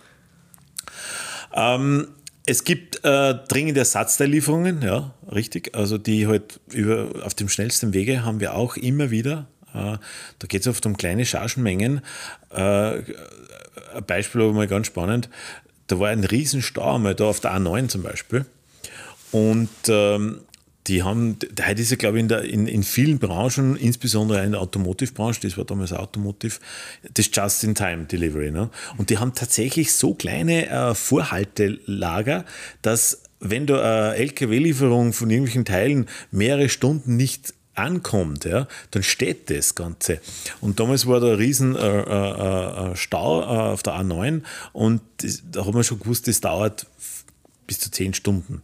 Ähm, 1.53 2.07
es 2.45 2.63
gibt 2.63 3.03
äh, 3.05 3.35
dringende 3.47 3.79
Ersatzteillieferungen, 3.79 4.81
ja, 4.81 5.13
richtig. 5.31 5.75
Also 5.75 5.97
die 5.97 6.27
halt 6.27 6.59
über, 6.71 7.25
auf 7.25 7.33
dem 7.33 7.47
schnellsten 7.47 7.93
Wege 7.93 8.25
haben 8.25 8.39
wir 8.39 8.55
auch 8.55 8.75
immer 8.75 9.11
wieder. 9.11 9.47
Äh, 9.73 9.97
da 10.39 10.47
geht 10.47 10.61
es 10.61 10.67
oft 10.67 10.85
um 10.85 10.97
kleine 10.97 11.25
Chargenmengen. 11.25 12.01
Äh, 12.51 12.59
ein 12.59 14.05
Beispiel 14.05 14.41
aber 14.41 14.53
mal 14.53 14.67
ganz 14.67 14.87
spannend. 14.87 15.29
Da 15.87 15.99
war 15.99 16.09
ein 16.09 16.23
Riesenstau 16.23 16.95
einmal 16.95 17.15
da 17.15 17.25
auf 17.25 17.39
der 17.39 17.53
A9 17.53 17.87
zum 17.87 18.03
Beispiel. 18.03 18.45
Und 19.31 19.69
ähm, 19.87 20.41
die 20.87 21.03
haben, 21.03 21.37
heute 21.65 21.81
ist 21.81 21.91
ja, 21.91 21.97
glaube 21.97 22.17
ich, 22.17 22.23
in, 22.23 22.27
der, 22.27 22.43
in, 22.43 22.67
in 22.67 22.83
vielen 22.83 23.19
Branchen, 23.19 23.75
insbesondere 23.75 24.43
in 24.43 24.51
der 24.51 24.61
Automotive-Branche, 24.61 25.39
das 25.41 25.57
war 25.57 25.65
damals 25.65 25.93
Automotive, 25.93 26.59
das 27.13 27.29
Just-in-Time-Delivery. 27.33 28.51
Ne? 28.51 28.69
Und 28.97 29.09
die 29.09 29.17
haben 29.17 29.33
tatsächlich 29.33 29.93
so 29.93 30.13
kleine 30.13 30.67
äh, 30.69 30.95
Vorhaltelager, 30.95 32.45
dass 32.81 33.23
wenn 33.39 33.65
du 33.67 33.75
eine 33.75 34.15
LKW-Lieferung 34.15 35.13
von 35.13 35.29
irgendwelchen 35.29 35.65
Teilen 35.65 36.07
mehrere 36.31 36.69
Stunden 36.69 37.15
nicht 37.15 37.53
ankommt, 37.75 38.45
ja, 38.45 38.67
dann 38.91 39.03
steht 39.03 39.49
das 39.49 39.75
Ganze. 39.75 40.19
Und 40.61 40.79
damals 40.79 41.07
war 41.07 41.19
da 41.19 41.31
ein 41.31 41.35
riesen 41.35 41.75
äh, 41.75 41.79
äh, 41.79 42.91
äh 42.91 42.95
Stau 42.95 43.41
äh, 43.41 43.45
auf 43.45 43.83
der 43.83 43.93
A9 43.93 44.43
und 44.73 45.01
das, 45.17 45.41
da 45.51 45.65
haben 45.65 45.73
wir 45.73 45.83
schon 45.83 45.99
gewusst, 45.99 46.27
das 46.27 46.39
dauert 46.39 46.85
bis 47.65 47.79
zu 47.79 47.89
zehn 47.89 48.13
Stunden. 48.13 48.61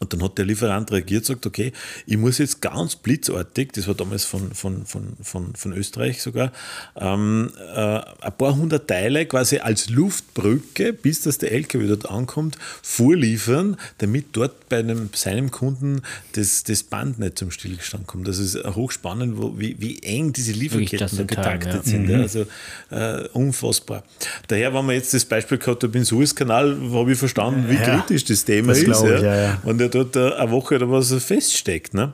Und 0.00 0.12
dann 0.12 0.24
hat 0.24 0.38
der 0.38 0.44
Lieferant 0.44 0.90
reagiert 0.90 1.22
und 1.22 1.40
gesagt, 1.40 1.46
okay, 1.46 1.72
ich 2.04 2.16
muss 2.16 2.38
jetzt 2.38 2.60
ganz 2.60 2.96
blitzartig, 2.96 3.70
das 3.72 3.86
war 3.86 3.94
damals 3.94 4.24
von, 4.24 4.52
von, 4.52 4.84
von, 4.86 5.16
von, 5.22 5.54
von 5.54 5.72
Österreich 5.72 6.20
sogar, 6.20 6.52
ähm, 6.96 7.52
äh, 7.74 8.00
ein 8.20 8.32
paar 8.36 8.56
hundert 8.56 8.88
Teile 8.88 9.24
quasi 9.26 9.58
als 9.58 9.90
Luftbrücke, 9.90 10.92
bis 10.92 11.20
das 11.20 11.38
der 11.38 11.52
LKW 11.52 11.86
dort 11.86 12.10
ankommt, 12.10 12.58
vorliefern, 12.82 13.76
damit 13.98 14.26
dort 14.32 14.68
bei 14.68 14.80
einem, 14.80 15.10
seinem 15.14 15.52
Kunden 15.52 16.02
das, 16.32 16.64
das 16.64 16.82
Band 16.82 17.20
nicht 17.20 17.38
zum 17.38 17.52
Stillstand 17.52 18.08
kommt. 18.08 18.26
Das 18.26 18.38
ist 18.38 18.56
hochspannend, 18.64 19.38
wo, 19.38 19.56
wie, 19.58 19.76
wie 19.78 20.02
eng 20.02 20.32
diese 20.32 20.52
Lieferketten 20.52 21.18
da 21.18 21.22
getaktet 21.22 21.72
ja. 21.72 21.82
sind. 21.82 22.06
Mhm. 22.06 22.10
Ja, 22.10 22.18
also 22.18 22.46
äh, 22.90 23.28
unfassbar. 23.28 24.02
Daher, 24.48 24.74
wenn 24.74 24.84
man 24.84 24.96
jetzt 24.96 25.14
das 25.14 25.24
Beispiel 25.24 25.58
gehabt 25.58 25.84
hat, 25.84 25.94
im 25.94 26.04
Suezkanal, 26.04 26.76
habe 26.90 27.12
ich 27.12 27.18
verstanden, 27.18 27.66
wie 27.68 27.76
ja, 27.76 28.00
kritisch 28.00 28.24
das 28.24 28.44
Thema 28.44 28.72
das 28.72 28.78
ist. 28.78 29.02
Ich, 29.02 29.22
ja. 29.22 29.60
Und 29.62 29.78
der 29.78 29.93
dort 29.94 30.16
eine 30.16 30.50
Woche 30.50 30.76
oder 30.76 30.90
was 30.90 31.12
feststeckt. 31.12 31.94
Ne? 31.94 32.12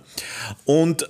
Und 0.64 1.08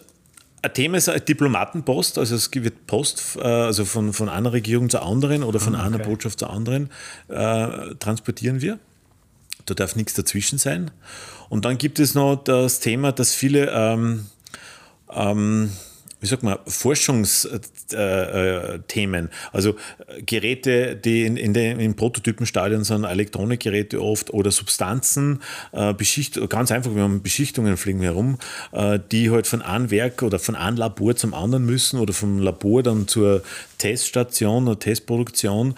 ein 0.63 0.75
Thema 0.75 0.99
ist 0.99 1.09
eine 1.09 1.21
Diplomatenpost, 1.21 2.19
also 2.19 2.35
es 2.35 2.51
wird 2.53 2.87
Post 2.87 3.37
äh, 3.37 3.47
also 3.47 3.85
von, 3.85 4.13
von 4.13 4.29
einer 4.29 4.53
Regierung 4.53 4.91
zur 4.91 5.03
anderen 5.03 5.43
oder 5.43 5.59
von 5.59 5.75
ah, 5.75 5.87
okay. 5.87 5.95
einer 5.95 6.05
Botschaft 6.05 6.39
zur 6.39 6.51
anderen 6.51 6.91
äh, 7.29 7.95
transportieren 7.99 8.61
wir. 8.61 8.79
Da 9.67 9.75
darf 9.75 9.97
nichts 9.97 10.15
dazwischen 10.15 10.59
sein. 10.59 10.91
Und 11.49 11.65
dann 11.65 11.79
gibt 11.79 11.99
es 11.99 12.15
noch 12.15 12.37
das 12.37 12.81
Thema, 12.81 13.13
dass 13.13 13.35
viele 13.35 13.71
ähm, 13.71 14.27
ähm, 15.13 15.71
wie 16.21 16.27
sagt 16.27 16.43
man, 16.43 16.59
Forschungsthemen. 16.67 19.31
Also 19.53 19.77
Geräte, 20.27 20.97
die 20.97 21.25
in, 21.25 21.37
in 21.37 21.55
den, 21.55 21.81
im 21.81 21.97
Prototypenstadion 21.97 22.85
sind, 22.85 23.05
Elektronikgeräte 23.05 24.03
oft 24.03 24.33
oder 24.33 24.51
Substanzen, 24.51 25.41
äh, 25.73 25.95
Beschicht, 25.95 26.39
ganz 26.49 26.73
einfach, 26.73 26.95
wir 26.95 27.03
haben 27.03 27.23
Beschichtungen 27.23 27.77
fliegen 27.77 28.03
herum, 28.03 28.39
äh, 28.73 28.99
die 29.11 29.31
halt 29.31 29.47
von 29.47 29.63
einem 29.63 29.91
Werk 29.91 30.23
oder 30.23 30.39
von 30.39 30.57
einem 30.57 30.77
Labor 30.77 31.17
zum 31.17 31.35
anderen 31.35 31.65
müssen 31.65 31.99
oder 31.99 32.13
vom 32.13 32.39
Labor 32.39 32.83
dann 32.83 33.09
zur 33.09 33.43
Teststation 33.79 34.69
oder 34.69 34.79
Testproduktion 34.79 35.75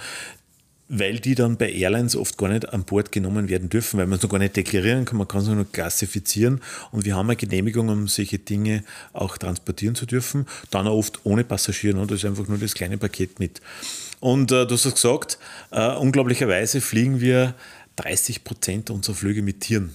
weil 0.94 1.20
die 1.20 1.34
dann 1.34 1.56
bei 1.56 1.72
Airlines 1.72 2.14
oft 2.16 2.36
gar 2.36 2.50
nicht 2.50 2.68
an 2.68 2.84
Bord 2.84 3.12
genommen 3.12 3.48
werden 3.48 3.70
dürfen, 3.70 3.98
weil 3.98 4.06
man 4.06 4.18
es 4.18 4.22
noch 4.22 4.28
gar 4.28 4.38
nicht 4.38 4.56
deklarieren 4.56 5.06
kann, 5.06 5.16
man 5.16 5.26
kann 5.26 5.40
es 5.40 5.48
nur 5.48 5.64
klassifizieren 5.72 6.60
und 6.90 7.06
wir 7.06 7.16
haben 7.16 7.30
eine 7.30 7.36
Genehmigung, 7.36 7.88
um 7.88 8.08
solche 8.08 8.38
Dinge 8.38 8.84
auch 9.14 9.38
transportieren 9.38 9.94
zu 9.94 10.04
dürfen, 10.04 10.46
dann 10.70 10.86
auch 10.86 10.98
oft 10.98 11.20
ohne 11.24 11.44
Passagier, 11.44 11.94
ne? 11.94 12.06
das 12.06 12.18
ist 12.18 12.24
einfach 12.26 12.46
nur 12.46 12.58
das 12.58 12.74
kleine 12.74 12.98
Paket 12.98 13.40
mit. 13.40 13.62
Und 14.20 14.52
äh, 14.52 14.66
du 14.66 14.74
hast 14.74 14.84
gesagt, 14.92 15.38
äh, 15.70 15.94
unglaublicherweise 15.94 16.82
fliegen 16.82 17.22
wir 17.22 17.54
30 17.96 18.44
Prozent 18.44 18.90
unserer 18.90 19.14
Flüge 19.14 19.40
mit 19.40 19.60
Tieren. 19.60 19.94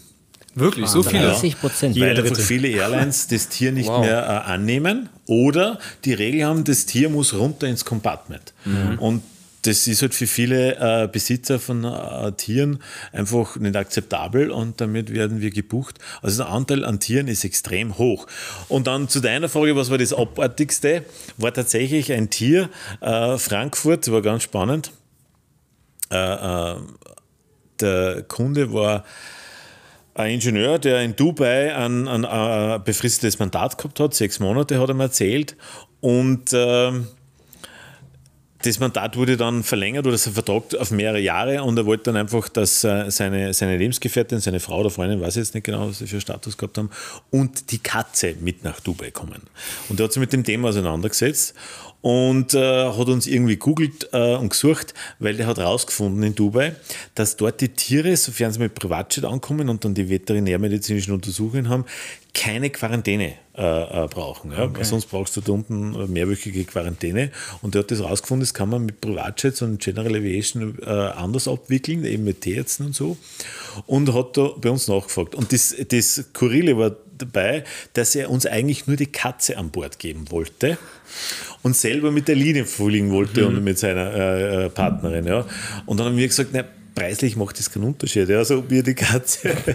Wirklich, 0.55 0.87
so 0.87 1.03
viele? 1.03 1.27
30 1.27 1.59
Prozent. 1.59 1.95
Ja, 1.95 2.07
weil 2.07 2.19
einfach 2.19 2.39
viele 2.39 2.69
Airlines 2.69 3.27
das 3.27 3.49
Tier 3.49 3.71
nicht 3.71 3.87
wow. 3.87 4.01
mehr 4.01 4.23
äh, 4.23 4.51
annehmen 4.51 5.09
oder 5.27 5.77
die 6.05 6.13
Regel 6.13 6.45
haben, 6.45 6.63
das 6.63 6.87
Tier 6.87 7.09
muss 7.09 7.35
runter 7.35 7.67
ins 7.67 7.85
Compartment. 7.85 8.53
Mhm. 8.65 8.97
Und 8.97 9.23
das 9.67 9.85
ist 9.85 10.01
halt 10.01 10.15
für 10.15 10.27
viele 10.27 10.77
äh, 10.77 11.07
Besitzer 11.07 11.59
von 11.59 11.83
äh, 11.83 12.31
Tieren 12.33 12.79
einfach 13.11 13.57
nicht 13.57 13.75
akzeptabel 13.75 14.49
und 14.49 14.79
damit 14.79 15.13
werden 15.13 15.41
wir 15.41 15.51
gebucht. 15.51 15.99
Also 16.21 16.43
der 16.43 16.51
Anteil 16.51 16.85
an 16.85 16.99
Tieren 16.99 17.27
ist 17.27 17.43
extrem 17.43 17.97
hoch. 17.97 18.27
Und 18.69 18.87
dann 18.87 19.09
zu 19.09 19.19
deiner 19.19 19.49
Frage, 19.49 19.75
was 19.75 19.91
war 19.91 19.97
das 19.97 20.13
Abartigste? 20.13 21.03
War 21.37 21.53
tatsächlich 21.53 22.13
ein 22.13 22.29
Tier, 22.29 22.69
äh, 23.01 23.37
Frankfurt, 23.37 24.09
war 24.09 24.21
ganz 24.21 24.43
spannend. 24.43 24.91
Äh, 26.11 26.15
äh, 26.17 26.75
der 27.81 28.23
Kunde 28.23 28.71
war 28.71 29.03
ein 30.13 30.35
Ingenieur, 30.35 30.79
der 30.79 31.01
in 31.01 31.15
Dubai 31.15 31.75
ein, 31.75 32.07
ein, 32.07 32.25
ein 32.25 32.83
befristetes 32.83 33.37
Mandat 33.37 33.77
gehabt 33.77 33.99
hat, 33.99 34.13
sechs 34.13 34.39
Monate 34.39 34.79
hat 34.79 34.87
er 34.87 34.95
mir 34.95 35.03
erzählt. 35.03 35.57
Und 35.99 36.53
äh, 36.53 36.91
das 38.63 38.79
Mandat 38.79 39.15
wurde 39.15 39.37
dann 39.37 39.63
verlängert 39.63 40.07
oder 40.07 40.17
sein 40.17 40.33
Vertrag 40.33 40.75
auf 40.75 40.91
mehrere 40.91 41.19
Jahre 41.19 41.63
und 41.63 41.77
er 41.77 41.85
wollte 41.85 42.05
dann 42.05 42.17
einfach, 42.17 42.49
dass 42.49 42.83
äh, 42.83 43.09
seine, 43.09 43.53
seine 43.53 43.77
Lebensgefährtin, 43.77 44.39
seine 44.39 44.59
Frau 44.59 44.79
oder 44.79 44.89
Freundin, 44.89 45.21
weiß 45.21 45.35
ich 45.35 45.41
jetzt 45.41 45.53
nicht 45.53 45.63
genau, 45.63 45.89
was 45.89 45.99
sie 45.99 46.07
für 46.07 46.19
Status 46.19 46.57
gehabt 46.57 46.77
haben, 46.77 46.89
und 47.29 47.71
die 47.71 47.77
Katze 47.77 48.35
mit 48.39 48.63
nach 48.63 48.79
Dubai 48.79 49.11
kommen. 49.11 49.41
Und 49.89 49.99
er 49.99 50.05
hat 50.05 50.13
sich 50.13 50.19
mit 50.19 50.33
dem 50.33 50.43
Thema 50.43 50.69
auseinandergesetzt 50.69 51.53
und 52.01 52.53
äh, 52.53 52.91
hat 52.91 53.07
uns 53.07 53.27
irgendwie 53.27 53.57
googelt 53.57 54.09
äh, 54.13 54.35
und 54.35 54.49
gesucht, 54.49 54.93
weil 55.19 55.35
der 55.35 55.47
hat 55.47 55.59
rausgefunden 55.59 56.23
in 56.23 56.35
Dubai, 56.35 56.75
dass 57.15 57.37
dort 57.37 57.59
die 57.61 57.69
Tiere, 57.69 58.15
sofern 58.15 58.51
sie 58.51 58.59
mit 58.59 58.75
Privatjet 58.75 59.25
ankommen 59.25 59.67
und 59.69 59.83
dann 59.83 59.93
die 59.93 60.09
veterinärmedizinischen 60.09 61.13
Untersuchungen 61.13 61.69
haben, 61.69 61.85
keine 62.33 62.69
Quarantäne 62.69 63.33
äh, 63.57 64.03
äh, 64.03 64.07
brauchen. 64.07 64.51
Ja? 64.51 64.65
Okay. 64.65 64.83
Sonst 64.83 65.07
brauchst 65.07 65.35
du 65.35 65.41
da 65.41 65.51
unten 65.51 66.13
mehrwöchige 66.13 66.63
Quarantäne. 66.65 67.31
Und 67.63 67.73
der 67.73 67.81
hat 67.81 67.89
das 67.89 68.01
rausgefunden, 68.01 68.41
das 68.41 68.53
kann 68.53 68.69
man 68.69 68.85
mit 68.85 69.01
Privatjets 69.01 69.63
und 69.63 69.81
General 69.81 70.15
Aviation 70.15 70.77
äh, 70.79 70.85
anders 70.85 71.47
abwickeln, 71.47 72.05
eben 72.05 72.23
mit 72.23 72.41
Tierärzten 72.41 72.85
und 72.85 72.95
so. 72.95 73.17
Und 73.87 74.13
hat 74.13 74.37
da 74.37 74.51
bei 74.61 74.69
uns 74.69 74.87
nachgefragt. 74.87 75.33
Und 75.33 75.51
das, 75.51 75.75
das 75.89 76.13
Skurrile 76.15 76.77
war 76.77 76.95
dabei, 77.17 77.63
dass 77.93 78.13
er 78.15 78.29
uns 78.29 78.45
eigentlich 78.45 78.85
nur 78.85 78.95
die 78.95 79.07
Katze 79.07 79.57
an 79.57 79.71
Bord 79.71 79.97
geben 79.97 80.29
wollte 80.29 80.77
und 81.63 81.75
selber 81.75 82.11
mit 82.11 82.27
der 82.27 82.35
Linie 82.35 82.65
fliegen 82.65 83.11
wollte 83.11 83.41
mhm. 83.41 83.47
und 83.47 83.63
mit 83.63 83.79
seiner 83.79 84.13
äh, 84.13 84.65
äh, 84.65 84.69
Partnerin. 84.69 85.25
Ja. 85.25 85.45
Und 85.85 85.99
dann 85.99 86.07
haben 86.07 86.17
wir 86.17 86.27
gesagt, 86.27 86.49
na, 86.53 86.63
preislich 86.95 87.35
macht 87.35 87.59
das 87.59 87.71
keinen 87.71 87.83
Unterschied. 87.83 88.29
Ja. 88.29 88.37
Also 88.39 88.69
wir 88.69 88.83
die 88.83 88.95
Katze. 88.95 89.55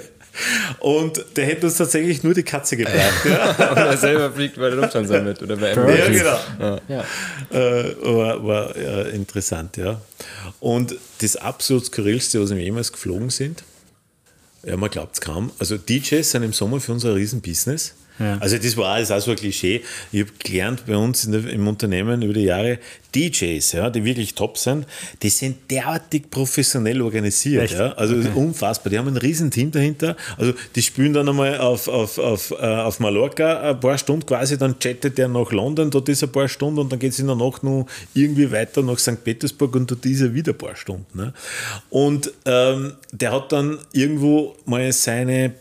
Und 0.78 1.24
der 1.36 1.44
hätte 1.44 1.66
uns 1.66 1.76
tatsächlich 1.76 2.22
nur 2.22 2.34
die 2.34 2.42
Katze 2.42 2.76
gebracht. 2.76 3.24
Ja. 3.24 3.50
und 3.70 3.76
er 3.76 3.96
selber 3.98 4.32
fliegt 4.32 4.56
bei 4.56 4.70
der 4.70 4.76
Lufthansa 4.76 5.20
mit 5.22 5.42
oder 5.42 5.56
bei 5.56 5.74
Ja, 5.74 6.08
genau. 6.08 6.38
Ja. 6.58 6.80
ja. 6.88 7.04
Äh, 7.50 7.96
war, 8.02 8.46
war 8.46 8.76
äh, 8.76 9.10
interessant, 9.10 9.76
ja. 9.76 10.00
Und 10.58 10.96
das 11.20 11.36
absolut 11.36 11.84
skurrilste, 11.84 12.40
was 12.40 12.50
wir 12.50 12.62
jemals 12.62 12.92
geflogen 12.92 13.30
sind, 13.30 13.62
ja, 14.64 14.76
man 14.76 14.90
glaubt 14.90 15.14
es 15.14 15.20
kaum. 15.20 15.50
Also 15.58 15.76
DJs 15.76 16.30
sind 16.30 16.44
im 16.44 16.52
Sommer 16.52 16.80
für 16.80 16.92
uns 16.92 17.04
ein 17.04 17.12
Riesenbusiness. 17.12 17.94
Ja. 18.18 18.38
Also 18.40 18.58
das 18.58 18.76
war 18.76 18.94
alles 18.94 19.10
auch 19.10 19.20
so 19.20 19.30
ein 19.30 19.36
Klischee. 19.36 19.82
Ich 20.10 20.20
habe 20.20 20.32
gelernt 20.38 20.86
bei 20.86 20.96
uns 20.96 21.28
der, 21.30 21.46
im 21.48 21.66
Unternehmen 21.66 22.22
über 22.22 22.34
die 22.34 22.44
Jahre, 22.44 22.78
DJs, 23.14 23.72
ja, 23.72 23.90
die 23.90 24.04
wirklich 24.04 24.34
top 24.34 24.56
sind, 24.56 24.86
die 25.22 25.28
sind 25.28 25.70
derartig 25.70 26.30
professionell 26.30 27.02
organisiert. 27.02 27.70
Ja? 27.70 27.92
Also 27.92 28.16
okay. 28.16 28.30
unfassbar. 28.34 28.90
Die 28.90 28.98
haben 28.98 29.08
ein 29.08 29.16
riesen 29.16 29.50
Team 29.50 29.70
dahinter. 29.70 30.16
Also 30.38 30.54
die 30.74 30.82
spielen 30.82 31.12
dann 31.12 31.28
einmal 31.28 31.58
auf, 31.58 31.88
auf, 31.88 32.18
auf, 32.18 32.50
äh, 32.52 32.64
auf 32.64 33.00
Mallorca 33.00 33.70
ein 33.70 33.80
paar 33.80 33.98
Stunden 33.98 34.26
quasi, 34.26 34.56
dann 34.56 34.78
chattet 34.78 35.18
der 35.18 35.28
nach 35.28 35.52
London, 35.52 35.90
dort 35.90 36.08
ist 36.08 36.22
ein 36.22 36.32
paar 36.32 36.48
Stunden 36.48 36.78
und 36.80 36.92
dann 36.92 36.98
geht 36.98 37.12
es 37.12 37.18
in 37.18 37.26
der 37.26 37.36
Nacht 37.36 37.62
noch 37.62 37.86
irgendwie 38.14 38.50
weiter 38.50 38.82
nach 38.82 38.98
St. 38.98 39.22
Petersburg 39.22 39.74
und 39.76 39.90
dort 39.90 40.04
ist 40.06 40.20
er 40.20 40.32
wieder 40.32 40.52
ein 40.52 40.58
paar 40.58 40.76
Stunden. 40.76 41.18
Ne? 41.18 41.34
Und 41.90 42.32
ähm, 42.46 42.94
der 43.10 43.32
hat 43.32 43.52
dann 43.52 43.78
irgendwo 43.92 44.56
mal 44.64 44.90
seine 44.92 45.52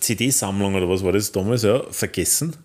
CD-Sammlung 0.00 0.74
oder 0.74 0.88
was 0.88 1.02
war 1.04 1.12
das 1.12 1.32
damals, 1.32 1.62
ja, 1.62 1.82
vergessen. 1.90 2.56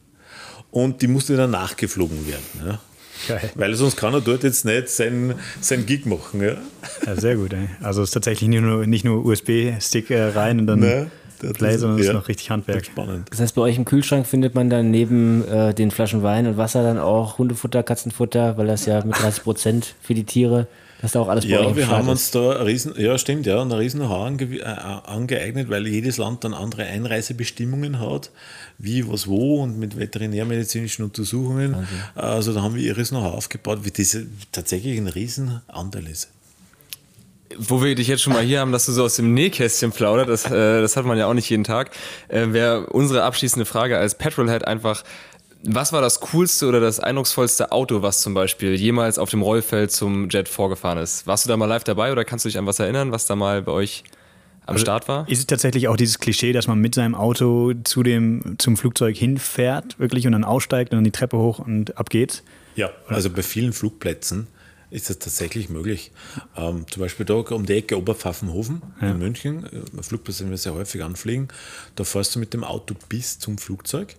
Und 0.71 1.01
die 1.01 1.07
musste 1.07 1.37
dann 1.37 1.51
nachgeflogen 1.51 2.27
werden. 2.27 2.43
Ja. 2.65 2.79
Geil. 3.27 3.51
Weil 3.55 3.75
sonst 3.75 3.95
kann 3.95 4.13
er 4.13 4.21
dort 4.21 4.43
jetzt 4.43 4.65
nicht 4.65 4.89
sein, 4.89 5.35
sein 5.61 5.85
Gig 5.85 6.05
machen. 6.05 6.41
Ja, 6.41 6.57
ja 7.05 7.15
sehr 7.15 7.35
gut. 7.35 7.53
Ey. 7.53 7.69
Also 7.81 8.01
es 8.01 8.09
ist 8.09 8.13
tatsächlich 8.13 8.49
nicht 8.49 8.61
nur, 8.61 8.85
nicht 8.85 9.05
nur 9.05 9.23
USB-Stick 9.25 10.09
äh, 10.09 10.23
rein 10.23 10.59
und 10.59 10.67
dann 10.67 10.79
nee, 10.79 11.05
Play, 11.53 11.77
sondern 11.77 11.99
es 11.99 12.05
ja, 12.05 12.11
ist 12.11 12.17
noch 12.17 12.27
richtig 12.27 12.49
Handwerk. 12.49 12.85
Spannend. 12.85 13.27
Das 13.29 13.39
heißt, 13.39 13.55
bei 13.55 13.61
euch 13.61 13.77
im 13.77 13.85
Kühlschrank 13.85 14.25
findet 14.25 14.55
man 14.55 14.69
dann 14.69 14.91
neben 14.91 15.47
äh, 15.47 15.73
den 15.73 15.91
Flaschen 15.91 16.23
Wein 16.23 16.47
und 16.47 16.57
Wasser 16.57 16.83
dann 16.83 16.97
auch 16.97 17.37
Hundefutter, 17.37 17.83
Katzenfutter, 17.83 18.57
weil 18.57 18.67
das 18.67 18.85
ja 18.85 19.03
mit 19.03 19.17
30 19.17 19.43
Prozent 19.43 19.95
für 20.01 20.13
die 20.13 20.23
Tiere 20.23 20.67
dass 21.03 21.11
da 21.11 21.19
auch 21.19 21.27
alles 21.27 21.43
Ja, 21.43 21.75
wir 21.75 21.89
haben 21.89 22.07
uns 22.07 22.31
da 22.31 22.63
riesen, 22.63 22.93
ja 22.97 23.17
stimmt, 23.17 23.45
ja, 23.45 23.61
ein 23.61 23.73
riesen 23.73 24.07
Haar 24.07 24.25
ange, 24.25 24.45
äh, 24.45 24.63
angeeignet, 24.63 25.69
weil 25.69 25.85
jedes 25.85 26.15
Land 26.15 26.45
dann 26.45 26.53
andere 26.53 26.85
Einreisebestimmungen 26.85 27.99
hat, 27.99 28.31
wie, 28.77 29.05
was, 29.09 29.27
wo 29.27 29.61
und 29.63 29.77
mit 29.77 29.97
veterinärmedizinischen 29.97 31.03
Untersuchungen. 31.03 31.73
Okay. 31.73 31.85
Also 32.15 32.53
da 32.53 32.61
haben 32.61 32.75
wir 32.75 32.81
ihres 32.81 33.09
Know-how 33.09 33.33
aufgebaut, 33.33 33.79
wie 33.83 33.91
das 33.91 34.17
tatsächlich 34.53 34.97
ein 34.97 35.09
riesen 35.09 35.59
Anteil 35.67 36.07
ist 36.07 36.29
wo 37.57 37.83
wir 37.83 37.93
dich 37.93 38.07
jetzt 38.07 38.23
schon 38.23 38.33
mal 38.33 38.41
hier 38.41 38.61
haben, 38.61 38.71
dass 38.71 38.87
du 38.87 38.91
so 38.91 39.03
aus 39.03 39.15
dem 39.15 39.35
Nähkästchen 39.35 39.91
plaudert, 39.91 40.27
das, 40.27 40.45
äh, 40.45 40.81
das 40.81 40.97
hat 40.97 41.05
man 41.05 41.19
ja 41.19 41.27
auch 41.27 41.35
nicht 41.35 41.47
jeden 41.49 41.63
Tag, 41.63 41.91
äh, 42.27 42.47
wäre 42.47 42.87
unsere 42.87 43.23
abschließende 43.23 43.65
Frage 43.65 43.97
als 43.97 44.17
Petrolhead 44.17 44.65
einfach, 44.65 45.03
was 45.65 45.93
war 45.93 46.01
das 46.01 46.19
coolste 46.19 46.67
oder 46.67 46.79
das 46.79 46.99
eindrucksvollste 46.99 47.71
Auto, 47.71 48.01
was 48.01 48.21
zum 48.21 48.33
Beispiel 48.33 48.75
jemals 48.75 49.17
auf 49.17 49.29
dem 49.29 49.41
Rollfeld 49.41 49.91
zum 49.91 50.29
Jet 50.29 50.49
vorgefahren 50.49 50.97
ist? 50.97 51.25
Warst 51.25 51.45
du 51.45 51.49
da 51.49 51.55
mal 51.55 51.65
live 51.67 51.85
dabei 51.85 52.11
oder 52.11 52.25
kannst 52.25 52.43
du 52.43 52.49
dich 52.49 52.57
an 52.57 52.65
was 52.65 52.79
erinnern, 52.79 53.11
was 53.11 53.25
da 53.25 53.35
mal 53.35 53.61
bei 53.61 53.71
euch 53.71 54.03
am 54.65 54.73
also 54.73 54.83
Start 54.83 55.07
war? 55.07 55.27
Ist 55.29 55.39
es 55.39 55.47
tatsächlich 55.47 55.87
auch 55.87 55.95
dieses 55.95 56.19
Klischee, 56.19 56.51
dass 56.51 56.67
man 56.67 56.79
mit 56.79 56.95
seinem 56.95 57.15
Auto 57.15 57.73
zu 57.85 58.03
dem, 58.03 58.55
zum 58.57 58.75
Flugzeug 58.75 59.15
hinfährt, 59.15 59.97
wirklich, 59.99 60.25
und 60.25 60.33
dann 60.33 60.43
aussteigt 60.43 60.91
und 60.91 60.97
dann 60.97 61.05
die 61.05 61.11
Treppe 61.11 61.37
hoch 61.37 61.59
und 61.59 61.97
ab 61.97 62.09
geht's? 62.09 62.43
Ja, 62.75 62.89
also 63.07 63.29
bei 63.29 63.41
vielen 63.41 63.71
Flugplätzen 63.71 64.47
ist 64.89 65.09
das 65.09 65.17
tatsächlich 65.17 65.69
möglich. 65.69 66.11
Ähm, 66.55 66.85
zum 66.91 67.01
Beispiel 67.01 67.25
da 67.25 67.35
um 67.35 67.65
die 67.65 67.73
Ecke 67.73 67.97
Oberpfaffenhofen 67.97 68.81
ja. 69.01 69.11
in 69.11 69.17
München, 69.17 69.65
ein 69.65 69.99
äh, 69.99 70.03
Flugplatz, 70.03 70.37
den 70.39 70.49
wir 70.49 70.57
sehr 70.57 70.73
häufig 70.73 71.03
anfliegen, 71.03 71.47
da 71.95 72.03
fährst 72.03 72.35
du 72.35 72.39
mit 72.39 72.53
dem 72.53 72.63
Auto 72.63 72.95
bis 73.09 73.39
zum 73.39 73.57
Flugzeug 73.57 74.15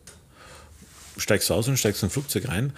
steigst 1.17 1.51
aus 1.51 1.69
und 1.69 1.77
steigst 1.77 2.03
in 2.03 2.09
ein 2.09 2.11
Flugzeug 2.11 2.49
rein. 2.49 2.73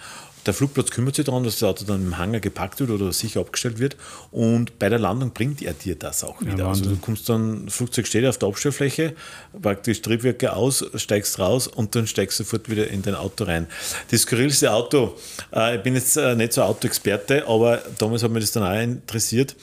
Der 0.45 0.53
Flugplatz 0.53 0.91
kümmert 0.91 1.15
sich 1.15 1.25
darum, 1.25 1.43
dass 1.43 1.59
das 1.59 1.67
Auto 1.67 1.83
dann 1.83 2.01
im 2.01 2.17
Hangar 2.17 2.39
gepackt 2.39 2.79
wird 2.79 2.89
oder 2.89 3.11
sicher 3.11 3.41
abgestellt 3.41 3.79
wird. 3.79 3.97
Und 4.31 4.79
bei 4.79 4.87
der 4.87 4.97
Landung 4.97 5.31
bringt 5.31 5.61
er 5.61 5.73
dir 5.73 5.95
das 5.95 6.23
auch 6.23 6.39
wieder. 6.39 6.59
Ja, 6.59 6.69
also 6.69 6.85
du 6.89 6.95
kommst 6.95 7.27
dann, 7.27 7.65
das 7.65 7.75
Flugzeug 7.75 8.07
steht 8.07 8.25
auf 8.25 8.37
der 8.37 8.47
Abstellfläche, 8.47 9.13
praktisch 9.61 10.01
Triebwerke 10.01 10.53
aus, 10.53 10.85
steigst 10.95 11.37
raus 11.39 11.67
und 11.67 11.95
dann 11.95 12.07
steigst 12.07 12.39
du 12.39 12.43
sofort 12.43 12.69
wieder 12.69 12.87
in 12.87 13.01
dein 13.01 13.15
Auto 13.15 13.43
rein. 13.43 13.67
Das 14.09 14.21
skurrilste 14.21 14.71
Auto, 14.71 15.17
äh, 15.53 15.75
ich 15.75 15.83
bin 15.83 15.95
jetzt 15.95 16.15
äh, 16.15 16.33
nicht 16.35 16.53
so 16.53 16.61
Autoexperte, 16.61 17.45
aber 17.45 17.81
damals 17.97 18.23
hat 18.23 18.31
mich 18.31 18.43
das 18.43 18.53
dann 18.53 18.63
auch 18.63 18.81
interessiert, 18.81 19.53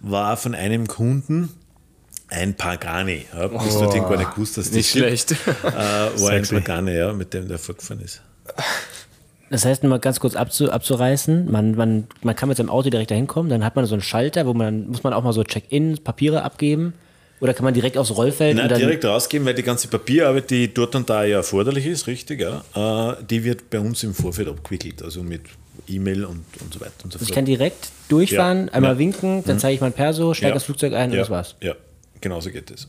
war 0.00 0.36
von 0.36 0.54
einem 0.54 0.86
Kunden, 0.86 1.48
ein 2.28 2.54
Pagani. 2.54 3.26
Ja, 3.32 3.46
bis 3.48 3.76
oh, 3.76 3.84
du 3.84 3.92
den 3.92 4.02
gar 4.02 4.16
nicht 4.16 4.34
gewusst 4.34 4.56
hast. 4.56 4.72
Nicht 4.72 4.90
schlecht. 4.90 5.32
Äh, 5.32 5.36
war 5.64 6.30
ein 6.30 6.46
Pagani, 6.46 6.96
ja, 6.96 7.12
mit 7.12 7.32
dem 7.32 7.48
der 7.48 7.58
vorgefahren 7.58 8.00
ist. 8.00 8.22
Das 9.50 9.64
heißt, 9.64 9.84
mal 9.84 10.00
ganz 10.00 10.18
kurz 10.18 10.34
abzu, 10.34 10.72
abzureißen, 10.72 11.50
man, 11.50 11.76
man, 11.76 12.08
man 12.22 12.34
kann 12.34 12.48
mit 12.48 12.58
seinem 12.58 12.70
Auto 12.70 12.90
direkt 12.90 13.12
dahin 13.12 13.28
kommen, 13.28 13.48
dann 13.48 13.64
hat 13.64 13.76
man 13.76 13.86
so 13.86 13.94
einen 13.94 14.02
Schalter, 14.02 14.44
wo 14.46 14.54
man, 14.54 14.88
muss 14.88 15.04
man 15.04 15.12
auch 15.12 15.22
mal 15.22 15.32
so 15.32 15.44
Check-in, 15.44 15.98
Papiere 16.02 16.42
abgeben. 16.42 16.94
Oder 17.38 17.52
kann 17.52 17.64
man 17.64 17.74
direkt 17.74 17.98
aufs 17.98 18.16
Rollfeld? 18.16 18.56
Nein, 18.56 18.68
direkt 18.68 19.04
rausgeben, 19.04 19.46
weil 19.46 19.54
die 19.54 19.62
ganze 19.62 19.88
Papierarbeit, 19.88 20.50
die 20.50 20.72
dort 20.72 20.94
und 20.94 21.10
da 21.10 21.22
ja 21.22 21.36
erforderlich 21.36 21.84
ist, 21.84 22.06
richtig, 22.06 22.40
ja, 22.40 22.64
äh, 22.74 23.22
die 23.28 23.44
wird 23.44 23.68
bei 23.68 23.78
uns 23.78 24.02
im 24.02 24.14
Vorfeld 24.14 24.48
abgewickelt, 24.48 25.02
also 25.02 25.22
mit 25.22 25.42
E-Mail 25.86 26.24
und, 26.24 26.44
und 26.60 26.72
so 26.72 26.80
weiter 26.80 26.92
und 27.04 27.12
so 27.12 27.18
fort. 27.18 27.20
Also 27.20 27.24
ich 27.24 27.32
kann 27.32 27.44
direkt 27.44 27.90
durchfahren, 28.08 28.68
ja, 28.68 28.72
einmal 28.72 28.92
ja. 28.92 28.98
winken, 28.98 29.44
dann 29.44 29.56
mhm. 29.56 29.60
zeige 29.60 29.74
ich 29.74 29.80
mein 29.82 29.92
Perso, 29.92 30.32
steige 30.32 30.54
das 30.54 30.64
Flugzeug 30.64 30.94
ein 30.94 31.10
und 31.10 31.18
das 31.18 31.28
war's. 31.28 31.56
Ja, 31.60 31.74
Genauso 32.20 32.50
geht 32.50 32.70
es. 32.70 32.88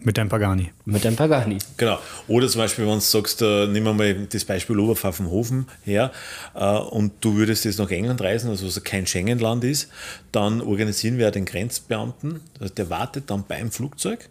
Mit 0.00 0.18
deinem 0.18 0.28
Pagani. 0.28 0.72
Mit 0.84 1.04
deinem 1.04 1.16
Pagani. 1.16 1.58
Genau. 1.78 1.98
Oder 2.28 2.48
zum 2.48 2.60
Beispiel, 2.60 2.86
wenn 2.86 2.94
du 2.94 3.00
sagst, 3.00 3.40
äh, 3.40 3.66
nehmen 3.66 3.86
wir 3.86 3.94
mal 3.94 4.26
das 4.26 4.44
Beispiel 4.44 4.78
Oberpfaffenhofen 4.78 5.66
her 5.84 6.12
äh, 6.54 6.76
und 6.76 7.12
du 7.22 7.34
würdest 7.34 7.64
jetzt 7.64 7.78
nach 7.78 7.90
England 7.90 8.20
reisen, 8.20 8.50
also 8.50 8.66
was 8.66 8.84
kein 8.84 9.06
Schengen-Land 9.06 9.64
ist, 9.64 9.88
dann 10.32 10.60
organisieren 10.60 11.18
wir 11.18 11.30
den 11.30 11.46
Grenzbeamten, 11.46 12.40
also 12.60 12.74
der 12.74 12.90
wartet 12.90 13.30
dann 13.30 13.44
beim 13.48 13.70
Flugzeug. 13.70 14.28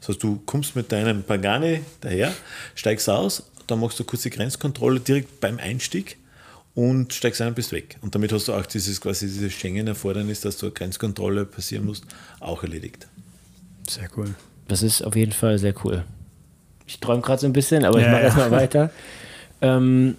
Das 0.00 0.10
heißt, 0.10 0.22
du 0.22 0.40
kommst 0.46 0.76
mit 0.76 0.92
deinem 0.92 1.24
Pagani 1.24 1.80
daher, 2.00 2.32
steigst 2.74 3.08
aus, 3.10 3.50
dann 3.66 3.80
machst 3.80 3.98
du 3.98 4.04
kurz 4.04 4.22
die 4.22 4.30
Grenzkontrolle 4.30 5.00
direkt 5.00 5.40
beim 5.40 5.58
Einstieg 5.58 6.16
und 6.74 7.12
steigst 7.12 7.40
ein 7.40 7.48
und 7.48 7.54
bist 7.54 7.72
weg. 7.72 7.98
Und 8.00 8.14
damit 8.14 8.32
hast 8.32 8.48
du 8.48 8.54
auch 8.54 8.66
dieses 8.66 9.00
quasi 9.00 9.26
dieses 9.26 9.52
Schengen-Erfordernis, 9.52 10.40
dass 10.40 10.56
du 10.56 10.66
eine 10.66 10.74
Grenzkontrolle 10.74 11.44
passieren 11.44 11.84
musst, 11.84 12.04
auch 12.40 12.62
erledigt. 12.62 13.08
Sehr 13.94 14.08
cool. 14.16 14.34
Das 14.68 14.82
ist 14.82 15.02
auf 15.02 15.16
jeden 15.16 15.32
Fall 15.32 15.58
sehr 15.58 15.74
cool. 15.84 16.04
Ich 16.86 17.00
träume 17.00 17.20
gerade 17.20 17.40
so 17.40 17.46
ein 17.46 17.52
bisschen, 17.52 17.84
aber 17.84 18.00
ja, 18.00 18.06
ich 18.06 18.10
mache 18.10 18.20
ja. 18.20 18.26
erstmal 18.26 18.50
weiter. 18.62 18.90
Ähm, 19.60 20.16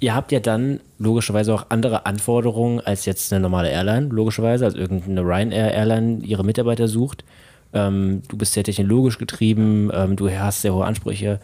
ihr 0.00 0.14
habt 0.14 0.32
ja 0.32 0.40
dann 0.40 0.80
logischerweise 0.98 1.54
auch 1.54 1.66
andere 1.70 2.06
Anforderungen 2.06 2.80
als 2.80 3.06
jetzt 3.06 3.32
eine 3.32 3.40
normale 3.40 3.70
Airline, 3.70 4.08
logischerweise, 4.08 4.64
als 4.64 4.74
irgendeine 4.74 5.22
Ryanair 5.22 5.72
Airline 5.72 6.22
ihre 6.24 6.44
Mitarbeiter 6.44 6.88
sucht. 6.88 7.24
Ähm, 7.72 8.22
du 8.28 8.36
bist 8.36 8.52
sehr 8.52 8.64
technologisch 8.64 9.18
getrieben, 9.18 9.90
ähm, 9.92 10.16
du 10.16 10.30
hast 10.30 10.62
sehr 10.62 10.74
hohe 10.74 10.84
Ansprüche. 10.84 11.40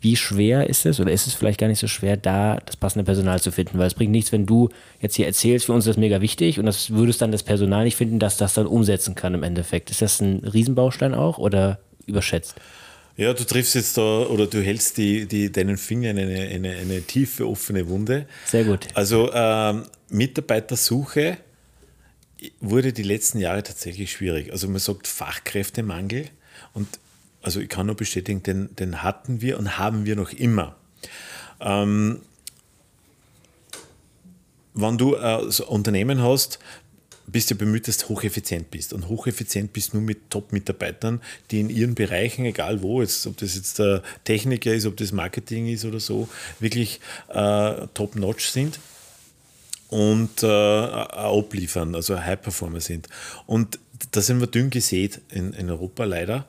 Wie 0.00 0.16
schwer 0.16 0.68
ist 0.68 0.86
es 0.86 0.98
oder 0.98 1.12
ist 1.12 1.26
es 1.26 1.34
vielleicht 1.34 1.60
gar 1.60 1.68
nicht 1.68 1.78
so 1.78 1.86
schwer, 1.86 2.16
da 2.16 2.58
das 2.64 2.76
passende 2.76 3.04
Personal 3.04 3.40
zu 3.40 3.52
finden? 3.52 3.78
Weil 3.78 3.86
es 3.86 3.94
bringt 3.94 4.12
nichts, 4.12 4.32
wenn 4.32 4.46
du 4.46 4.70
jetzt 5.00 5.16
hier 5.16 5.26
erzählst, 5.26 5.66
für 5.66 5.72
uns 5.72 5.84
ist 5.84 5.90
das 5.90 5.96
mega 5.98 6.20
wichtig 6.20 6.58
und 6.58 6.66
das 6.66 6.90
würdest 6.90 7.20
dann 7.20 7.32
das 7.32 7.42
Personal 7.42 7.84
nicht 7.84 7.96
finden, 7.96 8.18
das 8.18 8.38
das 8.38 8.54
dann 8.54 8.66
umsetzen 8.66 9.14
kann 9.14 9.34
im 9.34 9.42
Endeffekt. 9.42 9.90
Ist 9.90 10.00
das 10.00 10.20
ein 10.20 10.38
Riesenbaustein 10.38 11.14
auch 11.14 11.38
oder 11.38 11.80
überschätzt? 12.06 12.54
Ja, 13.16 13.34
du 13.34 13.44
triffst 13.44 13.74
jetzt 13.74 13.98
da 13.98 14.22
oder 14.22 14.46
du 14.46 14.62
hältst 14.62 14.96
die, 14.96 15.26
die, 15.26 15.52
deinen 15.52 15.76
Finger 15.76 16.10
in 16.10 16.18
eine, 16.18 16.40
eine, 16.48 16.76
eine 16.76 17.02
tiefe, 17.02 17.46
offene 17.46 17.86
Wunde. 17.88 18.24
Sehr 18.46 18.64
gut. 18.64 18.88
Also 18.94 19.30
ähm, 19.34 19.84
Mitarbeitersuche 20.08 21.36
wurde 22.60 22.94
die 22.94 23.02
letzten 23.02 23.38
Jahre 23.38 23.62
tatsächlich 23.62 24.12
schwierig. 24.12 24.50
Also 24.52 24.68
man 24.68 24.78
sagt 24.78 25.06
Fachkräftemangel 25.06 26.28
und 26.72 26.88
also 27.42 27.60
ich 27.60 27.68
kann 27.68 27.86
nur 27.86 27.96
bestätigen, 27.96 28.42
den, 28.42 28.76
den 28.76 29.02
hatten 29.02 29.40
wir 29.40 29.58
und 29.58 29.78
haben 29.78 30.04
wir 30.04 30.16
noch 30.16 30.32
immer. 30.32 30.76
Ähm, 31.60 32.20
wenn 34.74 34.98
du 34.98 35.14
äh, 35.14 35.18
ein 35.18 35.48
Unternehmen 35.66 36.22
hast, 36.22 36.58
bist 37.26 37.50
du 37.50 37.54
bemüht, 37.54 37.86
dass 37.86 37.98
du 37.98 38.08
hocheffizient 38.08 38.70
bist. 38.70 38.92
Und 38.92 39.08
hocheffizient 39.08 39.72
bist 39.72 39.94
nur 39.94 40.02
mit 40.02 40.30
Top-Mitarbeitern, 40.30 41.20
die 41.50 41.60
in 41.60 41.70
ihren 41.70 41.94
Bereichen, 41.94 42.44
egal 42.44 42.82
wo, 42.82 43.02
jetzt, 43.02 43.26
ob 43.26 43.36
das 43.36 43.54
jetzt 43.54 43.78
der 43.78 44.02
Techniker 44.24 44.72
ist, 44.74 44.86
ob 44.86 44.96
das 44.96 45.12
Marketing 45.12 45.68
ist 45.68 45.84
oder 45.84 46.00
so, 46.00 46.28
wirklich 46.58 47.00
äh, 47.28 47.86
top-notch 47.94 48.48
sind 48.48 48.80
und 49.88 50.42
äh, 50.42 50.46
abliefern, 50.46 51.94
also 51.94 52.18
High-Performer 52.18 52.80
sind. 52.80 53.08
Und 53.46 53.78
da 54.12 54.20
sind 54.20 54.40
wir 54.40 54.46
dünn 54.46 54.70
gesät 54.70 55.20
in, 55.30 55.52
in 55.52 55.70
Europa 55.70 56.04
leider. 56.04 56.46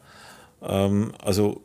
Ähm, 0.61 1.13
also 1.19 1.61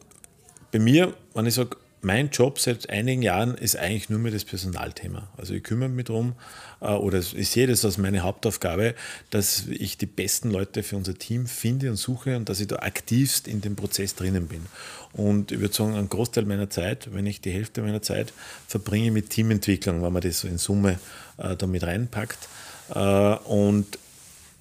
bei 0.73 0.79
mir, 0.79 1.15
wenn 1.35 1.47
ich 1.47 1.55
sage, 1.55 1.77
mein 2.03 2.31
Job 2.31 2.61
seit 2.61 2.89
einigen 2.89 3.23
Jahren 3.23 3.57
ist 3.57 3.77
eigentlich 3.77 4.11
nur 4.11 4.21
mehr 4.21 4.31
das 4.31 4.45
Personalthema. 4.45 5.29
Also 5.37 5.55
ich 5.55 5.65
kümmere 5.65 5.89
mich 5.89 6.05
darum, 6.05 6.35
äh, 6.81 6.91
oder 6.91 7.19
ich 7.19 7.49
sehe 7.49 7.67
das 7.67 7.85
als 7.85 7.99
meine 7.99 8.21
Hauptaufgabe, 8.21 8.95
dass 9.31 9.67
ich 9.67 9.99
die 9.99 10.07
besten 10.07 10.51
Leute 10.51 10.85
für 10.85 10.97
unser 10.97 11.15
Team 11.15 11.47
finde 11.47 11.91
und 11.91 11.97
suche 11.97 12.37
und 12.37 12.49
dass 12.49 12.61
ich 12.61 12.69
da 12.69 12.77
aktivst 12.77 13.49
in 13.49 13.61
dem 13.61 13.75
Prozess 13.75 14.15
drinnen 14.15 14.47
bin. 14.47 14.67
Und 15.15 15.51
ich 15.51 15.59
würde 15.59 15.75
sagen, 15.75 15.95
einen 15.95 16.09
Großteil 16.09 16.45
meiner 16.45 16.71
Zeit, 16.71 17.13
wenn 17.13 17.25
nicht 17.25 17.45
die 17.45 17.51
Hälfte 17.51 17.83
meiner 17.83 18.03
Zeit, 18.03 18.33
verbringe 18.69 19.07
ich 19.07 19.13
mit 19.13 19.31
Teamentwicklung, 19.31 20.03
wenn 20.03 20.13
man 20.13 20.23
das 20.23 20.41
so 20.41 20.49
in 20.49 20.59
Summe 20.59 21.01
äh, 21.39 21.57
da 21.57 21.67
mit 21.67 21.83
reinpackt. 21.83 22.49
Äh, 22.95 22.99
und 22.99 23.99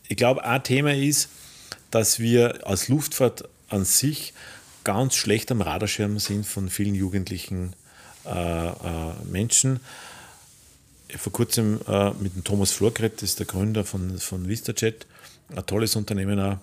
ich 0.07 0.17
glaube, 0.17 0.43
ein 0.43 0.63
Thema 0.63 0.95
ist, 0.95 1.29
dass 1.91 2.19
wir 2.19 2.65
als 2.65 2.87
Luftfahrt 2.87 3.47
an 3.75 3.85
sich 3.85 4.33
ganz 4.83 5.15
schlecht 5.15 5.51
am 5.51 5.61
Radarschirm 5.61 6.19
sind 6.19 6.45
von 6.45 6.69
vielen 6.69 6.95
jugendlichen 6.95 7.73
äh, 8.25 8.67
äh, 8.67 8.73
Menschen. 9.25 9.79
Vor 11.17 11.33
kurzem 11.33 11.79
äh, 11.87 12.11
mit 12.11 12.35
dem 12.35 12.43
Thomas 12.43 12.71
Florkret, 12.71 13.21
das 13.21 13.31
ist 13.31 13.39
der 13.39 13.45
Gründer 13.45 13.83
von, 13.83 14.17
von 14.17 14.47
VistaJet, 14.47 15.05
ein 15.55 15.65
tolles 15.65 15.95
Unternehmen 15.95 16.39
auch, 16.39 16.57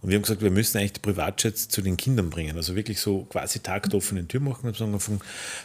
und 0.00 0.10
wir 0.10 0.16
haben 0.16 0.22
gesagt, 0.22 0.42
wir 0.42 0.50
müssen 0.50 0.78
eigentlich 0.78 0.92
die 0.92 1.00
Privatjets 1.00 1.68
zu 1.68 1.82
den 1.82 1.96
Kindern 1.96 2.30
bringen. 2.30 2.56
Also 2.56 2.76
wirklich 2.76 3.00
so 3.00 3.26
quasi 3.30 3.58
taktoffene 3.58 4.26
Tür 4.28 4.40
machen, 4.40 4.72
von, 4.72 5.20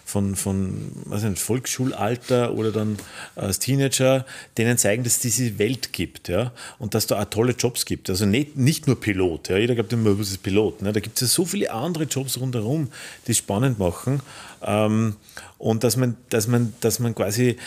von, 0.05 0.36
von 0.36 0.91
was 1.05 1.21
nicht, 1.21 1.39
Volksschulalter 1.39 2.53
oder 2.55 2.71
dann 2.71 2.97
als 3.36 3.59
Teenager, 3.59 4.25
denen 4.57 4.79
zeigen, 4.79 5.03
dass 5.03 5.13
es 5.13 5.19
diese 5.19 5.59
Welt 5.59 5.93
gibt. 5.93 6.29
Ja? 6.29 6.51
Und 6.79 6.95
dass 6.95 7.05
da 7.05 7.21
auch 7.21 7.25
tolle 7.25 7.53
Jobs 7.53 7.86
gibt. 7.86 8.09
Also 8.09 8.25
nicht, 8.25 8.57
nicht 8.57 8.88
nur 8.88 8.99
Pilot. 8.99 9.49
Ja? 9.49 9.57
Jeder 9.57 9.75
glaubt 9.75 9.93
immer, 9.93 10.17
was 10.17 10.31
ist 10.31 10.41
Pilot. 10.41 10.81
Ne? 10.81 10.93
Da 10.93 10.99
gibt 10.99 11.21
es 11.21 11.21
ja 11.21 11.27
so 11.27 11.45
viele 11.45 11.71
andere 11.71 12.05
Jobs 12.05 12.39
rundherum, 12.39 12.89
die 13.27 13.34
es 13.34 13.38
spannend 13.38 13.77
machen. 13.77 14.21
Ähm, 14.63 15.15
und 15.59 15.84
dass 15.84 15.95
man, 15.95 16.17
dass 16.29 16.47
man, 16.47 16.73
dass 16.79 16.99
man 16.99 17.13
quasi 17.13 17.57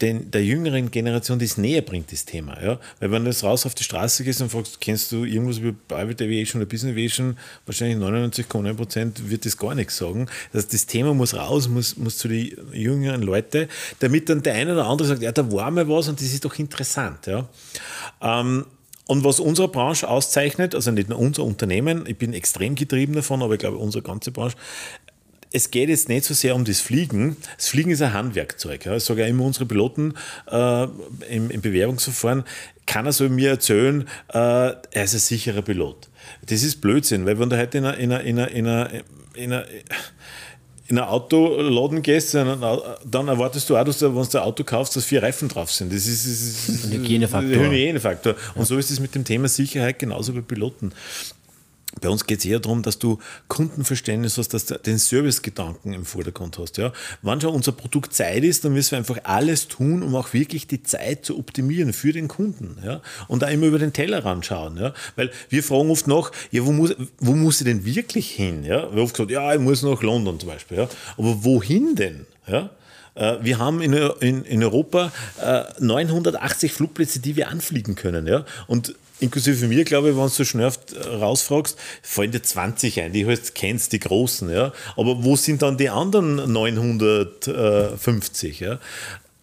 den, 0.00 0.30
der 0.30 0.44
jüngeren 0.44 0.90
Generation 0.90 1.38
das 1.38 1.56
näher 1.56 1.82
bringt, 1.82 2.10
das 2.12 2.24
Thema. 2.24 2.60
Ja? 2.62 2.78
Weil 3.00 3.10
wenn 3.12 3.24
du 3.24 3.30
jetzt 3.30 3.44
raus 3.44 3.64
auf 3.64 3.74
die 3.74 3.84
Straße 3.84 4.24
gehst 4.24 4.42
und 4.42 4.50
fragst, 4.50 4.80
kennst 4.80 5.12
du 5.12 5.24
irgendwas 5.24 5.58
über 5.58 5.72
Private 5.88 6.24
Aviation 6.24 6.60
oder 6.60 6.68
Business 6.68 6.92
Aviation, 6.92 7.38
wahrscheinlich 7.66 7.98
99,9 7.98 8.74
Prozent 8.74 9.30
wird 9.30 9.46
das 9.46 9.56
gar 9.56 9.74
nichts 9.74 9.96
sagen. 9.96 10.26
Also 10.52 10.66
das 10.70 10.86
Thema 10.86 11.14
muss 11.14 11.34
raus, 11.34 11.68
muss, 11.68 11.96
muss 11.96 12.18
zu 12.18 12.28
den 12.28 12.56
jüngeren 12.72 13.22
Leuten, 13.22 13.68
damit 14.00 14.28
dann 14.28 14.42
der 14.42 14.54
eine 14.54 14.72
oder 14.72 14.86
andere 14.86 15.08
sagt, 15.08 15.22
ja, 15.22 15.32
da 15.32 15.50
war 15.52 15.70
mal 15.70 15.88
was 15.88 16.08
und 16.08 16.20
das 16.20 16.32
ist 16.32 16.44
doch 16.44 16.58
interessant. 16.58 17.26
Ja? 17.26 17.48
Ähm, 18.20 18.66
und 19.06 19.22
was 19.22 19.38
unsere 19.38 19.68
Branche 19.68 20.08
auszeichnet, 20.08 20.74
also 20.74 20.90
nicht 20.90 21.10
nur 21.10 21.18
unser 21.18 21.44
Unternehmen, 21.44 22.04
ich 22.06 22.16
bin 22.16 22.32
extrem 22.32 22.74
getrieben 22.74 23.12
davon, 23.12 23.42
aber 23.42 23.52
ich 23.54 23.60
glaube, 23.60 23.76
unsere 23.76 24.02
ganze 24.02 24.30
Branche, 24.30 24.56
es 25.54 25.70
geht 25.70 25.88
jetzt 25.88 26.08
nicht 26.08 26.24
so 26.24 26.34
sehr 26.34 26.56
um 26.56 26.64
das 26.64 26.80
Fliegen. 26.80 27.36
Das 27.56 27.68
Fliegen 27.68 27.92
ist 27.92 28.02
ein 28.02 28.12
Handwerkzeug. 28.12 28.84
Ja. 28.86 28.96
Ich 28.96 29.04
sage 29.04 29.20
ja 29.20 29.28
immer 29.28 29.44
unsere 29.44 29.66
Piloten 29.66 30.14
äh, 30.50 30.84
im, 31.30 31.48
im, 31.48 31.60
Bewerbungsverfahren, 31.60 32.42
kann 32.86 33.06
er 33.06 33.12
so 33.12 33.28
mir 33.28 33.50
erzählen, 33.50 34.02
äh, 34.32 34.38
er 34.38 35.04
ist 35.04 35.14
ein 35.14 35.20
sicherer 35.20 35.62
Pilot. 35.62 36.08
Das 36.46 36.64
ist 36.64 36.80
Blödsinn, 36.80 37.24
weil 37.24 37.38
wenn 37.38 37.50
du 37.50 37.56
heute 37.56 37.78
in 37.78 37.84
einer, 37.84 37.96
in 37.96 38.12
einer, 38.12 38.20
in 38.24 38.38
einer, 38.38 38.50
in 38.50 38.66
einer, 38.66 38.90
in 39.34 39.52
einer 39.52 39.66
in 40.86 40.98
ein 40.98 41.04
Autoladen 41.04 42.02
gehst, 42.02 42.34
dann 42.34 43.28
erwartest 43.28 43.70
du 43.70 43.76
auch, 43.76 43.84
dass 43.84 44.00
du, 44.00 44.14
wenn 44.14 44.22
du 44.22 44.38
ein 44.38 44.44
Auto 44.44 44.64
kaufst, 44.64 44.94
dass 44.96 45.06
vier 45.06 45.22
Reifen 45.22 45.48
drauf 45.48 45.70
sind. 45.70 45.90
Das 45.90 46.06
ist, 46.06 46.26
das 46.26 46.68
ist 46.68 46.84
ein 46.84 46.92
Hygienefaktor. 46.92 47.56
Hygienefaktor. 47.56 48.34
Und 48.54 48.66
so 48.66 48.76
ist 48.76 48.90
es 48.90 49.00
mit 49.00 49.14
dem 49.14 49.24
Thema 49.24 49.48
Sicherheit 49.48 49.98
genauso 49.98 50.34
bei 50.34 50.42
Piloten. 50.42 50.92
Bei 52.00 52.08
uns 52.08 52.26
geht 52.26 52.40
es 52.40 52.44
eher 52.44 52.60
darum, 52.60 52.82
dass 52.82 52.98
du 52.98 53.18
Kundenverständnis 53.48 54.38
hast, 54.38 54.48
dass 54.54 54.66
du 54.66 54.78
den 54.78 54.98
Servicegedanken 54.98 55.92
im 55.92 56.04
Vordergrund 56.04 56.58
hast. 56.58 56.76
Ja. 56.76 56.92
Wenn 57.22 57.40
schon 57.40 57.54
unser 57.54 57.72
Produkt 57.72 58.12
Zeit 58.12 58.44
ist, 58.44 58.64
dann 58.64 58.72
müssen 58.72 58.92
wir 58.92 58.98
einfach 58.98 59.18
alles 59.24 59.68
tun, 59.68 60.02
um 60.02 60.14
auch 60.14 60.32
wirklich 60.32 60.66
die 60.66 60.82
Zeit 60.82 61.24
zu 61.24 61.38
optimieren 61.38 61.92
für 61.92 62.12
den 62.12 62.28
Kunden. 62.28 62.76
Ja. 62.84 63.00
Und 63.28 63.42
da 63.42 63.48
immer 63.48 63.66
über 63.66 63.78
den 63.78 63.92
Tellerrand 63.92 64.46
schauen. 64.46 64.76
Ja. 64.76 64.92
Weil 65.16 65.30
wir 65.48 65.62
fragen 65.62 65.90
oft 65.90 66.06
nach, 66.06 66.32
ja, 66.50 66.64
wo 66.66 66.72
muss, 66.72 66.94
wo 67.18 67.32
muss 67.32 67.60
ich 67.60 67.66
denn 67.66 67.84
wirklich 67.84 68.30
hin? 68.30 68.64
Ja. 68.64 68.82
Wir 68.82 68.90
haben 68.90 68.98
oft 68.98 69.14
gesagt, 69.14 69.30
ja, 69.30 69.54
ich 69.54 69.60
muss 69.60 69.82
nach 69.82 70.02
London 70.02 70.38
zum 70.40 70.48
Beispiel. 70.48 70.78
Ja. 70.78 70.88
Aber 71.16 71.44
wohin 71.44 71.94
denn? 71.94 72.26
Ja. 72.46 72.70
Äh, 73.14 73.36
wir 73.40 73.58
haben 73.58 73.80
in, 73.80 73.92
in, 73.92 74.44
in 74.44 74.62
Europa 74.62 75.12
980 75.78 76.70
äh, 76.70 76.74
Flugplätze, 76.74 77.20
die 77.20 77.36
wir 77.36 77.48
anfliegen 77.48 77.94
können. 77.94 78.26
Ja? 78.26 78.44
Und 78.66 78.94
inklusive 79.20 79.66
mir, 79.66 79.84
glaube 79.84 80.10
ich, 80.10 80.16
wenn 80.16 80.24
du 80.24 80.28
so 80.28 80.44
schnell 80.44 80.70
rausfragst, 81.06 81.78
fallen 82.02 82.32
dir 82.32 82.42
20 82.42 83.00
ein, 83.00 83.12
die 83.12 83.26
halt 83.26 83.54
kennst, 83.54 83.92
die 83.92 84.00
großen, 84.00 84.50
ja. 84.50 84.72
Aber 84.96 85.24
wo 85.24 85.36
sind 85.36 85.62
dann 85.62 85.78
die 85.78 85.88
anderen 85.88 86.52
950, 86.52 88.60
ja? 88.60 88.78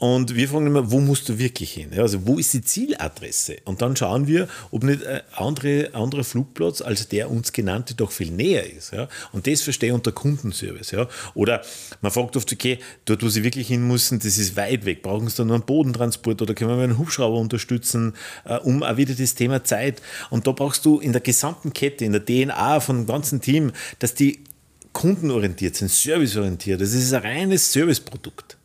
Und 0.02 0.36
wir 0.36 0.49
fragen 0.49 0.66
immer, 0.66 0.89
wo 0.89 0.99
musst 0.99 1.30
du 1.30 1.38
wirklich 1.38 1.74
hin? 1.74 1.91
Also 1.95 2.26
wo 2.26 2.39
ist 2.39 2.52
die 2.56 2.64
Zieladresse? 2.64 3.58
Und 3.66 3.84
dann 3.84 3.95
schauen 3.95 4.26
wir, 4.26 4.47
ob 4.72 4.84
nicht 4.84 5.06
ein 5.06 5.22
andere, 5.36 5.93
anderer 5.93 6.24
Flugplatz 6.24 6.82
als 6.82 7.08
der 7.08 7.30
uns 7.30 7.54
genannte 7.54 7.93
doch 7.93 8.12
viel 8.12 8.32
näher 8.32 8.68
ist. 8.68 8.93
Ja? 8.93 9.08
Und 9.32 9.45
das 9.45 9.62
verstehe 9.62 9.89
ich 9.89 9.93
unter 9.93 10.12
Kundenservice. 10.12 10.89
Ja? 10.89 11.08
Oder 11.36 11.62
man 12.02 12.12
fragt 12.12 12.36
oft, 12.36 12.52
okay, 12.52 12.80
dort, 13.06 13.22
wo 13.22 13.30
sie 13.30 13.43
wirklich 13.43 13.68
hin 13.68 13.88
müssen, 13.88 14.18
das 14.18 14.39
ist 14.39 14.56
weit 14.56 14.86
weg. 14.86 15.04
Brauchen 15.04 15.30
sie 15.30 15.36
dann 15.36 15.47
nur 15.47 15.58
einen 15.58 15.68
Bodentransport 15.68 16.41
oder 16.41 16.56
können 16.56 16.76
wir 16.76 16.84
einen 16.84 16.97
Hubschrauber 16.97 17.38
unterstützen, 17.38 18.16
äh, 18.45 18.58
um 18.58 18.82
auch 18.82 18.97
wieder 18.97 19.14
das 19.14 19.36
Thema 19.36 19.64
Zeit. 19.64 20.02
Und 20.32 20.47
da 20.47 20.52
brauchst 20.52 20.84
du 20.84 20.99
in 20.99 21.12
der 21.12 21.22
gesamten 21.22 21.74
Kette, 21.74 22.06
in 22.06 22.14
der 22.14 22.26
DNA 22.26 22.80
von 22.80 23.02
dem 23.02 23.06
ganzen 23.06 23.39
Team, 23.39 23.72
dass 23.99 24.16
die 24.16 24.39
kundenorientiert 24.93 25.76
sind, 25.76 25.91
serviceorientiert. 25.91 26.82
Das 26.82 26.91
ist 26.91 27.14
ein 27.14 27.22
reines 27.22 27.72
Serviceprodukt. 27.72 28.58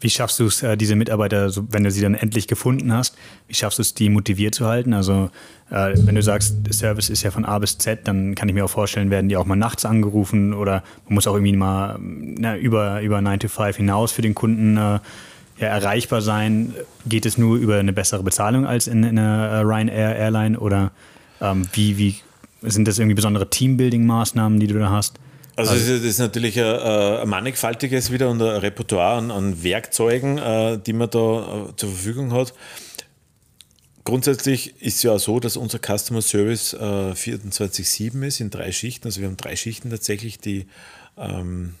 Wie 0.00 0.10
schaffst 0.10 0.38
du 0.38 0.46
es, 0.46 0.62
äh, 0.62 0.76
diese 0.76 0.94
Mitarbeiter, 0.94 1.50
wenn 1.70 1.84
du 1.84 1.90
sie 1.90 2.00
dann 2.00 2.14
endlich 2.14 2.46
gefunden 2.46 2.92
hast, 2.92 3.16
wie 3.48 3.54
schaffst 3.54 3.78
du 3.78 3.82
es, 3.82 3.94
die 3.94 4.10
motiviert 4.10 4.54
zu 4.54 4.66
halten? 4.66 4.92
Also 4.92 5.30
äh, 5.70 5.92
wenn 5.96 6.14
du 6.14 6.22
sagst, 6.22 6.56
Service 6.72 7.10
ist 7.10 7.22
ja 7.22 7.30
von 7.30 7.44
A 7.44 7.58
bis 7.58 7.78
Z, 7.78 8.06
dann 8.06 8.34
kann 8.34 8.48
ich 8.48 8.54
mir 8.54 8.64
auch 8.64 8.70
vorstellen, 8.70 9.10
werden 9.10 9.28
die 9.28 9.36
auch 9.36 9.46
mal 9.46 9.56
nachts 9.56 9.84
angerufen 9.84 10.54
oder 10.54 10.82
man 11.06 11.14
muss 11.14 11.26
auch 11.26 11.34
irgendwie 11.34 11.56
mal 11.56 11.98
na, 12.00 12.56
über, 12.56 13.00
über 13.02 13.20
9 13.20 13.40
to 13.40 13.48
5 13.48 13.76
hinaus 13.76 14.12
für 14.12 14.22
den 14.22 14.34
Kunden 14.34 14.76
äh, 14.76 15.00
ja, 15.58 15.68
erreichbar 15.68 16.22
sein. 16.22 16.74
Geht 17.06 17.26
es 17.26 17.36
nur 17.36 17.56
über 17.56 17.76
eine 17.76 17.92
bessere 17.92 18.22
Bezahlung 18.22 18.66
als 18.66 18.86
in, 18.86 19.02
in 19.02 19.18
einer 19.18 19.62
Ryanair 19.64 20.16
Airline 20.16 20.58
oder 20.58 20.92
ähm, 21.40 21.66
wie, 21.72 21.98
wie 21.98 22.16
sind 22.62 22.88
das 22.88 22.98
irgendwie 22.98 23.14
besondere 23.14 23.48
Teambuilding-Maßnahmen, 23.48 24.58
die 24.58 24.66
du 24.66 24.78
da 24.78 24.90
hast? 24.90 25.18
Also, 25.58 25.72
also 25.72 25.92
das 25.92 26.04
ist 26.04 26.18
natürlich 26.20 26.56
ein, 26.60 26.64
ein 26.64 27.28
mannigfaltiges 27.28 28.12
wieder 28.12 28.30
und 28.30 28.40
ein 28.40 28.58
Repertoire 28.58 29.16
an, 29.18 29.32
an 29.32 29.64
Werkzeugen, 29.64 30.38
äh, 30.38 30.78
die 30.78 30.92
man 30.92 31.10
da 31.10 31.18
äh, 31.70 31.76
zur 31.76 31.88
Verfügung 31.88 32.32
hat. 32.32 32.54
Grundsätzlich 34.04 34.80
ist 34.80 34.98
es 34.98 35.02
ja 35.02 35.14
auch 35.14 35.18
so, 35.18 35.40
dass 35.40 35.56
unser 35.56 35.80
Customer 35.80 36.22
Service 36.22 36.74
äh, 36.74 36.76
24-7 36.76 38.24
ist 38.24 38.38
in 38.38 38.50
drei 38.50 38.70
Schichten. 38.70 39.08
Also 39.08 39.20
wir 39.20 39.26
haben 39.26 39.36
drei 39.36 39.56
Schichten 39.56 39.90
tatsächlich, 39.90 40.38
die 40.38 40.68
ähm, 41.16 41.74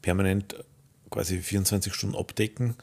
permanent 0.00 0.56
quasi 1.10 1.38
24 1.38 1.92
Stunden 1.92 2.16
abdecken. 2.16 2.76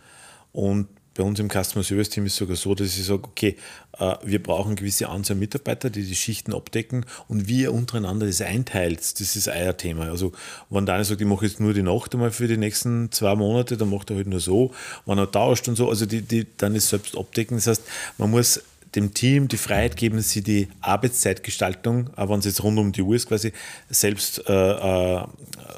Und 0.51 0.89
bei 1.15 1.23
uns 1.23 1.39
im 1.39 1.49
Customer 1.49 1.83
Service 1.83 2.09
Team 2.09 2.25
ist 2.25 2.33
es 2.33 2.39
sogar 2.39 2.55
so, 2.55 2.73
dass 2.75 2.97
ich 2.97 3.05
sage, 3.05 3.23
okay, 3.23 3.55
äh, 3.99 4.15
wir 4.23 4.41
brauchen 4.41 4.69
eine 4.69 4.75
gewisse 4.75 5.09
Anzahl 5.09 5.37
Mitarbeiter, 5.37 5.89
die 5.89 6.03
die 6.03 6.15
Schichten 6.15 6.53
abdecken 6.53 7.05
und 7.27 7.47
wie 7.47 7.61
ihr 7.61 7.73
untereinander 7.73 8.25
das 8.25 8.41
einteilt, 8.41 9.19
das 9.19 9.35
ist 9.35 9.47
euer 9.47 9.77
Thema. 9.77 10.05
Also 10.05 10.31
wenn 10.69 10.89
eine 10.89 11.05
sagt, 11.05 11.21
ich 11.21 11.27
mache 11.27 11.45
jetzt 11.45 11.59
nur 11.59 11.73
die 11.73 11.83
Nacht 11.83 12.13
einmal 12.13 12.31
für 12.31 12.47
die 12.47 12.57
nächsten 12.57 13.11
zwei 13.11 13.35
Monate, 13.35 13.77
dann 13.77 13.89
macht 13.89 14.09
er 14.09 14.17
halt 14.17 14.27
nur 14.27 14.39
so. 14.39 14.73
Wenn 15.05 15.17
er 15.17 15.29
tauscht 15.29 15.67
und 15.67 15.75
so, 15.75 15.89
also 15.89 16.05
die, 16.05 16.21
die, 16.21 16.47
dann 16.57 16.75
ist 16.75 16.89
selbst 16.89 17.17
abdecken. 17.17 17.57
Das 17.57 17.67
heißt, 17.67 17.83
man 18.17 18.31
muss 18.31 18.61
dem 18.95 19.13
Team 19.13 19.47
die 19.47 19.57
Freiheit 19.57 19.97
geben, 19.97 20.21
sie 20.21 20.41
die 20.41 20.67
Arbeitszeitgestaltung, 20.81 22.09
wenn 22.15 22.39
es 22.39 22.45
jetzt 22.45 22.63
rund 22.63 22.77
um 22.79 22.91
die 22.91 23.01
Uhr 23.01 23.15
ist, 23.15 23.27
quasi 23.27 23.53
selbst 23.89 24.47
äh, 24.47 24.53
äh, 24.53 25.23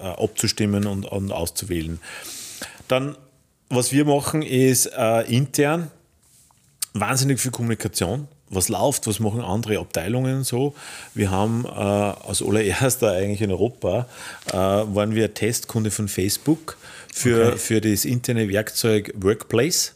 abzustimmen 0.02 0.86
und, 0.86 1.06
und, 1.06 1.32
auszuwählen. 1.32 2.00
Dann, 2.88 3.16
was 3.76 3.92
wir 3.92 4.06
machen, 4.06 4.42
ist 4.42 4.88
äh, 4.98 5.22
intern 5.22 5.92
wahnsinnig 6.94 7.40
viel 7.40 7.52
Kommunikation. 7.52 8.28
Was 8.50 8.70
läuft, 8.70 9.08
was 9.08 9.20
machen 9.20 9.42
andere 9.42 9.80
Abteilungen 9.80 10.44
so? 10.44 10.76
Wir 11.14 11.32
haben 11.32 11.66
äh, 11.66 11.70
als 11.70 12.44
allererster 12.44 13.12
eigentlich 13.12 13.42
in 13.42 13.52
Europa, 13.52 14.08
äh, 14.48 14.54
waren 14.54 15.16
wir 15.16 15.34
Testkunde 15.34 15.90
von 15.92 16.08
Facebook 16.08 16.78
für, 17.14 17.48
okay. 17.48 17.58
für 17.58 17.82
das 17.82 18.06
interne 18.06 18.48
Werkzeug 18.50 19.14
Workplace. 19.16 19.96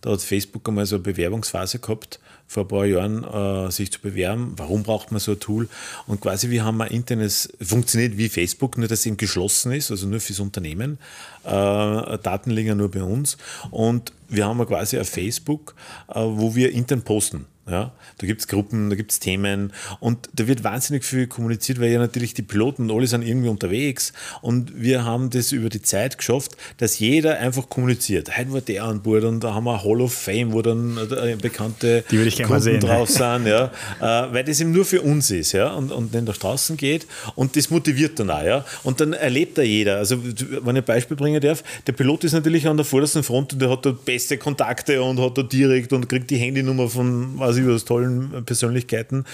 Da 0.00 0.12
hat 0.12 0.22
Facebook 0.22 0.66
einmal 0.68 0.86
so 0.86 0.96
eine 0.96 1.02
Bewerbungsphase 1.02 1.80
gehabt 1.80 2.20
vor 2.48 2.64
ein 2.64 2.68
paar 2.68 2.86
Jahren 2.86 3.24
äh, 3.24 3.70
sich 3.70 3.92
zu 3.92 4.00
bewerben. 4.00 4.54
Warum 4.56 4.82
braucht 4.82 5.12
man 5.12 5.20
so 5.20 5.32
ein 5.32 5.40
Tool? 5.40 5.68
Und 6.06 6.22
quasi 6.22 6.48
wir 6.48 6.64
haben 6.64 6.80
ein 6.80 6.90
internes, 6.90 7.52
funktioniert 7.60 8.16
wie 8.16 8.30
Facebook, 8.30 8.78
nur 8.78 8.88
dass 8.88 9.00
es 9.00 9.06
eben 9.06 9.18
geschlossen 9.18 9.70
ist, 9.72 9.90
also 9.90 10.06
nur 10.08 10.18
fürs 10.18 10.40
Unternehmen. 10.40 10.98
Äh, 11.44 11.50
Daten 11.50 12.50
liegen 12.50 12.78
nur 12.78 12.90
bei 12.90 13.02
uns. 13.02 13.36
Und 13.70 14.12
wir 14.28 14.46
haben 14.46 14.66
quasi 14.66 14.98
ein 14.98 15.04
Facebook, 15.04 15.74
äh, 16.08 16.14
wo 16.20 16.54
wir 16.54 16.72
intern 16.72 17.02
posten. 17.02 17.46
Ja, 17.70 17.92
da 18.18 18.26
gibt 18.26 18.40
es 18.40 18.48
Gruppen, 18.48 18.88
da 18.90 18.96
gibt 18.96 19.12
es 19.12 19.20
Themen 19.20 19.72
und 20.00 20.28
da 20.34 20.46
wird 20.46 20.64
wahnsinnig 20.64 21.04
viel 21.04 21.26
kommuniziert, 21.26 21.80
weil 21.80 21.90
ja 21.90 21.98
natürlich 21.98 22.34
die 22.34 22.42
Piloten 22.42 22.90
alle 22.90 23.06
sind 23.06 23.22
irgendwie 23.22 23.48
unterwegs 23.48 24.12
und 24.40 24.80
wir 24.80 25.04
haben 25.04 25.30
das 25.30 25.52
über 25.52 25.68
die 25.68 25.82
Zeit 25.82 26.16
geschafft, 26.18 26.56
dass 26.78 26.98
jeder 26.98 27.38
einfach 27.38 27.68
kommuniziert. 27.68 28.36
Heute 28.38 28.52
war 28.52 28.60
der 28.60 28.84
an 28.84 29.02
Bord 29.02 29.24
und 29.24 29.44
da 29.44 29.54
haben 29.54 29.64
wir 29.64 29.84
Hall 29.84 30.00
of 30.00 30.14
Fame, 30.14 30.52
wo 30.52 30.62
dann 30.62 30.96
äh, 30.96 31.36
bekannte 31.36 32.04
Kunden 32.08 32.60
sehen, 32.60 32.80
drauf 32.80 33.10
sind, 33.10 33.46
ja, 33.46 33.66
äh, 34.00 34.32
weil 34.32 34.44
das 34.44 34.60
eben 34.60 34.72
nur 34.72 34.84
für 34.84 35.02
uns 35.02 35.30
ist 35.30 35.52
ja, 35.52 35.72
und, 35.74 35.92
und 35.92 36.14
dann 36.14 36.24
nach 36.24 36.36
draußen 36.36 36.76
geht 36.76 37.06
und 37.34 37.56
das 37.56 37.70
motiviert 37.70 38.18
dann 38.18 38.30
auch. 38.30 38.42
Ja, 38.42 38.64
und 38.84 39.00
dann 39.00 39.12
erlebt 39.12 39.58
da 39.58 39.62
jeder. 39.62 39.96
Also, 39.96 40.22
wenn 40.22 40.76
ich 40.76 40.82
ein 40.82 40.84
Beispiel 40.84 41.16
bringen 41.16 41.40
darf, 41.40 41.62
der 41.86 41.92
Pilot 41.92 42.24
ist 42.24 42.32
natürlich 42.32 42.66
an 42.66 42.76
der 42.76 42.86
vordersten 42.86 43.22
Front 43.22 43.52
und 43.52 43.60
der 43.60 43.70
hat 43.70 43.84
da 43.84 43.90
beste 43.90 44.38
Kontakte 44.38 45.02
und 45.02 45.20
hat 45.20 45.36
da 45.36 45.42
direkt 45.42 45.92
und 45.92 46.08
kriegt 46.08 46.30
die 46.30 46.36
Handynummer 46.36 46.88
von, 46.88 47.38
weiß 47.38 47.57
ich 47.58 47.66
was, 47.66 47.84
tollen 47.84 48.44
Persönlichkeiten. 48.44 49.24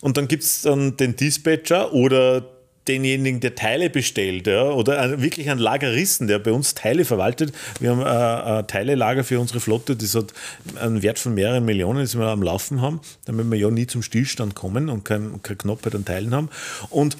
Und 0.00 0.16
dann 0.16 0.28
gibt 0.28 0.42
es 0.42 0.62
dann 0.62 0.96
den 0.96 1.16
Dispatcher 1.16 1.92
oder 1.92 2.44
denjenigen, 2.88 3.40
der 3.40 3.54
Teile 3.54 3.88
bestellt, 3.88 4.46
ja, 4.46 4.64
oder 4.64 5.22
wirklich 5.22 5.48
einen 5.48 5.60
Lageristen, 5.60 6.26
der 6.26 6.38
bei 6.38 6.52
uns 6.52 6.74
Teile 6.74 7.04
verwaltet. 7.04 7.52
Wir 7.80 7.90
haben 7.90 8.02
ein, 8.02 8.06
ein 8.06 8.66
Teilelager 8.66 9.24
für 9.24 9.40
unsere 9.40 9.60
Flotte, 9.60 9.96
das 9.96 10.14
hat 10.14 10.34
einen 10.76 11.02
Wert 11.02 11.18
von 11.18 11.34
mehreren 11.34 11.64
Millionen, 11.64 12.00
das 12.00 12.18
wir 12.18 12.26
am 12.26 12.42
Laufen 12.42 12.82
haben, 12.82 13.00
damit 13.24 13.50
wir 13.50 13.58
ja 13.58 13.70
nie 13.70 13.86
zum 13.86 14.02
Stillstand 14.02 14.54
kommen 14.54 14.88
und 14.88 15.04
keine 15.04 15.38
kein 15.42 15.58
Knappheit 15.58 15.94
an 15.94 16.04
Teilen 16.04 16.34
haben. 16.34 16.50
Und 16.90 17.16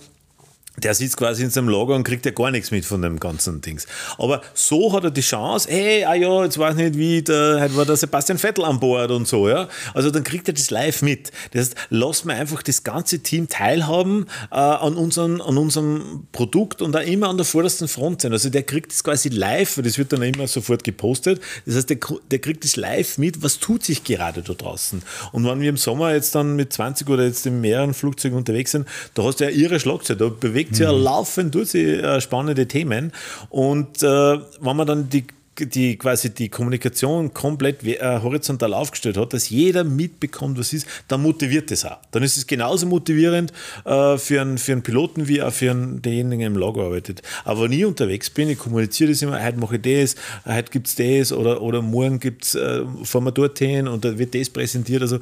der 0.77 0.95
sitzt 0.95 1.17
quasi 1.17 1.45
in 1.45 1.51
seinem 1.51 1.69
Lager 1.69 1.95
und 1.95 2.03
kriegt 2.03 2.27
ja 2.27 2.33
gar 2.33 2.51
nichts 2.51 2.71
mit 2.73 2.85
von 2.85 3.01
dem 3.01 3.21
ganzen 3.21 3.61
Dings. 3.61 3.87
Aber 4.19 4.43
so 4.55 4.93
hat 4.93 5.05
er 5.05 5.11
die 5.11 5.21
Chance, 5.21 5.69
hey, 5.71 6.05
ah 6.05 6.15
ja, 6.15 6.45
jetzt 6.45 6.59
weiß 6.59 6.77
ich 6.77 6.83
nicht, 6.83 6.99
wie, 6.99 7.23
der, 7.23 7.61
heute 7.61 7.77
war 7.77 7.87
der 7.87 7.97
Sebastian 7.97 8.39
Vettel 8.39 8.65
an 8.65 8.81
Bord 8.81 9.13
und 9.13 9.29
so, 9.29 9.49
ja. 9.49 9.69
Also 9.95 10.11
dann 10.11 10.25
kriegt 10.25 10.49
er 10.49 10.55
das 10.55 10.71
live 10.71 11.03
mit. 11.03 11.31
Das 11.53 11.61
heißt, 11.61 11.75
lass 11.91 12.25
mir 12.25 12.35
einfach 12.35 12.63
das 12.63 12.83
ganze 12.83 13.21
Team 13.21 13.49
teilhaben 13.49 14.27
äh, 14.51 14.57
an, 14.57 14.97
unseren, 14.97 15.41
an 15.41 15.59
unserem 15.59 16.27
Produkt 16.33 16.83
und 16.83 16.97
auch 16.97 17.03
immer 17.03 17.29
an 17.29 17.37
der 17.37 17.47
vordersten 17.47 17.87
Front 17.87 18.23
sein. 18.23 18.33
Also 18.33 18.51
der 18.51 18.65
kriegt 18.65 18.91
das 18.91 19.05
quasi 19.05 19.29
live, 19.29 19.77
weil 19.77 19.85
das 19.85 19.97
wird 19.97 20.13
dann 20.13 20.23
immer 20.23 20.49
sofort 20.49 20.83
gepostet. 20.83 21.41
Das 21.67 21.77
heißt, 21.77 21.91
der, 21.91 21.99
der 22.31 22.41
kriegt 22.41 22.65
das 22.65 22.75
live 22.75 23.17
mit, 23.19 23.43
was 23.45 23.61
tut 23.61 23.85
sich 23.85 24.03
gerade 24.03 24.43
da 24.43 24.55
draußen. 24.55 25.03
Und 25.31 25.47
wenn 25.47 25.61
wir 25.61 25.69
im 25.69 25.77
Sommer 25.77 26.13
jetzt 26.13 26.35
dann 26.35 26.57
mit 26.57 26.73
20 26.73 27.09
oder 27.09 27.25
jetzt 27.25 27.47
in 27.47 27.61
mehreren 27.61 27.95
Flugzeugen 27.95 28.37
unterwegs 28.37 28.73
sind, 28.73 28.89
da 29.15 29.23
hast 29.23 29.39
du 29.39 29.45
ja 29.45 29.51
ihre 29.51 29.79
Schlagzeit, 29.79 30.21
da 30.21 30.29
bewegt 30.29 30.64
sich 30.71 30.85
ja 30.85 30.93
mhm. 30.93 31.03
laufend 31.03 31.55
durch 31.55 31.71
sie 31.71 31.85
äh, 31.85 32.21
spannende 32.21 32.67
Themen. 32.67 33.13
Und 33.51 34.03
äh, 34.03 34.07
wenn 34.07 34.77
man 34.77 34.87
dann 34.87 35.09
die 35.09 35.27
die 35.59 35.97
quasi 35.97 36.35
die 36.35 36.49
Kommunikation 36.49 37.33
komplett 37.33 37.85
äh, 37.85 38.21
horizontal 38.23 38.75
aufgestellt 38.75 39.17
hat, 39.17 39.33
dass 39.33 39.51
jeder 39.51 39.85
mitbekommt, 39.85 40.59
was 40.59 40.73
ist, 40.73 40.87
dann 41.09 41.23
motiviert 41.23 41.71
es 41.71 41.85
auch. 41.85 41.99
Dann 42.11 42.23
ist 42.23 42.37
es 42.37 42.47
genauso 42.47 42.87
motivierend 42.87 43.53
äh, 43.85 44.19
für, 44.19 44.41
einen, 44.41 44.59
für 44.59 44.73
einen 44.73 44.83
Piloten 44.83 45.29
wie 45.29 45.43
auch 45.43 45.53
für 45.53 45.71
einen, 45.71 46.03
denjenigen, 46.03 46.41
der 46.41 46.47
im 46.49 46.57
Lager 46.57 46.83
arbeitet. 46.83 47.23
Aber 47.45 47.63
wenn 47.63 47.73
ich 47.73 47.85
unterwegs 47.85 48.31
bin, 48.31 48.49
ich 48.51 48.59
kommuniziere 48.59 49.11
das 49.11 49.23
immer, 49.23 49.43
heute 49.45 49.59
mache 49.59 49.77
ich 49.77 49.83
das, 49.83 50.17
heute 50.45 50.71
gibt 50.71 50.89
es 50.89 50.97
das 50.97 51.33
oder, 51.33 51.63
oder 51.63 51.83
morgen 51.83 52.19
gibt 52.19 52.45
es, 52.45 52.55
äh, 52.55 52.83
fahren 53.05 53.25
wir 53.25 53.33
dorthin 53.33 53.87
und 53.87 54.05
da 54.05 54.19
wird 54.19 54.35
das 54.35 54.51
präsentiert. 54.51 55.03
Also 55.03 55.21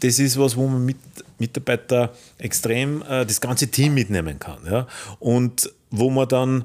das 0.00 0.18
ist 0.18 0.38
was, 0.38 0.56
wo 0.56 0.66
man 0.66 0.84
mit 0.84 0.96
Mitarbeiter 1.38 2.12
extrem 2.38 3.02
äh, 3.02 3.24
das 3.24 3.40
ganze 3.40 3.68
Team 3.68 3.94
mitnehmen 3.94 4.38
kann. 4.38 4.58
Ja? 4.68 4.86
Und 5.18 5.70
wo 5.90 6.10
man 6.10 6.28
dann 6.28 6.64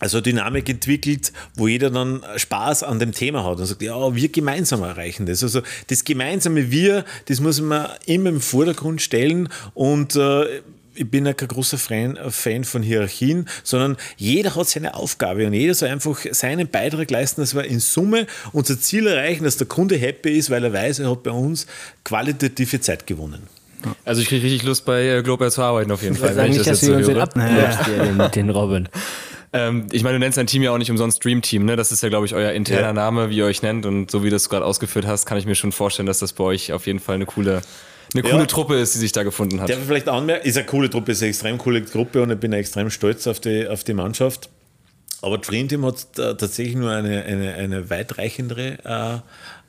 also 0.00 0.20
Dynamik 0.20 0.68
entwickelt, 0.68 1.32
wo 1.54 1.66
jeder 1.66 1.90
dann 1.90 2.22
Spaß 2.36 2.84
an 2.84 3.00
dem 3.00 3.12
Thema 3.12 3.44
hat 3.44 3.58
und 3.58 3.66
sagt, 3.66 3.82
ja, 3.82 4.14
wir 4.14 4.28
gemeinsam 4.28 4.82
erreichen 4.82 5.26
das. 5.26 5.42
Also 5.42 5.62
das 5.88 6.04
gemeinsame 6.04 6.70
Wir, 6.70 7.04
das 7.26 7.40
muss 7.40 7.60
man 7.60 7.88
immer 8.06 8.30
im 8.30 8.40
Vordergrund 8.40 9.02
stellen 9.02 9.48
und 9.74 10.14
äh, 10.14 10.62
ich 10.98 11.10
bin 11.10 11.26
ja 11.26 11.32
kein 11.32 11.48
großer 11.48 11.78
Fan, 11.78 12.18
Fan, 12.30 12.64
von 12.64 12.82
Hierarchien, 12.82 13.48
sondern 13.62 13.96
jeder 14.16 14.54
hat 14.54 14.68
seine 14.68 14.94
Aufgabe 14.94 15.46
und 15.46 15.52
jeder 15.52 15.74
soll 15.74 15.88
einfach 15.88 16.18
seinen 16.32 16.68
Beitrag 16.68 17.10
leisten, 17.10 17.40
dass 17.40 17.54
wir 17.54 17.64
in 17.64 17.80
Summe 17.80 18.26
unser 18.52 18.80
Ziel 18.80 19.06
erreichen, 19.06 19.44
dass 19.44 19.56
der 19.56 19.66
Kunde 19.66 19.96
happy 19.96 20.36
ist, 20.36 20.50
weil 20.50 20.64
er 20.64 20.72
weiß, 20.72 20.98
er 21.00 21.10
hat 21.10 21.22
bei 21.22 21.30
uns 21.30 21.66
qualitative 22.04 22.80
Zeit 22.80 23.06
gewonnen. 23.06 23.48
Also 24.04 24.22
ich 24.22 24.28
kriege 24.28 24.42
richtig 24.44 24.64
Lust 24.64 24.84
bei 24.84 25.06
äh, 25.06 25.22
Global 25.22 25.50
zu 25.52 25.62
arbeiten 25.62 25.92
auf 25.92 26.02
jeden 26.02 26.16
Fall. 26.16 26.34
Sag 26.34 26.48
nicht, 26.48 26.66
dass 26.66 26.84
wir 26.84 26.96
uns 26.96 27.06
den 27.06 27.18
abnimmst, 27.18 27.78
den, 27.86 28.30
den 28.34 28.50
Robin. 28.50 28.88
Ähm, 29.52 29.86
ich 29.92 30.02
meine, 30.02 30.16
du 30.16 30.18
nennst 30.18 30.36
dein 30.36 30.46
Team 30.46 30.62
ja 30.62 30.72
auch 30.72 30.78
nicht 30.78 30.90
umsonst 30.90 31.24
Dream 31.24 31.42
Team, 31.42 31.64
ne? 31.64 31.76
Das 31.76 31.92
ist 31.92 32.02
ja, 32.02 32.08
glaube 32.08 32.26
ich, 32.26 32.34
euer 32.34 32.52
interner 32.52 32.88
ja. 32.88 32.92
Name, 32.92 33.30
wie 33.30 33.36
ihr 33.36 33.46
euch 33.46 33.62
nennt. 33.62 33.86
Und 33.86 34.10
so 34.10 34.24
wie 34.24 34.30
du 34.30 34.36
es 34.36 34.48
gerade 34.48 34.64
ausgeführt 34.64 35.06
hast, 35.06 35.26
kann 35.26 35.38
ich 35.38 35.46
mir 35.46 35.54
schon 35.54 35.72
vorstellen, 35.72 36.06
dass 36.06 36.18
das 36.18 36.32
bei 36.32 36.44
euch 36.44 36.72
auf 36.72 36.86
jeden 36.86 36.98
Fall 36.98 37.14
eine 37.14 37.26
coole, 37.26 37.62
eine 38.14 38.22
coole 38.22 38.38
ja. 38.38 38.46
Truppe 38.46 38.76
ist, 38.76 38.94
die 38.94 38.98
sich 38.98 39.12
da 39.12 39.22
gefunden 39.22 39.60
hat. 39.60 39.70
Ich 39.70 39.76
vielleicht 39.76 40.08
anmerken, 40.08 40.46
ist 40.46 40.56
eine 40.56 40.66
coole 40.66 40.88
Truppe, 40.88 41.12
ist 41.12 41.22
eine 41.22 41.30
extrem 41.30 41.58
coole 41.58 41.82
Gruppe 41.82 42.22
und 42.22 42.30
ich 42.30 42.38
bin 42.38 42.52
extrem 42.52 42.90
stolz 42.90 43.26
auf 43.26 43.40
die, 43.40 43.68
auf 43.68 43.84
die 43.84 43.94
Mannschaft. 43.94 44.48
Aber 45.20 45.38
Dream 45.38 45.68
Team 45.68 45.84
hat 45.84 46.06
tatsächlich 46.14 46.76
nur 46.76 46.90
eine, 46.90 47.24
eine, 47.24 47.54
eine 47.54 47.90
weitreichendere 47.90 49.22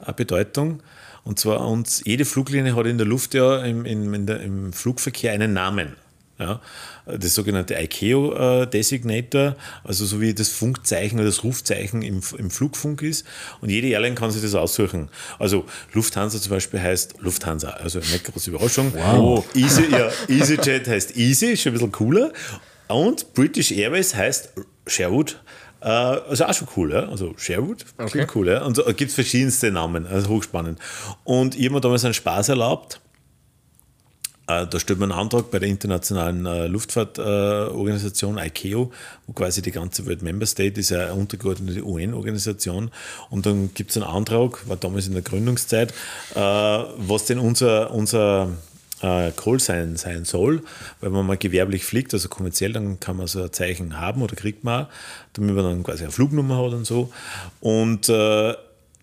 äh, 0.05 0.13
Bedeutung. 0.13 0.81
Und 1.23 1.39
zwar 1.39 1.67
uns, 1.67 2.01
jede 2.05 2.25
Fluglinie 2.25 2.75
hat 2.75 2.85
in 2.85 2.97
der 2.97 3.07
Luft 3.07 3.33
ja 3.33 3.63
im, 3.63 3.85
in, 3.85 4.25
der, 4.25 4.41
im 4.41 4.73
Flugverkehr 4.73 5.31
einen 5.33 5.53
Namen. 5.53 5.95
Ja, 6.39 6.61
das 7.05 7.35
sogenannte 7.35 7.75
ICAO 7.75 8.65
Designator, 8.65 9.57
also 9.83 10.05
so 10.05 10.21
wie 10.21 10.33
das 10.33 10.47
Funkzeichen 10.47 11.19
oder 11.19 11.27
das 11.27 11.43
Rufzeichen 11.43 12.01
im, 12.01 12.21
im 12.37 12.49
Flugfunk 12.49 13.01
ist. 13.01 13.25
Und 13.59 13.69
jede 13.69 13.87
Airline 13.89 14.15
kann 14.15 14.31
sich 14.31 14.41
das 14.41 14.55
aussuchen. 14.55 15.09
Also 15.37 15.65
Lufthansa 15.93 16.39
zum 16.39 16.51
Beispiel 16.51 16.81
heißt 16.81 17.15
Lufthansa, 17.19 17.71
also 17.71 17.99
eine 17.99 18.19
große 18.19 18.51
Überraschung. 18.51 18.93
Wow. 18.93 19.45
Easy, 19.53 19.83
ja, 19.91 20.09
EasyJet 20.29 20.87
heißt 20.87 21.17
Easy, 21.17 21.47
ist 21.47 21.61
schon 21.61 21.71
ein 21.71 21.73
bisschen 21.73 21.91
cooler. 21.91 22.31
Und 22.87 23.33
British 23.33 23.71
Airways 23.71 24.15
heißt 24.15 24.53
Sherwood. 24.87 25.41
Äh, 25.81 25.87
also 25.87 26.45
auch 26.45 26.53
schon 26.53 26.67
cool, 26.75 26.91
ja? 26.91 27.07
also 27.07 27.33
Sherwood, 27.37 27.85
okay. 27.97 28.25
cool. 28.35 28.47
Ja? 28.47 28.63
Und 28.63 28.75
so 28.75 28.83
gibt 28.85 29.09
es 29.09 29.15
verschiedenste 29.15 29.71
Namen, 29.71 30.05
also 30.07 30.29
hochspannend. 30.29 30.79
Und 31.23 31.55
ich 31.55 31.65
habe 31.65 31.75
mir 31.75 31.81
damals 31.81 32.03
einen 32.05 32.13
Spaß 32.13 32.49
erlaubt. 32.49 32.99
Äh, 34.49 34.67
da 34.67 34.79
stellt 34.79 34.99
man 34.99 35.11
einen 35.11 35.21
Antrag 35.21 35.51
bei 35.51 35.59
der 35.59 35.69
internationalen 35.69 36.45
äh, 36.45 36.67
Luftfahrtorganisation 36.67 38.37
ICAO, 38.37 38.91
wo 39.27 39.33
quasi 39.33 39.61
die 39.61 39.71
ganze 39.71 40.05
Welt 40.07 40.23
Member 40.23 40.47
State 40.47 40.79
ist, 40.79 40.91
eine 40.91 41.13
untergeordnete 41.13 41.85
UN-Organisation. 41.85 42.91
Und 43.29 43.45
dann 43.45 43.73
gibt 43.73 43.91
es 43.91 43.97
einen 43.97 44.05
Antrag, 44.05 44.67
war 44.67 44.75
damals 44.75 45.07
in 45.07 45.13
der 45.13 45.21
Gründungszeit, 45.21 45.93
was 46.33 47.25
denn 47.25 47.39
unser, 47.39 47.91
unser 47.91 48.49
äh, 49.01 49.31
Call 49.31 49.59
sein, 49.59 49.95
sein 49.95 50.25
soll, 50.25 50.63
weil 51.01 51.09
man 51.09 51.39
gewerblich 51.39 51.85
fliegt, 51.85 52.13
also 52.13 52.29
kommerziell, 52.29 52.73
dann 52.73 52.99
kann 52.99 53.17
man 53.17 53.27
so 53.27 53.43
ein 53.43 53.53
Zeichen 53.53 53.99
haben 53.99 54.21
oder 54.21 54.35
kriegt 54.35 54.63
man, 54.63 54.87
damit 55.33 55.55
man 55.55 55.63
dann 55.63 55.83
quasi 55.83 56.03
eine 56.03 56.11
Flugnummer 56.11 56.57
hat 56.57 56.73
und 56.73 56.85
so. 56.85 57.11
Und 57.61 58.09
äh, 58.09 58.55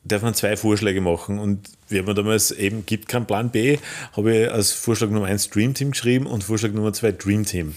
darf 0.05 0.22
man 0.22 0.34
zwei 0.34 0.57
Vorschläge 0.57 1.01
machen. 1.01 1.38
Und 1.38 1.68
wie 1.89 2.03
man 2.03 2.16
damals 2.16 2.51
eben 2.51 2.84
gibt 2.87 3.09
keinen 3.09 3.26
Plan 3.26 3.51
B, 3.51 3.78
habe 4.16 4.34
ich 4.34 4.51
als 4.51 4.72
Vorschlag 4.72 5.09
Nummer 5.11 5.26
eins 5.26 5.51
Dream 5.51 5.74
Team 5.74 5.93
geschrieben 5.93 6.26
und 6.26 6.45
Vorschlag 6.45 6.72
Nummer 6.72 6.93
zwei 6.93 7.12
Dream 7.12 7.45
Team. 7.45 7.74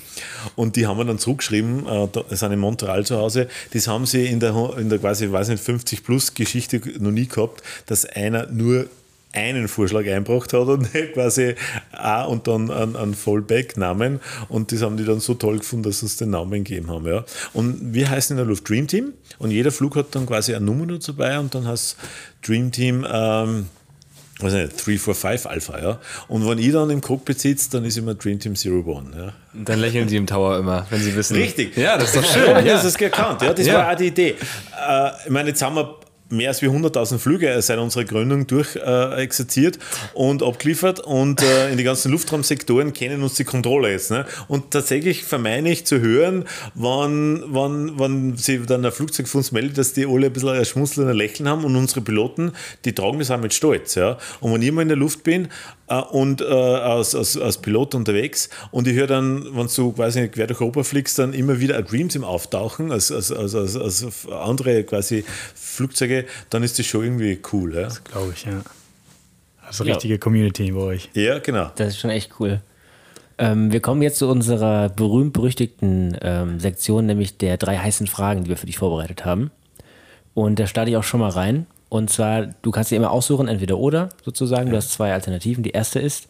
Und 0.55 0.75
die 0.75 0.87
haben 0.87 0.97
wir 0.97 1.05
dann 1.05 1.19
zurückgeschrieben, 1.19 1.85
äh, 1.87 2.07
das 2.29 2.39
sind 2.39 2.51
in 2.51 2.59
Montreal 2.59 3.05
zu 3.05 3.17
Hause. 3.17 3.47
Das 3.73 3.87
haben 3.87 4.05
sie 4.05 4.25
in 4.25 4.39
der, 4.39 4.55
in 4.77 4.89
der 4.89 4.99
quasi, 4.99 5.31
weiß 5.31 5.49
nicht, 5.49 5.63
50 5.63 6.03
plus 6.03 6.33
Geschichte 6.33 6.81
noch 6.99 7.11
nie 7.11 7.27
gehabt, 7.27 7.61
dass 7.85 8.05
einer 8.05 8.47
nur 8.47 8.87
einen 9.31 9.67
Vorschlag 9.67 10.07
einbracht 10.07 10.53
hat 10.53 10.67
und 10.67 10.91
quasi 11.13 11.55
A 11.91 12.23
und 12.23 12.47
dann 12.47 12.71
einen, 12.71 12.95
einen 12.95 13.13
Fallback-Namen. 13.13 14.19
Und 14.47 14.71
das 14.71 14.81
haben 14.81 14.97
die 14.97 15.05
dann 15.05 15.19
so 15.19 15.35
toll 15.35 15.59
gefunden, 15.59 15.83
dass 15.83 15.99
sie 15.99 16.05
uns 16.05 16.17
den 16.17 16.31
Namen 16.31 16.63
gegeben 16.63 16.89
haben. 16.89 17.05
Ja. 17.05 17.23
Und 17.53 17.93
wir 17.93 18.09
heißen 18.09 18.35
in 18.35 18.37
der 18.37 18.47
Luft 18.47 18.67
Dream 18.67 18.87
Team 18.87 19.13
und 19.37 19.51
jeder 19.51 19.71
Flug 19.71 19.95
hat 19.95 20.15
dann 20.15 20.25
quasi 20.25 20.55
eine 20.55 20.65
Nummer 20.65 20.85
noch 20.87 20.99
dabei 20.99 21.39
und 21.39 21.53
dann 21.53 21.67
heißt 21.67 21.95
Dream 22.41 22.71
Team. 22.71 23.05
Ähm, 23.09 23.67
nicht, 24.43 24.85
345 24.85 25.49
Alpha, 25.49 25.79
ja. 25.79 25.99
Und 26.27 26.47
wenn 26.47 26.57
ich 26.57 26.71
dann 26.71 26.89
im 26.89 27.01
Cockpit 27.01 27.39
sitze, 27.39 27.69
dann 27.71 27.85
ist 27.85 27.97
immer 27.97 28.15
Dream 28.15 28.39
Team 28.39 28.55
Zero 28.55 28.79
One, 28.85 29.07
ja. 29.15 29.33
Und 29.53 29.67
dann 29.67 29.79
lächeln 29.79 30.07
die 30.07 30.15
im 30.15 30.27
Tower 30.27 30.57
immer, 30.57 30.85
wenn 30.89 31.01
sie 31.01 31.15
wissen. 31.15 31.35
Richtig. 31.35 31.75
Ja, 31.75 31.97
das 31.97 32.15
ist 32.15 32.17
doch 32.17 32.25
schön. 32.33 32.65
Ja. 32.65 32.73
das 32.73 32.85
ist 32.85 32.97
gekannt, 32.97 33.41
ja. 33.41 33.53
Das 33.53 33.67
ja. 33.67 33.73
war 33.75 33.91
auch 33.91 33.97
die 33.97 34.07
Idee. 34.07 34.29
Äh, 34.29 35.09
ich 35.25 35.29
meine, 35.29 35.49
jetzt 35.49 35.61
haben 35.61 35.75
wir 35.75 35.95
mehr 36.29 36.49
als 36.49 36.61
100.000 36.61 37.17
Flüge 37.17 37.61
seit 37.61 37.79
unserer 37.79 38.03
Gründung 38.05 38.47
durch 38.47 38.75
äh, 38.75 39.27
und 40.13 40.43
abgeliefert 40.43 40.99
und 40.99 41.41
äh, 41.41 41.71
in 41.71 41.77
die 41.77 41.83
ganzen 41.83 42.11
Luftraumsektoren 42.11 42.93
kennen 42.93 43.23
uns 43.23 43.35
die 43.35 43.43
Controller 43.43 43.89
jetzt. 43.89 44.11
Ne? 44.11 44.25
Und 44.47 44.71
tatsächlich 44.71 45.23
vermeine 45.23 45.71
ich 45.71 45.85
zu 45.85 45.99
hören, 45.99 46.45
wann, 46.75 47.43
wann, 47.47 47.97
wann 47.97 48.37
sich 48.37 48.65
dann 48.65 48.85
ein 48.85 48.91
Flugzeug 48.91 49.27
von 49.27 49.39
uns 49.39 49.51
meldet, 49.51 49.77
dass 49.77 49.93
die 49.93 50.05
alle 50.05 50.27
ein 50.27 50.33
bisschen 50.33 50.49
ein 50.49 50.65
Schmunzeln 50.65 51.09
ein 51.09 51.15
Lächeln 51.15 51.49
haben 51.49 51.63
und 51.65 51.75
unsere 51.75 52.01
Piloten, 52.01 52.53
die 52.85 52.93
tragen 52.93 53.19
das 53.19 53.31
auch 53.31 53.39
mit 53.39 53.53
Stolz. 53.53 53.95
Ja? 53.95 54.17
Und 54.39 54.53
wenn 54.53 54.61
ich 54.61 54.71
mal 54.71 54.83
in 54.83 54.89
der 54.89 54.97
Luft 54.97 55.23
bin 55.23 55.47
äh, 55.89 56.01
und 56.01 56.41
äh, 56.41 56.45
als, 56.45 57.15
als, 57.15 57.37
als 57.37 57.57
Pilot 57.57 57.95
unterwegs 57.95 58.49
und 58.71 58.87
ich 58.87 58.95
höre 58.95 59.07
dann, 59.07 59.55
wenn 59.55 59.67
du 59.67 59.91
quasi 59.91 60.27
quer 60.27 60.47
durch 60.47 60.61
Europa 60.61 60.83
fliegst, 60.83 61.19
dann 61.19 61.33
immer 61.33 61.59
wieder 61.59 61.77
ein 61.77 61.85
Dreams 61.85 62.15
im 62.15 62.23
Auftauchen, 62.23 62.91
als, 62.91 63.11
als, 63.11 63.31
als, 63.31 63.55
als, 63.55 63.75
als 63.75 64.27
andere 64.29 64.83
quasi 64.83 65.25
Flugzeuge, 65.55 66.25
dann 66.49 66.63
ist 66.63 66.79
das 66.79 66.85
schon 66.85 67.03
irgendwie 67.03 67.39
cool. 67.51 67.75
Ja? 67.75 67.83
Das 67.83 68.03
glaube 68.03 68.33
ich, 68.35 68.45
ja. 68.45 68.61
Also 69.65 69.83
ja. 69.83 69.93
richtige 69.93 70.17
Community 70.17 70.71
bei 70.71 70.79
euch. 70.79 71.09
Ja, 71.13 71.39
genau. 71.39 71.71
Das 71.75 71.89
ist 71.89 71.99
schon 71.99 72.09
echt 72.09 72.31
cool. 72.39 72.61
Ähm, 73.37 73.71
wir 73.71 73.79
kommen 73.79 74.01
jetzt 74.01 74.17
zu 74.17 74.27
unserer 74.27 74.89
berühmt-berüchtigten 74.89 76.17
ähm, 76.21 76.59
Sektion, 76.59 77.05
nämlich 77.05 77.37
der 77.37 77.57
drei 77.57 77.77
heißen 77.77 78.07
Fragen, 78.07 78.43
die 78.43 78.49
wir 78.49 78.57
für 78.57 78.65
dich 78.65 78.77
vorbereitet 78.77 79.25
haben. 79.25 79.51
Und 80.33 80.59
da 80.59 80.67
starte 80.67 80.91
ich 80.91 80.97
auch 80.97 81.03
schon 81.03 81.19
mal 81.19 81.29
rein. 81.29 81.65
Und 81.89 82.11
zwar, 82.11 82.47
du 82.61 82.71
kannst 82.71 82.91
dir 82.91 82.95
immer 82.95 83.11
aussuchen, 83.11 83.47
entweder 83.47 83.77
oder 83.77 84.09
sozusagen. 84.23 84.67
Ja. 84.67 84.71
Du 84.71 84.77
hast 84.77 84.91
zwei 84.91 85.11
Alternativen. 85.11 85.63
Die 85.63 85.71
erste 85.71 85.99
ist, 85.99 86.27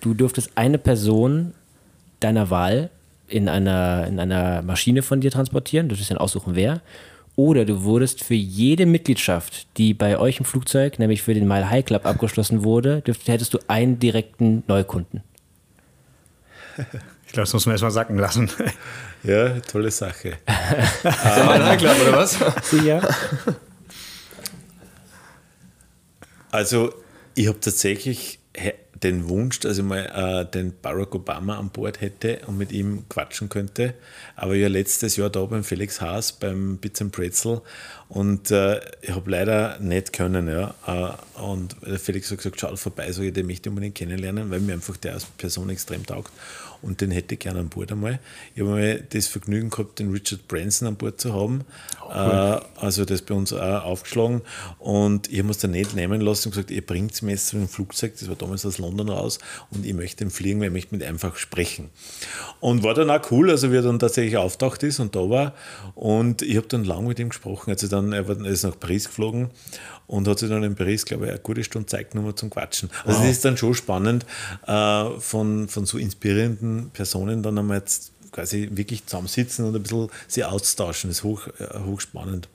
du 0.00 0.14
dürftest 0.14 0.52
eine 0.54 0.78
Person 0.78 1.54
deiner 2.20 2.50
Wahl 2.50 2.90
in 3.26 3.48
einer, 3.48 4.06
in 4.06 4.20
einer 4.20 4.62
Maschine 4.62 5.02
von 5.02 5.20
dir 5.20 5.30
transportieren. 5.30 5.88
Du 5.88 5.94
dürftest 5.94 6.12
dann 6.12 6.18
aussuchen, 6.18 6.54
wer. 6.54 6.80
Oder 7.34 7.64
du 7.64 7.82
wurdest 7.82 8.22
für 8.22 8.34
jede 8.34 8.86
Mitgliedschaft, 8.86 9.66
die 9.78 9.94
bei 9.94 10.18
euch 10.18 10.38
im 10.38 10.44
Flugzeug, 10.44 10.98
nämlich 10.98 11.22
für 11.22 11.34
den 11.34 11.48
Mile 11.48 11.68
High 11.70 11.84
Club 11.84 12.04
abgeschlossen 12.04 12.62
wurde, 12.62 13.00
dürft, 13.00 13.26
hättest 13.26 13.54
du 13.54 13.58
einen 13.68 13.98
direkten 13.98 14.62
Neukunden. 14.68 15.22
Ich 17.26 17.32
glaube, 17.32 17.44
das 17.44 17.52
muss 17.54 17.66
man 17.66 17.72
erstmal 17.72 17.90
sacken 17.90 18.18
lassen. 18.18 18.50
Ja, 19.24 19.60
tolle 19.60 19.90
Sache. 19.90 20.34
Der 21.04 21.44
Mile 21.46 21.66
High 21.66 21.78
Club, 21.78 21.96
oder 22.02 22.18
was? 22.18 22.38
Sicher. 22.62 23.00
Also, 26.52 26.94
ich 27.34 27.48
habe 27.48 27.58
tatsächlich 27.58 28.38
den 29.02 29.28
Wunsch, 29.28 29.60
dass 29.60 29.78
ich 29.78 29.84
mal 29.84 30.44
äh, 30.44 30.50
den 30.50 30.72
Barack 30.80 31.14
Obama 31.14 31.58
an 31.58 31.70
Bord 31.70 32.00
hätte 32.00 32.40
und 32.46 32.58
mit 32.58 32.72
ihm 32.72 33.04
quatschen 33.08 33.48
könnte. 33.48 33.94
Aber 34.36 34.54
ja 34.54 34.68
letztes 34.68 35.16
Jahr 35.16 35.30
da 35.30 35.44
beim 35.44 35.64
Felix 35.64 36.00
Haas 36.00 36.32
beim 36.32 36.76
Bits 36.76 37.00
and 37.02 37.10
Pretzel 37.12 37.62
und 38.08 38.50
äh, 38.50 38.80
ich 39.00 39.10
habe 39.10 39.30
leider 39.30 39.78
nicht 39.80 40.12
können. 40.12 40.46
Ja. 40.46 40.74
Äh, 40.86 41.40
und 41.40 41.74
Felix 41.98 42.30
hat 42.30 42.38
gesagt, 42.38 42.60
schau 42.60 42.76
vorbei, 42.76 43.10
so 43.12 43.22
ich 43.22 43.32
den 43.32 43.46
möchte 43.46 43.70
unbedingt 43.70 43.96
kennenlernen, 43.96 44.50
weil 44.50 44.60
mir 44.60 44.74
einfach 44.74 44.96
der 44.96 45.14
als 45.14 45.24
Person 45.24 45.70
extrem 45.70 46.06
taugt 46.06 46.32
und 46.82 47.00
den 47.00 47.10
hätte 47.10 47.34
ich 47.34 47.40
gerne 47.40 47.60
an 47.60 47.68
Bord 47.68 47.92
einmal. 47.92 48.18
Ich 48.54 48.60
habe 48.60 48.70
mal 48.70 49.04
das 49.10 49.28
Vergnügen 49.28 49.70
gehabt, 49.70 49.98
den 49.98 50.10
Richard 50.10 50.46
Branson 50.48 50.88
an 50.88 50.96
Bord 50.96 51.20
zu 51.20 51.32
haben. 51.32 51.64
Cool. 52.04 52.12
äh, 52.12 52.60
also 52.76 53.04
das 53.04 53.22
bei 53.22 53.34
uns 53.34 53.52
auch 53.52 53.84
aufgeschlagen 53.84 54.42
und 54.78 55.32
ich 55.32 55.38
habe 55.38 55.50
es 55.50 55.58
dann 55.58 55.70
nicht 55.70 55.94
nehmen 55.94 56.20
lassen 56.20 56.48
und 56.48 56.52
gesagt, 56.52 56.70
ihr 56.70 56.84
bringt 56.84 57.12
es 57.12 57.22
mir 57.22 57.32
jetzt 57.32 57.48
zu 57.48 57.66
Flugzeug, 57.66 58.14
das 58.18 58.28
war 58.28 58.36
damals 58.36 58.66
aus 58.66 58.78
London 58.78 59.08
raus 59.08 59.38
und 59.70 59.86
ich 59.86 59.94
möchte 59.94 60.24
ihn 60.24 60.30
fliegen, 60.30 60.60
weil 60.60 60.68
ich 60.68 60.72
möchte 60.72 60.94
mit 60.94 61.04
einfach 61.04 61.36
sprechen. 61.36 61.90
Und 62.60 62.82
war 62.82 62.94
dann 62.94 63.10
auch 63.10 63.30
cool, 63.30 63.50
also 63.50 63.70
wie 63.70 63.76
er 63.76 63.82
dann 63.82 63.98
tatsächlich 63.98 64.36
auftaucht 64.36 64.82
ist 64.82 65.00
und 65.00 65.14
da 65.14 65.28
war 65.30 65.54
und 65.94 66.42
ich 66.42 66.56
habe 66.56 66.66
dann 66.66 66.84
lang 66.84 67.06
mit 67.06 67.18
ihm 67.18 67.28
gesprochen, 67.28 67.70
also 67.70 67.86
dann, 67.88 68.12
er 68.12 68.28
ist 68.28 68.64
nach 68.64 68.78
Paris 68.78 69.06
geflogen 69.06 69.50
und 70.12 70.28
hat 70.28 70.38
sich 70.38 70.50
dann 70.50 70.62
in 70.62 70.74
Paris, 70.74 71.06
glaube 71.06 71.24
ich, 71.24 71.30
eine 71.30 71.40
gute 71.40 71.64
Stunde 71.64 71.86
Zeit 71.86 72.10
genommen 72.10 72.36
zum 72.36 72.50
Quatschen. 72.50 72.90
Also 73.06 73.18
wow. 73.18 73.26
das 73.26 73.36
ist 73.36 73.44
dann 73.46 73.56
schon 73.56 73.74
spannend, 73.74 74.26
äh, 74.66 75.10
von, 75.18 75.68
von 75.68 75.86
so 75.86 75.96
inspirierenden 75.96 76.90
Personen 76.90 77.42
dann 77.42 77.56
einmal 77.56 77.78
jetzt 77.78 78.12
quasi 78.30 78.68
wirklich 78.72 79.06
zusammensitzen 79.06 79.64
und 79.64 79.74
ein 79.74 79.82
bisschen 79.82 80.10
sie 80.28 80.44
austauschen. 80.44 81.08
Das 81.08 81.18
ist 81.18 81.24
hoch, 81.24 81.48
äh, 81.58 81.78
hochspannend. 81.86 82.48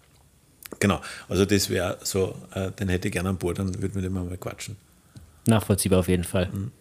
Genau, 0.79 1.01
also 1.29 1.45
das 1.45 1.69
wäre 1.71 1.97
so, 2.03 2.35
äh, 2.53 2.71
den 2.71 2.89
hätte 2.89 3.07
ich 3.07 3.13
gerne 3.13 3.29
an 3.29 3.37
Bord, 3.37 3.57
dann 3.57 3.73
würde 3.81 3.95
mit 3.95 4.05
dem 4.05 4.13
mal 4.13 4.37
quatschen. 4.37 4.75
Nachvollziehbar 5.47 5.99
auf 5.99 6.09
jeden 6.09 6.25
Fall. 6.25 6.49
Mhm. 6.53 6.71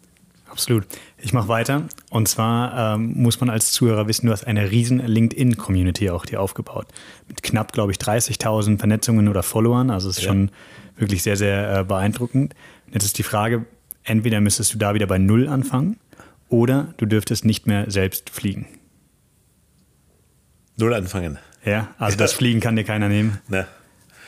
Absolut. 0.49 0.86
Ich 1.18 1.32
mache 1.32 1.49
weiter. 1.49 1.88
Und 2.11 2.28
zwar 2.28 2.94
ähm, 2.94 3.12
muss 3.14 3.40
man 3.40 3.51
als 3.51 3.72
Zuhörer 3.72 4.09
wissen, 4.09 4.26
du 4.26 4.32
hast 4.32 4.47
eine 4.47 4.70
riesen 4.70 5.05
LinkedIn-Community 5.05 6.11
auch 6.11 6.24
dir 6.24 6.40
aufgebaut. 6.40 6.86
Mit 7.28 7.42
knapp, 7.42 7.72
glaube 7.72 7.92
ich, 7.92 7.99
30.000 7.99 8.78
Vernetzungen 8.78 9.28
oder 9.28 9.42
Followern. 9.42 9.90
Also 9.90 10.09
es 10.09 10.18
ist 10.18 10.24
ja. 10.24 10.28
schon 10.30 10.51
wirklich 10.97 11.22
sehr, 11.22 11.36
sehr 11.36 11.80
äh, 11.80 11.84
beeindruckend. 11.84 12.55
Jetzt 12.92 13.05
ist 13.05 13.18
die 13.18 13.22
Frage, 13.22 13.66
entweder 14.05 14.40
müsstest 14.40 14.72
du 14.74 14.78
da 14.78 14.94
wieder 14.94 15.07
bei 15.07 15.18
Null 15.18 15.49
anfangen 15.49 15.99
oder 16.49 16.94
du 16.97 17.07
dürftest 17.07 17.44
nicht 17.44 17.66
mehr 17.66 17.90
selbst 17.90 18.30
fliegen. 18.30 18.66
Null 20.76 20.94
anfangen. 20.94 21.38
Ja, 21.64 21.88
also 21.99 22.16
das 22.16 22.32
Fliegen 22.32 22.61
kann 22.61 22.76
dir 22.76 22.84
keiner 22.84 23.09
nehmen. 23.09 23.40
Ne. 23.49 23.66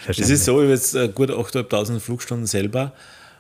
Es 0.07 0.19
ist 0.19 0.45
so, 0.45 0.59
ich 0.59 0.65
habe 0.65 0.73
jetzt 0.73 0.95
äh, 0.95 1.09
gut 1.09 1.31
8.500 1.31 2.01
Flugstunden 2.01 2.47
selber, 2.47 2.93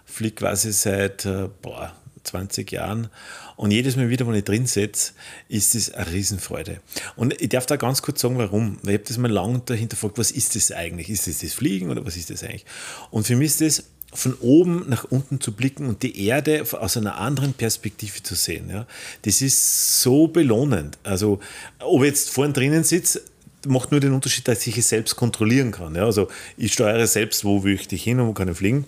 fliege 0.05 0.37
quasi 0.37 0.73
seit 0.73 1.25
äh, 1.25 1.49
boah, 1.63 1.93
20 2.29 2.71
Jahren. 2.73 3.09
Und 3.57 3.71
jedes 3.71 3.97
Mal 3.97 4.09
wieder, 4.09 4.27
wenn 4.27 4.35
ich 4.35 4.45
drin 4.45 4.67
sitze, 4.67 5.13
ist 5.49 5.75
es 5.75 5.93
eine 5.93 6.13
Riesenfreude. 6.13 6.81
Und 7.17 7.41
ich 7.41 7.49
darf 7.49 7.67
da 7.67 7.77
ganz 7.77 8.03
kurz 8.03 8.21
sagen, 8.21 8.39
warum. 8.39 8.79
Weil 8.83 8.95
ich 8.95 9.01
habe 9.01 9.09
das 9.09 9.19
mal 9.19 9.31
lange 9.31 9.61
dahinter 9.65 9.97
gefragt, 9.97 10.19
was 10.19 10.31
ist 10.31 10.55
das 10.57 10.73
eigentlich? 10.73 11.11
Ist 11.11 11.27
das 11.27 11.39
das 11.39 11.53
Fliegen 11.53 11.91
oder 11.91 12.05
was 12.07 12.17
ist 12.17 12.31
das 12.31 12.43
eigentlich? 12.43 12.67
Und 13.11 13.27
für 13.27 13.37
mich 13.37 13.49
ist 13.49 13.61
das 13.61 13.85
von 14.13 14.35
oben 14.41 14.89
nach 14.89 15.05
unten 15.05 15.41
zu 15.41 15.53
blicken 15.53 15.87
und 15.87 16.03
die 16.03 16.27
Erde 16.27 16.65
aus 16.73 16.97
einer 16.97 17.19
anderen 17.19 17.53
Perspektive 17.53 18.23
zu 18.23 18.35
sehen. 18.35 18.71
Ja, 18.71 18.87
das 19.23 19.43
ist 19.43 20.01
so 20.01 20.29
belohnend. 20.29 20.99
Also, 21.03 21.41
ob 21.81 22.03
ich 22.03 22.09
jetzt 22.09 22.31
vorne 22.31 22.53
drinnen 22.53 22.85
sitze, 22.85 23.23
macht 23.67 23.91
nur 23.91 24.01
den 24.01 24.13
Unterschied, 24.13 24.49
dass 24.49 24.67
ich 24.67 24.79
es 24.79 24.89
selbst 24.89 25.17
kontrollieren 25.17 25.73
kann. 25.73 25.95
Ja, 25.95 26.05
also, 26.05 26.29
ich 26.57 26.73
steuere 26.73 27.07
selbst, 27.07 27.45
wo 27.45 27.65
will 27.65 27.75
ich 27.75 27.89
dich 27.89 28.03
hin 28.03 28.21
und 28.21 28.29
wo 28.29 28.33
kann 28.33 28.49
ich 28.49 28.57
fliegen. 28.57 28.87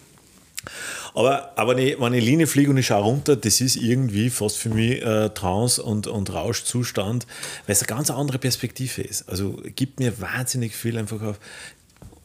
Aber, 1.14 1.52
aber 1.56 1.76
wenn, 1.76 1.86
ich, 1.86 2.00
wenn 2.00 2.14
ich 2.14 2.24
Linie 2.24 2.46
fliege 2.46 2.70
und 2.70 2.76
ich 2.76 2.86
schaue 2.86 3.02
runter, 3.02 3.36
das 3.36 3.61
ist 3.61 3.76
irgendwie 3.76 4.30
fast 4.30 4.58
für 4.58 4.70
mich 4.70 5.02
äh, 5.02 5.30
Trance- 5.30 5.82
und, 5.82 6.06
und 6.06 6.32
Rauschzustand, 6.32 7.26
weil 7.66 7.72
es 7.72 7.82
eine 7.82 7.88
ganz 7.88 8.11
andere 8.11 8.38
Perspektive 8.38 9.02
ist. 9.02 9.28
Also 9.28 9.61
gibt 9.76 10.00
mir 10.00 10.20
wahnsinnig 10.20 10.74
viel 10.74 10.98
einfach 10.98 11.22
auf 11.22 11.40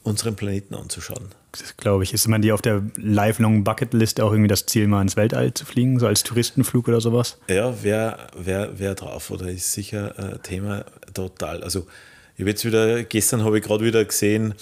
unseren 0.03 0.35
Planeten 0.35 0.75
anzuschauen. 0.75 1.29
Das 1.51 1.77
glaube 1.77 2.03
ich. 2.03 2.13
Ist 2.13 2.27
man 2.27 2.41
die 2.41 2.51
auf 2.51 2.61
der 2.61 2.83
lifelong 2.95 3.63
Bucketlist 3.63 4.21
auch 4.21 4.31
irgendwie 4.31 4.49
das 4.49 4.65
Ziel, 4.65 4.87
mal 4.87 5.01
ins 5.01 5.15
Weltall 5.15 5.53
zu 5.53 5.65
fliegen, 5.65 5.99
so 5.99 6.07
als 6.07 6.23
Touristenflug 6.23 6.87
oder 6.87 7.01
sowas? 7.01 7.37
Ja, 7.47 7.81
wäre 7.83 8.27
wär, 8.37 8.77
wär 8.77 8.93
drauf 8.95 9.31
oder 9.31 9.49
ist 9.49 9.71
sicher 9.71 10.13
ein 10.17 10.43
Thema 10.43 10.85
total. 11.13 11.63
Also 11.63 11.87
ich 12.35 12.41
habe 12.41 12.49
jetzt 12.51 12.65
wieder, 12.65 13.03
gestern 13.03 13.43
habe 13.43 13.57
ich 13.57 13.63
gerade 13.63 13.83
wieder 13.83 14.03
gesehen, 14.03 14.53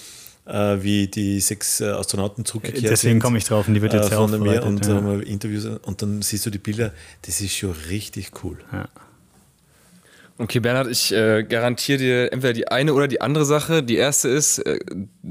äh, 0.46 0.82
wie 0.82 1.08
die 1.08 1.40
sechs 1.40 1.80
äh, 1.80 1.86
Astronauten 1.86 2.44
zurückgekehrt 2.44 2.82
Deswegen 2.82 2.96
sind. 2.96 3.04
Deswegen 3.04 3.20
komme 3.20 3.38
ich 3.38 3.44
drauf 3.44 3.68
und 3.68 3.74
die 3.74 3.82
wird 3.82 3.94
jetzt 3.94 4.10
äh, 4.10 4.14
ja 4.14 4.18
auch 4.18 4.28
mir 4.28 4.64
und 4.64 4.86
ja. 4.86 5.20
Interviews 5.20 5.64
und 5.64 6.02
dann 6.02 6.22
siehst 6.22 6.44
du 6.46 6.50
die 6.50 6.58
Bilder, 6.58 6.92
das 7.22 7.40
ist 7.40 7.56
schon 7.56 7.72
richtig 7.88 8.32
cool. 8.42 8.58
Ja. 8.72 8.88
Okay, 10.36 10.58
Bernhard, 10.58 10.88
ich 10.88 11.12
äh, 11.12 11.44
garantiere 11.44 11.98
dir 11.98 12.32
entweder 12.32 12.52
die 12.52 12.66
eine 12.66 12.92
oder 12.92 13.06
die 13.06 13.20
andere 13.20 13.44
Sache. 13.44 13.84
Die 13.84 13.96
erste 13.96 14.28
ist, 14.28 14.58
äh, 14.58 14.80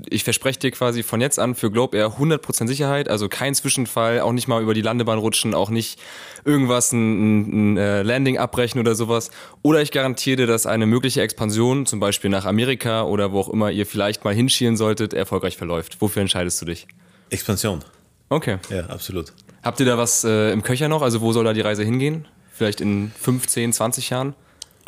ich 0.09 0.23
verspreche 0.23 0.59
dir 0.59 0.71
quasi 0.71 1.03
von 1.03 1.19
jetzt 1.19 1.39
an 1.39 1.55
für 1.55 1.69
Globe 1.69 1.97
Air 1.97 2.17
100% 2.17 2.67
Sicherheit, 2.67 3.09
also 3.09 3.27
kein 3.27 3.53
Zwischenfall, 3.53 4.21
auch 4.21 4.31
nicht 4.31 4.47
mal 4.47 4.61
über 4.61 4.73
die 4.73 4.81
Landebahn 4.81 5.19
rutschen, 5.19 5.55
auch 5.55 5.69
nicht 5.69 5.99
irgendwas, 6.45 6.93
ein, 6.93 7.73
ein 7.73 7.77
äh, 7.77 8.01
Landing 8.01 8.37
abbrechen 8.37 8.79
oder 8.79 8.95
sowas. 8.95 9.29
Oder 9.61 9.81
ich 9.81 9.91
garantiere 9.91 10.37
dir, 10.37 10.47
dass 10.47 10.65
eine 10.65 10.85
mögliche 10.85 11.21
Expansion, 11.21 11.85
zum 11.85 11.99
Beispiel 11.99 12.29
nach 12.29 12.45
Amerika 12.45 13.03
oder 13.03 13.33
wo 13.33 13.41
auch 13.41 13.49
immer 13.49 13.71
ihr 13.71 13.85
vielleicht 13.85 14.23
mal 14.23 14.33
hinschielen 14.33 14.77
solltet, 14.77 15.13
erfolgreich 15.13 15.57
verläuft. 15.57 15.97
Wofür 15.99 16.21
entscheidest 16.21 16.61
du 16.61 16.65
dich? 16.65 16.87
Expansion. 17.29 17.83
Okay. 18.29 18.57
Ja, 18.69 18.85
absolut. 18.85 19.33
Habt 19.63 19.81
ihr 19.81 19.85
da 19.85 19.97
was 19.97 20.23
äh, 20.23 20.53
im 20.53 20.63
Köcher 20.63 20.87
noch? 20.87 21.01
Also 21.01 21.19
wo 21.19 21.33
soll 21.33 21.43
da 21.43 21.51
die 21.51 21.61
Reise 21.61 21.83
hingehen? 21.83 22.25
Vielleicht 22.53 22.79
in 22.79 23.11
15, 23.19 23.73
20 23.73 24.09
Jahren? 24.09 24.35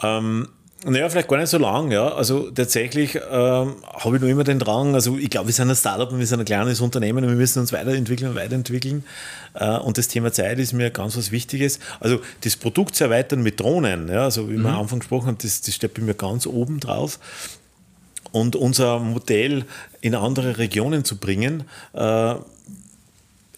Ähm, 0.02 0.48
naja, 0.88 1.10
vielleicht 1.10 1.30
gar 1.30 1.38
nicht 1.38 1.50
so 1.50 1.58
lang, 1.58 1.92
ja. 1.92 2.14
Also 2.14 2.52
tatsächlich 2.52 3.16
ähm, 3.16 3.76
habe 3.92 4.16
ich 4.16 4.22
noch 4.22 4.28
immer 4.30 4.44
den 4.44 4.60
Drang, 4.60 4.94
also 4.94 5.18
ich 5.18 5.32
glaube, 5.32 5.48
wir 5.48 5.54
sind 5.54 5.70
ein 5.70 5.76
Startup 5.76 6.12
und 6.12 6.20
wir 6.20 6.28
sind 6.28 6.40
ein 6.40 6.46
kleines 6.46 6.80
Unternehmen 6.80 7.24
und 7.24 7.30
wir 7.32 7.38
müssen 7.38 7.60
uns 7.60 7.74
weiterentwickeln 7.74 8.30
und 8.30 8.36
weiterentwickeln. 8.36 9.04
Äh, 9.56 9.78
und 9.78 9.98
das 9.98 10.10
Thema 10.10 10.32
Zeit 10.32 10.60
ist 10.60 10.74
mir 10.74 10.92
ganz 10.92 11.18
was 11.18 11.32
Wichtiges. 11.32 11.80
Also 12.00 12.20
das 12.42 12.56
Produkt 12.56 12.96
zu 12.96 13.06
erweitern 13.06 13.42
mit 13.42 13.60
Drohnen, 13.60 14.10
ja, 14.10 14.26
also 14.26 14.48
wie 14.48 14.58
mhm. 14.58 14.64
wir 14.64 14.74
am 14.74 14.82
Anfang 14.82 15.00
gesprochen 15.00 15.28
haben, 15.28 15.38
das, 15.42 15.62
das 15.62 15.74
steht 15.74 15.96
bei 15.96 16.04
mir 16.04 16.14
ganz 16.14 16.46
oben 16.46 16.80
drauf. 16.80 17.20
Und 18.32 18.56
unser 18.56 19.00
Modell 19.00 19.66
in 20.02 20.14
andere 20.14 20.60
Regionen 20.60 21.04
zu 21.04 21.18
bringen, 21.18 21.64
äh, 21.94 22.36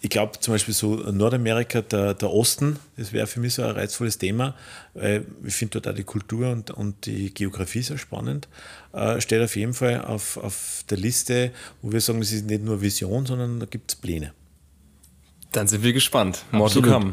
ich 0.00 0.10
glaube 0.10 0.38
zum 0.38 0.54
Beispiel 0.54 0.74
so 0.74 0.94
Nordamerika, 0.94 1.82
der, 1.82 2.14
der 2.14 2.32
Osten, 2.32 2.78
das 2.96 3.12
wäre 3.12 3.26
für 3.26 3.40
mich 3.40 3.54
so 3.54 3.62
ein 3.62 3.70
reizvolles 3.70 4.18
Thema. 4.18 4.54
Weil 4.94 5.24
ich 5.44 5.54
finde 5.54 5.80
dort 5.80 5.92
auch 5.92 5.96
die 5.96 6.04
Kultur 6.04 6.50
und, 6.50 6.70
und 6.70 7.06
die 7.06 7.34
Geografie 7.34 7.82
sehr 7.82 7.98
spannend. 7.98 8.48
Äh, 8.92 9.20
steht 9.20 9.42
auf 9.42 9.56
jeden 9.56 9.74
Fall 9.74 10.04
auf, 10.04 10.36
auf 10.36 10.84
der 10.88 10.98
Liste, 10.98 11.50
wo 11.82 11.92
wir 11.92 12.00
sagen, 12.00 12.20
es 12.22 12.32
ist 12.32 12.46
nicht 12.46 12.62
nur 12.62 12.80
Vision, 12.80 13.26
sondern 13.26 13.58
da 13.58 13.66
gibt 13.66 13.90
es 13.90 13.96
Pläne. 13.96 14.32
Dann 15.52 15.66
sind 15.66 15.82
wir 15.82 15.92
gespannt. 15.92 16.44
More 16.52 16.66
Absolut. 16.66 16.88
to 16.88 16.98
come. 16.98 17.12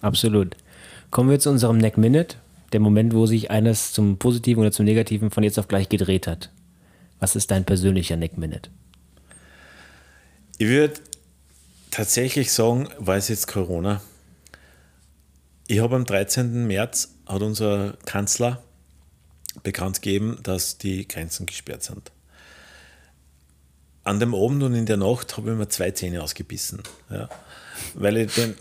Absolut. 0.00 0.56
Kommen 1.10 1.30
wir 1.30 1.38
zu 1.38 1.50
unserem 1.50 1.78
Neck 1.78 1.96
Minute, 1.98 2.36
der 2.72 2.80
Moment, 2.80 3.14
wo 3.14 3.26
sich 3.26 3.50
eines 3.50 3.92
zum 3.92 4.18
Positiven 4.18 4.60
oder 4.60 4.72
zum 4.72 4.86
Negativen 4.86 5.30
von 5.30 5.44
jetzt 5.44 5.58
auf 5.58 5.68
gleich 5.68 5.88
gedreht 5.88 6.26
hat. 6.26 6.50
Was 7.20 7.36
ist 7.36 7.50
dein 7.52 7.64
persönlicher 7.64 8.16
Neck 8.16 8.36
Minute? 8.36 8.70
Ich 10.58 10.66
würde 10.68 10.94
tatsächlich 11.94 12.52
sagen, 12.52 12.88
war 12.98 13.16
es 13.16 13.28
jetzt 13.28 13.46
Corona. 13.46 14.00
Ich 15.68 15.78
habe 15.78 15.94
am 15.94 16.04
13. 16.04 16.66
März 16.66 17.14
hat 17.24 17.40
unser 17.40 17.96
Kanzler 18.04 18.64
bekannt 19.62 20.02
gegeben, 20.02 20.38
dass 20.42 20.76
die 20.76 21.06
Grenzen 21.06 21.46
gesperrt 21.46 21.84
sind. 21.84 22.10
An 24.02 24.18
dem 24.18 24.34
Abend 24.34 24.64
und 24.64 24.74
in 24.74 24.86
der 24.86 24.96
Nacht 24.96 25.36
habe 25.36 25.52
ich 25.52 25.56
mir 25.56 25.68
zwei 25.68 25.92
Zähne 25.92 26.20
ausgebissen. 26.20 26.82
Ja. 27.10 27.28
Weil 27.94 28.16
ich 28.16 28.34
den, 28.34 28.56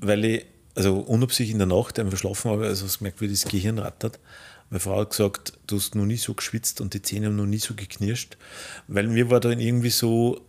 weil 0.00 0.24
ich, 0.24 0.46
also 0.74 0.98
unabsichtlich 0.98 1.52
in 1.52 1.58
der 1.58 1.68
Nacht 1.68 2.00
einfach 2.00 2.18
schlafen 2.18 2.50
habe, 2.50 2.66
also 2.66 2.86
es 2.86 2.98
gemerkt, 2.98 3.20
wie 3.20 3.28
das 3.28 3.44
Gehirn 3.44 3.78
rattert. 3.78 4.18
Meine 4.68 4.80
Frau 4.80 4.98
hat 4.98 5.10
gesagt, 5.10 5.52
du 5.68 5.76
hast 5.76 5.94
noch 5.94 6.06
nie 6.06 6.16
so 6.16 6.34
geschwitzt 6.34 6.80
und 6.80 6.92
die 6.92 7.02
Zähne 7.02 7.26
haben 7.26 7.36
noch 7.36 7.46
nie 7.46 7.58
so 7.58 7.74
geknirscht. 7.74 8.36
Weil 8.88 9.06
mir 9.06 9.30
war 9.30 9.38
dann 9.38 9.60
irgendwie 9.60 9.90
so, 9.90 10.44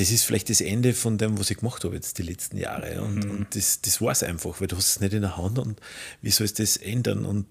das 0.00 0.10
ist 0.10 0.24
vielleicht 0.24 0.48
das 0.48 0.62
Ende 0.62 0.94
von 0.94 1.18
dem, 1.18 1.38
was 1.38 1.50
ich 1.50 1.58
gemacht 1.58 1.84
habe 1.84 1.94
jetzt 1.94 2.16
die 2.16 2.22
letzten 2.22 2.56
Jahre. 2.56 3.02
Und, 3.02 3.22
mhm. 3.22 3.30
und 3.32 3.54
das, 3.54 3.82
das 3.82 4.00
war 4.00 4.12
es 4.12 4.22
einfach, 4.22 4.58
weil 4.58 4.66
du 4.66 4.76
hast 4.76 4.88
es 4.88 5.00
nicht 5.00 5.12
in 5.12 5.20
der 5.20 5.36
Hand 5.36 5.58
und 5.58 5.78
wie 6.22 6.30
soll 6.30 6.46
es 6.46 6.54
das 6.54 6.78
ändern? 6.78 7.26
Und 7.26 7.44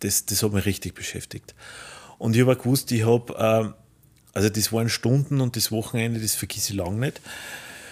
das, 0.00 0.26
das 0.26 0.42
hat 0.42 0.52
mich 0.52 0.66
richtig 0.66 0.94
beschäftigt. 0.94 1.54
Und 2.18 2.36
ich 2.36 2.42
habe 2.42 2.54
gewusst, 2.54 2.92
ich 2.92 3.06
habe, 3.06 3.32
äh, 3.32 3.72
also 4.34 4.50
das 4.50 4.74
waren 4.74 4.90
Stunden 4.90 5.40
und 5.40 5.56
das 5.56 5.72
Wochenende, 5.72 6.20
das 6.20 6.34
vergesse 6.34 6.72
ich 6.72 6.76
lange 6.76 6.98
nicht. 6.98 7.22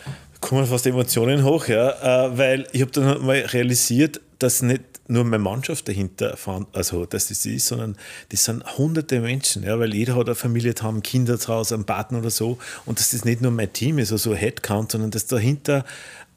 Da 0.05 0.46
kommen 0.46 0.66
fast 0.66 0.84
Emotionen 0.86 1.42
hoch, 1.42 1.68
ja, 1.68 2.26
äh, 2.26 2.36
weil 2.36 2.66
ich 2.72 2.82
habe 2.82 2.90
dann 2.90 3.24
mal 3.24 3.38
realisiert, 3.38 4.20
dass 4.38 4.61
nicht 4.61 4.82
nur 5.07 5.24
meine 5.24 5.42
Mannschaft 5.42 5.86
dahinter, 5.88 6.36
also 6.72 7.05
dass 7.05 7.28
das 7.28 7.44
ist, 7.44 7.66
sondern 7.66 7.96
das 8.30 8.44
sind 8.44 8.78
hunderte 8.78 9.20
Menschen, 9.20 9.62
ja, 9.62 9.78
weil 9.78 9.94
jeder 9.94 10.16
hat 10.16 10.26
eine 10.26 10.34
Familie, 10.34 10.74
haben 10.80 11.02
Kinder 11.02 11.38
zu 11.38 11.52
Hause, 11.52 11.74
einen 11.74 11.84
Partner 11.84 12.18
oder 12.18 12.30
so 12.30 12.59
und 12.86 12.98
dass 12.98 13.11
das 13.11 13.24
nicht 13.24 13.42
nur 13.42 13.50
mein 13.50 13.72
Team 13.72 13.98
ist, 13.98 14.12
also 14.12 14.34
Headcount, 14.34 14.92
sondern 14.92 15.11
dass 15.11 15.26
dahinter 15.26 15.84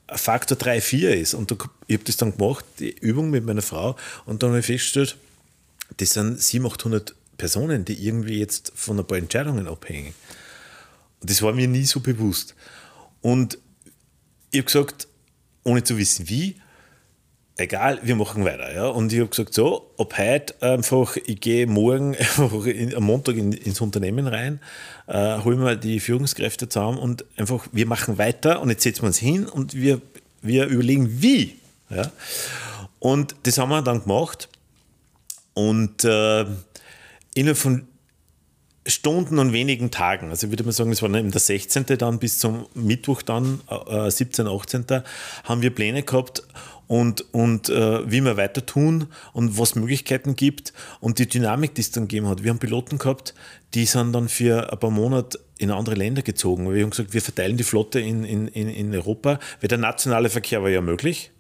Faktor 0.10 0.58
3, 0.58 0.82
4 0.82 1.18
ist. 1.18 1.34
Und 1.34 1.52
ich 1.52 1.96
habe 1.96 2.04
das 2.06 2.18
dann 2.18 2.38
gemacht, 2.38 2.66
die 2.80 2.92
Übung 2.92 3.30
mit 3.30 3.46
meiner 3.46 3.62
Frau 3.62 3.96
und 4.26 4.44
dann 4.44 4.50
habe 4.50 4.60
ich 4.60 4.66
festgestellt, 4.66 5.18
das 5.98 6.14
sind 6.14 6.42
700, 6.42 6.80
800 6.80 7.16
Personen, 7.38 7.86
die 7.86 8.06
irgendwie 8.06 8.40
jetzt 8.40 8.74
von 8.76 9.00
ein 9.00 9.06
paar 9.06 9.18
Entscheidungen 9.18 9.68
abhängen. 9.68 10.14
Und 11.22 11.30
das 11.30 11.42
war 11.42 11.54
mir 11.54 11.68
nie 11.68 11.86
so 11.86 12.00
bewusst. 12.00 12.56
Und 13.22 13.58
ich 14.52 14.60
habe 14.60 14.66
gesagt, 14.66 15.08
ohne 15.64 15.84
zu 15.84 15.98
wissen 15.98 16.30
wie, 16.30 16.56
egal, 17.58 18.00
wir 18.04 18.16
machen 18.16 18.46
weiter. 18.46 18.74
Ja? 18.74 18.88
Und 18.88 19.12
ich 19.12 19.20
habe 19.20 19.30
gesagt, 19.30 19.54
so, 19.54 19.92
ab 19.98 20.18
heute 20.18 20.56
einfach, 20.62 21.18
ich 21.18 21.40
gehe 21.40 21.68
morgen 21.68 22.16
einfach 22.20 22.66
in, 22.66 22.96
am 22.96 23.04
Montag 23.04 23.36
in, 23.36 23.52
ins 23.52 23.82
Unternehmen 23.82 24.28
rein, 24.28 24.60
äh, 25.08 25.40
holen 25.40 25.60
wir 25.60 25.76
die 25.76 26.00
Führungskräfte 26.00 26.70
zusammen 26.70 26.98
und 26.98 27.26
einfach, 27.36 27.68
wir 27.72 27.88
machen 27.88 28.18
weiter 28.18 28.62
und 28.62 28.70
jetzt 28.70 28.84
setzen 28.84 29.02
wir 29.02 29.08
uns 29.08 29.18
hin 29.18 29.48
und 29.48 29.74
wir, 29.74 30.02
wir 30.42 30.68
überlegen, 30.68 31.22
wie. 31.22 31.60
Ja? 31.90 32.12
Und 33.00 33.36
das 33.44 33.58
haben 33.58 33.70
wir 33.70 33.82
dann 33.82 34.04
gemacht. 34.04 34.50
Und 35.54 36.04
äh, 36.04 36.46
innerhalb 37.34 37.58
von 37.58 37.88
Stunden 38.86 39.38
und 39.40 39.52
wenigen 39.52 39.92
Tagen, 39.92 40.30
also 40.30 40.48
ich 40.48 40.52
würde 40.52 40.64
mal 40.64 40.72
sagen, 40.72 40.92
es 40.92 41.02
war 41.02 41.14
eben 41.14 41.32
der 41.32 41.42
16. 41.42 41.86
dann 41.98 42.20
bis 42.20 42.40
zum 42.40 42.68
Mittwoch 42.74 43.22
dann, 43.22 43.60
äh, 43.70 44.10
17., 44.10 44.48
18., 44.48 44.86
haben 45.44 45.62
wir 45.62 45.76
Pläne 45.76 46.04
gehabt 46.04 46.44
und, 46.88 47.34
und 47.34 47.70
äh, 47.70 48.10
wie 48.10 48.22
wir 48.22 48.38
weiter 48.38 48.66
tun 48.66 49.08
und 49.34 49.58
was 49.58 49.76
Möglichkeiten 49.76 50.36
gibt 50.36 50.74
und 51.00 51.20
die 51.20 51.28
Dynamik, 51.28 51.76
die 51.76 51.82
es 51.82 51.92
dann 51.92 52.08
gegeben 52.08 52.28
hat. 52.28 52.44
Wir 52.44 52.52
haben 52.52 52.60
Piloten 52.60 52.98
gehabt, 52.98 53.34
die 53.74 53.86
sind 53.86 54.14
dann 54.14 54.30
für 54.30 54.72
ein 54.72 54.80
paar 54.80 54.92
Monate 54.92 55.40
in 55.58 55.72
andere 55.72 55.96
Länder 55.96 56.22
gezogen. 56.22 56.74
Wir 56.74 56.84
haben 56.84 56.92
gesagt, 56.92 57.14
wir 57.14 57.22
verteilen 57.22 57.58
die 57.58 57.64
Flotte 57.64 58.00
in, 58.00 58.24
in, 58.24 58.48
in 58.48 58.94
Europa, 58.94 59.40
weil 59.62 59.68
der 59.68 59.78
nationale 59.78 60.30
Verkehr 60.30 60.62
war 60.64 60.70
ja 60.70 60.82
möglich. 60.82 61.32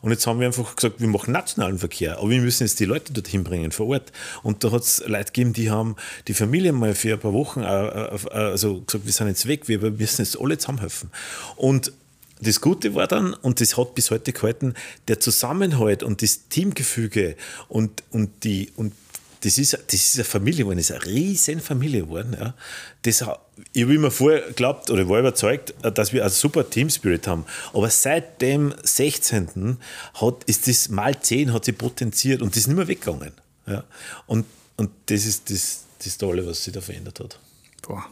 Und 0.00 0.10
jetzt 0.10 0.26
haben 0.26 0.40
wir 0.40 0.46
einfach 0.46 0.76
gesagt, 0.76 1.00
wir 1.00 1.08
machen 1.08 1.32
nationalen 1.32 1.78
Verkehr, 1.78 2.18
aber 2.18 2.30
wir 2.30 2.40
müssen 2.40 2.64
jetzt 2.64 2.80
die 2.80 2.84
Leute 2.84 3.12
dorthin 3.12 3.44
bringen, 3.44 3.72
vor 3.72 3.88
Ort. 3.88 4.12
Und 4.42 4.64
da 4.64 4.72
hat 4.72 4.82
es 4.82 5.02
Leute 5.06 5.32
gegeben, 5.32 5.52
die 5.52 5.70
haben 5.70 5.96
die 6.28 6.34
Familie 6.34 6.72
mal 6.72 6.94
für 6.94 7.14
ein 7.14 7.20
paar 7.20 7.32
Wochen 7.32 7.60
äh, 7.60 7.64
äh, 7.66 8.18
also 8.32 8.80
gesagt, 8.80 9.04
wir 9.04 9.12
sind 9.12 9.28
jetzt 9.28 9.46
weg, 9.46 9.68
wir 9.68 9.78
müssen 9.78 10.22
jetzt 10.22 10.40
alle 10.40 10.58
zusammenhelfen. 10.58 11.10
Und 11.56 11.92
das 12.40 12.60
Gute 12.60 12.94
war 12.94 13.06
dann, 13.06 13.34
und 13.34 13.60
das 13.60 13.76
hat 13.76 13.94
bis 13.94 14.10
heute 14.10 14.32
gehalten, 14.32 14.74
der 15.08 15.20
Zusammenhalt 15.20 16.02
und 16.02 16.22
das 16.22 16.48
Teamgefüge 16.48 17.36
und, 17.68 18.02
und, 18.10 18.44
die, 18.44 18.72
und 18.76 18.92
das 19.40 19.58
ist, 19.58 19.74
das 19.74 19.94
ist 19.94 20.16
eine 20.16 20.24
Familie 20.24 20.64
geworden, 20.64 20.78
das 20.78 20.90
ist 20.90 20.96
eine 20.96 21.06
riesen 21.06 21.60
Familie 21.60 22.02
geworden. 22.02 22.36
Ja. 22.38 22.54
Das, 23.02 23.24
ich 23.72 23.82
habe 23.82 23.94
immer 23.94 24.10
vorher 24.10 24.42
geglaubt 24.48 24.90
oder 24.90 25.08
war 25.08 25.20
überzeugt, 25.20 25.74
dass 25.82 26.12
wir 26.12 26.22
einen 26.22 26.32
super 26.32 26.68
Team-Spirit 26.68 27.26
haben. 27.26 27.44
Aber 27.72 27.88
seit 27.90 28.42
dem 28.42 28.74
16. 28.82 29.78
Hat, 30.14 30.44
ist 30.44 30.66
das 30.68 30.88
mal 30.88 31.18
10 31.20 31.52
hat 31.52 31.64
sich 31.64 31.76
potenziert 31.78 32.42
und 32.42 32.52
das 32.52 32.62
ist 32.62 32.66
nicht 32.66 32.76
mehr 32.76 32.88
weggegangen. 32.88 33.32
Ja. 33.66 33.84
Und, 34.26 34.46
und 34.76 34.90
das 35.06 35.24
ist 35.26 35.50
das, 35.50 35.84
das 36.02 36.18
Tolle, 36.18 36.46
was 36.46 36.64
sich 36.64 36.72
da 36.72 36.80
verändert 36.80 37.20
hat. 37.20 37.38
Boah, 37.82 38.04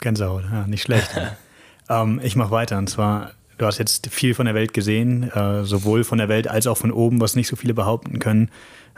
Gänsehaut, 0.00 0.44
ja, 0.44 0.66
nicht 0.66 0.82
schlecht. 0.82 1.10
ähm, 1.88 2.20
ich 2.22 2.36
mache 2.36 2.50
weiter 2.50 2.78
und 2.78 2.88
zwar 2.88 3.32
Du 3.58 3.64
hast 3.64 3.78
jetzt 3.78 4.08
viel 4.08 4.34
von 4.34 4.44
der 4.44 4.54
Welt 4.54 4.74
gesehen, 4.74 5.30
äh, 5.30 5.64
sowohl 5.64 6.04
von 6.04 6.18
der 6.18 6.28
Welt 6.28 6.46
als 6.46 6.66
auch 6.66 6.76
von 6.76 6.92
oben, 6.92 7.20
was 7.20 7.36
nicht 7.36 7.48
so 7.48 7.56
viele 7.56 7.72
behaupten 7.72 8.18
können. 8.18 8.50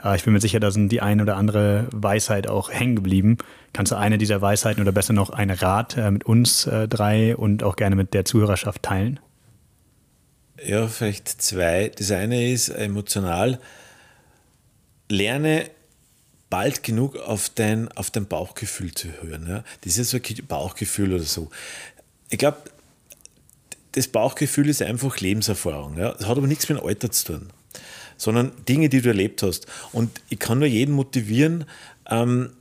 Äh, 0.03 0.17
ich 0.17 0.23
bin 0.23 0.33
mir 0.33 0.41
sicher, 0.41 0.59
da 0.59 0.69
sind 0.71 0.89
die 0.89 1.01
ein 1.01 1.21
oder 1.21 1.37
andere 1.37 1.87
Weisheit 1.91 2.47
auch 2.47 2.69
hängen 2.69 2.97
geblieben. 2.97 3.37
Kannst 3.71 3.91
du 3.93 3.95
eine 3.95 4.17
dieser 4.17 4.41
Weisheiten 4.41 4.81
oder 4.81 4.91
besser 4.91 5.13
noch 5.13 5.29
einen 5.29 5.55
Rat 5.55 5.95
äh, 5.97 6.11
mit 6.11 6.25
uns 6.25 6.67
äh, 6.67 6.87
drei 6.89 7.37
und 7.37 7.63
auch 7.63 7.77
gerne 7.77 7.95
mit 7.95 8.13
der 8.13 8.25
Zuhörerschaft 8.25 8.83
teilen? 8.83 9.19
Ja, 10.65 10.87
vielleicht 10.87 11.41
zwei. 11.41 11.89
Das 11.97 12.11
eine 12.11 12.51
ist 12.51 12.67
emotional. 12.67 13.59
Lerne 15.07 15.69
bald 16.49 16.83
genug 16.83 17.15
auf 17.15 17.49
dein, 17.49 17.89
auf 17.93 18.11
dein 18.11 18.25
Bauchgefühl 18.25 18.93
zu 18.93 19.07
hören. 19.21 19.47
Ja? 19.47 19.63
Das 19.81 19.97
ist 19.97 20.09
so 20.09 20.17
ein 20.17 20.47
Bauchgefühl 20.47 21.13
oder 21.13 21.23
so. 21.23 21.49
Ich 22.29 22.39
glaube, 22.39 22.57
das 23.93 24.07
Bauchgefühl 24.07 24.69
ist 24.69 24.81
einfach 24.81 25.19
Lebenserfahrung. 25.19 25.97
Ja? 25.97 26.13
Das 26.13 26.27
hat 26.27 26.37
aber 26.37 26.47
nichts 26.47 26.69
mit 26.69 26.77
dem 26.77 26.85
Alter 26.85 27.11
zu 27.11 27.33
tun, 27.33 27.49
sondern 28.17 28.51
Dinge, 28.67 28.89
die 28.89 29.01
du 29.01 29.09
erlebt 29.09 29.43
hast. 29.43 29.67
Und 29.91 30.21
ich 30.29 30.39
kann 30.39 30.59
nur 30.59 30.67
jeden 30.67 30.93
motivieren, 30.93 31.65
ähm, 32.09 32.51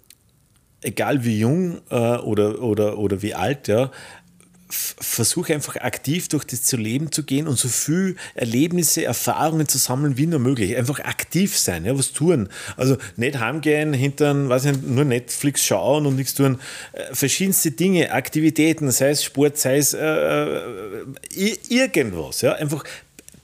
egal 0.83 1.25
wie 1.25 1.39
jung 1.39 1.81
äh, 1.91 2.17
oder, 2.19 2.63
oder, 2.63 2.99
oder 2.99 3.23
wie 3.23 3.35
alt, 3.35 3.69
ja, 3.69 3.91
versuche 4.71 5.55
einfach 5.55 5.77
aktiv 5.77 6.29
durch 6.29 6.45
das 6.45 6.71
Leben 6.73 7.11
zu 7.11 7.23
gehen 7.23 7.49
und 7.49 7.59
so 7.59 7.69
viel 7.69 8.17
Erlebnisse, 8.35 9.05
Erfahrungen 9.05 9.67
zu 9.67 9.79
sammeln 9.79 10.19
wie 10.19 10.27
nur 10.27 10.41
möglich. 10.41 10.77
Einfach 10.77 11.01
aktiv 11.01 11.57
sein, 11.59 11.85
ja, 11.85 11.97
was 11.97 12.13
tun. 12.13 12.49
Also 12.77 12.97
nicht 13.17 13.39
heimgehen, 13.39 13.93
hintern, 13.93 14.49
weiß 14.49 14.65
nicht, 14.65 14.87
nur 14.87 15.05
Netflix 15.05 15.65
schauen 15.65 16.07
und 16.07 16.17
nichts 16.17 16.35
tun. 16.35 16.59
Äh, 16.93 17.15
verschiedenste 17.15 17.71
Dinge, 17.71 18.13
Aktivitäten, 18.13 18.91
sei 18.91 19.11
es 19.11 19.25
Sport, 19.25 19.57
sei 19.59 19.79
es 19.79 19.95
äh, 19.95 19.99
äh 20.01 21.57
irgendwas. 21.69 22.43
Ja, 22.43 22.53
einfach 22.55 22.85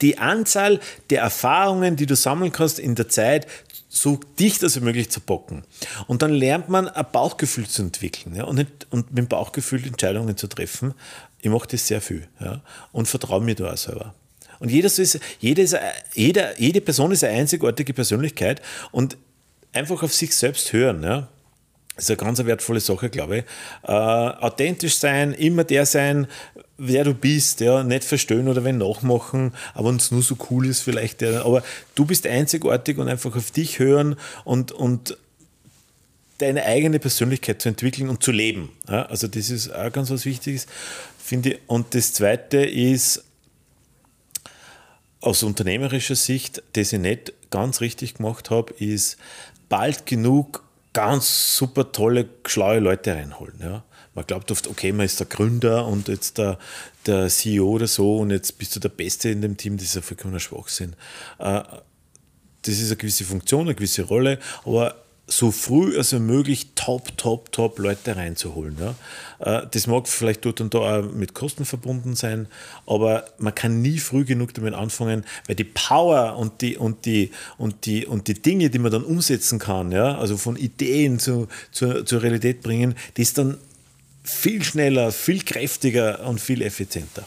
die 0.00 0.18
Anzahl 0.18 0.80
der 1.10 1.22
Erfahrungen, 1.22 1.96
die 1.96 2.06
du 2.06 2.16
sammeln 2.16 2.52
kannst 2.52 2.78
in 2.78 2.94
der 2.94 3.08
Zeit, 3.08 3.46
so 3.94 4.18
dicht 4.38 4.62
als 4.62 4.78
möglich 4.80 5.10
zu 5.10 5.20
bocken. 5.20 5.62
Und 6.06 6.22
dann 6.22 6.32
lernt 6.32 6.68
man 6.68 6.88
ein 6.88 7.06
Bauchgefühl 7.12 7.66
zu 7.66 7.82
entwickeln 7.82 8.34
ja, 8.34 8.44
und, 8.44 8.66
und 8.90 9.10
mit 9.10 9.18
dem 9.18 9.28
Bauchgefühl 9.28 9.86
Entscheidungen 9.86 10.36
zu 10.36 10.48
treffen. 10.48 10.94
Ich 11.40 11.50
mache 11.50 11.68
das 11.68 11.86
sehr 11.86 12.00
viel 12.00 12.26
ja, 12.40 12.60
und 12.92 13.06
vertraue 13.06 13.40
mir 13.40 13.54
da 13.54 13.72
auch 13.72 13.76
selber. 13.76 14.14
Und 14.58 14.70
jeder 14.70 14.86
ist, 14.86 15.20
jeder 15.40 15.62
ist, 15.62 15.76
jeder, 16.14 16.58
jede 16.60 16.80
Person 16.80 17.12
ist 17.12 17.24
eine 17.24 17.38
einzigartige 17.38 17.92
Persönlichkeit 17.92 18.62
und 18.92 19.16
einfach 19.72 20.02
auf 20.02 20.14
sich 20.14 20.34
selbst 20.34 20.72
hören. 20.72 21.02
Ja. 21.02 21.28
Das 21.96 22.04
ist 22.04 22.10
eine 22.10 22.16
ganz 22.16 22.44
wertvolle 22.44 22.80
Sache, 22.80 23.08
glaube 23.08 23.38
ich. 23.38 23.44
Äh, 23.84 23.92
authentisch 23.92 24.96
sein, 24.96 25.32
immer 25.32 25.62
der 25.62 25.86
sein, 25.86 26.26
wer 26.76 27.04
du 27.04 27.14
bist, 27.14 27.60
ja, 27.60 27.84
nicht 27.84 28.04
verstehen 28.04 28.48
oder 28.48 28.64
wenn 28.64 28.78
nachmachen, 28.78 29.52
aber 29.74 29.90
wenn 29.90 29.96
es 29.96 30.10
nur 30.10 30.22
so 30.22 30.36
cool 30.50 30.66
ist, 30.66 30.80
vielleicht. 30.80 31.22
Ja, 31.22 31.44
aber 31.44 31.62
du 31.94 32.04
bist 32.04 32.26
einzigartig 32.26 32.98
und 32.98 33.08
einfach 33.08 33.36
auf 33.36 33.52
dich 33.52 33.78
hören 33.78 34.16
und, 34.44 34.72
und 34.72 35.16
deine 36.38 36.64
eigene 36.64 36.98
Persönlichkeit 36.98 37.62
zu 37.62 37.68
entwickeln 37.68 38.08
und 38.08 38.22
zu 38.24 38.32
leben. 38.32 38.70
Ja, 38.88 39.06
also 39.06 39.28
das 39.28 39.50
ist 39.50 39.72
auch 39.72 39.92
ganz 39.92 40.10
was 40.10 40.24
Wichtiges, 40.24 40.66
finde 41.22 41.50
ich. 41.50 41.60
Und 41.68 41.94
das 41.94 42.12
Zweite 42.12 42.58
ist, 42.58 43.22
aus 45.20 45.42
unternehmerischer 45.42 46.16
Sicht, 46.16 46.62
das 46.74 46.92
ich 46.92 46.98
nicht 46.98 47.32
ganz 47.50 47.80
richtig 47.80 48.14
gemacht 48.14 48.50
habe, 48.50 48.74
ist 48.74 49.16
bald 49.68 50.06
genug 50.06 50.63
ganz 50.94 51.56
super 51.58 51.92
tolle, 51.92 52.26
schlaue 52.46 52.78
Leute 52.78 53.14
reinholen. 53.14 53.56
Ja. 53.60 53.84
Man 54.14 54.26
glaubt 54.26 54.50
oft, 54.50 54.68
okay, 54.68 54.92
man 54.92 55.04
ist 55.04 55.20
der 55.20 55.26
Gründer 55.26 55.86
und 55.86 56.08
jetzt 56.08 56.38
der, 56.38 56.58
der 57.04 57.28
CEO 57.28 57.68
oder 57.68 57.86
so 57.86 58.18
und 58.18 58.30
jetzt 58.30 58.56
bist 58.58 58.74
du 58.74 58.80
der 58.80 58.88
Beste 58.88 59.28
in 59.28 59.42
dem 59.42 59.58
Team, 59.58 59.76
das 59.76 59.88
ist 59.88 59.96
ja 59.96 60.02
vollkommener 60.02 60.40
Schwachsinn. 60.40 60.94
Äh, 61.38 61.62
das 62.62 62.78
ist 62.78 62.86
eine 62.86 62.96
gewisse 62.96 63.24
Funktion, 63.24 63.62
eine 63.62 63.74
gewisse 63.74 64.04
Rolle, 64.04 64.38
aber 64.64 65.03
so 65.26 65.50
früh 65.50 65.96
als 65.96 66.12
möglich 66.12 66.68
top, 66.74 67.16
top, 67.16 67.50
top 67.50 67.78
Leute 67.78 68.14
reinzuholen. 68.14 68.76
Ja. 68.78 68.94
Äh, 69.62 69.66
das 69.70 69.86
mag 69.86 70.06
vielleicht 70.06 70.44
dort 70.44 70.60
und 70.60 70.74
da 70.74 70.78
auch 70.78 71.12
mit 71.12 71.34
Kosten 71.34 71.64
verbunden 71.64 72.14
sein, 72.14 72.46
aber 72.86 73.24
man 73.38 73.54
kann 73.54 73.80
nie 73.80 73.98
früh 73.98 74.24
genug 74.24 74.52
damit 74.54 74.74
anfangen, 74.74 75.24
weil 75.46 75.56
die 75.56 75.64
Power 75.64 76.36
und 76.36 76.60
die, 76.60 76.76
und 76.76 77.06
die, 77.06 77.30
und 77.56 77.86
die, 77.86 78.06
und 78.06 78.28
die 78.28 78.34
Dinge, 78.34 78.68
die 78.68 78.78
man 78.78 78.92
dann 78.92 79.04
umsetzen 79.04 79.58
kann, 79.58 79.92
ja, 79.92 80.18
also 80.18 80.36
von 80.36 80.56
Ideen 80.56 81.18
zu, 81.18 81.48
zu, 81.72 82.04
zur 82.04 82.22
Realität 82.22 82.60
bringen, 82.60 82.94
die 83.16 83.22
ist 83.22 83.38
dann 83.38 83.56
viel 84.22 84.62
schneller, 84.62 85.10
viel 85.10 85.42
kräftiger 85.42 86.26
und 86.26 86.40
viel 86.40 86.60
effizienter. 86.60 87.24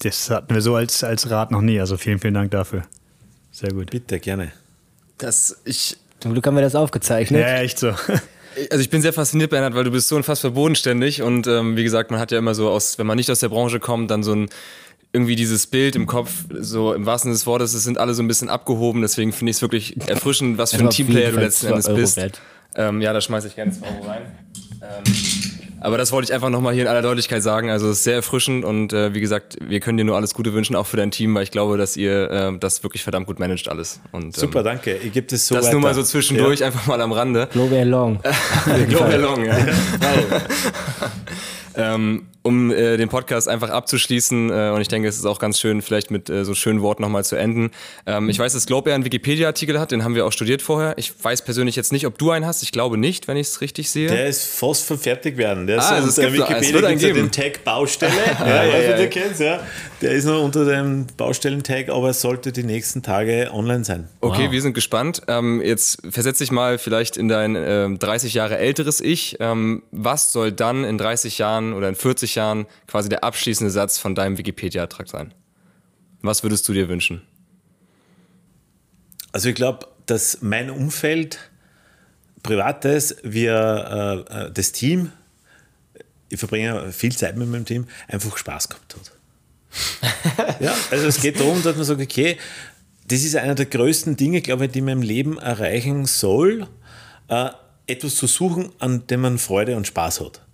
Das 0.00 0.30
hatten 0.30 0.54
wir 0.54 0.60
so 0.60 0.74
als, 0.76 1.04
als 1.04 1.30
Rat 1.30 1.50
noch 1.50 1.62
nie, 1.62 1.80
also 1.80 1.96
vielen, 1.96 2.18
vielen 2.18 2.34
Dank 2.34 2.50
dafür. 2.50 2.86
Sehr 3.50 3.70
gut. 3.70 3.90
Bitte, 3.90 4.20
gerne. 4.20 4.52
Das, 5.16 5.56
ich, 5.64 5.96
zum 6.20 6.32
Glück 6.32 6.46
haben 6.46 6.54
wir 6.54 6.62
das 6.62 6.74
aufgezeichnet. 6.74 7.40
Ja, 7.40 7.58
echt 7.58 7.78
so. 7.78 7.92
Also 8.70 8.80
ich 8.80 8.88
bin 8.88 9.02
sehr 9.02 9.12
fasziniert, 9.12 9.50
Bernhard, 9.50 9.74
weil 9.74 9.84
du 9.84 9.90
bist 9.90 10.08
so 10.08 10.16
unfassbar 10.16 10.50
bodenständig 10.50 11.20
und 11.20 11.46
ähm, 11.46 11.76
wie 11.76 11.84
gesagt, 11.84 12.10
man 12.10 12.18
hat 12.18 12.30
ja 12.30 12.38
immer 12.38 12.54
so 12.54 12.70
aus, 12.70 12.98
wenn 12.98 13.06
man 13.06 13.18
nicht 13.18 13.30
aus 13.30 13.40
der 13.40 13.50
Branche 13.50 13.80
kommt, 13.80 14.10
dann 14.10 14.22
so 14.22 14.34
ein 14.34 14.48
irgendwie 15.12 15.36
dieses 15.36 15.66
Bild 15.66 15.94
im 15.94 16.06
Kopf, 16.06 16.30
so 16.50 16.94
im 16.94 17.06
wahrsten 17.06 17.30
Sinne 17.30 17.38
des 17.38 17.46
Wortes, 17.46 17.74
es 17.74 17.84
sind 17.84 17.98
alle 17.98 18.14
so 18.14 18.22
ein 18.22 18.28
bisschen 18.28 18.48
abgehoben, 18.48 19.02
deswegen 19.02 19.32
finde 19.32 19.50
ich 19.50 19.56
es 19.56 19.62
wirklich 19.62 20.08
erfrischend, 20.08 20.56
was 20.58 20.74
für 20.74 20.84
ein 20.84 20.90
Teamplayer 20.90 21.32
du 21.32 21.40
letzten 21.40 21.66
Endes 21.68 21.86
bist. 21.86 22.40
Ähm, 22.74 23.00
ja, 23.00 23.12
da 23.12 23.20
schmeiße 23.20 23.48
ich 23.48 23.54
gerne 23.54 23.72
2 23.72 23.86
Euro 23.86 24.06
rein. 24.08 24.22
Ähm, 24.82 25.04
aber 25.86 25.98
das 25.98 26.10
wollte 26.10 26.24
ich 26.28 26.34
einfach 26.34 26.50
nochmal 26.50 26.74
hier 26.74 26.82
in 26.82 26.88
aller 26.88 27.00
Deutlichkeit 27.00 27.44
sagen. 27.44 27.70
Also 27.70 27.88
es 27.88 27.98
ist 27.98 28.04
sehr 28.04 28.16
erfrischend 28.16 28.64
und 28.64 28.92
äh, 28.92 29.14
wie 29.14 29.20
gesagt, 29.20 29.56
wir 29.60 29.78
können 29.78 29.96
dir 29.96 30.02
nur 30.02 30.16
alles 30.16 30.34
Gute 30.34 30.52
wünschen, 30.52 30.74
auch 30.74 30.86
für 30.86 30.96
dein 30.96 31.12
Team, 31.12 31.32
weil 31.36 31.44
ich 31.44 31.52
glaube, 31.52 31.78
dass 31.78 31.96
ihr 31.96 32.28
äh, 32.28 32.58
das 32.58 32.82
wirklich 32.82 33.04
verdammt 33.04 33.28
gut 33.28 33.38
managt 33.38 33.68
alles. 33.68 34.00
Und, 34.10 34.34
Super, 34.34 34.58
ähm, 34.58 34.64
danke. 34.64 34.96
Ich 34.96 35.12
gebe 35.12 35.28
das 35.28 35.46
so 35.46 35.54
Das 35.54 35.66
weiter. 35.66 35.74
nur 35.74 35.82
mal 35.82 35.94
so 35.94 36.02
zwischendurch, 36.02 36.58
ja. 36.58 36.66
einfach 36.66 36.88
mal 36.88 37.00
am 37.00 37.12
Rande. 37.12 37.48
Global 37.52 37.88
Long. 37.88 38.18
Global 38.88 39.20
Long, 39.20 39.44
ja. 39.44 39.56
ähm, 41.94 42.26
um 42.46 42.70
äh, 42.70 42.96
den 42.96 43.08
Podcast 43.08 43.48
einfach 43.48 43.70
abzuschließen, 43.70 44.50
äh, 44.50 44.70
und 44.70 44.80
ich 44.80 44.88
denke, 44.88 45.08
es 45.08 45.16
ist 45.16 45.26
auch 45.26 45.40
ganz 45.40 45.58
schön, 45.58 45.82
vielleicht 45.82 46.10
mit 46.10 46.30
äh, 46.30 46.44
so 46.44 46.54
schönen 46.54 46.80
Worten 46.80 47.02
nochmal 47.02 47.24
zu 47.24 47.36
enden. 47.36 47.72
Ähm, 48.06 48.28
ich 48.28 48.38
weiß, 48.38 48.52
dass 48.52 48.66
Globe 48.66 48.94
einen 48.94 49.04
Wikipedia-Artikel 49.04 49.80
hat, 49.80 49.90
den 49.90 50.04
haben 50.04 50.14
wir 50.14 50.24
auch 50.24 50.32
studiert 50.32 50.62
vorher. 50.62 50.94
Ich 50.96 51.12
weiß 51.22 51.42
persönlich 51.42 51.74
jetzt 51.76 51.92
nicht, 51.92 52.06
ob 52.06 52.18
du 52.18 52.30
einen 52.30 52.46
hast. 52.46 52.62
Ich 52.62 52.70
glaube 52.70 52.96
nicht, 52.96 53.26
wenn 53.26 53.36
ich 53.36 53.48
es 53.48 53.60
richtig 53.60 53.90
sehe. 53.90 54.08
Der 54.08 54.28
ist 54.28 54.44
fast 54.44 54.86
vom 54.86 54.98
Fertigwerden. 54.98 55.66
Der 55.66 55.80
ah, 55.80 55.88
also 55.90 56.08
ist 56.08 56.18
also 56.18 56.42
unter 56.42 56.60
Wikipedia 56.60 56.94
gibt 56.94 57.16
den 57.16 57.30
Tag 57.32 57.64
Baustelle. 57.64 58.12
ja, 58.38 58.64
ja, 58.64 58.78
ja, 58.78 58.98
ja. 58.98 59.06
Kennst, 59.08 59.40
ja. 59.40 59.60
Der 60.00 60.12
ist 60.12 60.24
noch 60.24 60.42
unter 60.42 60.64
dem 60.64 61.06
Baustellen-Tag, 61.16 61.88
aber 61.88 62.10
es 62.10 62.20
sollte 62.20 62.52
die 62.52 62.62
nächsten 62.62 63.02
Tage 63.02 63.50
online 63.52 63.84
sein. 63.84 64.08
Okay, 64.20 64.44
wow. 64.44 64.52
wir 64.52 64.62
sind 64.62 64.74
gespannt. 64.74 65.22
Ähm, 65.26 65.60
jetzt 65.62 65.98
versetze 66.08 66.44
dich 66.44 66.52
mal 66.52 66.78
vielleicht 66.78 67.16
in 67.16 67.28
dein 67.28 67.56
äh, 67.56 67.88
30 67.90 68.34
Jahre 68.34 68.58
älteres 68.58 69.00
Ich. 69.00 69.36
Ähm, 69.40 69.82
was 69.90 70.32
soll 70.32 70.52
dann 70.52 70.84
in 70.84 70.96
30 70.96 71.38
Jahren 71.38 71.72
oder 71.72 71.88
in 71.88 71.96
40 71.96 72.35
Jahren 72.36 72.66
quasi 72.86 73.08
der 73.08 73.24
abschließende 73.24 73.70
Satz 73.70 73.98
von 73.98 74.14
deinem 74.14 74.38
Wikipedia-Eintrag 74.38 75.08
sein? 75.08 75.34
Was 76.22 76.42
würdest 76.42 76.68
du 76.68 76.72
dir 76.72 76.88
wünschen? 76.88 77.22
Also 79.32 79.48
ich 79.48 79.54
glaube, 79.54 79.86
dass 80.06 80.40
mein 80.40 80.70
Umfeld, 80.70 81.38
privates, 82.42 83.16
wir, 83.22 84.26
äh, 84.30 84.50
das 84.52 84.72
Team, 84.72 85.12
ich 86.28 86.38
verbringe 86.38 86.92
viel 86.92 87.14
Zeit 87.14 87.36
mit 87.36 87.48
meinem 87.48 87.64
Team, 87.64 87.86
einfach 88.08 88.36
Spaß 88.36 88.68
gehabt 88.68 88.96
hat. 88.96 90.60
ja, 90.60 90.74
also 90.90 91.06
es 91.06 91.20
geht 91.20 91.38
darum, 91.38 91.62
dass 91.62 91.76
man 91.76 91.84
sagt, 91.84 92.00
okay, 92.00 92.38
das 93.08 93.22
ist 93.22 93.36
einer 93.36 93.54
der 93.54 93.66
größten 93.66 94.16
Dinge, 94.16 94.40
glaube 94.40 94.66
ich, 94.66 94.72
die 94.72 94.80
man 94.80 94.94
im 94.94 95.02
Leben 95.02 95.38
erreichen 95.38 96.06
soll, 96.06 96.66
äh, 97.28 97.50
etwas 97.86 98.16
zu 98.16 98.26
suchen, 98.26 98.70
an 98.78 99.06
dem 99.06 99.20
man 99.20 99.38
Freude 99.38 99.76
und 99.76 99.86
Spaß 99.86 100.20
hat. 100.20 100.45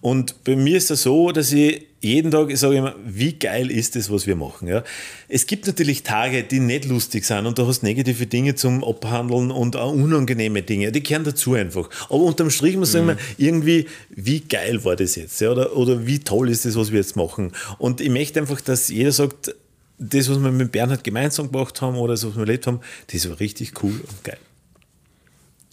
Und 0.00 0.44
bei 0.44 0.56
mir 0.56 0.78
ist 0.78 0.90
es 0.90 1.02
so, 1.02 1.30
dass 1.30 1.52
ich 1.52 1.86
jeden 2.00 2.30
Tag, 2.30 2.56
sage 2.56 2.76
immer, 2.76 2.94
wie 3.04 3.34
geil 3.34 3.70
ist 3.70 3.94
das, 3.94 4.10
was 4.10 4.26
wir 4.26 4.34
machen. 4.34 4.66
Ja? 4.66 4.82
Es 5.28 5.46
gibt 5.46 5.66
natürlich 5.66 6.02
Tage, 6.02 6.42
die 6.42 6.60
nicht 6.60 6.86
lustig 6.86 7.26
sind 7.26 7.44
und 7.44 7.58
du 7.58 7.66
hast 7.66 7.82
negative 7.82 8.26
Dinge 8.26 8.54
zum 8.54 8.82
Abhandeln 8.82 9.50
und 9.50 9.76
auch 9.76 9.92
unangenehme 9.92 10.62
Dinge. 10.62 10.90
Die 10.92 11.02
gehören 11.02 11.24
dazu 11.24 11.52
einfach. 11.52 11.90
Aber 12.08 12.20
unterm 12.20 12.48
Strich 12.48 12.76
muss 12.76 12.94
man 12.94 13.02
mhm. 13.02 13.06
sagen, 13.08 13.20
irgendwie, 13.36 13.86
wie 14.08 14.40
geil 14.40 14.82
war 14.84 14.96
das 14.96 15.16
jetzt? 15.16 15.38
Ja? 15.42 15.50
Oder, 15.50 15.76
oder 15.76 16.06
wie 16.06 16.20
toll 16.20 16.48
ist 16.48 16.64
das, 16.64 16.76
was 16.76 16.90
wir 16.90 16.98
jetzt 16.98 17.16
machen? 17.16 17.52
Und 17.76 18.00
ich 18.00 18.08
möchte 18.08 18.40
einfach, 18.40 18.62
dass 18.62 18.88
jeder 18.88 19.12
sagt, 19.12 19.54
das, 19.98 20.30
was 20.30 20.38
wir 20.38 20.50
mit 20.50 20.72
Bernhard 20.72 21.04
gemeinsam 21.04 21.52
gemacht 21.52 21.82
haben 21.82 21.96
oder 21.96 22.14
das, 22.14 22.26
was 22.26 22.34
wir 22.34 22.40
erlebt 22.40 22.66
haben, 22.66 22.80
das 23.12 23.28
war 23.28 23.38
richtig 23.38 23.82
cool 23.82 23.92
und 23.92 24.24
geil. 24.24 24.38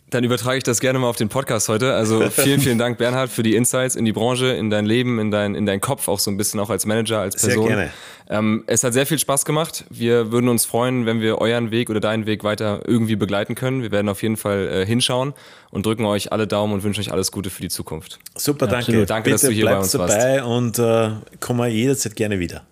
Dann 0.10 0.24
übertrage 0.24 0.58
ich 0.58 0.64
das 0.64 0.80
gerne 0.80 1.00
mal 1.00 1.08
auf 1.08 1.18
den 1.18 1.28
Podcast 1.28 1.68
heute. 1.68 1.94
Also 1.94 2.30
vielen, 2.30 2.62
vielen 2.62 2.78
Dank, 2.78 2.98
Bernhard, 2.98 3.30
für 3.30 3.44
die 3.44 3.56
Insights 3.56 3.96
in 3.96 4.06
die 4.06 4.14
Branche, 4.14 4.48
in 4.48 4.70
dein 4.70 4.86
Leben, 4.86 5.20
in, 5.20 5.32
dein, 5.32 5.54
in 5.54 5.66
deinen 5.66 5.82
Kopf, 5.82 6.08
auch 6.08 6.20
so 6.20 6.32
ein 6.32 6.38
bisschen 6.38 6.60
auch 6.60 6.70
als 6.70 6.86
Manager, 6.86 7.20
als 7.20 7.36
Person. 7.36 7.68
Sehr 7.68 7.76
gerne. 7.76 7.92
Ähm, 8.30 8.64
es 8.68 8.84
hat 8.84 8.94
sehr 8.94 9.06
viel 9.06 9.20
Spaß 9.20 9.46
gemacht. 9.46 9.86
Wir 9.90 10.32
würden 10.32 10.50
uns 10.50 10.66
freuen, 10.66 11.06
wenn 11.06 11.22
wir 11.22 11.40
euren 11.40 11.72
Weg 11.72 11.90
oder 11.90 12.00
deinen 12.00 12.26
Weg 12.26 12.44
weiter 12.44 12.82
irgendwie 12.86 13.16
begleiten 13.16 13.56
können. 13.56 13.82
Wir 13.82 13.92
werden 13.92 14.10
auf 14.10 14.22
jeden 14.22 14.38
Fall 14.38 14.68
äh, 14.68 14.86
hinschauen 14.86 15.34
und 15.72 15.86
drücken 15.86 16.06
euch 16.06 16.32
alle 16.32 16.48
Daumen 16.48 16.74
und 16.74 16.84
wünschen 16.84 17.02
euch 17.02 17.12
alles 17.12 17.32
Gute 17.32 17.50
für 17.50 17.62
die 17.62 17.70
Zukunft. 17.70 18.20
Super, 18.36 18.68
danke. 18.68 18.88
Absolut. 18.88 19.10
Danke, 19.10 19.24
Bitte 19.26 19.34
dass 19.36 19.42
du 19.42 19.52
hier 19.52 19.66
bei 19.66 19.78
uns 19.78 19.92
dabei 19.92 20.42
warst. 20.42 20.46
und 20.46 20.80
äh, 20.80 21.10
komm 21.40 21.64
jederzeit 21.66 22.16
gerne 22.16 22.40
wieder. 22.40 22.66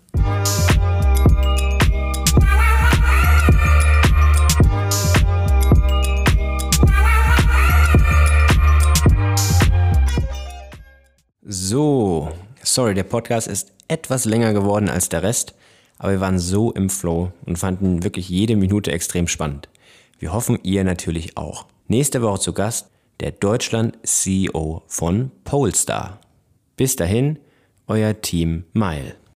So, 11.47 12.31
sorry, 12.63 12.95
der 12.95 13.03
Podcast 13.03 13.47
ist 13.47 13.71
etwas 13.87 14.25
länger 14.25 14.51
geworden 14.53 14.89
als 14.89 15.09
der 15.09 15.21
Rest, 15.21 15.53
aber 15.99 16.13
wir 16.13 16.19
waren 16.19 16.39
so 16.39 16.71
im 16.71 16.89
Flow 16.89 17.33
und 17.45 17.59
fanden 17.59 18.03
wirklich 18.03 18.29
jede 18.29 18.55
Minute 18.55 18.91
extrem 18.91 19.27
spannend. 19.27 19.69
Wir 20.17 20.33
hoffen, 20.33 20.57
ihr 20.63 20.83
natürlich 20.83 21.37
auch. 21.37 21.67
Nächste 21.87 22.23
Woche 22.23 22.39
zu 22.39 22.53
Gast 22.53 22.89
der 23.19 23.29
Deutschland-CEO 23.29 24.81
von 24.87 25.29
Polestar. 25.43 26.19
Bis 26.77 26.95
dahin, 26.95 27.37
euer 27.85 28.19
Team 28.19 28.63
Mile. 28.73 29.15